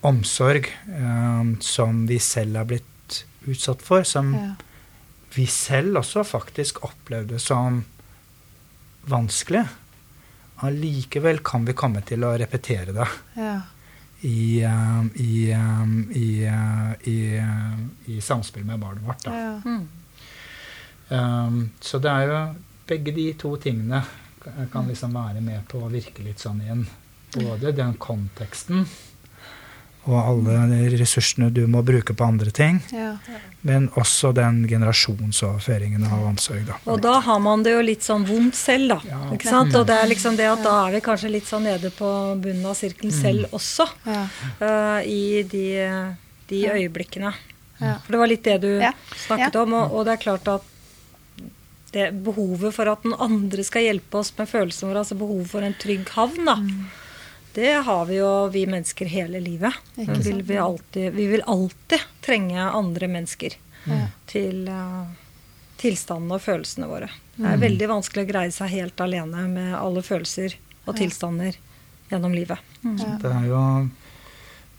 omsorg 0.07 0.67
eh, 0.87 1.49
som 1.65 2.05
vi 2.07 2.19
selv 2.23 2.61
er 2.61 2.69
blitt 2.69 2.85
utsatt 3.49 3.81
for, 3.83 4.03
som 4.07 4.33
Ja. 4.35 4.53
vi 5.35 5.45
selv 5.45 5.97
også 5.99 6.23
faktisk 6.25 6.83
opplevde 6.83 7.39
som 7.39 7.83
vanskelig. 9.09 9.65
Allikevel 10.63 11.39
kan 11.43 11.65
vi 11.65 11.73
komme 11.73 12.01
til 12.05 12.23
å 12.27 12.33
repetere 12.37 12.93
det 12.93 13.07
Ja. 13.37 13.61
i, 14.23 14.63
um, 14.65 15.11
i, 15.15 15.51
um, 15.53 16.11
i, 16.11 16.45
uh, 16.45 16.93
i, 17.07 17.37
uh, 17.39 17.79
i 18.07 18.19
samspill 18.19 18.65
med 18.65 18.79
barnet 18.79 19.03
vårt. 19.07 19.23
Da. 19.23 19.31
Ja. 19.31 19.61
Mm. 19.65 19.87
Um, 21.09 21.71
så 21.79 21.99
det 21.99 22.11
er 22.11 22.27
jo 22.27 22.55
begge 22.87 23.15
de 23.15 23.33
to 23.33 23.55
tingene 23.57 24.03
kan- 24.71 24.87
liksom 24.87 25.13
være 25.13 25.41
med 25.41 25.67
på 25.67 25.81
å 25.81 25.89
virke 25.91 26.23
litt 26.23 26.39
sånn 26.39 26.61
igjen. 26.61 26.85
Både 27.35 27.71
den 27.75 27.93
konteksten 27.95 28.85
og 30.09 30.15
alle 30.17 30.53
de 30.71 30.97
ressursene 30.97 31.51
du 31.53 31.67
må 31.67 31.83
bruke 31.85 32.15
på 32.15 32.25
andre 32.25 32.49
ting, 32.51 32.81
Ja. 32.91 33.17
men 33.61 33.89
også 33.89 34.33
den 34.33 34.65
generasjonsoverføringen 34.67 36.03
av 36.11 36.23
omsorg. 36.25 36.65
Da. 36.65 36.77
Og 36.87 37.01
da 37.01 37.19
har 37.19 37.39
man 37.39 37.61
det 37.63 37.73
jo 37.75 37.81
litt 37.81 38.01
sånn 38.01 38.25
vondt 38.25 38.55
selv, 38.55 38.87
da. 38.89 39.01
Ja. 39.05 39.19
Ikke 39.35 39.49
sant? 39.49 39.75
Og 39.75 39.85
det 39.85 39.95
er 39.99 40.07
liksom 40.07 40.35
det 40.37 40.47
at 40.49 40.63
da 40.63 40.87
er 40.87 40.91
vi 40.93 41.01
kanskje 41.01 41.29
litt 41.31 41.45
sånn 41.45 41.63
nede 41.63 41.91
på 41.91 42.09
bunnen 42.41 42.65
av 42.65 42.75
sirkelen 42.79 43.11
selv 43.13 43.51
også. 43.51 43.87
Ja. 44.07 44.27
Uh, 44.61 45.01
I 45.05 45.43
de, 45.43 46.15
de 46.47 46.63
øyeblikkene. 46.69 47.33
Ja. 47.79 47.99
For 47.99 48.11
det 48.11 48.19
var 48.19 48.27
litt 48.27 48.43
det 48.43 48.61
du 48.61 48.79
Ja. 48.79 48.91
snakket 49.27 49.53
Ja. 49.53 49.61
om. 49.61 49.73
Og, 49.73 49.93
og 49.93 50.05
det 50.05 50.13
er 50.19 50.23
klart 50.23 50.47
at 50.47 50.63
det 51.93 52.11
behovet 52.25 52.75
for 52.75 52.89
at 52.91 53.05
den 53.05 53.15
andre 53.17 53.63
skal 53.65 53.85
hjelpe 53.87 54.21
oss 54.21 54.31
med 54.37 54.49
følelsene 54.49 54.91
våre, 54.91 55.03
altså 55.03 55.17
behovet 55.19 55.51
for 55.51 55.65
en 55.65 55.77
trygg 55.79 56.09
havn, 56.15 56.49
da. 56.49 56.57
Det 57.53 57.71
har 57.85 58.03
vi 58.05 58.19
jo 58.19 58.29
vi 58.53 58.65
mennesker 58.69 59.09
hele 59.09 59.39
livet. 59.41 59.73
Vil, 59.95 60.43
vi, 60.45 60.57
alltid, 60.57 61.13
vi 61.15 61.25
vil 61.31 61.41
alltid 61.49 62.03
trenge 62.21 62.61
andre 62.61 63.09
mennesker 63.09 63.55
mm. 63.89 64.03
til 64.29 64.69
uh, 64.69 65.09
tilstandene 65.81 66.37
og 66.37 66.43
følelsene 66.43 66.89
våre. 66.89 67.09
Det 67.39 67.47
er 67.47 67.61
veldig 67.61 67.89
vanskelig 67.89 68.25
å 68.25 68.29
greie 68.29 68.53
seg 68.53 68.71
helt 68.73 69.01
alene 69.01 69.47
med 69.49 69.73
alle 69.79 70.03
følelser 70.05 70.55
og 70.85 70.95
tilstander 70.99 71.57
gjennom 72.09 72.35
livet. 72.35 72.61
Det 72.81 73.31
er 73.31 73.45
jo 73.47 73.63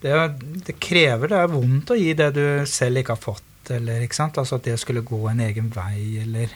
det, 0.00 0.10
er, 0.10 0.30
det 0.64 0.74
krever 0.80 1.28
Det 1.28 1.36
er 1.36 1.50
vondt 1.52 1.92
å 1.92 1.96
gi 1.98 2.12
det 2.16 2.30
du 2.36 2.44
selv 2.68 3.02
ikke 3.02 3.16
har 3.16 3.22
fått. 3.22 3.49
Eller, 3.70 4.02
ikke 4.04 4.18
sant? 4.18 4.38
Altså 4.40 4.58
at 4.58 4.66
det 4.66 4.76
skulle 4.80 5.04
gå 5.06 5.20
en 5.30 5.40
egen 5.40 5.70
vei, 5.74 6.18
eller 6.22 6.52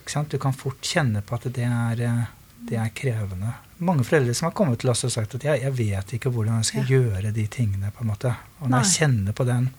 ikke 0.00 0.12
sant? 0.12 0.30
Du 0.32 0.38
kan 0.42 0.56
fort 0.56 0.80
kjenne 0.82 1.22
på 1.22 1.38
at 1.38 1.48
det 1.54 1.64
er, 1.66 2.02
eh, 2.04 2.24
det 2.68 2.78
er 2.80 2.94
krevende. 2.94 3.54
Mange 3.78 4.04
foreldre 4.04 4.34
som 4.34 4.48
har 4.48 4.56
kommet 4.58 4.80
til 4.82 4.90
oss 4.90 5.04
og 5.06 5.12
sagt 5.14 5.36
at 5.38 5.44
jeg, 5.46 5.62
jeg 5.62 5.76
vet 5.78 6.14
ikke 6.16 6.32
hvordan 6.34 6.58
jeg 6.58 6.70
skal 6.72 6.88
gjøre 6.90 7.30
de 7.32 7.46
tingene. 7.46 7.92
på 7.94 8.02
en 8.04 8.10
måte. 8.10 8.34
Og 8.60 8.70
når 8.70 8.82
jeg 8.84 8.94
kjenner 8.98 9.32
på 9.32 9.46
den 9.46 9.70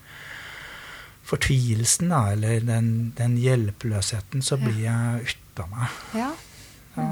fortvilelsen 1.30 2.10
da, 2.10 2.24
eller 2.34 2.64
den, 2.66 3.12
den 3.18 3.36
hjelpeløsheten, 3.38 4.42
så 4.42 4.58
blir 4.58 4.80
jeg 4.88 5.28
ute 5.30 5.66
av 5.66 5.70
meg. 5.76 6.00
ja. 6.16 6.32
Ja, 6.98 7.10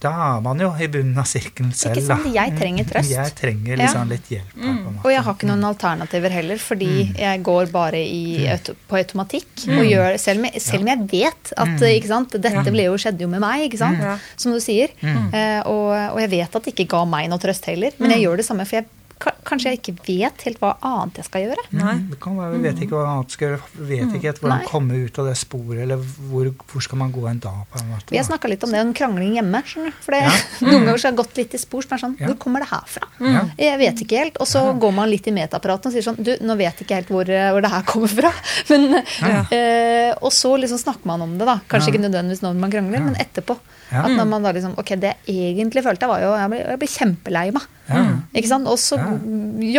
da 0.00 0.10
er 0.36 0.42
man 0.44 0.60
jo 0.62 0.68
i 0.78 0.86
bunnen 0.86 1.16
av 1.18 1.26
sirkelen 1.26 1.72
selv. 1.74 1.96
Ikke 1.98 2.06
sant? 2.06 2.26
da. 2.28 2.30
Jeg 2.36 2.52
trenger 2.58 2.84
trøst. 2.86 3.10
Jeg 3.10 3.32
trenger 3.34 3.72
Ja. 3.72 3.78
liksom 3.82 4.08
litt 4.12 4.28
hjelp. 4.30 4.52
her, 4.54 4.62
på 4.62 4.68
en 4.68 4.76
måte. 4.84 5.04
Og 5.04 5.10
jeg 5.10 5.22
har 5.26 5.34
ikke 5.34 5.48
noen 5.50 5.64
alternativer 5.66 6.30
heller, 6.30 6.58
fordi 6.62 6.90
jeg 7.18 7.42
går 7.42 7.72
bare 7.72 7.98
i, 8.04 8.46
på 8.88 8.96
automatikk. 9.00 9.48
Og 9.74 9.82
gjør, 9.88 10.18
selv, 10.22 10.38
om 10.38 10.44
jeg, 10.50 10.62
selv 10.62 10.82
om 10.86 10.92
jeg 10.92 11.08
vet 11.10 11.52
at 11.64 11.82
ikke 11.90 12.12
sant, 12.12 12.30
dette 12.38 12.70
ble 12.70 12.86
jo, 12.86 12.94
skjedde 12.94 13.26
jo 13.26 13.28
med 13.32 13.40
meg, 13.42 13.64
ikke 13.66 13.78
sant? 13.82 13.98
Ja. 13.98 14.14
som 14.36 14.52
du 14.54 14.60
sier. 14.62 14.88
Eh, 15.02 15.60
og, 15.66 15.90
og 16.14 16.20
jeg 16.22 16.30
vet 16.30 16.54
at 16.60 16.62
det 16.68 16.74
ikke 16.76 16.88
ga 16.94 17.04
meg 17.04 17.28
noe 17.32 17.42
trøst 17.42 17.66
heller, 17.66 17.90
men 17.98 18.14
jeg 18.14 18.22
gjør 18.22 18.36
det 18.38 18.46
samme, 18.46 18.66
for 18.68 18.78
jeg, 18.78 18.86
kanskje 19.18 19.70
jeg 19.72 19.78
ikke 19.80 19.94
vet 20.06 20.42
helt 20.46 20.58
hva 20.62 20.70
annet 20.84 21.16
jeg 21.20 21.26
skal 21.26 21.42
gjøre. 21.46 21.62
Nei. 21.78 21.94
Det 22.12 22.18
kan 22.22 22.36
være, 22.38 22.52
jeg 22.58 22.62
vet 22.66 22.82
ikke 22.84 22.94
hva 22.98 23.06
annet 23.14 23.34
skal 23.34 23.48
gjøre. 23.48 23.60
Vet 23.88 24.14
ikke 24.14 24.28
helt 24.30 24.40
hvordan 24.42 24.64
komme 24.68 24.98
ut 25.04 25.18
av 25.22 25.26
det 25.30 25.36
sporet, 25.40 25.80
eller 25.84 26.02
hvor, 26.30 26.50
hvor 26.72 26.84
skal 26.84 26.98
man 27.02 27.12
gå 27.14 27.24
en 27.30 27.40
dag. 27.42 27.64
på 27.72 27.80
en 27.82 27.88
måte. 27.90 28.10
Vi 28.14 28.20
har 28.20 28.26
snakka 28.28 28.48
litt 28.52 28.64
om 28.64 28.70
det, 28.74 28.78
en 28.84 28.92
krangling 28.94 29.34
hjemme. 29.40 29.62
For 29.66 30.12
det, 30.14 30.22
Ja. 30.22 30.34
Noen 30.68 30.84
ganger 30.86 30.98
så 30.98 31.08
har 31.08 31.12
jeg 31.14 31.20
gått 31.22 31.36
litt 31.42 31.54
i 31.54 31.62
spor 31.62 31.82
som 31.86 31.96
er 31.96 32.02
sånn 32.04 32.16
Ja. 32.20 32.26
Hvor 32.30 32.38
kommer 32.46 32.60
det 32.64 32.70
her 32.70 32.84
fra? 32.86 33.08
Ja. 33.20 33.42
Jeg 33.58 33.78
vet 33.78 34.02
ikke 34.04 34.22
helt. 34.22 34.36
Og 34.42 34.46
så 34.50 34.62
går 34.78 34.94
man 34.94 35.10
litt 35.10 35.26
i 35.26 35.34
metaapparatet 35.34 35.86
og 35.90 35.92
sier 35.96 36.06
sånn 36.06 36.18
Du, 36.22 36.32
nå 36.42 36.56
vet 36.58 36.78
jeg 36.78 36.86
ikke 36.88 37.00
helt 37.02 37.08
hvor, 37.14 37.24
hvor 37.52 37.62
det 37.64 37.70
her 37.74 37.82
kommer 37.88 38.08
fra. 38.08 38.32
Men, 38.70 39.02
eh, 39.50 40.12
og 40.22 40.32
så 40.34 40.54
liksom 40.60 40.78
snakker 40.80 41.06
man 41.08 41.22
om 41.22 41.36
det, 41.38 41.46
da. 41.48 41.58
Kanskje 41.68 41.88
Ja. 41.90 41.94
ikke 41.94 42.04
nødvendigvis 42.06 42.42
når 42.44 42.54
man 42.58 42.70
krangler, 42.70 42.98
Ja. 42.98 43.04
men 43.04 43.14
etterpå. 43.16 43.56
Ja. 43.92 44.02
At 44.04 44.10
når 44.18 44.26
man 44.28 44.42
da 44.44 44.50
liksom 44.52 44.74
Ok, 44.78 44.90
det 45.00 45.14
jeg 45.26 45.54
egentlig 45.56 45.80
følte, 45.84 46.08
var 46.10 46.20
jo 46.20 46.34
Jeg 46.36 46.50
ble, 46.52 46.58
jeg 46.60 46.78
ble 46.82 46.88
kjempelei 46.92 47.46
meg. 47.56 47.62
Ja. 47.88 48.02
Ikke 48.36 48.48
sant? 48.50 48.68
Og 48.68 48.76
så 48.78 48.98
Ja. 49.00 49.14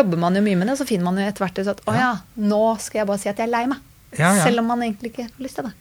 jobber 0.01 0.17
man 0.17 0.33
jo 0.35 0.41
mye 0.41 0.57
med 0.57 0.67
det, 0.67 0.73
og 0.73 0.79
så 0.81 0.87
finner 0.89 1.05
man 1.05 1.17
jo 1.21 1.27
etter 1.29 1.45
hvert 1.45 1.59
ut 1.61 1.67
at 1.75 1.81
å 1.85 1.93
ja, 1.95 2.11
nå 2.37 2.63
skal 2.81 2.99
jeg 3.03 3.07
bare 3.07 3.19
si 3.21 3.29
at 3.29 3.37
jeg 3.37 3.47
er 3.47 3.51
lei 3.53 3.65
meg. 3.67 3.77
Ja, 4.17 4.31
ja. 4.35 4.43
Selv 4.43 4.59
om 4.63 4.65
man 4.71 4.81
egentlig 4.81 5.11
ikke 5.11 5.23
har 5.27 5.43
lyst 5.43 5.59
til 5.59 5.67
det. 5.67 5.73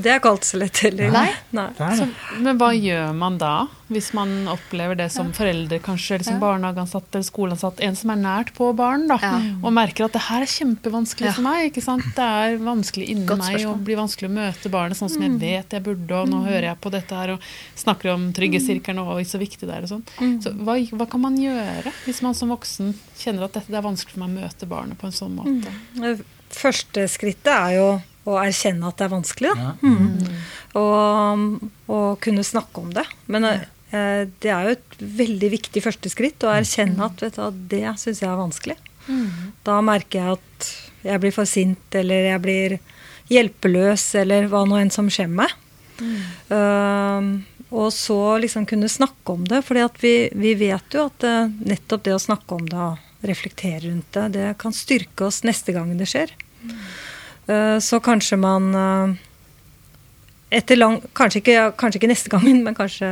Det 0.00 0.08
er 0.10 0.16
ikke 0.18 0.30
alt 0.32 0.46
så 0.48 0.58
lett 0.60 0.78
heller. 0.84 1.10
Nei. 1.12 1.66
Så, 1.98 2.06
men 2.40 2.56
hva 2.60 2.70
gjør 2.72 3.10
man 3.16 3.36
da, 3.40 3.66
hvis 3.92 4.08
man 4.16 4.32
opplever 4.48 4.96
det 4.96 5.10
som 5.12 5.28
forelder, 5.36 5.78
kanskje 5.84 6.16
liksom 6.22 6.38
Ja. 6.38 6.40
barnehageansatt 6.40 7.10
eller 7.12 7.26
skoleansatt, 7.26 7.82
en 7.84 7.96
som 8.00 8.10
er 8.14 8.16
nært 8.22 8.54
på 8.56 8.70
barn, 8.76 9.06
da, 9.10 9.18
Ja. 9.20 9.32
og 9.62 9.72
merker 9.76 10.06
at 10.06 10.12
det 10.16 10.22
her 10.22 10.40
er 10.42 10.46
kjempevanskelig 10.54 11.26
Ja. 11.26 11.32
for 11.36 11.42
meg. 11.42 11.70
ikke 11.72 11.82
sant? 11.84 12.02
Det 12.16 12.24
er 12.24 12.56
vanskelig 12.58 13.08
inni 13.12 13.36
meg, 13.36 13.66
og 13.66 13.84
blir 13.84 13.96
vanskelig 14.00 14.30
å 14.30 14.34
møte 14.34 14.70
barnet 14.70 14.96
sånn 14.96 15.10
som 15.10 15.22
jeg 15.22 15.38
vet 15.38 15.70
jeg 15.70 15.82
burde, 15.84 16.12
og 16.22 16.28
nå 16.28 16.44
hører 16.46 16.62
jeg 16.72 16.80
på 16.80 16.90
dette 16.90 17.14
her 17.14 17.30
og 17.36 17.40
snakker 17.76 18.14
om 18.14 18.32
trygghetssirkelen 18.32 18.98
og 19.04 19.16
oi, 19.16 19.22
så 19.24 19.38
viktig 19.38 19.60
det 19.68 19.70
er 19.76 19.82
og 19.82 19.88
sånn. 20.00 20.04
Så 20.42 20.50
hva, 20.64 20.78
hva 20.96 21.06
kan 21.10 21.20
man 21.20 21.36
gjøre 21.36 21.92
hvis 22.06 22.22
man 22.22 22.34
som 22.34 22.48
voksen 22.48 22.94
kjenner 23.18 23.44
at 23.44 23.52
dette 23.52 23.68
det 23.68 23.76
er 23.76 23.82
vanskelig 23.82 24.14
for 24.16 24.26
meg 24.26 24.30
å 24.32 24.40
møte 24.48 24.66
barnet 24.68 24.98
på 24.98 25.04
en 25.06 25.12
sånn 25.12 25.34
måte? 25.36 25.70
Det 25.94 26.24
Første 26.54 27.06
skrittet 27.10 27.52
er 27.52 27.76
jo 27.78 27.88
å 28.24 28.38
erkjenne 28.40 28.88
at 28.88 28.98
det 28.98 29.06
er 29.06 29.12
vanskelig. 29.12 29.52
Da. 29.58 29.74
Ja. 29.84 30.34
Og, 30.80 31.68
og 31.92 32.08
kunne 32.24 32.46
snakke 32.46 32.82
om 32.82 32.90
det. 32.94 33.04
Men 33.30 33.46
eh, 33.50 34.24
det 34.42 34.50
er 34.50 34.66
jo 34.66 34.74
et 34.78 34.96
veldig 35.20 35.50
viktig 35.58 35.82
første 35.84 36.10
skritt 36.12 36.46
å 36.46 36.54
erkjenne 36.54 37.10
at 37.10 37.22
vet 37.22 37.38
du, 37.38 37.62
det 37.74 37.84
syns 38.00 38.24
jeg 38.24 38.30
er 38.30 38.40
vanskelig. 38.40 38.78
Da 39.64 39.80
merker 39.84 40.20
jeg 40.20 40.38
at 40.38 40.70
jeg 41.04 41.20
blir 41.20 41.34
for 41.36 41.48
sint, 41.48 41.96
eller 41.96 42.30
jeg 42.30 42.42
blir 42.44 42.76
hjelpeløs, 43.32 44.06
eller 44.20 44.48
hva 44.52 44.64
nå 44.68 44.78
enn 44.80 44.92
som 44.92 45.10
skjer 45.12 45.28
med 45.30 45.44
meg. 45.44 45.58
Uh, 46.50 47.28
og 47.74 47.90
så 47.94 48.18
liksom 48.42 48.66
kunne 48.68 48.90
snakke 48.90 49.36
om 49.36 49.44
det. 49.48 49.60
For 49.66 49.80
vi, 50.00 50.14
vi 50.32 50.54
vet 50.58 50.96
jo 50.96 51.08
at 51.10 51.26
uh, 51.28 51.52
nettopp 51.68 52.06
det 52.06 52.16
å 52.16 52.22
snakke 52.22 52.56
om 52.56 52.68
det 52.70 52.80
og 52.80 53.28
reflektere 53.28 53.86
rundt 53.86 54.16
det, 54.16 54.24
det 54.36 54.48
kan 54.60 54.74
styrke 54.76 55.28
oss 55.28 55.42
neste 55.48 55.72
gang 55.76 55.92
det 55.96 56.08
skjer. 56.10 56.32
Eh, 57.46 57.78
så 57.84 58.00
kanskje 58.00 58.38
man 58.40 58.68
eh, 58.74 59.14
etter 60.60 60.78
lang, 60.78 61.00
kanskje, 61.16 61.42
ikke, 61.42 61.64
kanskje 61.80 62.00
ikke 62.00 62.12
neste 62.12 62.32
gangen, 62.32 62.62
men 62.66 62.76
kanskje 62.76 63.10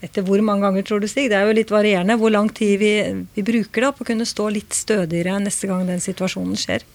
etter 0.00 0.24
hvor 0.24 0.40
mange 0.44 0.64
ganger, 0.64 0.86
tror 0.86 1.02
du, 1.02 1.08
Stig? 1.10 1.28
Det 1.32 1.36
er 1.36 1.48
jo 1.48 1.56
litt 1.56 1.72
varierende 1.72 2.16
hvor 2.20 2.32
lang 2.32 2.48
tid 2.56 2.78
vi, 2.80 2.94
vi 3.34 3.44
bruker 3.44 3.84
da 3.84 3.92
på 3.92 4.04
å 4.04 4.08
kunne 4.08 4.28
stå 4.28 4.48
litt 4.52 4.72
stødigere 4.72 5.36
neste 5.44 5.68
gang 5.68 5.84
den 5.88 6.00
situasjonen 6.00 6.56
skjer. 6.56 6.86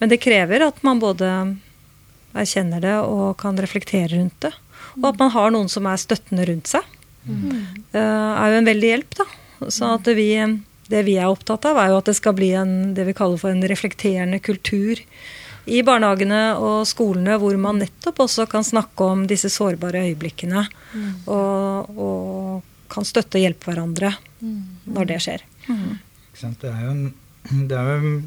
Men 0.00 0.08
det 0.08 0.22
krever 0.22 0.64
at 0.64 0.78
man 0.86 1.02
både 1.02 1.28
erkjenner 2.36 2.80
det 2.80 2.94
og 3.04 3.36
kan 3.40 3.58
reflektere 3.60 4.14
rundt 4.14 4.38
det. 4.46 4.52
Og 4.96 5.10
at 5.10 5.20
man 5.20 5.32
har 5.34 5.52
noen 5.52 5.68
som 5.68 5.88
er 5.90 6.00
støttende 6.00 6.46
rundt 6.48 6.70
seg. 6.70 6.86
Eh, 7.26 8.00
er 8.00 8.52
jo 8.52 8.60
en 8.60 8.70
veldig 8.70 8.92
hjelp, 8.92 9.18
da. 9.18 9.26
Så 9.72 9.88
at 9.96 10.08
vi, 10.16 10.30
det 10.92 11.02
vi 11.08 11.16
er 11.18 11.28
opptatt 11.28 11.66
av, 11.68 11.80
er 11.80 11.92
jo 11.92 12.00
at 12.00 12.10
det 12.10 12.16
skal 12.18 12.36
bli 12.38 12.52
en, 12.56 12.94
det 12.96 13.06
vi 13.08 13.16
kaller 13.16 13.40
for 13.40 13.52
en 13.52 13.66
reflekterende 13.68 14.40
kultur 14.44 15.00
i 15.66 15.82
barnehagene 15.86 16.40
og 16.62 16.86
skolene, 16.86 17.36
hvor 17.42 17.56
man 17.58 17.80
nettopp 17.82 18.22
også 18.26 18.46
kan 18.50 18.64
snakke 18.66 19.06
om 19.06 19.26
disse 19.26 19.50
sårbare 19.50 20.04
øyeblikkene. 20.06 20.62
Og, 21.26 21.98
og 21.98 22.90
kan 22.92 23.06
støtte 23.06 23.40
og 23.40 23.46
hjelpe 23.46 23.70
hverandre 23.72 24.12
når 24.86 25.10
det 25.10 25.20
skjer. 25.24 25.46
Ikke 25.66 26.40
sant? 26.40 26.60
Det 26.62 26.70
er 26.70 26.84
jo 26.86 26.94
en 26.94 27.06
det 27.46 27.78
er 27.78 28.00
jo, 28.02 28.22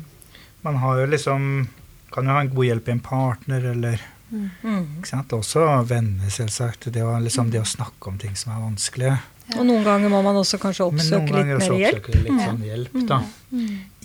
Man 0.64 0.78
har 0.80 0.99
jo 1.02 1.07
liksom 1.11 1.68
Kan 2.14 2.28
jo 2.28 2.32
ha 2.32 2.40
en 2.40 2.52
god 2.53 2.66
hjelp 2.66 2.88
i 2.88 2.94
en 2.95 3.02
partner, 3.03 3.66
eller 3.74 3.99
Mm. 4.30 4.99
Ikke 4.99 5.10
sant? 5.10 5.34
Også 5.34 5.64
venner, 5.90 6.30
selvsagt. 6.30 6.90
Det, 6.94 7.02
å, 7.02 7.16
liksom, 7.24 7.49
det 7.49 7.64
å 7.64 7.68
snakke 7.68 8.11
om 8.11 8.18
ting 8.22 8.36
som 8.38 8.53
er 8.53 8.61
vanskelig. 8.61 9.14
Og 9.57 9.64
noen 9.66 9.86
ganger 9.86 10.11
må 10.14 10.20
man 10.22 10.38
også 10.38 10.60
kanskje 10.61 10.86
Men 10.86 10.99
oppsøke 10.99 11.24
litt 11.26 11.34
ganger 11.34 11.56
også 11.57 11.72
noen 11.72 11.82
ganger 11.82 11.95
også 11.95 12.03
oppsøke 12.03 12.22
litt 12.28 12.44
sånn 12.45 12.66
hjelp, 12.68 12.99
da. 13.10 13.18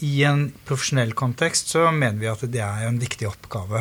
I 0.04 0.24
en 0.28 0.48
profesjonell 0.68 1.14
kontekst 1.16 1.70
så 1.72 1.86
mener 1.94 2.20
vi 2.20 2.28
at 2.32 2.42
det 2.52 2.60
er 2.64 2.88
en 2.88 3.00
viktig 3.00 3.28
oppgave 3.30 3.80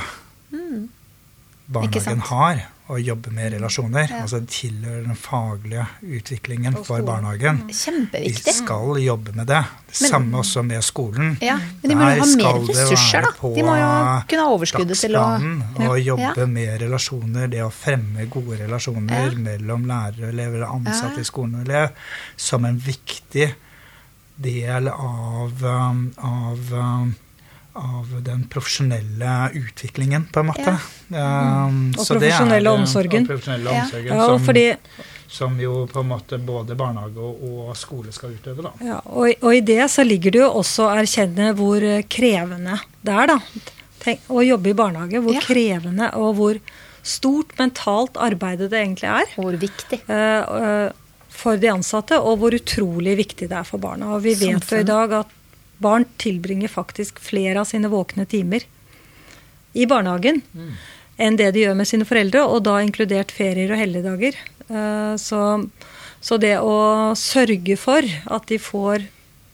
barnehagen 1.73 2.21
har, 2.29 2.61
å 2.91 2.97
jobbe 2.99 3.31
med 3.31 3.53
relasjoner. 3.55 4.09
Ja. 4.11 4.21
Altså 4.25 4.41
det 4.43 4.51
tilhører 4.51 5.05
den 5.05 5.17
faglige 5.17 5.85
utviklingen 6.03 6.75
for 6.83 7.03
barnehagen. 7.07 7.61
Vi 8.11 8.33
De 8.43 8.53
skal 8.53 8.99
jobbe 8.99 9.31
med 9.37 9.47
det. 9.47 9.63
Det 9.87 10.01
Men- 10.01 10.09
samme 10.11 10.37
også 10.37 10.63
med 10.63 10.83
skolen. 10.83 11.37
Ja, 11.41 11.55
men 11.81 11.89
de 11.89 11.95
må 11.95 12.09
jo 12.15 12.19
ha 12.21 12.25
mer 12.35 12.67
ressurser, 12.67 13.21
da. 13.21 13.31
De 13.41 13.63
må 13.63 13.77
jo 13.79 13.89
kunne 14.27 14.43
ha 14.43 14.49
overskuddet 14.57 14.99
til 14.99 15.15
å 15.15 15.23
og 15.89 15.99
jobbe 15.99 16.37
Ja. 16.37 16.45
med 16.45 16.81
relasjoner, 16.81 17.47
det 17.49 17.63
å 17.63 17.71
fremme 17.71 18.29
gode 18.29 18.57
relasjoner 18.59 19.35
mellom 19.37 19.85
lærere 19.85 20.27
og 20.27 20.33
elever 20.33 20.67
ansatte 20.67 21.19
i 21.19 21.23
skolen 21.23 21.55
og 21.61 21.67
elev, 21.67 21.91
som 22.35 22.65
en 22.65 22.77
viktig 22.77 23.53
del 24.35 24.87
av, 24.87 25.63
um, 25.63 26.13
av, 26.17 26.73
um, 26.73 27.15
av 27.73 28.07
den 28.25 28.43
profesjonelle 28.49 29.49
utviklingen, 29.53 30.27
på 30.33 30.39
en 30.39 30.45
måte. 30.51 30.75
Um, 31.09 31.93
Og 31.97 32.05
profesjonelle 32.05 32.19
det 32.19 32.29
er- 32.29 32.37
profesjonelle 32.37 32.69
omsorgen. 32.77 33.21
Og 33.23 33.27
profesjonelle 33.33 33.73
Ja. 33.73 33.81
omsorgen 33.83 34.07
Ja, 34.13 34.25
som, 34.27 34.45
fordi, 34.45 34.77
som 35.27 35.59
jo 35.61 35.87
på 35.87 35.99
en 36.01 36.07
måte 36.09 36.37
både 36.45 36.75
barnehage 36.75 37.17
og, 37.17 37.43
og 37.69 37.75
skole 37.77 38.11
skal 38.13 38.29
utøve, 38.37 38.63
da. 38.63 38.71
ja, 38.81 38.99
og, 39.05 39.33
og 39.41 39.53
i 39.55 39.61
det 39.61 39.89
så 39.89 40.03
ligger 40.05 40.31
det 40.31 40.41
jo 40.41 40.49
også 40.61 40.87
å 40.89 40.97
erkjenne 41.01 41.53
hvor 41.57 41.81
eh, 41.81 42.03
krevende 42.09 42.79
det 43.03 43.13
er, 43.13 43.27
da. 43.27 43.39
Tenk, 44.03 44.19
å 44.29 44.41
jobbe 44.45 44.69
i 44.69 44.73
barnehage. 44.73 45.21
Hvor 45.23 45.33
Ja. 45.33 45.41
krevende 45.41 46.13
og 46.15 46.35
hvor 46.35 46.59
stort 47.03 47.57
mentalt 47.57 48.15
arbeid 48.17 48.59
det 48.69 48.71
egentlig 48.73 49.09
er. 49.09 49.25
Hvor 49.35 49.55
viktig. 49.57 50.01
Uh, 50.09 50.43
eh, 50.87 50.91
for 51.33 51.57
de 51.59 51.71
ansatte, 51.73 52.19
og 52.21 52.39
hvor 52.41 52.55
utrolig 52.55 53.17
viktig 53.19 53.49
det 53.49 53.57
er 53.57 53.67
for 53.67 53.81
barna. 53.81 54.13
Og 54.15 54.23
vi 54.23 54.35
vet 54.37 54.69
jo 54.69 54.79
i 54.79 54.87
dag 54.87 55.13
at 55.23 55.31
barn 55.83 56.05
tilbringer 56.21 56.71
faktisk 56.71 57.17
flere 57.19 57.59
av 57.63 57.67
sine 57.67 57.89
våkne 57.91 58.25
timer 58.29 58.63
i 59.73 59.87
barnehagen 59.89 60.43
enn 61.17 61.35
det 61.37 61.51
de 61.53 61.63
gjør 61.65 61.75
med 61.77 61.87
sine 61.89 62.05
foreldre, 62.09 62.41
og 62.45 62.63
da 62.65 62.79
inkludert 62.81 63.31
ferier 63.33 63.73
og 63.73 63.77
helligdager. 63.81 64.37
Eh, 64.69 65.15
Så, 65.17 65.69
så 66.21 66.37
det 66.37 66.57
å 66.59 67.13
sørge 67.19 67.75
for 67.77 68.01
at 68.01 68.47
de 68.49 68.57
får, 68.57 69.03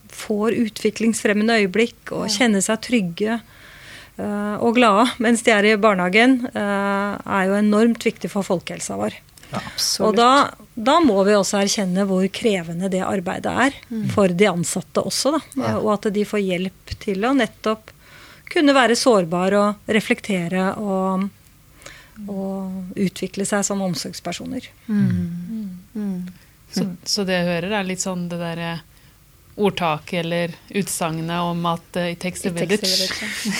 får 0.08 0.56
utviklingsfremmende 0.56 1.58
øyeblikk 1.64 2.14
og 2.16 2.30
kjenne 2.30 2.62
seg 2.62 2.80
trygge 2.86 3.40
eh, 3.40 4.56
og 4.60 4.76
glade 4.78 5.10
mens 5.20 5.44
de 5.44 5.52
er 5.52 5.66
i 5.66 5.76
barnehagen, 5.76 6.46
eh, 6.54 7.14
er 7.26 7.50
jo 7.50 7.58
enormt 7.60 8.06
viktig 8.06 8.30
for 8.32 8.44
folkehelsa 8.48 9.00
vår. 9.00 9.18
Og 10.06 10.16
da, 10.18 10.52
da 10.76 11.00
må 11.02 11.18
vi 11.26 11.34
også 11.38 11.62
erkjenne 11.64 12.06
hvor 12.10 12.26
krevende 12.34 12.90
det 12.92 13.02
arbeidet 13.06 13.54
er 13.66 13.78
for 14.14 14.30
de 14.30 14.50
ansatte 14.50 15.02
også. 15.02 15.38
Da. 15.38 15.72
Og 15.80 15.94
at 15.96 16.10
de 16.14 16.26
får 16.28 16.44
hjelp 16.46 16.94
til 17.02 17.26
å 17.26 17.34
nettopp 17.38 17.96
kunne 18.50 18.74
være 18.74 18.98
sårbare 18.98 19.60
og 19.62 19.92
reflektere 19.94 20.72
og, 20.82 21.28
og 22.26 22.98
utvikle 22.98 23.46
seg 23.46 23.66
som 23.66 23.82
omsorgspersoner. 23.86 24.70
Så, 26.74 26.86
så 27.06 27.26
det 27.26 27.38
jeg 27.40 27.50
hører, 27.50 27.76
er 27.80 27.90
litt 27.90 28.02
sånn 28.06 28.28
det 28.30 28.38
derre 28.42 28.80
ordtaket 29.60 30.20
eller 30.24 30.54
utsagnet 30.80 31.42
om 31.44 31.66
at 31.70 31.98
uh, 32.00 32.06
it 32.12 32.20
takes 32.24 32.46
a 32.46 32.52
village. 32.56 32.88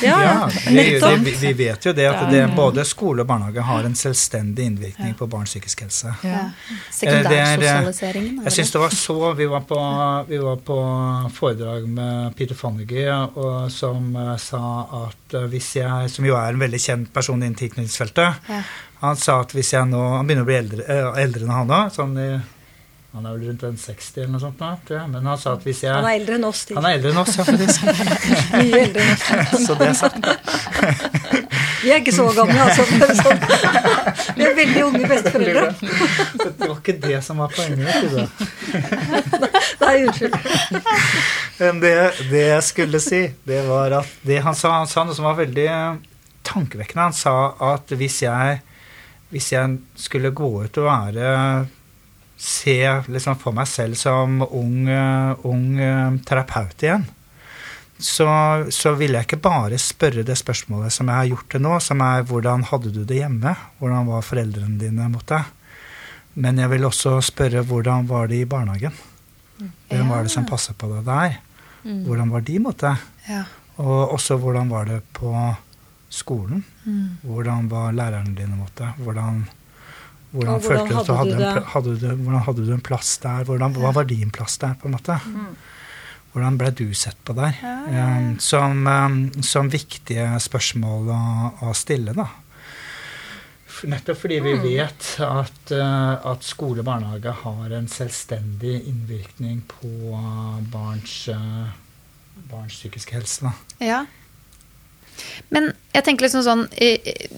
Ja, 0.02 0.50
vi, 0.68 0.76
nettopp. 0.76 1.20
vi, 1.26 1.34
vi 1.42 1.54
vet 1.60 1.86
jo 1.86 1.94
det 1.94 2.06
at 2.10 2.26
det, 2.32 2.44
både 2.56 2.86
skole 2.88 3.24
og 3.26 3.28
barnehage 3.30 3.66
har 3.68 3.84
en 3.88 3.96
selvstendig 4.00 4.66
innvirkning 4.70 5.14
på 5.20 5.28
barns 5.28 5.52
psykisk 5.54 5.82
helse. 5.86 6.14
Ja. 6.24 6.46
Eh, 6.50 6.52
det 7.00 7.10
er, 7.10 7.56
Sekundærsosialiseringen. 7.60 8.40
er 8.40 8.50
Jeg 8.50 8.58
syns 8.60 8.72
det. 8.76 8.82
var 8.86 8.96
så 8.96 9.34
Vi 9.40 9.46
var 9.52 9.62
på, 9.70 9.80
vi 10.30 10.38
var 10.44 10.56
på 10.72 10.78
foredrag 11.36 11.88
med 11.88 12.36
Peter 12.40 12.56
Fonnegy, 12.56 13.06
og 13.36 13.72
som 13.72 14.16
eh, 14.16 14.36
sa 14.42 14.62
at 15.06 15.34
eh, 15.36 15.48
hvis 15.52 15.76
jeg 15.82 16.10
Som 16.14 16.26
jo 16.26 16.36
er 16.40 16.54
en 16.54 16.60
veldig 16.62 16.80
kjent 16.82 17.12
person 17.14 17.42
innen 17.44 17.56
tilknytningsfeltet. 17.60 18.48
Ja. 18.50 18.62
Han 19.02 19.16
sa 19.16 19.42
at 19.42 19.54
hvis 19.56 19.74
jeg 19.74 19.88
nå 19.88 20.00
Han 20.18 20.28
begynner 20.28 20.44
å 20.44 20.50
bli 20.50 20.58
eldre, 20.60 20.86
eh, 20.88 21.22
eldre 21.24 21.46
enn 21.46 21.54
han 21.56 21.70
òg. 21.82 21.92
Sånn 21.96 22.18
i- 22.20 22.40
han 23.10 23.26
er 23.26 23.32
vel 23.34 23.48
rundt 23.50 23.64
en 23.66 23.78
60 23.82 24.18
eller 24.22 24.34
noe 24.36 24.42
sånt 24.44 24.60
nå, 24.62 24.68
tror 24.86 25.00
jeg. 25.00 25.10
Men 25.10 25.28
han 25.32 25.40
sa 25.42 25.56
at 25.58 25.64
hvis 25.66 25.80
jeg 25.82 25.96
Han 25.96 26.06
er 26.06 26.20
eldre 26.20 26.36
enn 26.38 26.44
oss. 26.46 26.60
til. 26.70 26.78
Han 26.78 26.86
er 26.86 26.98
eldre 27.00 27.10
enn 27.10 27.22
oss, 27.24 27.38
ja, 27.40 27.46
faktisk. 27.48 27.88
Mye 28.60 28.82
eldre 28.84 29.06
enn 29.06 29.14
oss. 29.16 29.64
Så 29.66 29.78
det 29.80 29.88
er 29.88 29.98
sagt. 29.98 30.22
Vi 31.82 31.90
er 31.96 32.02
ikke 32.04 32.12
så 32.14 32.26
gamle, 32.36 32.60
altså. 32.60 32.84
Sånn. 33.18 33.40
Vi 34.36 34.44
er 34.44 34.56
veldig 34.58 34.82
unge 34.84 35.08
besteforeldre. 35.08 35.70
Det 36.44 36.68
var 36.68 36.74
ikke 36.76 36.96
det 37.06 37.22
som 37.24 37.40
var 37.40 37.54
poenget. 37.56 38.04
du. 38.04 38.18
Nei, 39.80 39.94
unnskyld. 40.04 40.36
Men 41.62 41.80
det, 41.80 41.94
det 42.34 42.44
jeg 42.50 42.66
skulle 42.68 43.00
si, 43.04 43.22
det 43.48 43.62
var 43.70 43.96
at 44.02 44.12
det 44.28 44.42
han 44.44 44.60
sa, 44.60 44.74
han 44.82 44.92
sa 44.92 45.08
noe 45.08 45.16
som 45.16 45.30
var 45.30 45.40
veldig 45.40 45.70
tankevekkende. 46.52 47.08
Han 47.10 47.16
sa 47.16 47.36
at 47.72 47.96
hvis 47.96 48.22
jeg, 48.28 48.60
hvis 49.32 49.50
jeg 49.56 49.80
skulle 50.04 50.36
gå 50.36 50.52
ut 50.68 50.82
og 50.84 50.90
være 50.92 51.34
Se 52.40 52.76
liksom 53.12 53.38
for 53.40 53.56
meg 53.56 53.68
selv 53.68 54.00
som 54.00 54.40
ung, 54.48 54.88
eh, 54.88 55.46
ung 55.48 55.80
eh, 55.80 56.20
terapeut 56.26 56.86
igjen, 56.86 57.04
så, 58.00 58.30
så 58.72 58.94
ville 58.96 59.20
jeg 59.20 59.28
ikke 59.28 59.42
bare 59.44 59.78
spørre 59.82 60.24
det 60.24 60.38
spørsmålet 60.40 60.94
som 60.96 61.10
jeg 61.12 61.20
har 61.20 61.30
gjort 61.34 61.50
til 61.52 61.64
nå, 61.66 61.74
som 61.84 62.00
er 62.06 62.24
hvordan 62.30 62.64
hadde 62.70 62.94
du 62.96 63.02
det 63.04 63.20
hjemme? 63.20 63.52
Hvordan 63.82 64.08
var 64.08 64.24
foreldrene 64.24 64.80
dine 64.80 65.10
mot 65.12 65.26
deg? 65.28 65.52
Men 66.40 66.62
jeg 66.64 66.72
vil 66.72 66.88
også 66.88 67.18
spørre 67.28 67.66
hvordan 67.68 68.08
var 68.08 68.32
det 68.32 68.40
i 68.40 68.48
barnehagen? 68.48 68.96
Hvem 69.90 70.12
var 70.14 70.24
det 70.24 70.32
som 70.32 70.48
passet 70.48 70.78
på 70.80 70.88
deg 70.94 71.04
der? 71.10 71.40
Hvordan 71.84 72.32
var 72.32 72.46
de 72.48 72.60
mot 72.64 72.80
deg? 72.80 73.04
Ja. 73.28 73.44
Og 73.84 74.14
også 74.16 74.38
hvordan 74.40 74.72
var 74.72 74.88
det 74.88 75.02
på 75.16 75.34
skolen? 76.12 76.64
Hvordan 77.24 77.68
var 77.72 77.92
lærerne 77.96 78.36
dine 78.36 78.56
mot 78.56 78.72
deg? 78.80 78.96
Hvordan, 79.04 79.44
hvordan 80.32 80.60
hvordan 80.62 80.88
følte 80.90 81.04
du 81.08 81.16
hadde 81.18 81.38
det? 81.40 81.64
hadde 81.74 81.96
du, 81.98 82.08
hvordan 82.22 82.44
hadde 82.46 82.66
du 82.68 82.74
en 82.76 82.86
plass 82.86 83.16
der? 83.24 83.48
Hvordan, 83.48 83.78
hva 83.82 83.94
var 83.96 84.10
din 84.10 84.34
plass 84.34 84.60
der, 84.62 84.76
på 84.78 84.90
en 84.90 84.96
måte? 84.98 85.18
Hvordan 86.30 86.60
ble 86.60 86.70
du 86.78 86.86
sett 86.94 87.18
på 87.26 87.34
der? 87.38 87.56
Ja, 87.90 88.10
som, 88.44 88.86
ja. 88.86 89.08
som 89.46 89.72
viktige 89.74 90.28
spørsmål 90.44 91.10
å, 91.16 91.24
å 91.66 91.74
stille, 91.78 92.14
da. 92.18 92.28
Nettopp 93.90 94.20
fordi 94.20 94.42
vi 94.44 94.54
vet 94.60 95.06
at, 95.24 95.72
uh, 95.72 96.20
at 96.28 96.44
skole 96.44 96.84
og 96.84 96.88
barnehage 96.90 97.32
har 97.42 97.76
en 97.78 97.88
selvstendig 97.90 98.76
innvirkning 98.92 99.64
på 99.72 99.90
barns, 100.70 101.16
barns 102.52 102.76
psykiske 102.76 103.16
helse. 103.16 103.48
Da. 103.48 103.86
Ja. 103.88 104.02
Men 105.50 105.72
jeg 105.96 106.06
tenker 106.06 106.28
liksom 106.28 106.44
sånn 106.46 106.66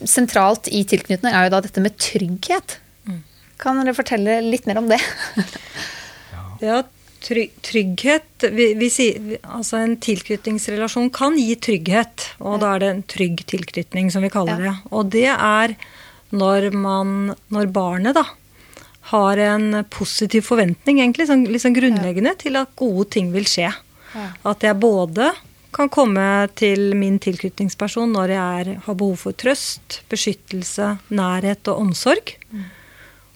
Sentralt 0.08 0.68
i 0.72 0.84
tilknytning 0.88 1.34
er 1.34 1.48
jo 1.48 1.54
da 1.56 1.62
dette 1.66 1.84
med 1.84 1.98
trygghet. 2.02 2.78
Kan 3.62 3.78
dere 3.78 3.94
fortelle 3.94 4.40
litt 4.42 4.66
mer 4.70 4.82
om 4.82 4.90
det? 4.92 5.00
Ja, 6.62 6.84
try 7.26 7.48
trygghet 7.66 8.44
vi, 8.54 8.68
vi 8.78 8.88
altså 9.42 9.80
En 9.82 9.96
tilknytningsrelasjon 9.98 11.08
kan 11.14 11.34
gi 11.40 11.56
trygghet, 11.58 12.28
og 12.38 12.60
da 12.62 12.76
er 12.76 12.84
det 12.84 12.90
en 12.92 13.02
trygg 13.10 13.42
tilknytning, 13.50 14.12
som 14.14 14.22
vi 14.22 14.30
kaller 14.30 14.62
Ja. 14.62 14.76
det. 14.76 14.92
Og 14.94 15.10
det 15.10 15.26
er 15.34 15.74
når 16.32 16.70
man 16.74 17.36
Når 17.50 17.72
barnet 17.74 18.14
da 18.20 18.26
har 19.10 19.38
en 19.42 19.84
positiv 19.90 20.46
forventning, 20.46 21.00
egentlig, 21.02 21.26
sånn, 21.28 21.48
liksom 21.50 21.74
grunnleggende, 21.74 22.36
til 22.38 22.56
at 22.56 22.70
gode 22.78 23.08
ting 23.10 23.32
vil 23.34 23.48
skje. 23.50 23.72
At 24.46 24.62
jeg 24.62 24.78
både 24.80 25.32
kan 25.72 25.90
komme 25.92 26.24
til 26.60 26.92
min 27.00 27.18
tilknytningsperson 27.22 28.12
når 28.12 28.34
jeg 28.34 28.62
er, 28.62 28.72
har 28.86 28.98
behov 28.98 29.18
for 29.24 29.38
trøst, 29.38 30.02
beskyttelse, 30.12 30.96
nærhet 31.16 31.68
og 31.72 31.86
omsorg. 31.86 32.36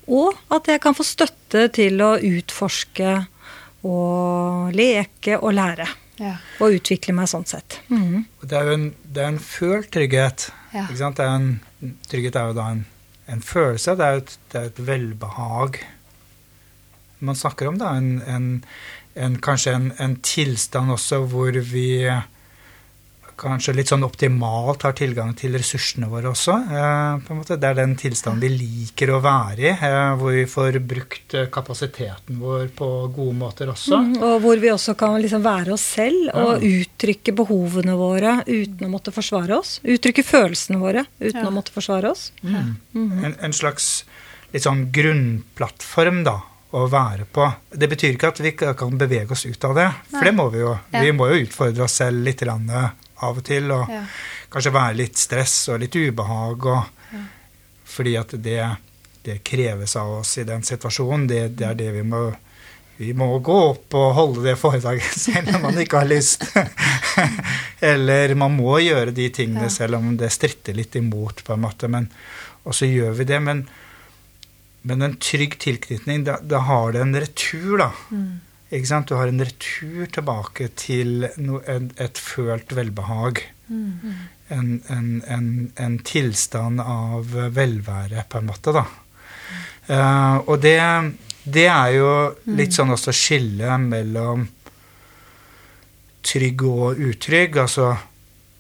Og 0.05 0.35
at 0.53 0.67
jeg 0.69 0.81
kan 0.83 0.97
få 0.97 1.05
støtte 1.07 1.67
til 1.73 2.01
å 2.03 2.15
utforske 2.19 3.13
og 3.85 4.75
leke 4.75 5.39
og 5.39 5.55
lære. 5.55 5.87
Ja. 6.21 6.37
Og 6.63 6.77
utvikle 6.77 7.15
meg 7.15 7.27
sånn 7.27 7.47
sett. 7.49 7.79
Mm. 7.91 8.23
Det 8.45 8.55
er 8.55 8.69
jo 8.69 8.75
en, 8.77 8.85
det 9.03 9.23
er 9.23 9.33
en 9.33 9.41
følt 9.41 9.89
trygghet. 9.91 10.49
Ja. 10.71 10.85
Ikke 10.85 11.01
sant? 11.01 11.19
Det 11.19 11.25
er 11.25 11.39
en, 11.39 11.95
trygghet 12.11 12.39
er 12.39 12.51
jo 12.51 12.57
da 12.57 12.69
en, 12.75 12.85
en 13.31 13.43
følelse. 13.43 13.97
Det 13.99 14.07
er 14.07 14.21
et, 14.21 14.37
det 14.53 14.61
er 14.61 14.71
et 14.71 14.81
velbehag 14.91 15.81
man 17.25 17.35
snakker 17.35 17.67
om. 17.67 17.77
da, 17.79 17.95
en, 17.97 18.63
en, 19.15 19.37
Kanskje 19.41 19.73
en, 19.75 19.91
en 19.99 20.15
tilstand 20.21 20.91
også 20.91 21.21
hvor 21.31 21.55
vi 21.71 21.87
kanskje 23.39 23.73
litt 23.75 23.89
sånn 23.91 24.05
optimalt 24.07 24.85
har 24.87 24.93
tilgang 24.95 25.33
til 25.37 25.55
ressursene 25.59 26.07
våre 26.11 26.29
også. 26.31 26.53
Eh, 26.71 27.17
på 27.25 27.33
en 27.33 27.39
måte. 27.41 27.57
Det 27.59 27.67
er 27.67 27.77
den 27.81 27.95
tilstanden 27.99 28.39
vi 28.45 28.51
liker 28.53 29.11
å 29.11 29.19
være 29.23 29.65
i, 29.65 29.73
eh, 29.73 30.13
hvor 30.19 30.31
vi 30.35 30.45
får 30.47 30.77
brukt 30.87 31.35
eh, 31.35 31.49
kapasiteten 31.51 32.39
vår 32.39 32.69
på 32.77 32.89
gode 33.15 33.35
måter 33.35 33.71
også. 33.73 33.99
Mm, 34.05 34.15
og 34.23 34.37
hvor 34.45 34.61
vi 34.63 34.71
også 34.71 34.95
kan 34.99 35.17
liksom 35.21 35.43
være 35.45 35.75
oss 35.75 35.85
selv 35.97 36.31
og 36.31 36.63
uttrykke 36.63 37.35
behovene 37.35 37.97
våre 37.99 38.37
uten 38.47 38.87
å 38.87 38.93
måtte 38.95 39.11
forsvare 39.15 39.59
oss. 39.59 39.79
Uttrykke 39.83 40.23
følelsene 40.23 40.79
våre 40.79 41.05
uten 41.19 41.41
Ja. 41.43 41.49
å 41.49 41.55
måtte 41.55 41.75
forsvare 41.75 42.11
oss. 42.15 42.29
En, 42.45 43.35
en 43.35 43.53
slags 43.53 44.05
litt 44.53 44.63
sånn 44.63 44.87
grunnplattform 44.95 46.23
da, 46.23 46.39
å 46.75 46.85
være 46.91 47.25
på. 47.31 47.47
Det 47.71 47.87
betyr 47.91 48.15
ikke 48.15 48.31
at 48.33 48.41
vi 48.43 48.51
kan 48.59 48.97
bevege 48.99 49.31
oss 49.35 49.45
ut 49.47 49.67
av 49.67 49.75
det, 49.77 49.87
for 50.11 50.27
det 50.27 50.33
må 50.35 50.49
vi 50.53 50.63
jo. 50.63 50.73
Ja. 50.91 51.03
Vi 51.05 51.13
må 51.15 51.29
jo 51.31 51.43
utfordre 51.45 51.85
oss 51.87 51.99
selv 52.01 52.25
litt 52.25 52.43
eh, 52.43 52.89
av 53.23 53.37
og 53.39 53.43
til, 53.47 53.71
og 53.71 53.91
Ja. 53.91 54.03
kanskje 54.51 54.75
være 54.75 54.97
litt 54.99 55.17
stress 55.17 55.69
og 55.71 55.79
litt 55.83 55.95
ubehag, 55.95 56.65
og, 56.65 57.21
fordi 57.85 58.15
at 58.19 58.35
det, 58.43 58.59
det 59.23 59.43
kreves 59.43 59.95
av 59.95 60.19
oss 60.19 60.37
i 60.37 60.43
den 60.43 60.63
situasjonen. 60.63 61.27
Det, 61.27 61.43
det 61.55 61.69
er 61.69 61.79
det 61.79 61.91
vi 61.99 62.03
må 62.03 62.27
vi 62.97 63.09
må 63.11 63.27
gå 63.43 63.55
opp 63.73 63.95
og 63.99 64.13
holde 64.15 64.43
det 64.45 64.55
foredraget 64.55 65.17
selv 65.25 65.55
om 65.57 65.65
man 65.67 65.79
ikke 65.81 65.99
har 65.99 66.07
lyst. 66.07 66.45
Eller 67.83 68.35
man 68.39 68.55
må 68.55 68.77
gjøre 68.79 69.11
de 69.15 69.29
tingene 69.35 69.67
selv 69.69 69.99
om 69.99 70.13
det 70.19 70.31
stritter 70.31 70.77
litt 70.77 70.95
imot, 70.95 71.43
på 71.43 71.55
en 71.55 71.65
måte. 71.65 71.89
Men, 71.91 72.07
og 72.63 72.75
så 72.75 72.87
gjør 72.87 73.17
vi 73.19 73.27
det. 73.27 73.41
Men, 73.43 73.65
men 74.85 75.01
en 75.01 75.15
trygg 75.17 75.57
tilknytning, 75.61 76.25
da, 76.27 76.37
da 76.45 76.61
har 76.67 76.93
det 76.93 77.01
en 77.01 77.17
retur, 77.17 77.77
da. 77.81 77.89
Ikke 78.69 78.89
sant? 78.89 79.09
Du 79.09 79.17
har 79.17 79.31
en 79.31 79.41
retur 79.41 80.05
tilbake 80.13 80.69
til 80.77 81.27
no, 81.41 81.61
en, 81.69 81.89
et 82.01 82.21
følt 82.21 82.73
velbehag. 82.75 83.41
En, 84.53 84.81
en, 84.93 85.07
en, 85.25 85.47
en 85.81 85.95
tilstand 86.05 86.83
av 86.83 87.33
velvære, 87.55 88.27
på 88.29 88.41
en 88.41 88.49
måte, 88.51 88.75
da. 88.75 88.85
Uh, 89.85 90.37
og 90.49 90.61
det, 90.61 90.77
det 91.45 91.67
er 91.69 91.89
jo 91.97 92.11
litt 92.57 92.73
sånn 92.73 92.93
også 92.93 93.13
skille 93.13 93.77
mellom 93.81 94.47
trygg 96.25 96.65
og 96.65 97.01
utrygg. 97.09 97.57
Altså 97.61 97.91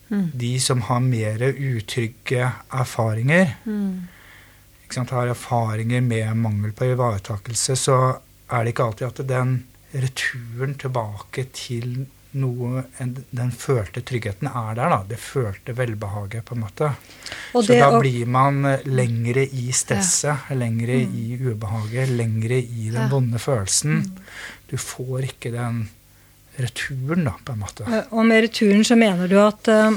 de 0.09 0.51
som 0.61 0.83
har 0.85 1.01
mer 1.01 1.41
utrygge 1.49 2.51
erfaringer, 2.69 3.55
ikke 3.65 4.14
sant, 4.95 5.13
har 5.15 5.27
erfaringer 5.31 6.01
med 6.01 6.35
mangel 6.41 6.71
på 6.75 6.87
ivaretakelse, 6.93 7.75
så 7.79 7.97
er 8.51 8.63
det 8.65 8.73
ikke 8.75 8.89
alltid 8.89 9.07
at 9.11 9.23
den 9.29 9.55
returen 9.95 10.75
tilbake 10.81 11.45
til 11.55 12.05
noe, 12.35 12.81
den 12.99 13.51
følte 13.55 14.01
tryggheten 14.03 14.49
er 14.49 14.73
der, 14.75 14.89
da. 14.91 14.97
Det 15.07 15.15
følte 15.23 15.71
velbehaget, 15.77 16.43
på 16.43 16.57
en 16.57 16.65
måte. 16.65 16.89
Og 17.55 17.63
så 17.63 17.71
det 17.71 17.77
da 17.79 17.93
blir 18.01 18.25
man 18.27 18.57
eh, 18.67 18.83
lengre 18.91 19.45
i 19.47 19.69
stresset, 19.71 20.49
lengre 20.59 20.97
i 20.99 21.37
ubehaget, 21.39 22.11
lengre 22.11 22.57
i 22.59 22.89
den 22.91 23.05
Ja. 23.05 23.07
vonde 23.07 23.39
følelsen. 23.39 24.03
Du 24.67 24.75
får 24.75 25.29
ikke 25.29 25.53
den 25.55 25.85
returen, 26.59 27.23
da, 27.29 27.33
på 27.45 27.55
en 27.55 27.59
måte. 27.63 27.87
Eh, 27.87 28.03
Og 28.11 28.25
med 28.27 28.43
returen 28.49 28.83
så 28.83 28.95
mener 28.99 29.27
du 29.31 29.39
at 29.39 29.67
eh, 29.71 29.95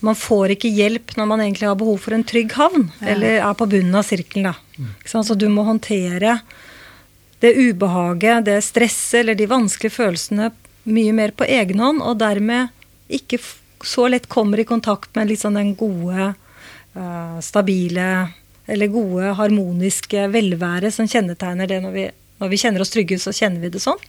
man 0.00 0.16
får 0.16 0.54
ikke 0.56 0.70
hjelp 0.72 1.14
når 1.18 1.28
man 1.28 1.42
egentlig 1.44 1.68
har 1.68 1.78
behov 1.78 1.98
for 2.00 2.16
en 2.16 2.24
trygg 2.24 2.54
havn, 2.56 2.88
eller 3.04 3.40
er 3.40 3.54
på 3.56 3.68
bunnen 3.68 3.94
av 3.98 4.06
sirkelen. 4.08 4.50
da. 4.50 4.86
Ikke 5.00 5.12
sant? 5.12 5.28
Så 5.28 5.36
du 5.36 5.48
må 5.52 5.64
håndtere 5.66 6.38
det 7.40 7.54
ubehaget, 7.56 8.44
det 8.48 8.58
stresset 8.64 9.22
eller 9.22 9.36
de 9.36 9.48
vanskelige 9.48 9.96
følelsene 9.96 10.50
mye 10.90 11.12
mer 11.16 11.32
på 11.36 11.46
egen 11.48 11.80
hånd, 11.80 12.02
og 12.04 12.18
dermed 12.20 12.72
ikke 13.12 13.40
så 13.84 14.08
lett 14.12 14.28
kommer 14.28 14.60
i 14.60 14.68
kontakt 14.68 15.14
med 15.16 15.32
sånn 15.38 15.56
den 15.56 15.74
gode, 15.78 16.34
eh, 16.94 17.38
stabile 17.40 18.10
eller 18.70 18.92
gode, 18.92 19.34
harmoniske 19.34 20.28
velværet 20.30 20.94
som 20.94 21.08
kjennetegner 21.08 21.68
det 21.68 21.80
når 21.82 21.92
vi, 21.92 22.06
når 22.40 22.52
vi 22.52 22.60
kjenner 22.60 22.84
oss 22.84 22.92
trygge, 22.94 23.18
så 23.18 23.32
kjenner 23.32 23.60
vi 23.60 23.72
det 23.72 23.82
sånn. 23.82 24.00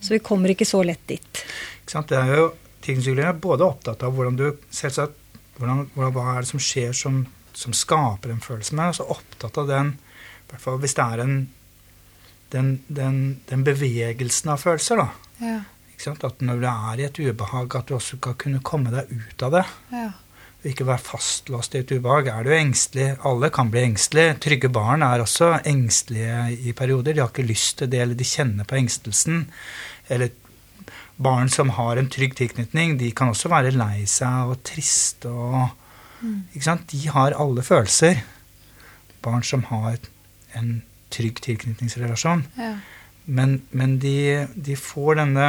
Så 0.00 0.12
vi 0.12 0.20
kommer 0.20 0.52
ikke 0.52 0.68
så 0.68 0.82
lett 0.84 1.06
dit. 1.08 1.44
Ikke 1.82 1.94
sant? 1.96 2.10
Det 2.10 2.18
er 2.18 2.34
jo 2.36 2.50
Tilknytningspsykologen 2.86 3.28
er 3.34 3.42
både 3.42 3.66
opptatt 3.66 4.04
av 4.06 4.14
hvordan 4.14 4.38
du 4.38 4.46
selvsagt, 4.70 5.18
hvordan, 5.58 5.86
hva 5.96 6.26
er 6.36 6.44
det 6.44 6.50
som 6.52 6.62
skjer 6.62 6.96
som, 6.96 7.24
som 7.56 7.74
skaper 7.74 8.30
den 8.30 8.42
følelsen, 8.44 8.78
men 8.78 8.92
også 8.92 9.08
opptatt 9.16 9.58
av 9.62 9.70
den 9.70 9.94
i 9.96 10.52
hvert 10.52 10.62
fall 10.62 10.78
hvis 10.78 10.94
det 10.94 11.06
er 11.06 11.22
en 11.24 11.38
den, 12.54 12.68
den, 12.86 13.16
den 13.48 13.64
bevegelsen 13.66 14.52
av 14.52 14.62
følelser, 14.62 15.00
da. 15.02 15.08
Ja. 15.42 15.56
At 16.12 16.44
når 16.44 16.60
du 16.60 16.66
er 16.70 17.00
i 17.00 17.06
et 17.08 17.18
ubehag, 17.18 17.74
at 17.74 17.88
du 17.88 17.96
også 17.96 18.20
skal 18.20 18.36
kunne 18.38 18.62
komme 18.64 18.92
deg 18.92 19.10
ut 19.10 19.42
av 19.42 19.56
det. 19.56 19.64
Ja. 19.90 20.10
Ikke 20.66 20.86
være 20.86 21.02
fastlåst 21.02 21.74
i 21.74 21.80
et 21.82 21.92
ubehag. 21.94 22.28
Er 22.30 22.46
du 22.46 22.52
engstelig 22.52 23.08
Alle 23.26 23.50
kan 23.54 23.70
bli 23.72 23.82
engstelige. 23.86 24.36
Trygge 24.44 24.70
barn 24.72 25.02
er 25.06 25.24
også 25.24 25.54
engstelige 25.64 26.38
i 26.68 26.74
perioder. 26.76 27.16
De 27.16 27.24
har 27.24 27.32
ikke 27.32 27.48
lyst 27.48 27.78
til 27.80 27.90
det, 27.90 28.02
eller 28.04 28.18
de 28.18 28.28
kjenner 28.28 28.68
på 28.68 28.78
engstelsen. 28.78 29.46
Eller 30.12 30.34
barn 31.16 31.48
som 31.52 31.72
har 31.76 31.96
en 31.96 32.08
trygg 32.12 32.36
tilknytning, 32.36 32.98
de 33.00 33.10
kan 33.16 33.32
også 33.32 33.50
være 33.52 33.74
lei 33.76 34.04
seg 34.10 34.52
og 34.52 34.62
triste 34.66 35.32
og 35.32 35.68
Ikke 36.56 36.64
sant? 36.64 36.86
De 36.90 37.08
har 37.12 37.34
alle 37.36 37.62
følelser. 37.62 38.22
Barn 39.22 39.42
som 39.44 39.66
har 39.68 39.98
en 40.56 40.82
trygg 41.12 41.42
tilknytningsrelasjon. 41.44 42.46
Ja. 42.56 42.70
Men, 43.26 43.58
men 43.70 43.98
de, 44.00 44.46
de 44.56 44.76
får 44.80 45.18
denne 45.20 45.48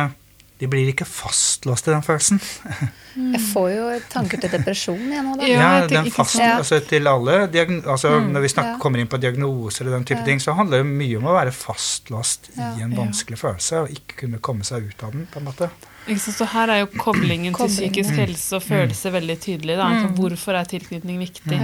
De 0.59 0.65
blir 0.67 0.87
ikke 0.89 1.05
fastlåst 1.05 1.87
i 1.87 1.91
den 1.93 2.01
følelsen. 2.01 2.39
Jeg 3.33 3.41
får 3.51 3.67
jo 3.73 3.85
tanker 4.13 4.37
til 4.41 4.51
depresjon 4.53 4.99
igjen 5.01 5.25
nå, 5.25 5.35
da. 5.37 5.47
Ja, 5.49 5.59
Ja, 5.81 5.87
den 5.89 6.09
fast. 6.13 6.37
Altså 6.41 6.79
til 6.85 7.07
alle 7.09 7.47
diagn 7.49 7.79
altså 7.89 8.11
Når 8.21 8.41
vi 8.45 8.49
snakker, 8.53 8.75
ja. 8.75 8.79
kommer 8.81 9.01
inn 9.01 9.09
på 9.09 9.17
diagnoser 9.21 9.85
og 9.89 9.95
den 9.95 10.05
type 10.05 10.19
Ja. 10.21 10.25
ting, 10.25 10.39
så 10.41 10.53
handler 10.57 10.83
det 10.83 10.89
mye 10.89 11.17
om 11.17 11.25
å 11.29 11.33
være 11.37 11.53
fastlåst 11.53 12.49
Ja. 12.57 12.71
i 12.77 12.81
en 12.85 12.93
vanskelig 12.97 13.37
følelse 13.41 13.83
og 13.83 13.89
ikke 13.93 14.17
kunne 14.23 14.39
komme 14.39 14.63
seg 14.65 14.85
ut 14.89 15.03
av 15.03 15.11
den. 15.13 15.27
på 15.31 15.39
en 15.41 15.45
måte. 15.49 15.69
Ikke 16.07 16.19
sant? 16.23 16.37
Så 16.37 16.45
her 16.53 16.69
er 16.69 16.79
jo 16.85 16.87
koblingen 16.97 17.53
til 17.57 17.67
psykisk 17.67 18.15
helse 18.15 18.55
og 18.55 18.63
følelse 18.63 19.11
veldig 19.11 19.37
tydelig. 19.43 19.75
Da. 19.77 19.89
Altså, 19.91 20.13
Hvorfor 20.15 20.55
er 20.55 20.65
tilknytning 20.65 21.17
viktig 21.19 21.59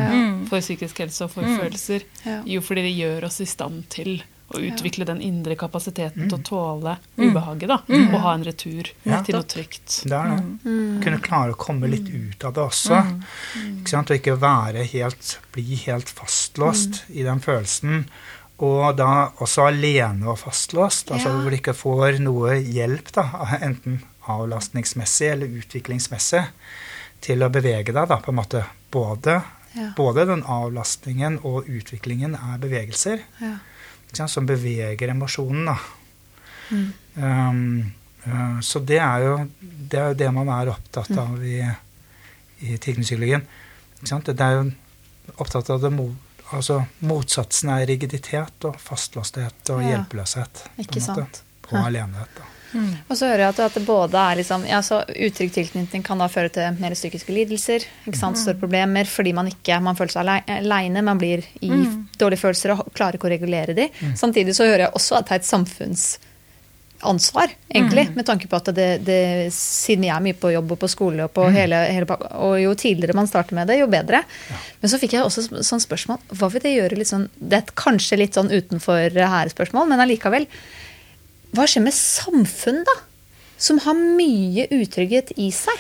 for 0.50 0.60
psykisk 0.60 0.98
helse 1.00 1.24
og 1.24 1.32
for 1.32 1.44
følelser? 1.44 2.04
Jo, 2.46 2.62
fordi 2.62 2.82
det 2.90 2.96
gjør 2.98 3.26
oss 3.30 3.40
i 3.42 3.46
stand 3.46 3.86
til 3.90 4.22
å 4.60 4.62
utvikle 4.72 5.06
den 5.06 5.22
indre 5.22 5.56
kapasiteten 5.56 6.30
til 6.30 6.38
å 6.38 6.44
tåle 6.44 6.98
ubehaget. 7.18 7.68
Da, 7.68 7.78
Og 7.90 8.20
ha 8.22 8.34
en 8.34 8.44
retur 8.44 8.92
Ja. 9.06 9.22
til 9.24 9.36
noe 9.36 9.44
trygt. 9.44 10.04
Det 10.04 10.12
er 10.14 10.36
det. 10.36 10.44
Mm. 10.66 11.02
Kunne 11.04 11.20
klare 11.22 11.54
å 11.54 11.58
komme 11.58 11.90
litt 11.90 12.08
ut 12.10 12.44
av 12.46 12.54
det 12.54 12.64
også. 12.64 13.02
Ikke 13.80 13.90
sant? 13.90 14.10
Og 14.12 14.18
ikke 14.20 14.38
være 14.40 14.86
helt, 14.86 15.40
bli 15.52 15.76
helt 15.86 16.08
fastlåst 16.10 17.04
Mm. 17.10 17.16
i 17.20 17.24
den 17.24 17.40
følelsen. 17.40 18.06
Og 18.60 18.96
da 18.96 19.30
også 19.42 19.68
alene 19.68 20.28
og 20.30 20.38
fastlåst, 20.40 21.10
altså 21.12 21.28
Ja. 21.30 21.42
hvor 21.42 21.50
du 21.50 21.58
ikke 21.58 21.74
får 21.76 22.20
noe 22.20 22.62
hjelp, 22.62 23.12
da, 23.12 23.24
enten 23.62 24.02
avlastningsmessig 24.28 25.32
eller 25.32 25.48
utviklingsmessig, 25.48 26.46
til 27.22 27.40
å 27.44 27.50
bevege 27.50 27.94
deg, 27.94 28.08
da, 28.08 28.18
på 28.18 28.30
en 28.30 28.36
måte. 28.36 28.66
Både, 28.92 29.44
Ja. 29.76 29.92
både 29.98 30.26
den 30.28 30.44
avlastningen 30.44 31.40
og 31.44 31.66
utviklingen 31.68 32.36
er 32.36 32.60
bevegelser 32.60 33.22
Ja. 33.42 33.56
Ikke 34.14 34.22
sant, 34.22 34.32
som 34.36 34.46
beveger 34.48 35.10
emosjonen. 35.10 35.66
Da. 35.66 35.78
Mm. 36.70 36.94
Um, 37.18 37.94
uh, 38.28 38.60
så 38.62 38.80
det 38.86 39.00
er, 39.02 39.26
jo, 39.26 39.34
det 39.60 40.00
er 40.00 40.12
jo 40.14 40.20
det 40.22 40.30
man 40.34 40.52
er 40.54 40.72
opptatt 40.74 41.10
Mm. 41.10 41.20
av 41.20 41.44
i, 41.44 41.58
i 42.62 42.78
tilknytningspsykologien. 42.78 43.44
Det 44.04 44.40
er 44.40 44.54
jo 44.60 44.72
opptatt 45.40 45.70
av 45.74 45.82
det 45.82 45.92
mot, 45.92 46.14
altså, 46.54 46.84
motsatsen 47.02 47.70
er 47.74 47.86
rigiditet 47.88 48.66
og 48.70 48.78
fastlåsthet 48.80 49.70
og 49.74 49.82
Ja. 49.82 49.90
hjelpeløshet. 49.98 50.64
på 50.78 51.00
en 51.00 51.16
måte. 51.18 51.42
Og 51.72 51.86
alenehet. 51.88 52.30
Da. 52.38 52.44
Og 52.74 53.16
så 53.18 53.28
hører 53.30 53.44
jeg 53.46 53.50
at, 53.54 53.60
at 53.68 53.74
det 53.78 53.84
både 53.86 54.18
er 54.18 54.36
liksom, 54.42 54.66
ja, 54.68 54.80
så 54.82 55.04
Utrygg 55.10 55.52
tilknytning 55.54 56.04
kan 56.04 56.18
da 56.22 56.28
føre 56.32 56.50
til 56.54 56.80
mer 56.82 56.96
psykiske 56.98 57.32
lidelser. 57.36 57.86
ikke 58.08 58.18
sant, 58.20 58.38
Større 58.42 58.60
problemer 58.62 59.06
fordi 59.06 59.34
man 59.34 59.48
ikke 59.52 59.80
man 59.84 59.96
føler 60.00 60.12
seg 60.16 60.24
alei- 60.26 60.58
aleine. 60.60 61.04
Man 61.06 61.18
blir 61.22 61.44
i 61.62 61.70
dårlige 62.20 62.40
følelser 62.44 62.74
og 62.78 62.88
klarer 62.94 63.16
ikke 63.20 63.30
å 63.30 63.34
regulere 63.36 63.74
de. 63.78 63.90
Samtidig 64.16 64.56
så 64.58 64.64
hører 64.66 64.88
jeg 64.88 64.94
også 64.98 65.18
at 65.20 65.26
det 65.30 65.32
er 65.38 65.42
et 65.44 65.50
samfunnsansvar, 67.04 67.52
egentlig. 67.74 68.06
Med 68.16 68.26
tanke 68.26 68.48
på 68.48 68.56
at 68.60 68.70
det, 68.76 68.88
det, 69.06 69.18
siden 69.54 70.06
jeg 70.08 70.16
er 70.16 70.24
mye 70.24 70.38
på 70.40 70.52
jobb 70.54 70.72
og 70.76 70.80
på 70.84 70.90
skole, 70.92 71.26
og, 71.28 71.34
på 71.36 71.48
hele, 71.52 71.76
hele, 71.92 72.06
og 72.40 72.56
jo 72.62 72.74
tidligere 72.80 73.16
man 73.18 73.28
starter 73.28 73.58
med 73.58 73.68
det, 73.68 73.80
jo 73.82 73.88
bedre. 73.92 74.24
Men 74.82 74.90
så 74.92 75.00
fikk 75.02 75.14
jeg 75.18 75.26
også 75.26 75.62
sånn 75.64 75.84
spørsmål 75.84 76.18
Hva 76.36 76.50
vil 76.54 76.64
det 76.64 76.74
gjøre 76.76 76.98
litt 77.00 77.08
sånn 77.12 77.30
Det 77.40 77.60
er 77.62 77.74
kanskje 77.80 78.18
litt 78.20 78.36
sånn 78.38 78.52
utenfor 78.52 79.12
her 79.16 79.52
spørsmål, 79.52 79.88
men 79.92 80.00
allikevel. 80.04 80.48
Hva 81.54 81.68
skjer 81.70 81.86
med 81.86 81.94
samfunn, 81.94 82.84
da? 82.88 82.96
Som 83.58 83.80
har 83.86 83.94
mye 83.96 84.66
utrygghet 84.74 85.36
i 85.40 85.52
seg? 85.56 85.78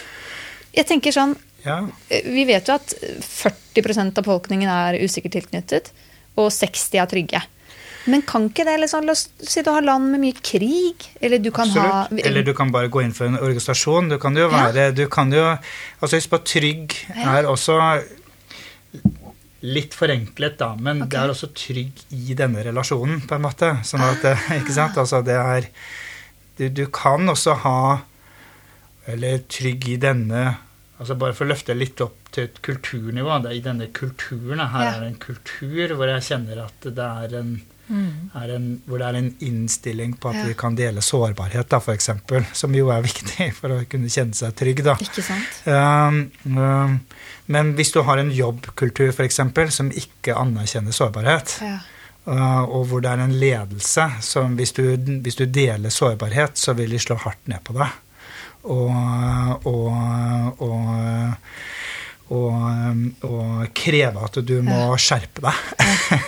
Jeg 0.73 0.87
tenker 0.89 1.11
sånn, 1.15 1.35
Ja, 1.63 1.77
Vi 2.09 2.43
vet 2.43 2.67
jo 2.67 2.73
at 2.75 2.91
40% 3.23 4.17
av 4.19 4.25
befolkningen 4.25 4.67
er 4.69 4.97
usikkert 4.99 5.31
tilknyttet, 5.37 5.91
og 6.35 6.49
60 6.51 6.97
er 6.99 7.07
trygge. 7.07 7.41
Men 8.11 8.21
kan 8.27 8.49
ikke 8.49 8.65
det 8.67 8.73
liksom, 8.81 9.07
si 9.15 9.61
du 9.63 9.69
har 9.71 9.85
land 9.85 10.09
med 10.11 10.19
mye 10.19 10.35
krig, 10.43 11.05
eller 11.23 11.39
du 11.39 11.51
kan 11.55 11.69
ha 11.77 12.07
Eller 12.11 12.43
du 12.43 12.51
kan 12.53 12.71
bare 12.73 12.89
gå 12.91 13.01
inn 13.05 13.13
for 13.15 13.29
en 13.29 13.37
organisasjon. 13.39 14.09
Du 14.11 14.17
kan 14.19 14.35
jo 14.35 14.49
Ja. 14.49 14.71
være 14.71 14.93
du 14.93 15.07
kan 15.07 15.31
jo, 15.31 15.57
altså 16.01 16.17
Husk 16.19 16.29
på 16.29 16.43
trygg 16.43 16.91
er 17.15 17.43
også 17.47 17.79
litt 19.63 19.93
forenklet, 19.95 20.57
da, 20.59 20.73
men 20.75 21.05
det 21.07 21.15
er 21.19 21.31
også 21.31 21.47
trygg 21.55 22.01
i 22.11 22.35
denne 22.35 22.63
relasjonen, 22.67 23.21
på 23.27 23.37
en 23.37 23.45
måte. 23.45 23.69
Sånn 23.87 24.03
at, 24.03 24.25
ikke 24.59 24.75
sant? 24.75 24.97
Altså 24.99 25.21
det 25.23 25.37
er 25.39 25.69
du, 26.59 26.67
du 26.69 26.83
kan 26.93 27.25
også 27.31 27.55
ha 27.63 27.77
Eller 29.09 29.39
trygg 29.49 29.87
i 29.89 29.95
denne 29.99 30.43
altså 30.99 31.15
Bare 31.19 31.33
for 31.35 31.47
å 31.47 31.49
løfte 31.49 31.73
litt 31.75 31.99
opp 32.05 32.29
til 32.33 32.45
et 32.47 32.59
kulturnivå. 32.63 33.39
Det 33.43 33.49
er 33.51 33.57
I 33.57 33.63
denne 33.65 33.87
kulturen 33.93 34.61
her 34.61 34.83
Ja. 34.85 34.91
er 34.99 35.07
en 35.09 35.17
kultur 35.19 35.95
hvor 35.97 36.07
jeg 36.11 36.23
kjenner 36.29 36.61
at 36.63 36.85
det 36.85 37.03
er 37.25 37.33
en, 37.41 37.49
er 38.37 38.53
en 38.55 38.67
hvor 38.87 39.01
det 39.01 39.07
er 39.09 39.17
en 39.19 39.27
innstilling 39.43 40.13
på 40.21 40.29
at 40.31 40.39
Ja. 40.39 40.45
vi 40.47 40.55
kan 40.57 40.77
dele 40.77 41.01
sårbarhet, 41.03 41.67
da, 41.69 41.81
eksempel, 41.93 42.45
som 42.53 42.73
jo 42.77 42.87
er 42.93 43.01
viktig 43.09 43.49
for 43.57 43.69
å 43.75 43.81
kunne 43.89 44.09
kjenne 44.13 44.33
seg 44.37 44.55
trygg. 44.55 44.83
da. 44.85 44.95
Ikke 45.03 45.25
sant? 45.25 45.59
Um, 45.67 46.23
um, 46.57 46.95
men 47.45 47.73
hvis 47.75 47.91
du 47.91 48.01
har 48.07 48.19
en 48.19 48.31
jobbkultur 48.31 49.11
for 49.11 49.25
eksempel, 49.25 49.71
som 49.71 49.91
ikke 49.91 50.35
anerkjenner 50.37 50.95
sårbarhet, 50.95 51.57
Ja. 51.61 51.77
uh, 52.27 52.63
og 52.63 52.87
hvor 52.87 53.03
det 53.03 53.11
er 53.11 53.23
en 53.23 53.39
ledelse 53.39 54.07
som 54.21 54.55
hvis 54.55 54.71
du, 54.71 54.83
hvis 54.95 55.35
du 55.35 55.45
deler 55.45 55.89
sårbarhet, 55.89 56.57
så 56.57 56.73
vil 56.73 56.89
de 56.95 56.99
slå 56.99 57.15
hardt 57.19 57.47
ned 57.47 57.63
på 57.63 57.75
deg. 57.75 57.99
Og, 58.63 59.67
og, 59.67 60.61
og, 60.63 60.85
og, 62.31 63.65
kreve 63.75 64.23
at 64.23 64.39
du 64.39 64.61
må 64.63 64.95
skjerpe 64.95 65.43
deg. 65.43 65.57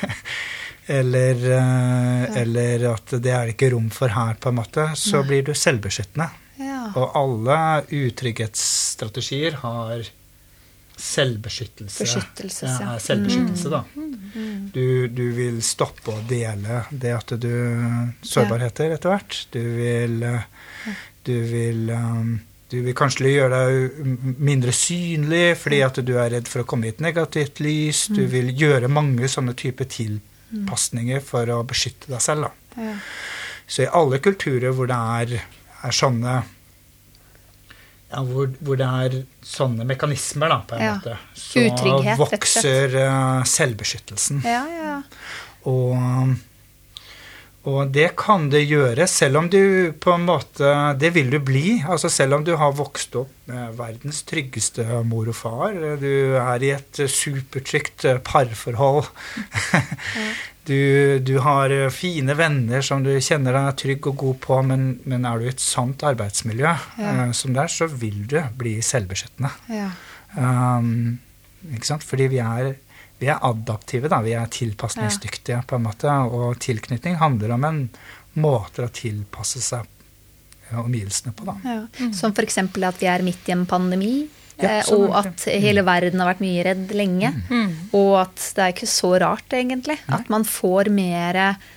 eller, 0.99 1.45
uh, 1.55 2.35
eller 2.41 2.89
at 2.91 3.15
det 3.23 3.31
er 3.31 3.53
ikke 3.53 3.71
rom 3.71 3.87
for 3.93 4.11
her, 4.11 4.35
på 4.35 4.51
en 4.51 4.59
måte. 4.59 4.89
Så 4.99 5.23
blir 5.23 5.47
du 5.47 5.53
selvbeskyttende. 5.55 6.27
Ja. 6.59 6.91
Og 6.99 7.15
alle 7.15 7.57
utrygghetsstrategier 8.03 9.57
har 9.63 10.03
selvbeskyttelse. 11.01 12.03
Beskyttelse, 12.05 12.65
ja. 12.65 12.77
ja. 12.81 12.95
Mm. 12.95 13.03
selvbeskyttelse, 13.03 13.71
da. 13.73 13.83
Du, 14.75 15.07
du 15.07 15.23
vil 15.35 15.61
stoppe 15.63 16.11
å 16.11 16.23
dele 16.27 16.83
det 16.91 17.13
at 17.15 17.35
du 17.39 17.53
Sårbarheter 18.25 18.95
etter 18.97 19.13
hvert. 19.15 19.39
Du 19.55 19.61
vil 19.77 20.19
Du 21.25 21.33
vil 21.49 21.89
um, 21.89 22.35
du 22.69 22.79
vil 22.81 22.95
kanskje 22.97 23.29
gjøre 23.29 23.59
deg 23.69 24.37
mindre 24.41 24.73
synlig 24.75 25.55
fordi 25.61 25.81
at 25.85 25.99
du 26.05 26.15
er 26.17 26.31
redd 26.33 26.49
for 26.49 26.63
å 26.63 26.67
komme 26.67 26.89
i 26.89 26.93
et 26.95 27.03
negativt 27.03 27.61
lys. 27.63 28.07
Mm. 28.09 28.15
Du 28.17 28.23
vil 28.31 28.51
gjøre 28.57 28.89
mange 28.91 29.29
sånne 29.31 29.53
typer 29.57 29.87
tilpasninger 29.93 31.21
for 31.23 31.51
å 31.53 31.61
beskytte 31.67 32.09
deg 32.11 32.23
selv. 32.25 32.49
Da. 32.49 32.89
Ja. 32.89 32.95
Så 33.67 33.85
i 33.85 33.91
alle 34.01 34.19
kulturer 34.21 34.73
hvor 34.75 34.89
det 34.89 34.97
er, 34.97 35.45
er 35.85 35.95
sånne 35.95 36.41
ja, 38.11 38.21
hvor, 38.23 38.51
hvor 38.61 38.77
det 38.79 38.85
er 38.87 39.15
sånne 39.45 39.85
mekanismer, 39.89 40.49
da, 40.53 40.59
på 40.69 40.75
en 40.77 40.83
Ja. 40.85 40.95
måte, 40.97 41.17
så 41.35 41.63
Utrygghet, 41.65 42.17
vokser 42.21 42.95
eh, 43.01 43.43
selvbeskyttelsen. 43.49 44.43
Ja, 44.45 44.61
ja. 44.69 44.97
Og, 45.65 46.35
og 47.65 47.89
det 47.95 48.11
kan 48.21 48.49
det 48.53 48.61
gjøre, 48.69 49.07
selv 49.09 49.39
om 49.41 49.47
du 49.49 49.91
på 49.99 50.13
en 50.13 50.27
måte 50.27 50.69
Det 51.01 51.09
vil 51.15 51.31
du 51.33 51.39
bli. 51.41 51.81
altså 51.81 52.09
Selv 52.13 52.35
om 52.37 52.43
du 52.45 52.53
har 52.61 52.71
vokst 52.77 53.15
opp 53.17 53.31
med 53.49 53.73
verdens 53.79 54.21
tryggeste 54.29 54.85
mor 55.03 55.27
og 55.33 55.35
far. 55.35 55.73
Du 55.97 56.35
er 56.37 56.63
i 56.63 56.69
et 56.77 57.01
supertrygt 57.09 58.05
eh, 58.05 58.21
parforhold. 58.21 59.09
Du, 60.65 61.19
du 61.21 61.35
har 61.45 61.69
eh, 61.69 61.89
fine 61.93 62.33
venner 62.37 62.81
som 62.85 63.03
du 63.05 63.11
kjenner 63.21 63.53
deg 63.53 63.75
trygg 63.81 64.07
og 64.09 64.15
god 64.23 64.39
på, 64.41 64.57
men, 64.65 64.87
men 65.05 65.27
er 65.29 65.37
du 65.37 65.45
i 65.45 65.51
et 65.53 65.61
sånt 65.61 66.01
arbeidsmiljø 66.07 66.71
Ja. 66.97 67.11
uh, 67.27 67.31
som 67.37 67.53
det 67.53 67.61
er, 67.67 67.73
så 67.73 67.87
vil 67.91 68.23
du 68.31 68.39
bli 68.57 68.79
selvbeskyttende. 68.85 69.51
ja. 69.69 69.91
Um, 70.35 71.19
ikke 71.71 71.87
sant? 71.87 72.03
Fordi 72.05 72.27
vi 72.29 72.39
er, 72.43 72.73
vi 73.21 73.29
er 73.31 73.39
adaptive, 73.47 74.09
da. 74.11 74.19
Vi 74.25 74.33
er 74.37 74.49
tilpasningsdyktige, 74.51 75.61
på 75.65 75.77
en 75.79 75.85
måte. 75.87 76.11
Og 76.11 76.59
tilknytning 76.61 77.15
handler 77.21 77.55
om 77.55 77.63
en 77.65 77.79
måte 78.37 78.85
å 78.85 78.91
tilpasse 78.93 79.61
seg 79.63 79.87
ja, 80.69 80.81
omgivelsene 80.81 81.33
på, 81.37 81.47
da. 81.47 81.55
Ja. 81.63 82.09
Som 82.13 82.35
f.eks. 82.35 82.59
at 82.59 83.01
vi 83.01 83.09
er 83.09 83.25
midt 83.25 83.47
i 83.49 83.55
en 83.55 83.65
pandemi, 83.69 84.27
Ja, 84.61 84.79
eh, 84.79 84.81
sånn 84.87 85.07
og 85.09 85.15
at 85.19 85.45
hele 85.51 85.83
verden 85.87 86.21
har 86.21 86.33
vært 86.33 86.43
mye 86.43 86.65
redd 86.67 86.91
lenge. 86.95 87.31
Og 87.95 88.11
at 88.23 88.51
det 88.55 88.65
er 88.65 88.75
ikke 88.75 88.91
så 88.91 89.15
rart, 89.21 89.47
egentlig, 89.55 89.97
at 90.07 90.29
man 90.31 90.47
får 90.47 90.91
mer 90.93 91.41
eh, 91.45 91.71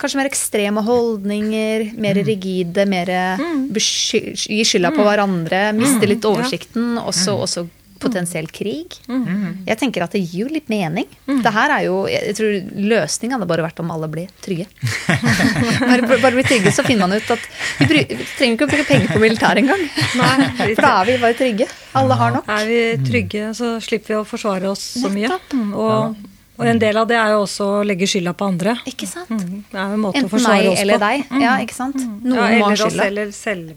Kanskje 0.00 0.16
mer 0.16 0.30
ekstreme 0.30 0.80
holdninger, 0.86 1.90
mer 2.00 2.16
rigide, 2.24 2.86
mer 2.88 3.10
mm. 3.36 3.66
gi 3.76 4.62
skylda 4.64 4.92
på 4.94 5.04
hverandre, 5.04 5.66
miste 5.76 6.08
litt 6.08 6.24
oversikten, 6.24 6.94
og 7.02 7.12
så 7.12 7.34
også 7.44 7.66
potensiell 8.02 8.48
krig. 8.52 8.96
Jeg 9.08 9.78
tenker 9.80 10.04
at 10.04 10.12
det 10.16 10.20
gir 10.24 10.44
jo 10.44 10.48
litt 10.52 10.68
mening. 10.72 11.06
Det 11.28 11.52
her 11.54 11.74
er 11.78 11.86
jo, 11.86 12.00
jeg 12.10 12.34
tror 12.38 12.56
Løsningen 12.92 13.36
hadde 13.38 13.48
bare 13.50 13.64
vært 13.68 13.80
om 13.84 13.90
alle 13.94 14.08
blir 14.12 14.28
trygge. 14.44 14.66
bare, 15.86 16.02
bare 16.18 16.34
bli 16.36 16.44
trygge, 16.46 16.72
så 16.74 16.84
finner 16.86 17.06
man 17.08 17.16
ut 17.18 17.30
at 17.36 17.46
vi, 17.78 17.86
bry, 17.90 18.02
vi 18.10 18.26
trenger 18.36 18.58
ikke 18.58 18.66
å 18.68 18.72
bruke 18.74 18.88
penger 18.90 19.14
på 19.14 19.22
militær 19.22 19.60
engang. 19.62 19.86
For 20.74 20.82
da 20.82 20.92
er 21.02 21.08
vi 21.12 21.16
bare 21.22 21.38
trygge. 21.38 21.70
Alle 22.02 22.18
har 22.18 22.36
nok. 22.36 22.50
Er 22.58 22.68
vi 22.68 22.82
trygge, 23.06 23.48
så 23.58 23.74
slipper 23.84 24.14
vi 24.14 24.20
å 24.20 24.26
forsvare 24.28 24.70
oss 24.72 24.84
så 25.02 25.10
mye. 25.12 25.30
Mm, 25.52 25.72
Og, 25.76 26.16
og 26.58 26.66
en 26.68 26.78
del 26.82 26.96
av 27.00 27.08
det 27.10 27.16
er 27.20 27.32
jo 27.34 27.42
også 27.46 27.66
å 27.78 27.84
legge 27.86 28.06
skylda 28.08 28.32
på 28.38 28.46
andre. 28.52 28.74
Ikke 28.88 29.08
sant? 29.10 29.30
Mm, 29.32 29.62
Det 29.70 29.78
er 29.78 29.86
jo 29.92 29.96
en 29.98 30.02
måte 30.04 30.18
å 30.18 30.22
Enten 30.22 30.32
forsvare 30.32 30.58
meg 30.62 30.72
oss 30.74 30.82
eller 30.84 31.00
på. 31.00 31.06
deg. 31.06 31.38
Ja, 31.46 31.54
ikke 31.64 31.76
sant? 31.78 31.96
Noen 32.22 32.36
ja, 32.38 32.58
må 32.60 32.68
ha 32.68 32.72
eller 32.74 32.86
oss, 32.86 32.98
eller 33.06 33.32
selv, 33.36 33.72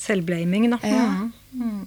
selvblaming, 0.00 0.70
da. 0.74 0.78
Ja. 0.86 1.06
Mm. 1.54 1.80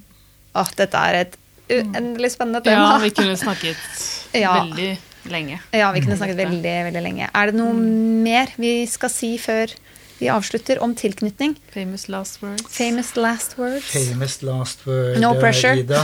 Åh, 0.56 0.70
dette 0.78 1.00
er 1.10 1.20
et 1.24 1.38
uendelig 1.74 2.34
spennende 2.36 2.62
tema. 2.66 2.92
Ja, 2.94 3.00
vi 3.02 3.10
kunne 3.16 3.38
snakket 3.40 3.78
Ja. 4.44 4.54
veldig 4.64 4.92
lenge. 5.32 5.60
Ja, 5.72 5.92
vi 5.96 6.02
kunne 6.04 6.18
snakket 6.20 6.38
veldig, 6.42 6.76
veldig 6.90 7.02
lenge. 7.06 7.30
Er 7.34 7.50
det 7.52 7.56
noe 7.58 7.74
mer 7.78 8.52
vi 8.60 8.74
skal 8.90 9.10
si 9.14 9.36
før 9.42 9.72
vi 10.20 10.28
avslutter 10.30 10.80
om 10.84 10.94
tilknytning? 10.96 11.56
Famous 11.74 12.06
last 12.12 12.42
words. 12.44 12.64
Famous 12.70 13.14
last 13.18 13.56
words. 13.58 13.88
Famous 13.94 14.38
last 14.46 14.84
word, 14.88 15.18
No 15.24 15.34
pressure. 15.40 15.78
Ida. 15.82 16.02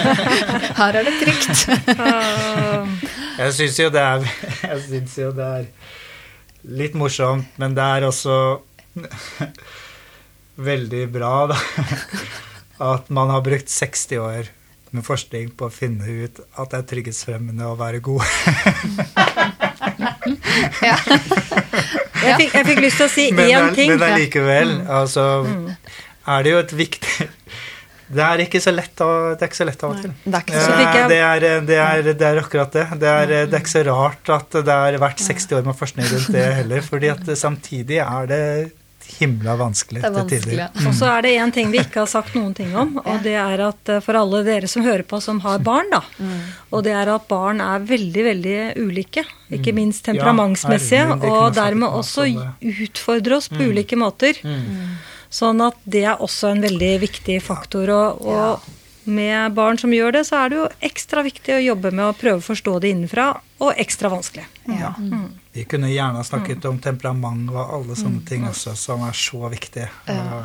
Her 0.78 1.00
er 1.00 1.08
det 1.08 1.16
trygt. 1.22 1.66
Jeg 3.42 3.52
syns 3.56 3.78
jo 3.80 3.88
det 3.92 4.00
er 4.04 4.26
Jeg 4.68 4.80
synes 4.86 5.18
jo 5.18 5.32
det 5.36 5.48
er 5.58 5.66
litt 6.78 6.94
morsomt, 6.94 7.48
men 7.58 7.72
det 7.74 7.82
er 7.96 8.04
også 8.06 8.36
veldig 10.62 11.06
bra, 11.12 11.34
da. 11.50 11.56
At 12.82 13.10
man 13.14 13.30
har 13.30 13.42
brukt 13.46 13.70
60 13.70 14.18
år 14.18 14.50
med 14.92 15.04
forskning 15.06 15.52
på 15.56 15.68
å 15.68 15.72
finne 15.72 16.04
ut 16.24 16.40
at 16.60 16.72
det 16.74 16.78
er 16.82 16.88
trygghetsfremmende 16.90 17.64
å 17.70 17.76
være 17.80 18.00
god. 18.04 18.22
Ja. 20.82 20.96
Jeg, 22.22 22.34
fikk, 22.38 22.52
jeg 22.54 22.66
fikk 22.68 22.80
lyst 22.84 22.98
til 23.00 23.06
å 23.06 23.10
si 23.10 23.24
Men, 23.34 23.48
én 23.50 23.74
ting. 23.76 23.90
men 23.94 24.02
allikevel, 24.06 24.72
altså 24.90 25.24
er 26.30 26.44
det 26.46 26.52
jo 26.52 26.58
et 26.62 26.74
viktig 26.78 27.26
Det 28.12 28.22
er 28.26 28.42
ikke 28.44 28.60
så 28.62 28.74
lett, 28.74 29.00
av- 29.02 29.32
det 29.38 29.46
er 29.46 29.50
ikke 29.50 29.58
så 29.58 29.66
lett 29.66 29.82
av 29.86 29.94
og 29.94 30.02
til. 30.04 30.12
Det 30.26 30.38
er 30.38 30.42
Eh, 30.52 31.08
det, 31.08 31.18
er, 31.24 31.46
det, 31.70 31.78
er, 31.80 32.10
det 32.12 32.26
er 32.28 32.40
akkurat 32.42 32.74
det. 32.76 32.84
Det 33.00 33.08
er, 33.08 33.26
det 33.48 33.56
er 33.56 33.62
ikke 33.62 33.72
så 33.72 33.82
rart 33.88 34.32
at 34.36 34.58
det 34.68 34.76
har 34.82 34.98
vært 35.02 35.22
60 35.24 35.56
år 35.58 35.64
med 35.70 35.78
forskning 35.80 36.10
rundt 36.12 36.28
det 36.36 36.44
heller, 36.60 36.84
fordi 36.84 37.08
at 37.14 37.32
samtidig 37.40 38.02
er 38.04 38.28
det 38.30 38.42
himla 39.18 39.56
vanskelig 39.60 40.02
Det 40.02 40.10
er 40.10 40.28
til 40.30 40.42
tider. 40.46 40.72
Mm. 40.74 40.88
Og 40.88 40.96
så 40.98 41.10
er 41.12 41.26
det 41.26 41.34
én 41.44 41.54
ting 41.54 41.70
vi 41.72 41.80
ikke 41.82 42.02
har 42.02 42.10
sagt 42.10 42.36
noen 42.38 42.52
ting 42.56 42.74
om, 42.78 42.96
og 43.02 43.22
det 43.24 43.36
er 43.38 43.64
at 43.68 43.92
eh, 43.92 44.02
for 44.04 44.18
alle 44.18 44.42
dere 44.46 44.70
som 44.70 44.84
hører 44.86 45.04
på 45.08 45.20
som 45.24 45.40
har 45.44 45.62
barn, 45.64 45.90
da, 45.92 46.02
og 46.72 46.84
det 46.86 46.96
er 46.96 47.12
at 47.12 47.28
barn 47.30 47.62
er 47.64 47.86
veldig, 47.86 48.26
veldig 48.28 48.58
ulike. 48.82 49.24
Ikke 49.52 49.74
minst 49.76 50.04
temperamentsmessige, 50.06 51.04
ja, 51.12 51.16
og 51.28 51.56
dermed 51.56 51.92
også 51.92 52.24
utfordre 52.86 53.36
oss 53.36 53.50
på 53.52 53.68
ulike 53.68 53.98
måter. 54.00 54.38
Sånn 55.32 55.60
at 55.64 55.78
det 55.88 56.04
er 56.04 56.20
også 56.20 56.52
en 56.52 56.62
veldig 56.64 56.92
viktig 57.06 57.38
faktor. 57.44 57.88
Og, 57.92 58.24
og 58.28 58.81
med 59.04 59.52
barn 59.56 59.78
som 59.78 59.92
gjør 59.94 60.12
det, 60.18 60.24
så 60.28 60.42
er 60.42 60.52
det 60.52 60.58
jo 60.60 60.68
ekstra 60.90 61.24
viktig 61.26 61.56
å 61.56 61.62
jobbe 61.62 61.90
med 61.90 62.04
å 62.06 62.16
prøve 62.16 62.42
å 62.42 62.46
forstå 62.46 62.78
det 62.82 62.92
innenfra, 62.94 63.28
og 63.62 63.78
ekstra 63.78 64.10
vanskelig. 64.12 64.46
Ja. 64.70 64.92
Vi 65.52 65.64
kunne 65.68 65.90
gjerne 65.92 66.24
snakket 66.26 66.64
om 66.70 66.80
temperament 66.82 67.50
og 67.52 67.60
alle 67.62 67.98
sånne 67.98 68.24
ting 68.26 68.46
også, 68.48 68.74
som 68.78 69.04
er 69.06 69.16
så 69.16 69.46
viktig. 69.52 69.86
Ja. 70.08 70.42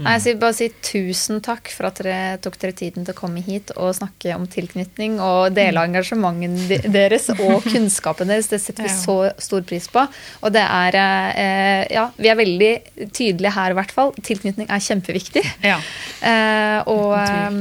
Nei, 0.00 0.14
jeg 0.16 0.22
vil 0.24 0.38
bare 0.40 0.54
si 0.56 0.68
tusen 0.84 1.42
takk 1.44 1.68
for 1.74 1.88
at 1.90 1.98
dere 2.00 2.38
tok 2.40 2.54
dere 2.62 2.74
tiden 2.76 3.04
til 3.04 3.12
å 3.12 3.18
komme 3.18 3.42
hit 3.44 3.72
og 3.76 3.90
snakke 3.98 4.32
om 4.32 4.46
tilknytning 4.48 5.18
og 5.20 5.52
dele 5.56 5.82
engasjementet 5.84 6.86
deres 6.92 7.28
og 7.34 7.66
kunnskapen 7.72 8.32
deres. 8.32 8.48
Det 8.48 8.60
setter 8.62 8.86
vi 8.88 8.92
så 8.94 9.16
stor 9.36 9.66
pris 9.68 9.88
på. 9.92 10.04
Og 10.40 10.54
det 10.54 10.62
er 10.64 10.98
eh, 11.00 11.82
Ja, 11.92 12.06
vi 12.16 12.30
er 12.32 12.38
veldig 12.38 12.72
tydelige 13.12 13.52
her 13.52 13.74
i 13.74 13.76
hvert 13.76 13.92
fall. 13.92 14.14
Tilknytning 14.24 14.70
er 14.72 14.86
kjempeviktig. 14.88 15.44
Ja. 15.64 15.80
Eh, 16.22 16.78
og 16.86 17.16
eh, 17.18 17.54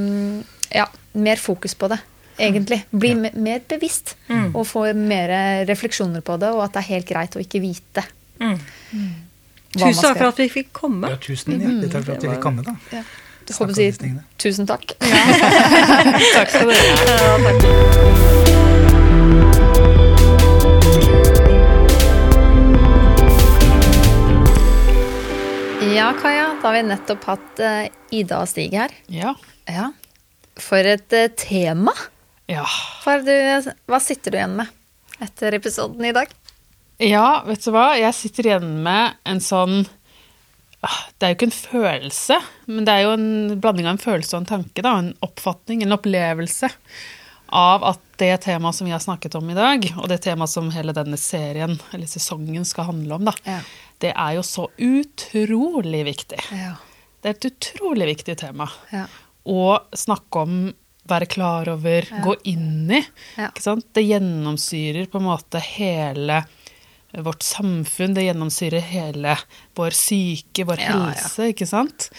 ja, 0.78 0.84
mer 1.18 1.40
fokus 1.42 1.74
på 1.76 1.88
det. 1.90 1.98
egentlig. 2.38 2.78
Bli 2.94 3.10
ja. 3.16 3.32
mer 3.34 3.64
bevisst. 3.68 4.14
Og 4.54 4.62
få 4.70 4.86
mer 4.98 5.34
refleksjoner 5.68 6.22
på 6.26 6.38
det, 6.42 6.52
og 6.54 6.62
at 6.68 6.76
det 6.76 6.84
er 6.84 6.90
helt 6.92 7.10
greit 7.10 7.36
å 7.36 7.42
ikke 7.42 7.64
vite. 7.64 8.06
Mm. 8.42 8.58
man 8.94 9.31
Tusen 9.72 10.04
takk 10.04 10.18
for 10.18 10.28
at 10.34 10.40
vi 10.42 10.48
fikk 10.52 10.72
komme. 10.76 11.12
Ja, 11.12 11.18
tusen 11.22 11.56
hjertelig 11.56 11.92
takk 11.94 12.04
for 12.10 12.18
at 12.18 12.24
vi 12.26 12.32
fikk 12.34 12.44
komme, 12.44 12.66
da. 12.68 12.76
Ja. 12.92 13.04
Å 13.52 13.66
om 13.66 13.72
si 13.76 13.88
tusen 14.40 14.68
takk. 14.70 14.94
Takk 16.36 16.52
skal 16.54 16.70
du 16.70 16.76
ha. 16.78 18.12
Ja, 25.92 26.14
Kaja, 26.22 26.46
da 26.62 26.68
har 26.70 26.74
vi 26.78 26.84
nettopp 26.88 27.26
hatt 27.28 27.60
eh, 27.60 27.88
Ida 28.16 28.44
og 28.44 28.48
Stig 28.52 28.76
her. 28.78 28.94
Ja. 29.12 29.34
Ja. 29.68 29.90
For 30.62 30.88
et 30.88 31.12
eh, 31.18 31.32
tema. 31.36 31.96
ja. 32.52 32.64
Du, 33.26 33.34
hva 33.92 34.00
sitter 34.00 34.32
du 34.32 34.38
igjen 34.40 34.56
med 34.62 35.22
etter 35.22 35.58
episoden 35.58 36.06
i 36.08 36.14
dag? 36.16 36.32
Ja, 37.02 37.42
vet 37.48 37.64
du 37.66 37.72
hva? 37.74 37.92
Jeg 37.98 38.14
sitter 38.18 38.48
igjen 38.52 38.68
med 38.86 39.16
en 39.26 39.40
sånn 39.42 39.80
ah, 40.86 41.00
Det 41.18 41.26
er 41.26 41.32
jo 41.34 41.38
ikke 41.40 41.48
en 41.50 41.56
følelse, 41.56 42.38
men 42.70 42.86
det 42.86 42.94
er 42.94 43.06
jo 43.08 43.16
en 43.16 43.56
blanding 43.64 43.88
av 43.90 43.96
en 43.96 44.04
følelse 44.04 44.36
og 44.36 44.44
en 44.44 44.52
tanke. 44.52 44.84
Da, 44.86 44.94
en 45.02 45.14
oppfatning, 45.26 45.82
en 45.86 45.96
opplevelse 45.98 46.70
av 47.52 47.84
at 47.84 48.04
det 48.22 48.36
temaet 48.46 48.78
som 48.78 48.88
vi 48.88 48.94
har 48.94 49.02
snakket 49.04 49.34
om 49.36 49.50
i 49.52 49.58
dag, 49.58 49.84
og 49.98 50.06
det 50.08 50.22
temaet 50.24 50.54
som 50.54 50.70
hele 50.72 50.94
denne 50.96 51.18
serien, 51.20 51.74
eller 51.92 52.08
sesongen, 52.08 52.64
skal 52.70 52.88
handle 52.92 53.18
om, 53.18 53.26
da, 53.28 53.34
Ja. 53.50 53.58
det 54.00 54.14
er 54.14 54.38
jo 54.38 54.44
så 54.46 54.68
utrolig 54.78 56.06
viktig. 56.08 56.40
Ja. 56.56 56.76
Det 57.22 57.30
er 57.30 57.36
et 57.36 57.50
utrolig 57.52 58.08
viktig 58.14 58.38
tema. 58.40 58.70
Ja. 58.94 59.04
Å 59.46 59.66
snakke 59.98 60.46
om, 60.46 60.56
være 61.10 61.28
klar 61.28 61.68
over, 61.74 62.08
gå 62.24 62.36
inn 62.54 62.88
i. 62.94 63.02
Det 63.36 64.06
gjennomsyrer 64.06 65.10
på 65.12 65.20
en 65.20 65.28
måte 65.28 65.60
hele 65.66 66.44
vårt 67.14 67.44
samfunn, 67.44 68.14
det 68.16 68.24
gjennomsyrer 68.30 68.80
hele 68.82 69.36
vår 69.76 69.92
syke, 69.98 70.64
vår 70.68 70.80
Ja, 70.80 70.92
ja. 70.92 71.00
helse, 71.12 71.50
ikke 71.52 71.68
sant? 71.68 72.10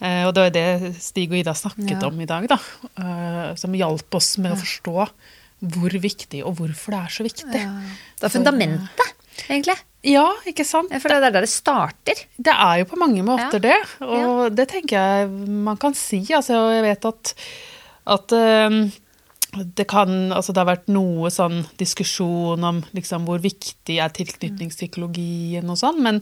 Eh, 0.00 0.24
og 0.28 0.34
det 0.36 0.44
var 0.46 0.50
det 0.54 0.94
Stig 1.02 1.30
og 1.32 1.40
Ida 1.40 1.52
snakket 1.58 2.00
Ja. 2.00 2.06
om 2.08 2.20
i 2.20 2.24
dag, 2.30 2.46
da. 2.48 2.58
eh, 3.02 3.54
som 3.56 3.72
hjalp 3.74 4.14
oss 4.14 4.38
med 4.38 4.52
å 4.52 4.56
forstå 4.60 5.08
hvor 5.60 5.90
viktig 6.00 6.44
og 6.46 6.54
hvorfor 6.60 6.94
det 6.94 7.00
er 7.02 7.10
så 7.10 7.24
viktig. 7.26 7.50
Det 8.20 8.24
er 8.24 8.30
fundamentet, 8.30 9.14
egentlig. 9.48 9.74
Ja, 10.06 10.28
ikke 10.46 10.64
sant? 10.64 10.92
For 11.02 11.08
det 11.10 11.16
er 11.18 11.30
der 11.32 11.40
det 11.42 11.50
starter. 11.50 12.14
Det 12.38 12.54
er 12.54 12.78
jo 12.78 12.84
på 12.92 12.96
mange 13.00 13.24
måter 13.26 13.58
det, 13.60 13.74
og 14.00 14.54
det 14.54 14.68
tenker 14.70 14.94
jeg 14.94 15.28
man 15.66 15.76
kan 15.76 15.92
si. 15.98 16.20
Altså, 16.30 16.60
jeg 16.76 16.84
vet 16.86 17.04
at, 17.10 17.34
at 18.06 18.32
eh, 18.38 18.78
det 19.64 19.86
kan 19.90 20.32
Altså, 20.32 20.52
det 20.54 20.60
har 20.62 20.68
vært 20.76 20.88
noe 20.92 21.30
sånn 21.32 21.62
diskusjon 21.80 22.64
om 22.64 22.80
liksom 22.96 23.24
hvor 23.28 23.38
viktig 23.42 23.98
er 24.02 24.12
tilknytningspsykologien 24.16 25.68
og 25.72 25.78
sånn, 25.80 26.00
men, 26.04 26.20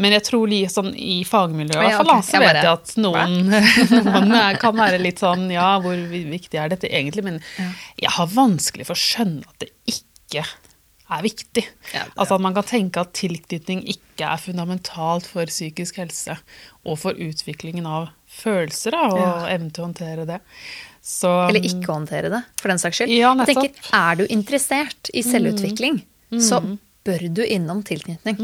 men 0.00 0.14
jeg 0.16 0.24
tror 0.28 0.48
li, 0.50 0.62
sånn, 0.72 0.92
i 0.96 1.20
fagmiljøet 1.28 1.76
i 1.76 1.84
hvert 1.92 2.00
fall, 2.00 2.22
så 2.26 2.40
vet 2.42 2.60
jeg 2.62 2.72
at 2.72 2.94
noen, 3.02 3.38
noen 4.08 4.36
er- 4.38 4.58
kan 4.62 4.76
være 4.78 5.00
litt 5.02 5.22
sånn 5.22 5.48
Ja, 5.52 5.74
hvor 5.82 5.96
viktig 6.08 6.58
er 6.60 6.72
dette 6.72 6.88
egentlig? 6.90 7.24
Men 7.26 7.40
jeg 8.00 8.10
har 8.16 8.30
vanskelig 8.32 8.86
for 8.88 8.96
å 8.96 9.02
skjønne 9.02 9.44
at 9.48 9.64
det 9.66 9.72
ikke 9.90 10.44
er 11.12 11.20
viktig. 11.26 11.66
Altså 12.16 12.38
at 12.38 12.40
man 12.40 12.54
kan 12.56 12.64
tenke 12.64 13.02
at 13.02 13.10
tilknytning 13.18 13.82
ikke 13.84 14.24
er 14.32 14.40
fundamentalt 14.40 15.26
for 15.28 15.44
psykisk 15.50 15.98
helse 16.00 16.38
og 16.88 16.96
for 17.02 17.12
utviklingen 17.20 17.84
av 17.84 18.06
følelser 18.32 18.94
da, 18.96 19.02
og 19.12 19.50
evnen 19.52 19.68
til 19.76 19.82
å 19.84 19.88
håndtere 19.90 20.24
det. 20.30 20.38
Så, 21.02 21.28
Eller 21.48 21.64
ikke 21.66 21.88
håndtere 21.90 22.30
det, 22.30 22.42
for 22.60 22.70
den 22.70 22.78
saks 22.78 23.00
skyld. 23.00 23.10
Ja, 23.16 23.32
jeg 23.42 23.56
tenker, 23.56 23.70
Er 23.92 24.20
du 24.20 24.26
interessert 24.30 25.10
i 25.12 25.24
selvutvikling, 25.26 26.02
så 26.38 26.60
bør 27.02 27.24
du 27.34 27.40
innom 27.42 27.80
tilknytning. 27.82 28.36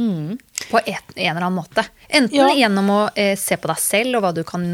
På 0.69 0.81
et, 0.83 1.13
en 1.15 1.31
eller 1.37 1.45
annen 1.47 1.55
måte. 1.61 1.85
Enten 2.11 2.35
Ja. 2.35 2.49
gjennom 2.51 2.89
å 2.91 2.99
eh, 3.15 3.37
se 3.39 3.55
på 3.57 3.69
deg 3.71 3.79
selv 3.79 4.19
og 4.19 4.25
hva 4.25 4.33
du 4.35 4.43
kan 4.43 4.65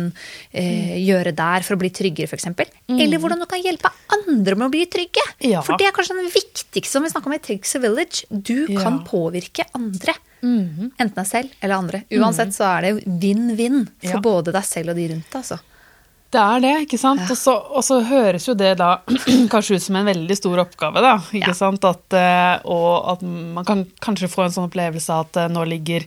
eh, 0.50 0.96
gjøre 1.04 1.34
der 1.36 1.60
for 1.66 1.76
å 1.76 1.78
bli 1.82 1.90
tryggere, 1.92 2.24
f.eks. 2.24 2.46
Eller 2.88 3.20
hvordan 3.20 3.44
du 3.44 3.46
kan 3.46 3.60
hjelpe 3.60 3.92
andre 4.16 4.56
med 4.56 4.66
å 4.66 4.72
bli 4.72 4.86
trygge. 4.88 5.20
Ja. 5.44 5.60
For 5.60 5.76
det 5.76 5.90
er 5.90 5.92
kanskje 5.92 6.16
den 6.16 6.32
viktigste 6.32 6.90
som 6.96 7.04
vi 7.04 7.12
snakker 7.12 7.28
om 7.28 7.36
i 7.36 7.60
a 7.60 7.78
Village. 7.84 8.24
Du 8.30 8.66
Ja. 8.72 8.80
kan 8.80 9.04
påvirke 9.04 9.68
andre. 9.74 10.14
Enten 10.40 11.14
deg 11.14 11.26
selv 11.26 11.50
eller 11.60 11.74
andre. 11.76 12.04
Uansett 12.10 12.56
så 12.56 12.64
er 12.78 12.80
det 12.82 13.04
vinn-vinn 13.04 13.86
for 14.00 14.20
både 14.24 14.52
deg 14.52 14.64
selv 14.64 14.90
og 14.90 14.96
de 14.96 15.08
rundt 15.12 15.28
deg. 15.30 15.40
Altså. 15.44 15.60
Det 16.34 16.40
er 16.42 16.62
det, 16.64 16.72
ikke 16.88 16.98
sant? 16.98 17.22
Og, 17.30 17.36
så, 17.38 17.52
og 17.78 17.84
så 17.86 18.00
høres 18.08 18.48
jo 18.48 18.54
det 18.58 18.72
da 18.80 18.88
kanskje 19.52 19.76
ut 19.78 19.84
som 19.84 19.98
en 20.00 20.08
veldig 20.08 20.36
stor 20.38 20.64
oppgave, 20.64 21.02
da. 21.04 21.12
Ikke 21.30 21.52
Ja. 21.52 21.54
sant? 21.54 21.84
At, 21.86 22.16
eh, 22.18 22.64
og 22.66 23.12
at 23.12 23.22
man 23.22 23.64
kan 23.68 23.84
kanskje 24.02 24.26
få 24.32 24.44
en 24.48 24.54
sånn 24.56 24.66
opplevelse 24.66 25.14
av 25.14 25.28
at 25.28 25.38
eh, 25.44 25.48
nå 25.54 25.62
ligger 25.70 26.06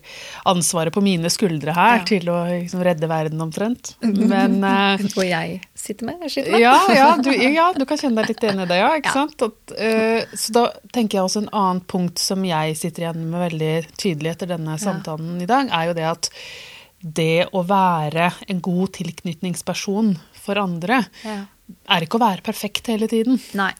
ansvaret 0.51 0.91
på 0.93 1.03
mine 1.05 1.31
skuldre 1.31 1.71
her 1.77 2.01
Ja. 2.01 2.03
til 2.09 2.27
å 2.33 2.37
liksom, 2.49 2.83
redde 2.83 3.07
verden 3.09 3.41
omtrent. 3.47 3.93
Men 4.03 4.59
eh, 4.67 5.05
Hvor 5.15 5.23
jeg 5.27 5.61
sitter 5.77 6.09
med. 6.11 6.19
Jeg 6.27 6.31
sitter 6.35 6.51
med. 6.57 6.61
ja, 6.65 6.75
ja, 6.97 7.09
du, 7.23 7.31
ja, 7.31 7.69
du 7.77 7.85
kan 7.87 7.97
kjenne 8.03 8.19
deg 8.21 8.33
litt 8.35 8.43
enig 8.51 8.67
i 8.67 8.71
det, 8.73 8.81
ja. 8.83 8.91
ikke 8.99 9.13
Ja. 9.13 9.17
sant? 9.21 9.47
At, 9.47 9.75
uh, 9.79 10.37
så 10.37 10.53
da 10.57 10.63
tenker 10.91 11.19
jeg 11.21 11.23
også 11.29 11.45
en 11.45 11.51
annen 11.55 11.81
punkt 11.87 12.19
som 12.19 12.43
jeg 12.43 12.75
sitter 12.79 13.05
igjen 13.07 13.27
med 13.31 13.45
veldig 13.47 13.73
tydelig 13.95 14.33
etter 14.35 14.51
denne 14.57 14.75
samtalen 14.81 15.39
i 15.41 15.47
dag, 15.47 15.69
er 15.71 15.91
jo 15.93 15.93
det 15.97 16.07
at 16.09 16.29
det 17.01 17.47
å 17.53 17.61
være 17.67 18.31
en 18.49 18.59
god 18.61 18.93
tilknytningsperson 18.97 20.15
for 20.33 20.57
andre 20.57 21.03
Ja. 21.23 21.45
er 21.89 22.01
ikke 22.05 22.17
å 22.19 22.25
være 22.25 22.41
perfekt 22.43 22.87
hele 22.87 23.07
tiden. 23.07 23.39
Nei. 23.53 23.73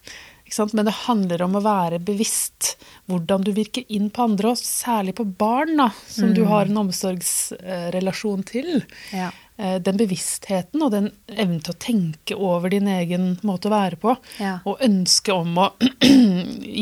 Men 0.74 0.86
det 0.86 0.94
handler 1.04 1.42
om 1.44 1.56
å 1.58 1.62
være 1.62 2.00
bevisst 2.00 2.78
hvordan 3.10 3.44
du 3.44 3.52
virker 3.52 3.84
inn 3.90 4.10
på 4.10 4.24
andre, 4.24 4.52
og 4.54 4.58
særlig 4.58 5.14
på 5.16 5.26
barn, 5.38 5.76
da, 5.76 5.90
som 6.08 6.34
du 6.34 6.46
har 6.48 6.66
en 6.70 6.78
omsorgsrelasjon 6.86 8.46
til. 8.48 8.84
Ja. 9.12 9.32
Eh, 9.58 9.80
Den 9.80 9.98
bevisstheten 9.98 10.82
og 10.84 10.92
den 10.94 11.12
evnen 11.28 11.60
til 11.64 11.74
å 11.74 11.78
tenke 11.78 12.38
over 12.38 12.70
din 12.70 12.88
egen 12.88 13.38
måte 13.44 13.68
å 13.68 13.74
være 13.76 13.98
på, 14.00 14.16
Ja. 14.40 14.60
og 14.66 14.80
ønske 14.80 15.34
om 15.34 15.56
å 15.58 15.72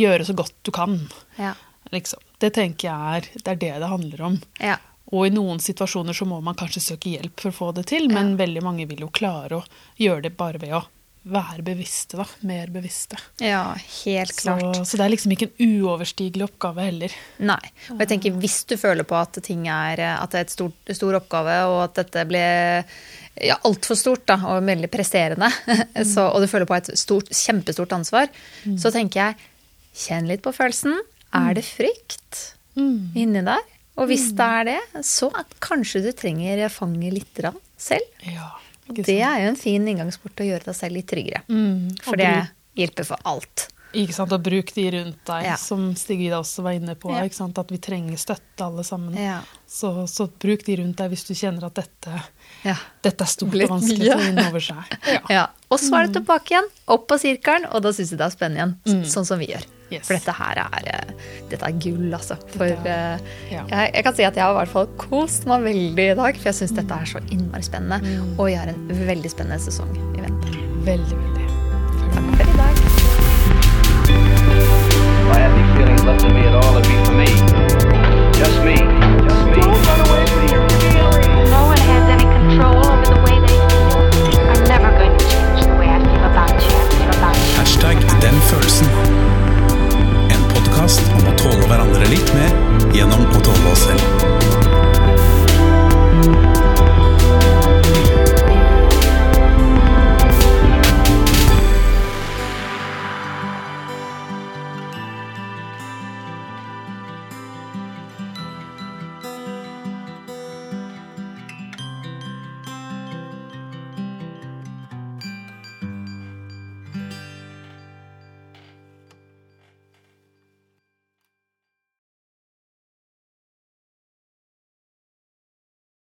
gjøre 0.03 0.25
så 0.25 0.35
godt 0.35 0.53
du 0.63 0.71
kan. 0.71 0.99
Ja. 1.39 1.53
Liksom. 1.91 2.19
Det 2.39 2.53
tenker 2.53 2.89
jeg 2.89 3.17
er 3.17 3.21
det, 3.33 3.47
er 3.47 3.55
det 3.55 3.73
det 3.79 3.89
handler 3.89 4.21
om. 4.21 4.41
Ja. 4.59 4.77
Og 5.13 5.27
i 5.27 5.33
noen 5.33 5.61
situasjoner 5.61 6.17
så 6.17 6.25
må 6.25 6.39
man 6.41 6.57
kanskje 6.57 6.81
søke 6.81 7.13
hjelp 7.13 7.43
for 7.43 7.51
å 7.51 7.57
få 7.59 7.71
det 7.77 7.85
til, 7.91 8.07
men 8.09 8.35
veldig 8.39 8.63
mange 8.65 8.87
vil 8.89 9.05
jo 9.05 9.13
klare 9.13 9.59
å 9.59 9.65
gjøre 10.01 10.25
det 10.25 10.37
bare 10.37 10.61
ved 10.61 10.73
å 10.79 10.85
være 11.25 11.63
bevisste, 11.65 12.19
da. 12.19 12.25
Mer 12.45 12.69
bevisste. 12.73 13.17
ja, 13.41 13.73
helt 14.05 14.35
klart. 14.37 14.81
så 14.85 14.97
det 14.97 15.05
er 15.05 15.13
liksom 15.13 15.33
ikke 15.33 15.47
en 15.49 15.71
uoverstigelig 15.81 16.45
oppgave 16.45 16.85
heller. 16.85 17.15
Nei. 17.41 17.61
Og 17.95 18.03
jeg 18.03 18.11
tenker 18.11 18.37
hvis 18.43 18.59
du 18.69 18.75
føler 18.77 19.07
på 19.07 19.17
at 19.17 19.39
ting 19.45 19.65
er 19.71 20.03
at 20.11 20.33
det 20.33 20.41
er 20.41 20.45
et 20.45 20.53
stort, 20.53 20.93
stor 20.93 21.17
oppgave, 21.17 21.57
og 21.71 21.79
at 21.87 21.97
dette 22.03 22.27
ble 22.29 22.45
ja, 23.41 23.57
altfor 23.65 23.97
stort 23.97 24.27
da, 24.29 24.37
og 24.53 24.69
veldig 24.69 24.91
presserende, 24.93 25.49
så, 26.13 26.29
og 26.29 26.45
du 26.45 26.49
føler 26.51 26.69
på 26.69 26.77
et 26.77 26.93
stort, 26.99 27.33
kjempestort 27.33 27.97
ansvar, 27.97 28.29
så 28.77 28.93
tenker 28.93 29.23
jeg 29.23 29.49
kjenn 30.05 30.29
litt 30.29 30.45
på 30.45 30.53
følelsen. 30.53 30.99
Er 31.35 31.57
det 31.57 31.65
frykt 31.67 32.51
inni 32.77 33.41
der? 33.47 33.74
Og 33.95 34.09
hvis 34.11 34.27
det 34.35 34.47
er 34.59 34.67
det, 34.67 35.03
så 35.07 35.29
at 35.39 35.53
kanskje 35.63 36.01
du 36.03 36.11
trenger 36.17 36.65
fanget 36.73 37.13
litt 37.15 37.43
selv. 37.77 38.03
Ja, 38.27 38.51
Det 38.87 39.19
er 39.21 39.39
jo 39.45 39.47
en 39.53 39.55
fin 39.59 39.87
inngangsport 39.87 40.35
til 40.35 40.45
å 40.45 40.49
gjøre 40.53 40.67
deg 40.69 40.75
selv 40.75 40.93
litt 40.99 41.07
tryggere. 41.07 41.41
Mm, 41.47 41.95
For 42.03 42.19
det 42.19 42.33
hjelper 42.75 43.07
for 43.07 43.17
alt. 43.25 43.69
Ikke 43.95 44.11
sant, 44.11 44.33
og 44.35 44.43
bruk 44.43 44.73
de 44.75 44.83
rundt 44.91 45.21
deg, 45.25 45.43
Ja. 45.45 45.55
som 45.55 45.95
Stig 45.95 46.19
Ida 46.25 46.39
også 46.41 46.61
var 46.65 46.73
inne 46.75 46.95
på. 46.99 47.11
Ja. 47.15 47.23
Ikke 47.23 47.37
sant? 47.37 47.57
At 47.57 47.69
vi 47.71 47.77
trenger 47.79 48.17
støtte 48.19 48.65
alle 48.65 48.83
sammen. 48.83 49.15
Ja. 49.15 49.39
Så, 49.65 50.05
så 50.11 50.27
bruk 50.27 50.65
de 50.65 50.75
rundt 50.81 50.97
deg 50.99 51.09
hvis 51.13 51.23
du 51.25 51.33
kjenner 51.33 51.63
at 51.69 51.75
dette, 51.79 52.23
Ja. 52.65 52.75
dette 53.01 53.23
er 53.23 53.31
stort 53.31 53.55
og 53.55 53.69
vanskelig 53.77 54.11
å 54.11 54.19
vinne 54.19 54.47
over 54.49 54.59
seg. 54.59 54.83
Og 55.71 55.79
så 55.79 55.95
er 55.95 56.07
det 56.07 56.19
tilbake 56.19 56.51
igjen, 56.53 56.67
opp 56.87 57.07
på 57.07 57.17
sirkelen, 57.19 57.65
og 57.71 57.81
da 57.81 57.89
syns 57.95 58.11
jeg 58.11 58.19
det 58.19 58.27
er 58.27 58.35
spennende 58.35 58.75
igjen. 58.85 59.05
Sånn 59.09 59.25
som 59.25 59.39
vi 59.39 59.47
gjør. 59.47 59.63
Yes. 59.95 60.07
For 60.09 60.17
dette 60.17 60.35
her 60.35 60.59
er, 60.65 60.87
eh, 60.91 61.29
dette 61.51 61.69
er 61.69 61.77
gull, 61.79 62.09
altså. 62.17 62.37
For 62.55 62.67
eh, 62.67 63.23
ja. 63.51 63.63
jeg, 63.63 63.93
jeg 63.93 64.03
kan 64.07 64.17
si 64.17 64.25
at 64.27 64.35
jeg 64.35 64.43
har 64.43 64.55
i 64.55 64.59
hvert 64.59 64.73
fall 64.73 64.89
kost 64.99 65.47
meg 65.49 65.63
veldig 65.69 66.07
i 66.11 66.17
dag, 66.19 66.39
for 66.41 66.51
jeg 66.51 66.59
syns 66.59 66.75
dette 66.75 66.99
er 66.99 67.11
så 67.13 67.23
innmari 67.29 67.63
spennende. 67.65 68.17
Og 68.35 68.49
vi 68.49 68.57
har 68.59 68.71
en 68.71 69.05
veldig 69.07 69.31
spennende 69.31 69.61
sesong 69.63 69.91
i 69.95 70.25
vente. 70.25 70.57
Veldig, 70.85 71.21
veldig. 71.23 71.47
Takk 72.15 72.27
for 72.35 72.43
i 72.43 72.57
dag. 72.59 72.75
I 75.25 75.39
had 75.39 75.51
any 75.51 75.65
feelings 75.75 76.03
left 76.03 76.23
in 76.23 76.33
me 76.33 76.41
at 76.41 76.55
all, 76.55 76.77
it'd 76.77 76.87
be 76.87 76.95
for 77.05 77.15
me. 77.15 77.29
Just 78.37 78.63
me. 78.63 80.04
lære 92.05 92.13
litt 92.13 92.33
mer 92.33 92.93
gjennom 92.93 93.25
å 93.33 93.41
tåle 93.41 93.71
oss 93.71 93.87
selv. 93.87 94.14